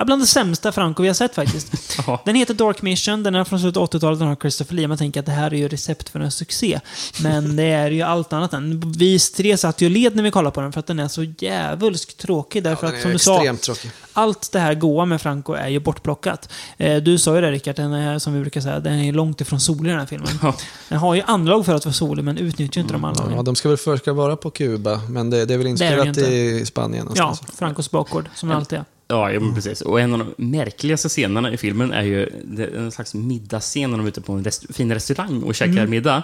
ja, 0.00 0.04
bland 0.04 0.22
det 0.22 0.26
sämsta 0.26 0.72
Franco 0.72 1.02
vi 1.02 1.08
har 1.08 1.14
sett 1.14 1.34
faktiskt. 1.34 1.72
Ja. 2.06 2.22
Den 2.24 2.34
heter 2.34 2.54
Dark 2.54 2.82
Mission, 2.82 3.22
den 3.22 3.34
är 3.34 3.44
från 3.44 3.60
slutet 3.60 3.76
av 3.76 3.90
80-talet, 3.90 4.18
den 4.18 4.28
har 4.28 4.36
Christopher 4.36 4.74
Lee. 4.74 4.88
Man 4.88 4.98
tänker 4.98 5.20
att 5.20 5.26
det 5.26 5.32
här 5.32 5.54
är 5.54 5.58
ju 5.58 5.68
recept 5.68 6.08
för 6.08 6.20
en 6.20 6.30
succé. 6.30 6.80
Men 7.22 7.56
det 7.56 7.62
är 7.64 7.90
ju 7.90 8.02
allt 8.02 8.32
annat 8.32 8.52
än. 8.52 8.92
Vi 8.96 9.18
tre 9.18 9.56
satt 9.56 9.80
ju 9.80 9.88
led 9.88 10.16
när 10.16 10.22
vi 10.22 10.30
kollade 10.30 10.54
på 10.54 10.60
den, 10.60 10.72
för 10.72 10.80
att 10.80 10.86
den 10.86 10.98
är 10.98 11.08
så 11.08 11.24
jävulskt 11.38 12.16
tråkig. 12.18 12.62
Därför 12.62 12.86
Den 12.86 12.96
att, 12.96 13.02
som 13.02 13.10
du 13.10 13.18
sa, 13.18 13.56
tråkig. 13.62 13.90
allt 14.12 14.52
det 14.52 14.58
här 14.58 14.74
goa 14.74 15.04
med 15.04 15.20
Franco 15.20 15.52
är 15.52 15.68
ju 15.68 15.80
bortplockat. 15.80 16.52
Eh, 16.76 16.96
du 17.02 17.18
sa 17.18 17.34
ju 17.34 17.40
det 17.40 17.50
Rickard, 17.50 17.76
den 17.76 17.92
är, 17.92 18.18
som 18.18 18.34
vi 18.34 18.40
brukar 18.40 18.60
säga, 18.60 18.80
den 18.80 18.98
är 18.98 19.12
långt 19.12 19.40
ifrån 19.40 19.60
solig 19.60 19.92
den 19.92 19.98
här 20.00 20.06
filmen. 20.06 20.38
Ja. 20.42 20.54
Den 20.88 20.98
har 20.98 21.14
ju 21.14 21.22
anlag 21.26 21.66
för 21.66 21.74
att 21.74 21.84
vara 21.84 21.92
solig, 21.92 22.24
men 22.24 22.38
utnyttjar 22.38 22.78
ju 22.78 22.82
inte 22.82 22.94
de 22.94 23.04
anlagen. 23.04 23.32
Ja, 23.36 23.42
de 23.42 23.54
ska 23.54 23.68
väl 23.68 23.78
först 23.78 24.02
ska 24.02 24.12
vara 24.12 24.36
på 24.36 24.50
Kuba, 24.50 25.00
men 25.08 25.30
det, 25.30 25.44
det 25.44 25.54
är 25.54 25.58
väl 25.58 25.66
inspelat 25.66 26.18
i 26.18 26.66
Spanien 26.66 27.08
Ja. 27.14 27.36
Francos 27.58 27.90
bakgård, 27.90 28.28
som 28.34 28.48
det 28.48 28.56
alltid 28.56 28.78
är. 28.78 28.84
Ja, 29.10 29.32
ja 29.32 29.40
men 29.40 29.54
precis. 29.54 29.80
Och 29.80 30.00
en 30.00 30.12
av 30.12 30.18
de 30.18 30.34
märkligaste 30.50 31.08
scenerna 31.08 31.52
i 31.52 31.56
filmen 31.56 31.92
är 31.92 32.02
ju 32.02 32.28
en 32.76 32.92
slags 32.92 33.14
middagsscen 33.14 33.90
när 33.90 33.98
de 33.98 34.04
är 34.06 34.08
ute 34.08 34.20
på 34.20 34.32
en 34.32 34.44
rest 34.44 34.76
fin 34.76 34.94
restaurang 34.94 35.42
och 35.42 35.54
käkar 35.54 35.86
middag. 35.86 36.22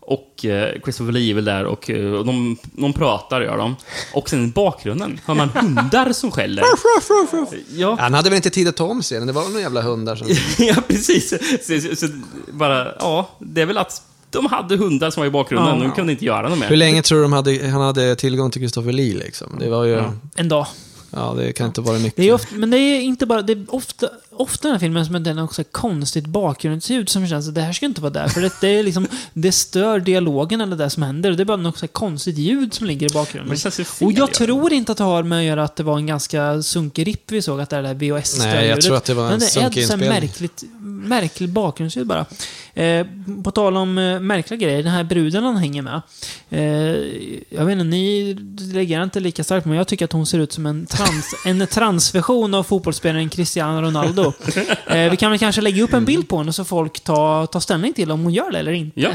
Och 0.00 0.44
eh, 0.44 0.80
Christopher 0.82 1.12
Lee 1.12 1.30
är 1.30 1.34
väl 1.34 1.44
där 1.44 1.64
och, 1.64 1.90
eh, 1.90 2.12
och 2.12 2.26
de, 2.26 2.56
de 2.72 2.92
pratar, 2.92 3.40
gör 3.40 3.56
de. 3.58 3.76
Och 4.14 4.28
sen 4.30 4.44
i 4.44 4.46
bakgrunden 4.46 5.20
hör 5.24 5.34
man 5.34 5.48
hundar 5.48 6.12
som 6.12 6.30
skäller. 6.30 6.62
Ja, 7.76 7.96
Han 8.00 8.14
hade 8.14 8.30
väl 8.30 8.36
inte 8.36 8.50
tid 8.50 8.68
att 8.68 8.76
ta 8.76 8.84
om 8.84 9.02
scenen, 9.02 9.26
det 9.26 9.32
var 9.32 9.48
några 9.48 9.60
jävla 9.60 9.82
hundar 9.82 10.16
som... 10.16 10.26
ja 10.66 10.74
precis. 10.88 11.28
Så, 11.62 11.80
så, 11.80 11.96
så 11.96 12.12
bara, 12.52 12.92
ja, 12.98 13.28
det 13.38 13.62
är 13.62 13.66
väl 13.66 13.78
att 13.78 14.02
de 14.30 14.46
hade 14.46 14.76
hundar 14.76 15.10
som 15.10 15.20
var 15.20 15.26
i 15.26 15.30
bakgrunden. 15.30 15.78
Ja. 15.78 15.82
de 15.82 15.92
kunde 15.92 16.12
inte 16.12 16.24
göra 16.24 16.48
något 16.48 16.58
mer. 16.58 16.68
Hur 16.68 16.76
länge 16.76 17.02
tror 17.02 17.18
du 17.18 17.22
de 17.22 17.32
hade, 17.32 17.68
han 17.68 17.80
hade 17.80 18.16
tillgång 18.16 18.50
till 18.50 18.60
Christopher 18.60 18.92
Lee 18.92 19.14
liksom? 19.14 19.56
Det 19.60 19.68
var 19.68 19.84
ju... 19.84 19.92
Ja, 19.92 20.12
En 20.36 20.48
dag. 20.48 20.66
Ja, 21.16 21.34
det 21.36 21.52
kan 21.52 21.66
inte 21.66 21.80
vara 21.80 21.98
mycket. 21.98 22.16
Det 22.16 22.28
är 22.28 22.32
ofta, 22.32 22.54
men 22.54 22.70
det 22.70 22.78
är 22.78 23.00
inte 23.00 23.26
bara... 23.26 23.42
Det 23.42 23.52
är 23.52 23.64
ofta, 23.68 24.08
ofta 24.40 24.68
i 24.68 24.70
den 24.70 24.74
här 24.74 24.80
filmen 24.80 25.06
som 25.06 25.22
den 25.22 25.38
också 25.38 25.60
ett 25.60 25.72
konstigt 25.72 26.26
bakgrundsljud 26.26 27.08
som 27.08 27.28
känns 27.28 27.48
att 27.48 27.54
det 27.54 27.60
här 27.60 27.72
ska 27.72 27.86
inte 27.86 28.00
vara 28.00 28.12
där. 28.12 28.28
För 28.28 28.40
det, 28.40 28.52
det, 28.60 28.68
är 28.68 28.82
liksom, 28.82 29.06
det 29.32 29.52
stör 29.52 30.00
dialogen 30.00 30.60
eller 30.60 30.76
det 30.76 30.90
som 30.90 31.02
händer. 31.02 31.32
Det 31.32 31.42
är 31.42 31.44
bara 31.44 31.56
något 31.56 31.92
konstigt 31.92 32.38
ljud 32.38 32.74
som 32.74 32.86
ligger 32.86 33.10
i 33.10 33.14
bakgrunden. 33.14 33.48
Men 33.48 33.54
det 33.54 33.60
känns 33.60 33.80
ju 33.80 33.84
fel. 33.84 34.06
Och 34.06 34.12
jag 34.12 34.28
ja. 34.28 34.34
tror 34.34 34.72
inte 34.72 34.92
att 34.92 34.98
det 34.98 35.04
har 35.04 35.22
med 35.22 35.38
att 35.38 35.44
göra 35.44 35.64
att 35.64 35.76
det 35.76 35.82
var 35.82 35.96
en 35.96 36.06
ganska 36.06 36.62
sunkig 36.62 37.06
ripp 37.06 37.32
vi 37.32 37.42
såg, 37.42 37.60
att 37.60 37.70
det 37.70 37.76
är 37.76 37.82
det 37.82 37.88
där 37.88 37.94
vhs 37.94 38.38
Nej, 38.38 38.66
jag 38.66 38.80
tror 38.80 38.96
att 38.96 39.04
det 39.04 39.14
var 39.14 39.24
en 39.24 39.30
Men 39.30 39.38
det 39.38 39.44
är 39.44 39.48
sunkig 39.48 39.82
ett 39.82 39.90
inspelning. 39.90 40.08
märkligt, 40.08 40.64
märkligt 40.80 41.50
bakgrundsljud 41.50 42.06
bara. 42.06 42.26
Eh, 42.74 43.06
på 43.44 43.50
tal 43.50 43.76
om 43.76 43.98
eh, 43.98 44.20
märkliga 44.20 44.60
grejer, 44.60 44.82
den 44.82 44.92
här 44.92 45.04
bruden 45.04 45.44
han 45.44 45.56
hänger 45.56 45.82
med. 45.82 46.02
Eh, 46.50 46.60
jag 47.48 47.64
vet 47.64 47.72
inte, 47.72 47.84
ni 47.84 48.34
reagerar 48.72 49.02
inte 49.02 49.20
lika 49.20 49.44
starkt, 49.44 49.66
men 49.66 49.76
jag 49.76 49.88
tycker 49.88 50.04
att 50.04 50.12
hon 50.12 50.26
ser 50.26 50.38
ut 50.38 50.52
som 50.52 50.66
en, 50.66 50.86
trans, 50.86 51.34
en 51.44 51.66
transversion 51.66 52.54
av 52.54 52.62
fotbollsspelaren 52.62 53.28
Cristiano 53.28 53.82
Ronaldo. 53.82 54.25
Eh, 54.86 55.10
vi 55.10 55.16
kan 55.16 55.30
väl 55.30 55.38
kanske 55.40 55.60
lägga 55.60 55.82
upp 55.82 55.92
en 55.92 56.04
bild 56.04 56.28
på 56.28 56.38
henne 56.38 56.52
så 56.52 56.64
folk 56.64 57.00
tar, 57.00 57.46
tar 57.46 57.60
ställning 57.60 57.92
till 57.92 58.10
om 58.10 58.22
hon 58.22 58.32
gör 58.32 58.50
det 58.50 58.58
eller 58.58 58.72
inte. 58.72 59.00
Ja. 59.00 59.10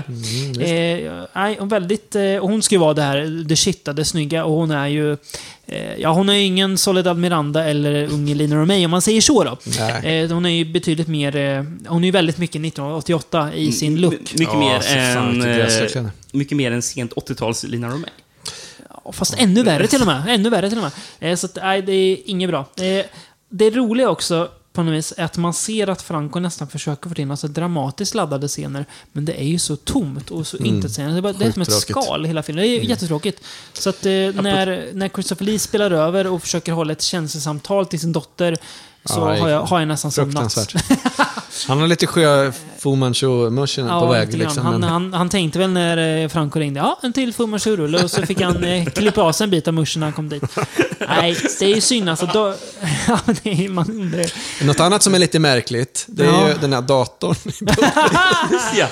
Eh, 0.64 1.24
nej, 1.36 1.56
hon, 1.60 1.68
väldigt, 1.70 2.16
eh, 2.16 2.24
hon 2.42 2.62
ska 2.62 2.76
ju 2.76 2.80
vara 2.80 2.94
det 2.94 3.02
här, 3.02 3.44
det 3.48 3.56
shitta, 3.56 3.94
det 3.94 4.06
snygga 4.06 4.46
och 4.46 4.54
hon 4.54 4.72
är 4.72 4.88
ju... 4.88 5.18
Eh, 5.66 5.96
ja, 5.98 6.12
hon 6.14 6.30
är 6.30 6.34
ju 6.34 6.42
ingen 6.44 6.78
Soledad 6.78 7.18
Miranda 7.18 7.66
eller 7.66 8.14
unge 8.14 8.36
Lina 8.36 8.56
Romay 8.56 8.86
om 8.86 8.92
man 8.92 9.02
säger 9.02 9.22
så 9.22 9.44
då. 9.44 9.58
Nej. 9.80 10.24
Eh, 10.24 10.32
hon 10.32 10.46
är 10.46 10.50
ju 10.50 10.66
betydligt 10.66 11.08
mer... 11.08 11.36
Eh, 11.36 11.64
hon 11.88 12.04
är 12.04 12.06
ju 12.06 12.12
väldigt 12.12 12.38
mycket 12.38 12.66
1988 12.66 13.54
i 13.56 13.72
sin 13.72 14.02
look. 14.02 14.12
My- 14.14 14.18
Mycket 14.20 14.54
Ja, 14.54 14.60
mer 14.60 14.98
än... 14.98 15.42
eh, 15.42 15.58
gräsrökande. 15.58 16.10
Mycket 16.32 16.58
mer 16.58 16.72
än 16.72 16.82
sent 16.82 17.14
80-tals 17.14 17.64
Lina 17.64 17.88
Romay. 17.90 18.10
Ja, 19.06 19.12
Fast 19.12 19.36
ännu 19.38 19.64
värre 19.64 19.88
till 19.88 20.02
och 20.02 20.08
med. 20.08 20.24
Ännu 20.30 20.50
värre 20.50 20.70
till 20.70 20.78
och 20.80 20.92
med. 21.20 21.40
Så 21.40 21.46
att, 21.46 21.58
nej, 21.62 21.82
det 21.82 21.92
är 21.94 22.18
inget 22.26 22.50
bra. 22.50 22.66
Det 23.50 23.70
roliga 23.70 24.10
också 24.10 24.50
på 24.74 24.84
något 24.84 24.94
vis 24.94 25.14
att 25.18 25.38
man 25.38 25.54
ser 25.54 25.90
att 25.90 26.02
Franco 26.02 26.40
nästan 26.40 26.68
försöker 26.68 27.10
få 27.10 27.22
in 27.22 27.32
alltså 27.32 27.48
dramatiskt 27.48 28.16
laddade 28.16 28.48
scener, 28.48 28.86
men 29.12 29.26
det 29.26 29.42
är 29.42 29.46
ju 29.46 29.60
så 29.60 29.76
tomt 29.76 30.32
och 30.32 30.48
så 30.48 30.58
intetsägande. 30.58 31.22
Det 31.22 31.30
är, 31.30 31.34
det 31.34 31.46
är 31.46 31.52
som 31.52 31.62
ett 31.62 31.72
skal 31.72 32.26
hela 32.26 32.44
filmen. 32.44 32.64
Det 32.64 32.70
är 32.70 32.84
jättetråkigt. 32.84 33.44
Så 33.74 33.90
att 33.90 34.06
eh, 34.06 34.12
när, 34.12 34.94
när 34.94 35.10
Christopher 35.10 35.46
Lee 35.46 35.60
spelar 35.60 35.92
över 35.92 36.28
och 36.28 36.42
försöker 36.42 36.72
hålla 36.72 36.92
ett 36.92 37.02
känslosamtal 37.02 37.86
till 37.86 38.00
sin 38.00 38.12
dotter 38.12 38.58
så 39.06 39.20
Ja, 39.20 39.40
har, 39.40 39.50
jag, 39.50 39.62
har 39.62 39.80
jag 39.80 39.88
nästan 39.88 40.12
somnat. 40.12 40.76
Han 41.68 41.80
har 41.80 41.88
lite 41.88 42.08
sjö 42.08 42.52
Fu 42.80 42.96
Manchu-muschen 42.96 43.88
på 43.88 44.06
väg. 44.08 44.34
Liksom, 44.38 44.66
han, 44.66 44.80
men... 44.80 44.90
han, 44.90 45.14
han 45.14 45.30
tänkte 45.30 45.60
väl 45.60 45.70
när 45.70 46.24
eh, 46.24 46.28
Franco 46.30 46.60
ringde, 46.60 46.80
ja, 46.80 47.00
en 47.04 47.14
till 47.14 47.34
Fu 47.34 47.46
Manchu-rulle, 47.48 48.04
och 48.04 48.12
så 48.12 48.26
fick 48.26 48.42
han 48.42 48.64
eh, 48.64 48.86
klippa 48.86 49.22
av 49.22 49.32
sig 49.32 49.44
en 49.44 49.50
bit 49.50 49.68
av 49.68 49.74
muschen 49.74 50.00
när 50.00 50.08
han 50.08 50.14
kom 50.14 50.30
dit. 50.30 50.44
Nej, 51.08 51.38
det 51.60 51.66
är 51.66 51.76
ju 51.76 51.82
synd 51.82 52.10
alltså. 52.10 52.26
Då, 52.34 52.56
ja, 53.08 53.20
det 53.44 53.66
är, 53.66 53.70
man 53.70 53.90
undrar. 53.90 54.26
Något 54.66 54.80
annat 54.80 55.04
som 55.04 55.16
är 55.16 55.20
lite 55.20 55.40
märkligt, 55.40 56.06
det 56.08 56.24
är 56.24 56.28
Ja. 56.28 56.48
ju 56.48 56.54
den 56.62 56.74
här 56.74 56.82
datorn. 56.82 57.36
ja. 58.76 58.88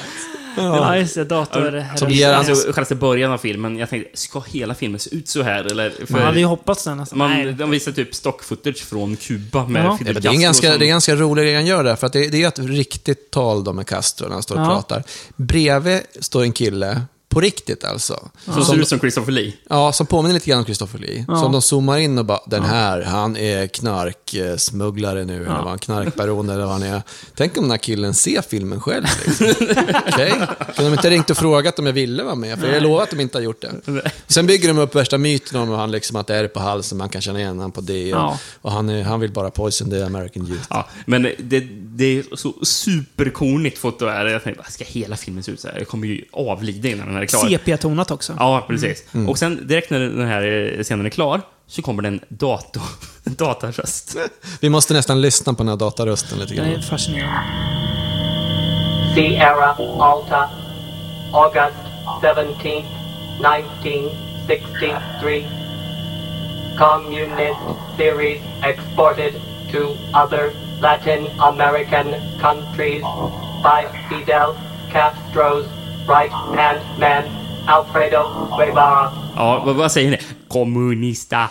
Ja, 0.58 0.98
just 0.98 1.16
det. 1.16 1.24
Dator... 1.24 1.86
Som 1.98 2.10
ger 2.10 2.34
Alltså, 2.34 2.72
själva 2.74 2.96
början 2.96 3.32
av 3.32 3.38
filmen, 3.38 3.78
jag 3.78 3.90
tänkte, 3.90 4.18
ska 4.18 4.40
hela 4.48 4.76
filmen 4.76 5.00
se 5.00 5.16
ut 5.16 5.28
så 5.28 5.42
här? 5.44 5.64
Eller, 5.72 5.90
för 6.06 6.14
Man 6.14 6.22
hade 6.22 6.40
ju 6.40 6.46
hoppats 6.46 6.84
den 6.84 6.98
nästan. 6.98 7.18
man, 7.18 7.30
Nej. 7.32 7.54
de 7.54 7.70
visar 7.70 7.92
typ 7.92 8.16
stock 8.16 8.44
footage 8.44 8.84
från 8.84 9.16
Kuba 9.16 9.68
med 9.68 9.86
Ja. 9.86 9.98
Fidel 9.98 10.14
Ja, 10.14 10.14
men 10.14 10.22
det, 10.22 10.28
är 10.28 10.32
Castro 10.32 10.42
ganska, 10.42 10.70
som- 10.72 10.80
det 10.80 10.86
är 10.86 10.88
ganska 10.88 11.16
rolig 11.16 11.44
grej 11.44 11.56
han 11.56 11.66
gör 11.66 11.84
där, 11.84 11.96
för 11.96 12.08
att 12.08 12.14
det, 12.14 12.28
det 12.30 12.44
är 12.44 12.48
ett 12.48 12.60
riktigt 12.60 13.32
tal 13.32 13.64
då 13.64 13.74
med 13.74 13.88
Castro 13.88 14.26
när 14.28 14.34
han 14.34 14.44
står 14.44 14.56
och 14.56 14.62
Ja. 14.62 14.66
pratar. 14.66 15.04
Bredvid 15.36 16.00
står 16.20 16.44
en 16.44 16.52
kille, 16.54 17.02
på 17.30 17.42
riktigt 17.42 17.84
alltså. 17.84 18.30
Som 18.46 18.66
ser 18.66 18.76
ut 18.80 18.88
som 18.88 19.00
Christopher 19.00 19.32
Lee. 19.32 19.54
Ja, 19.70 19.92
som 19.92 20.06
påminner 20.06 20.34
lite 20.34 20.50
grann 20.50 20.60
om 20.60 20.66
Christopher 20.66 21.00
Lee. 21.00 21.26
Ja. 21.28 21.36
Som 21.40 21.52
de 21.52 21.62
zoomar 21.62 21.98
in 21.98 22.18
och 22.18 22.26
bara, 22.26 22.40
den 22.48 22.64
här, 22.64 23.02
han 23.02 23.38
är 23.38 23.68
knarksmugglare 23.68 25.26
nu, 25.26 25.36
eller 25.36 25.46
vad 25.56 25.68
han, 25.68 25.80
knarkbaron 25.80 26.50
eller 26.50 26.64
vad 26.64 26.74
han 26.74 26.84
är. 26.84 27.02
Tänk 27.36 27.58
om 27.58 27.64
den 27.64 27.72
här 27.72 27.78
killen 27.78 28.14
ser 28.14 28.42
filmen 28.42 28.82
själv. 28.82 29.06
Liksom. 29.26 29.46
Okej? 30.08 30.32
Kunde 30.76 30.90
de 30.90 30.94
inte 30.94 31.10
ringt 31.10 31.30
och 31.30 31.38
frågat 31.38 31.80
om 31.80 31.86
jag 31.86 31.94
ville 31.94 32.24
vara 32.24 32.36
med? 32.36 32.60
För 32.60 32.74
jag 32.74 32.84
lovar 32.84 33.04
att 33.04 33.10
de 33.10 33.20
inte 33.20 33.38
har 33.38 33.44
gjort 33.44 33.62
det. 33.62 33.72
Sen 34.28 34.48
bygger 34.48 34.68
de 34.68 34.78
upp 34.78 34.96
värsta 34.96 35.18
myten 35.18 35.60
om 35.62 35.70
han 35.70 35.92
liksom 35.92 36.16
att 36.16 36.28
det 36.28 36.36
är 36.36 36.48
på 36.48 36.60
halsen, 36.60 36.98
man 36.98 37.10
kan 37.10 37.22
känna 37.22 37.40
igen 37.40 37.56
honom 37.58 37.72
på 37.72 37.82
det. 37.82 38.14
Och, 38.14 38.20
Ja. 38.20 38.40
och 38.62 38.72
han, 38.72 38.90
är, 38.90 39.04
han 39.04 39.20
vill 39.20 39.32
bara 39.32 39.50
poison 39.52 39.90
the 39.90 40.04
American 40.04 40.48
youth. 40.48 40.66
Ja, 40.70 40.88
men 41.06 41.22
det, 41.40 41.60
det 41.70 42.06
är 42.20 42.36
så 42.36 42.54
superkornigt 42.66 43.78
foto 43.78 44.06
är 44.06 44.26
det. 44.26 44.32
Jag 44.32 44.44
tänkte, 44.44 44.72
ska 44.72 44.84
hela 44.88 45.16
filmen 45.18 45.44
se 45.44 45.52
ut 45.52 45.60
så 45.60 45.68
här? 45.68 45.78
Jag 45.78 45.88
kommer 45.88 46.08
ju 46.08 46.26
avlida 46.32 46.90
innan 46.90 47.06
den 47.08 47.16
här 47.16 47.19
är 47.22 47.26
klar. 47.26 47.50
CP-tonat 47.50 48.12
också. 48.12 48.34
Ja, 48.40 48.66
precis. 48.68 49.04
Mm. 49.14 49.30
Och 49.30 49.38
sen 49.38 49.68
direkt 49.68 49.90
när 49.90 50.00
den 50.00 50.28
här 50.28 50.74
eh, 50.78 50.84
scenen 50.84 51.06
är 51.06 51.10
klar 51.10 51.42
så 51.68 51.82
kommer 51.82 52.02
det 52.04 52.08
en 52.08 52.20
dator, 52.30 52.84
en 53.24 53.36
datarröst. 53.36 54.18
Vi 54.62 54.70
måste 54.70 54.94
nästan 54.94 55.22
lyssna 55.22 55.54
på 55.54 55.58
den 55.64 55.68
här 55.68 55.76
datarösten 55.76 56.40
lite 56.40 56.54
Det 56.54 56.62
är 56.62 56.72
grann. 56.72 56.82
fascinerande. 56.82 57.40
Sierra 59.16 59.76
Alta, 60.00 60.50
August 61.34 61.76
17th, 62.22 62.84
1963. 63.40 65.46
Communist 66.78 67.60
series 67.98 68.42
exported 68.64 69.34
to 69.72 69.96
other 70.14 70.52
Latin 70.82 71.28
American 71.40 72.08
countries 72.42 73.04
by 73.64 73.86
Fidel 74.10 74.56
Castro's 74.92 75.66
right-hand 76.10 76.80
man, 77.00 77.24
Alfredo 77.68 78.48
Guevara. 78.58 79.12
Ja, 79.36 79.64
vad, 79.66 79.76
vad 79.76 79.92
säger 79.92 80.12
ni? 80.12 80.20
Kommunista. 80.48 81.50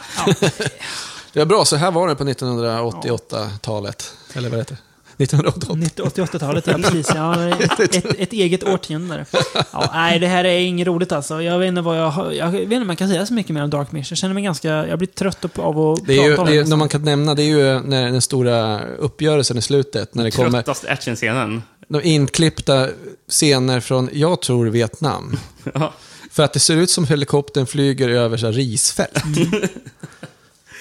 Det 1.32 1.40
är 1.40 1.44
bra, 1.46 1.64
så 1.64 1.76
här 1.76 1.90
var 1.90 2.08
det 2.08 2.14
på 2.14 2.24
1988-talet. 2.24 4.14
Eller 4.34 4.50
vad 4.50 4.58
heter 4.58 4.74
det? 4.74 4.80
1988. 5.18 6.22
88-talet, 6.22 6.66
ja 6.66 6.74
precis. 6.74 7.10
Ja, 7.14 7.48
ett, 7.78 8.04
ett, 8.18 8.32
eget 8.32 8.64
årtionde. 8.64 9.24
Ja, 9.72 9.90
nej, 9.92 10.18
det 10.18 10.26
här 10.26 10.44
är 10.44 10.58
inget 10.58 10.86
roligt 10.86 11.12
alltså. 11.12 11.42
Jag 11.42 11.58
vet 11.58 11.68
inte 11.68 11.80
vad 11.80 11.98
jag 11.98 12.34
Jag 12.34 12.50
vet 12.50 12.62
inte 12.62 12.76
om 12.76 12.86
man 12.86 12.96
kan 12.96 13.08
säga 13.08 13.26
så 13.26 13.34
mycket 13.34 13.54
mer 13.54 13.64
om 13.64 13.70
Dark 13.70 13.92
Mission. 13.92 14.08
Jag 14.10 14.18
känner 14.18 14.34
mig 14.34 14.42
ganska... 14.42 14.68
Jag 14.68 14.98
blir 14.98 15.08
trött 15.08 15.44
upp 15.44 15.58
av 15.58 15.80
att 15.80 16.06
Det 16.06 16.12
är 16.18 16.22
ju, 16.22 16.28
prata 16.28 16.42
om 16.42 16.48
det 16.48 16.56
är, 16.56 16.64
när 16.64 16.76
man 16.76 16.88
kan 16.88 17.02
nämna, 17.02 17.34
det 17.34 17.42
är 17.42 17.46
ju 17.46 17.80
när 17.80 18.04
den 18.04 18.22
stora 18.22 18.84
uppgörelsen 18.84 19.58
i 19.58 19.62
slutet, 19.62 20.14
när 20.14 20.24
det 20.24 20.30
kommer 20.30 20.64
actionscenen. 20.88 21.62
de 21.88 22.02
inklippta 22.02 22.88
scener 23.28 23.80
från, 23.80 24.08
jag 24.12 24.42
tror, 24.42 24.66
Vietnam. 24.66 25.38
Ja. 25.74 25.92
För 26.30 26.42
att 26.42 26.52
det 26.52 26.60
ser 26.60 26.76
ut 26.76 26.90
som 26.90 27.06
helikoptern 27.06 27.66
flyger 27.66 28.08
över 28.08 28.36
så 28.36 28.46
här 28.46 28.52
risfält. 28.52 29.24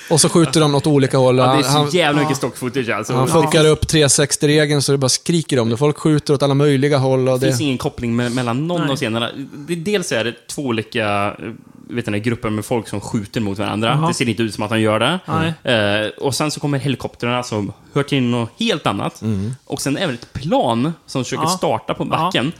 Och 0.09 0.21
så 0.21 0.29
skjuter 0.29 0.59
de 0.61 0.75
åt 0.75 0.87
olika 0.87 1.17
håll. 1.17 1.37
Ja, 1.37 1.53
det 1.53 1.59
är 1.59 1.63
så 1.63 1.69
han, 1.69 1.89
jävla 1.89 2.21
mycket 2.21 2.37
stock 2.37 2.57
footage 2.57 2.89
alltså. 2.89 3.13
han 3.13 3.27
fuckar 3.27 3.65
upp 3.67 3.83
360-regeln 3.85 4.81
så 4.81 4.91
det 4.91 4.97
bara 4.97 5.09
skriker 5.09 5.59
om 5.59 5.69
det. 5.69 5.77
Folk 5.77 5.97
skjuter 5.97 6.33
åt 6.33 6.43
alla 6.43 6.53
möjliga 6.53 6.97
håll. 6.97 7.29
Och 7.29 7.39
Det 7.39 7.47
finns 7.47 7.61
ingen 7.61 7.77
koppling 7.77 8.21
me- 8.21 8.29
mellan 8.29 8.67
någon 8.67 8.81
Nej. 8.81 8.89
av 8.91 8.95
scenerna. 8.95 9.29
Det, 9.67 9.75
dels 9.75 10.11
är 10.11 10.23
det 10.23 10.33
två 10.47 10.61
olika 10.61 11.35
eh, 11.39 11.51
vet 11.89 12.07
ni, 12.07 12.19
grupper 12.19 12.49
med 12.49 12.65
folk 12.65 12.87
som 12.87 13.01
skjuter 13.01 13.41
mot 13.41 13.57
varandra. 13.59 13.89
Jaha. 13.89 14.07
Det 14.07 14.13
ser 14.13 14.29
inte 14.29 14.43
ut 14.43 14.53
som 14.55 14.63
att 14.63 14.69
de 14.69 14.79
gör 14.81 14.99
det. 14.99 15.19
Nej. 15.63 15.75
Eh, 16.03 16.07
och 16.07 16.35
sen 16.35 16.51
så 16.51 16.59
kommer 16.59 16.79
helikoptrarna 16.79 17.43
som 17.43 17.73
hör 17.93 18.03
till 18.03 18.23
något 18.23 18.49
helt 18.59 18.87
annat. 18.87 19.21
Och 19.65 19.81
sen 19.81 19.97
även 19.97 20.15
ett 20.15 20.33
plan 20.33 20.93
som 21.05 21.23
försöker 21.23 21.43
Ja. 21.43 21.49
starta 21.49 21.93
på 21.93 22.05
backen. 22.05 22.51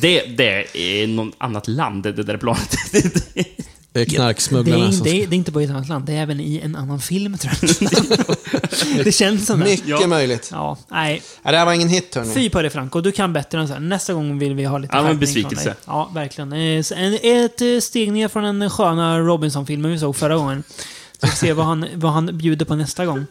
Det, 0.00 0.20
det 0.36 0.66
är 1.02 1.06
något 1.06 1.34
annat 1.38 1.68
land, 1.68 2.02
det 2.02 2.12
där 2.12 2.36
planet. 2.36 2.76
det 3.94 4.00
är 4.00 4.04
Det 4.06 4.10
knarksmugglarna 4.14 4.86
är, 4.86 4.90
som... 4.92 5.04
det, 5.04 5.10
det 5.26 5.34
är 5.34 5.38
inte 5.38 5.52
bara 5.52 5.60
i 5.60 5.64
ett 5.64 5.70
annat 5.70 5.88
land, 5.88 6.04
det 6.06 6.12
är 6.12 6.22
även 6.22 6.40
i 6.40 6.60
en 6.64 6.76
annan 6.76 7.00
film 7.00 7.38
tror 7.38 7.52
jag. 7.62 9.04
det 9.04 9.12
känns 9.12 9.46
som 9.46 9.60
det. 9.60 9.64
Mycket 9.66 9.88
Ja. 9.88 10.06
möjligt. 10.06 10.48
Ja, 10.52 10.78
nej. 10.88 11.22
Ja, 11.42 11.50
det 11.52 11.58
här 11.58 11.64
var 11.64 11.72
ingen 11.72 11.88
hit, 11.88 12.14
hörni. 12.14 12.34
Fy 12.34 12.50
på 12.50 12.62
dig 12.62 12.70
Franco, 12.70 13.00
du 13.00 13.12
kan 13.12 13.32
bättre 13.32 13.60
än 13.60 13.68
så 13.68 13.72
här. 13.74 13.80
Nästa 13.80 14.12
gång 14.14 14.38
vill 14.38 14.54
vi 14.54 14.64
ha 14.64 14.78
lite 14.78 14.96
Ja, 14.96 15.02
men 15.02 15.18
besvikelse. 15.18 15.74
Ja, 15.86 16.10
verkligen. 16.14 16.52
Eh, 16.52 16.78
Ett 17.22 17.60
eh, 17.60 17.80
steg 17.80 18.12
ner 18.12 18.28
från 18.28 18.58
den 18.58 18.70
sköna 18.70 19.18
Robinson-filmen 19.18 19.90
vi 19.92 19.98
såg 19.98 20.16
förra 20.16 20.36
gången. 20.36 20.62
Så 21.20 21.26
vi 21.26 21.28
får 21.28 21.36
se 21.36 21.52
vad 21.52 21.66
han, 21.66 21.86
vad 21.94 22.12
han 22.12 22.38
bjuder 22.38 22.64
på 22.66 22.74
nästa 22.76 23.06
gång. 23.06 23.26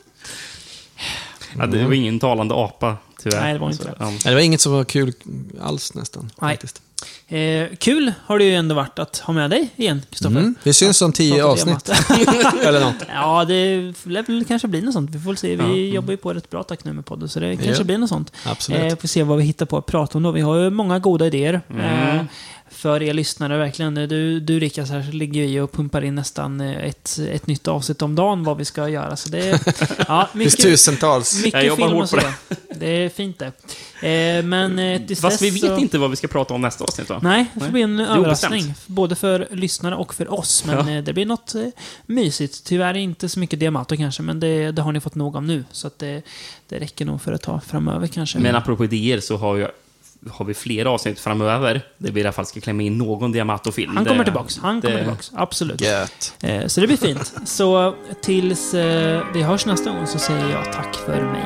Ja, 1.57 1.65
det 1.65 1.85
var 1.85 1.93
ingen 1.93 2.19
talande 2.19 2.55
apa, 2.55 2.97
tyvärr. 3.23 3.41
Nej, 3.41 3.53
det 3.53 3.59
var 3.59 3.69
inte 3.71 3.83
det. 3.83 3.95
Ja. 3.99 4.11
Det 4.23 4.33
var 4.33 4.41
inget 4.41 4.61
som 4.61 4.73
var 4.73 4.83
kul 4.83 5.13
alls 5.61 5.93
nästan. 5.93 6.31
Nej. 6.41 6.51
Faktiskt. 6.53 6.81
Eh, 7.27 7.67
kul 7.79 8.13
har 8.25 8.39
det 8.39 8.45
ju 8.45 8.55
ändå 8.55 8.75
varit 8.75 8.99
att 8.99 9.17
ha 9.17 9.33
med 9.33 9.49
dig 9.49 9.69
igen, 9.75 10.01
Kristoffer. 10.09 10.37
Mm. 10.37 10.55
Vi 10.63 10.73
syns 10.73 11.01
om 11.01 11.11
tio 11.13 11.45
avsnitt. 11.45 11.89
Eller 12.65 12.79
något. 12.79 12.95
ja, 13.13 13.45
det 13.45 13.77
lär 14.03 14.23
väl 14.23 14.45
kanske 14.45 14.67
bli 14.67 14.81
något 14.81 14.93
sånt. 14.93 15.09
Vi 15.11 15.19
får 15.19 15.29
väl 15.29 15.37
se. 15.37 15.55
Vi 15.55 15.89
jobbar 15.89 16.11
ju 16.11 16.17
på 16.17 16.31
ett 16.31 16.49
bra 16.49 16.63
tag 16.63 16.77
nu 16.83 16.93
med 16.93 17.05
podden, 17.05 17.29
så 17.29 17.39
det 17.39 17.55
kanske 17.55 17.73
Ja. 17.81 17.83
blir 17.83 17.97
något 17.97 18.09
sånt. 18.09 18.31
Absolut. 18.45 18.91
Eh, 18.93 18.97
får 18.97 19.07
se 19.07 19.23
vad 19.23 19.37
vi 19.37 19.43
hittar 19.43 19.65
på 19.65 19.77
att 19.77 19.85
prata 19.85 20.17
om 20.17 20.23
då. 20.23 20.31
Vi 20.31 20.41
har 20.41 20.55
ju 20.55 20.69
många 20.69 20.99
goda 20.99 21.27
idéer. 21.27 21.61
Mm. 21.69 22.17
Eh, 22.19 22.25
för 22.73 23.03
er 23.03 23.13
lyssnare, 23.13 23.57
verkligen. 23.57 23.95
Du, 23.95 24.39
du 24.39 24.59
Rickard, 24.59 24.87
så 24.87 24.93
här 24.93 25.03
så 25.03 25.11
ligger 25.11 25.41
vi 25.41 25.59
och 25.59 25.71
pumpar 25.71 26.01
in 26.01 26.15
nästan 26.15 26.61
eh, 26.61 26.85
ett, 26.85 27.19
ett 27.31 27.47
nytt 27.47 27.67
avsnitt 27.67 28.01
om 28.01 28.15
dagen 28.15 28.43
vad 28.43 28.57
vi 28.57 28.65
ska 28.65 28.89
göra. 28.89 29.15
Så 29.15 29.29
det, 29.29 29.39
ja, 30.07 30.29
Det 30.33 30.39
finns 30.39 30.53
mycket, 30.53 30.61
tusentals. 30.61 31.35
Jag 31.35 31.43
mycket 31.45 31.65
jobbar 31.65 31.87
film 31.87 31.97
hårt 31.97 32.11
på 32.11 32.21
så. 32.21 32.55
Det 32.75 32.87
är 32.87 33.09
fint 33.09 33.39
det. 33.39 33.45
Eh, 34.09 34.43
men 34.43 34.79
eh, 34.79 35.01
tills 35.01 35.21
Fast 35.21 35.41
vi 35.41 35.49
vet 35.49 35.61
så... 35.61 35.77
inte 35.77 35.97
vad 35.97 36.09
vi 36.09 36.15
ska 36.15 36.27
prata 36.27 36.53
om 36.53 36.61
nästa 36.61 36.83
avsnitt 36.83 37.09
va? 37.09 37.19
Nej, 37.23 37.45
det 37.53 37.59
får 37.59 37.71
bli 37.71 37.81
en 37.81 37.99
är 37.99 38.17
överraskning. 38.17 38.73
Både 38.85 39.15
för 39.15 39.47
lyssnare 39.51 39.95
och 39.95 40.13
för 40.13 40.33
oss. 40.33 40.63
Men 40.65 40.87
Ja. 40.87 40.93
eh, 40.97 41.03
det 41.03 41.13
blir 41.13 41.25
något 41.25 41.55
eh, 41.55 41.67
mysigt. 42.05 42.63
Tyvärr 42.65 42.93
inte 42.93 43.29
så 43.29 43.39
mycket 43.39 43.59
Diamato 43.59 43.97
kanske, 43.97 44.21
men 44.21 44.39
det, 44.39 44.71
det 44.71 44.81
har 44.81 44.91
ni 44.91 44.99
fått 44.99 45.15
nog 45.15 45.35
av 45.35 45.43
nu. 45.43 45.63
Så 45.71 45.87
att 45.87 45.99
det, 45.99 46.21
det 46.69 46.79
räcker 46.79 47.05
nog 47.05 47.21
för 47.21 47.31
ett 47.31 47.41
tag 47.41 47.63
framöver 47.63 48.07
kanske. 48.07 48.39
Men 48.39 48.55
apropå 48.55 48.83
idéer 48.85 49.19
så 49.19 49.37
har, 49.37 49.57
jag, 49.57 49.71
har 50.31 50.45
vi 50.45 50.53
flera 50.53 50.89
avsnitt 50.89 51.19
framöver 51.19 51.81
där 51.97 52.11
vi 52.11 52.19
i 52.21 52.23
alla 52.23 52.31
fall 52.31 52.45
ska 52.45 52.59
klämma 52.59 52.83
in 52.83 52.97
någon 52.97 53.31
Diamato-film. 53.31 53.95
han 53.97 54.05
kommer 54.05 54.23
tillbaks. 54.23 54.57
Han 54.57 54.81
kommer 54.81 54.97
tillbaks. 54.97 55.31
Absolut. 55.35 55.81
Gött. 55.81 56.33
Eh, 56.41 56.67
så 56.67 56.81
det 56.81 56.87
blir 56.87 56.97
fint. 56.97 57.33
Så 57.45 57.95
tills 58.21 58.73
eh, 58.73 59.23
vi 59.33 59.41
hörs 59.41 59.65
nästa 59.65 59.89
gång 59.89 60.07
så 60.07 60.19
säger 60.19 60.49
jag 60.49 60.73
tack 60.73 60.95
för 60.95 61.21
mig. 61.21 61.43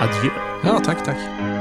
Adjö. 0.00 0.30
Ja, 0.64 0.80
tack, 0.84 1.04
tack. 1.04 1.57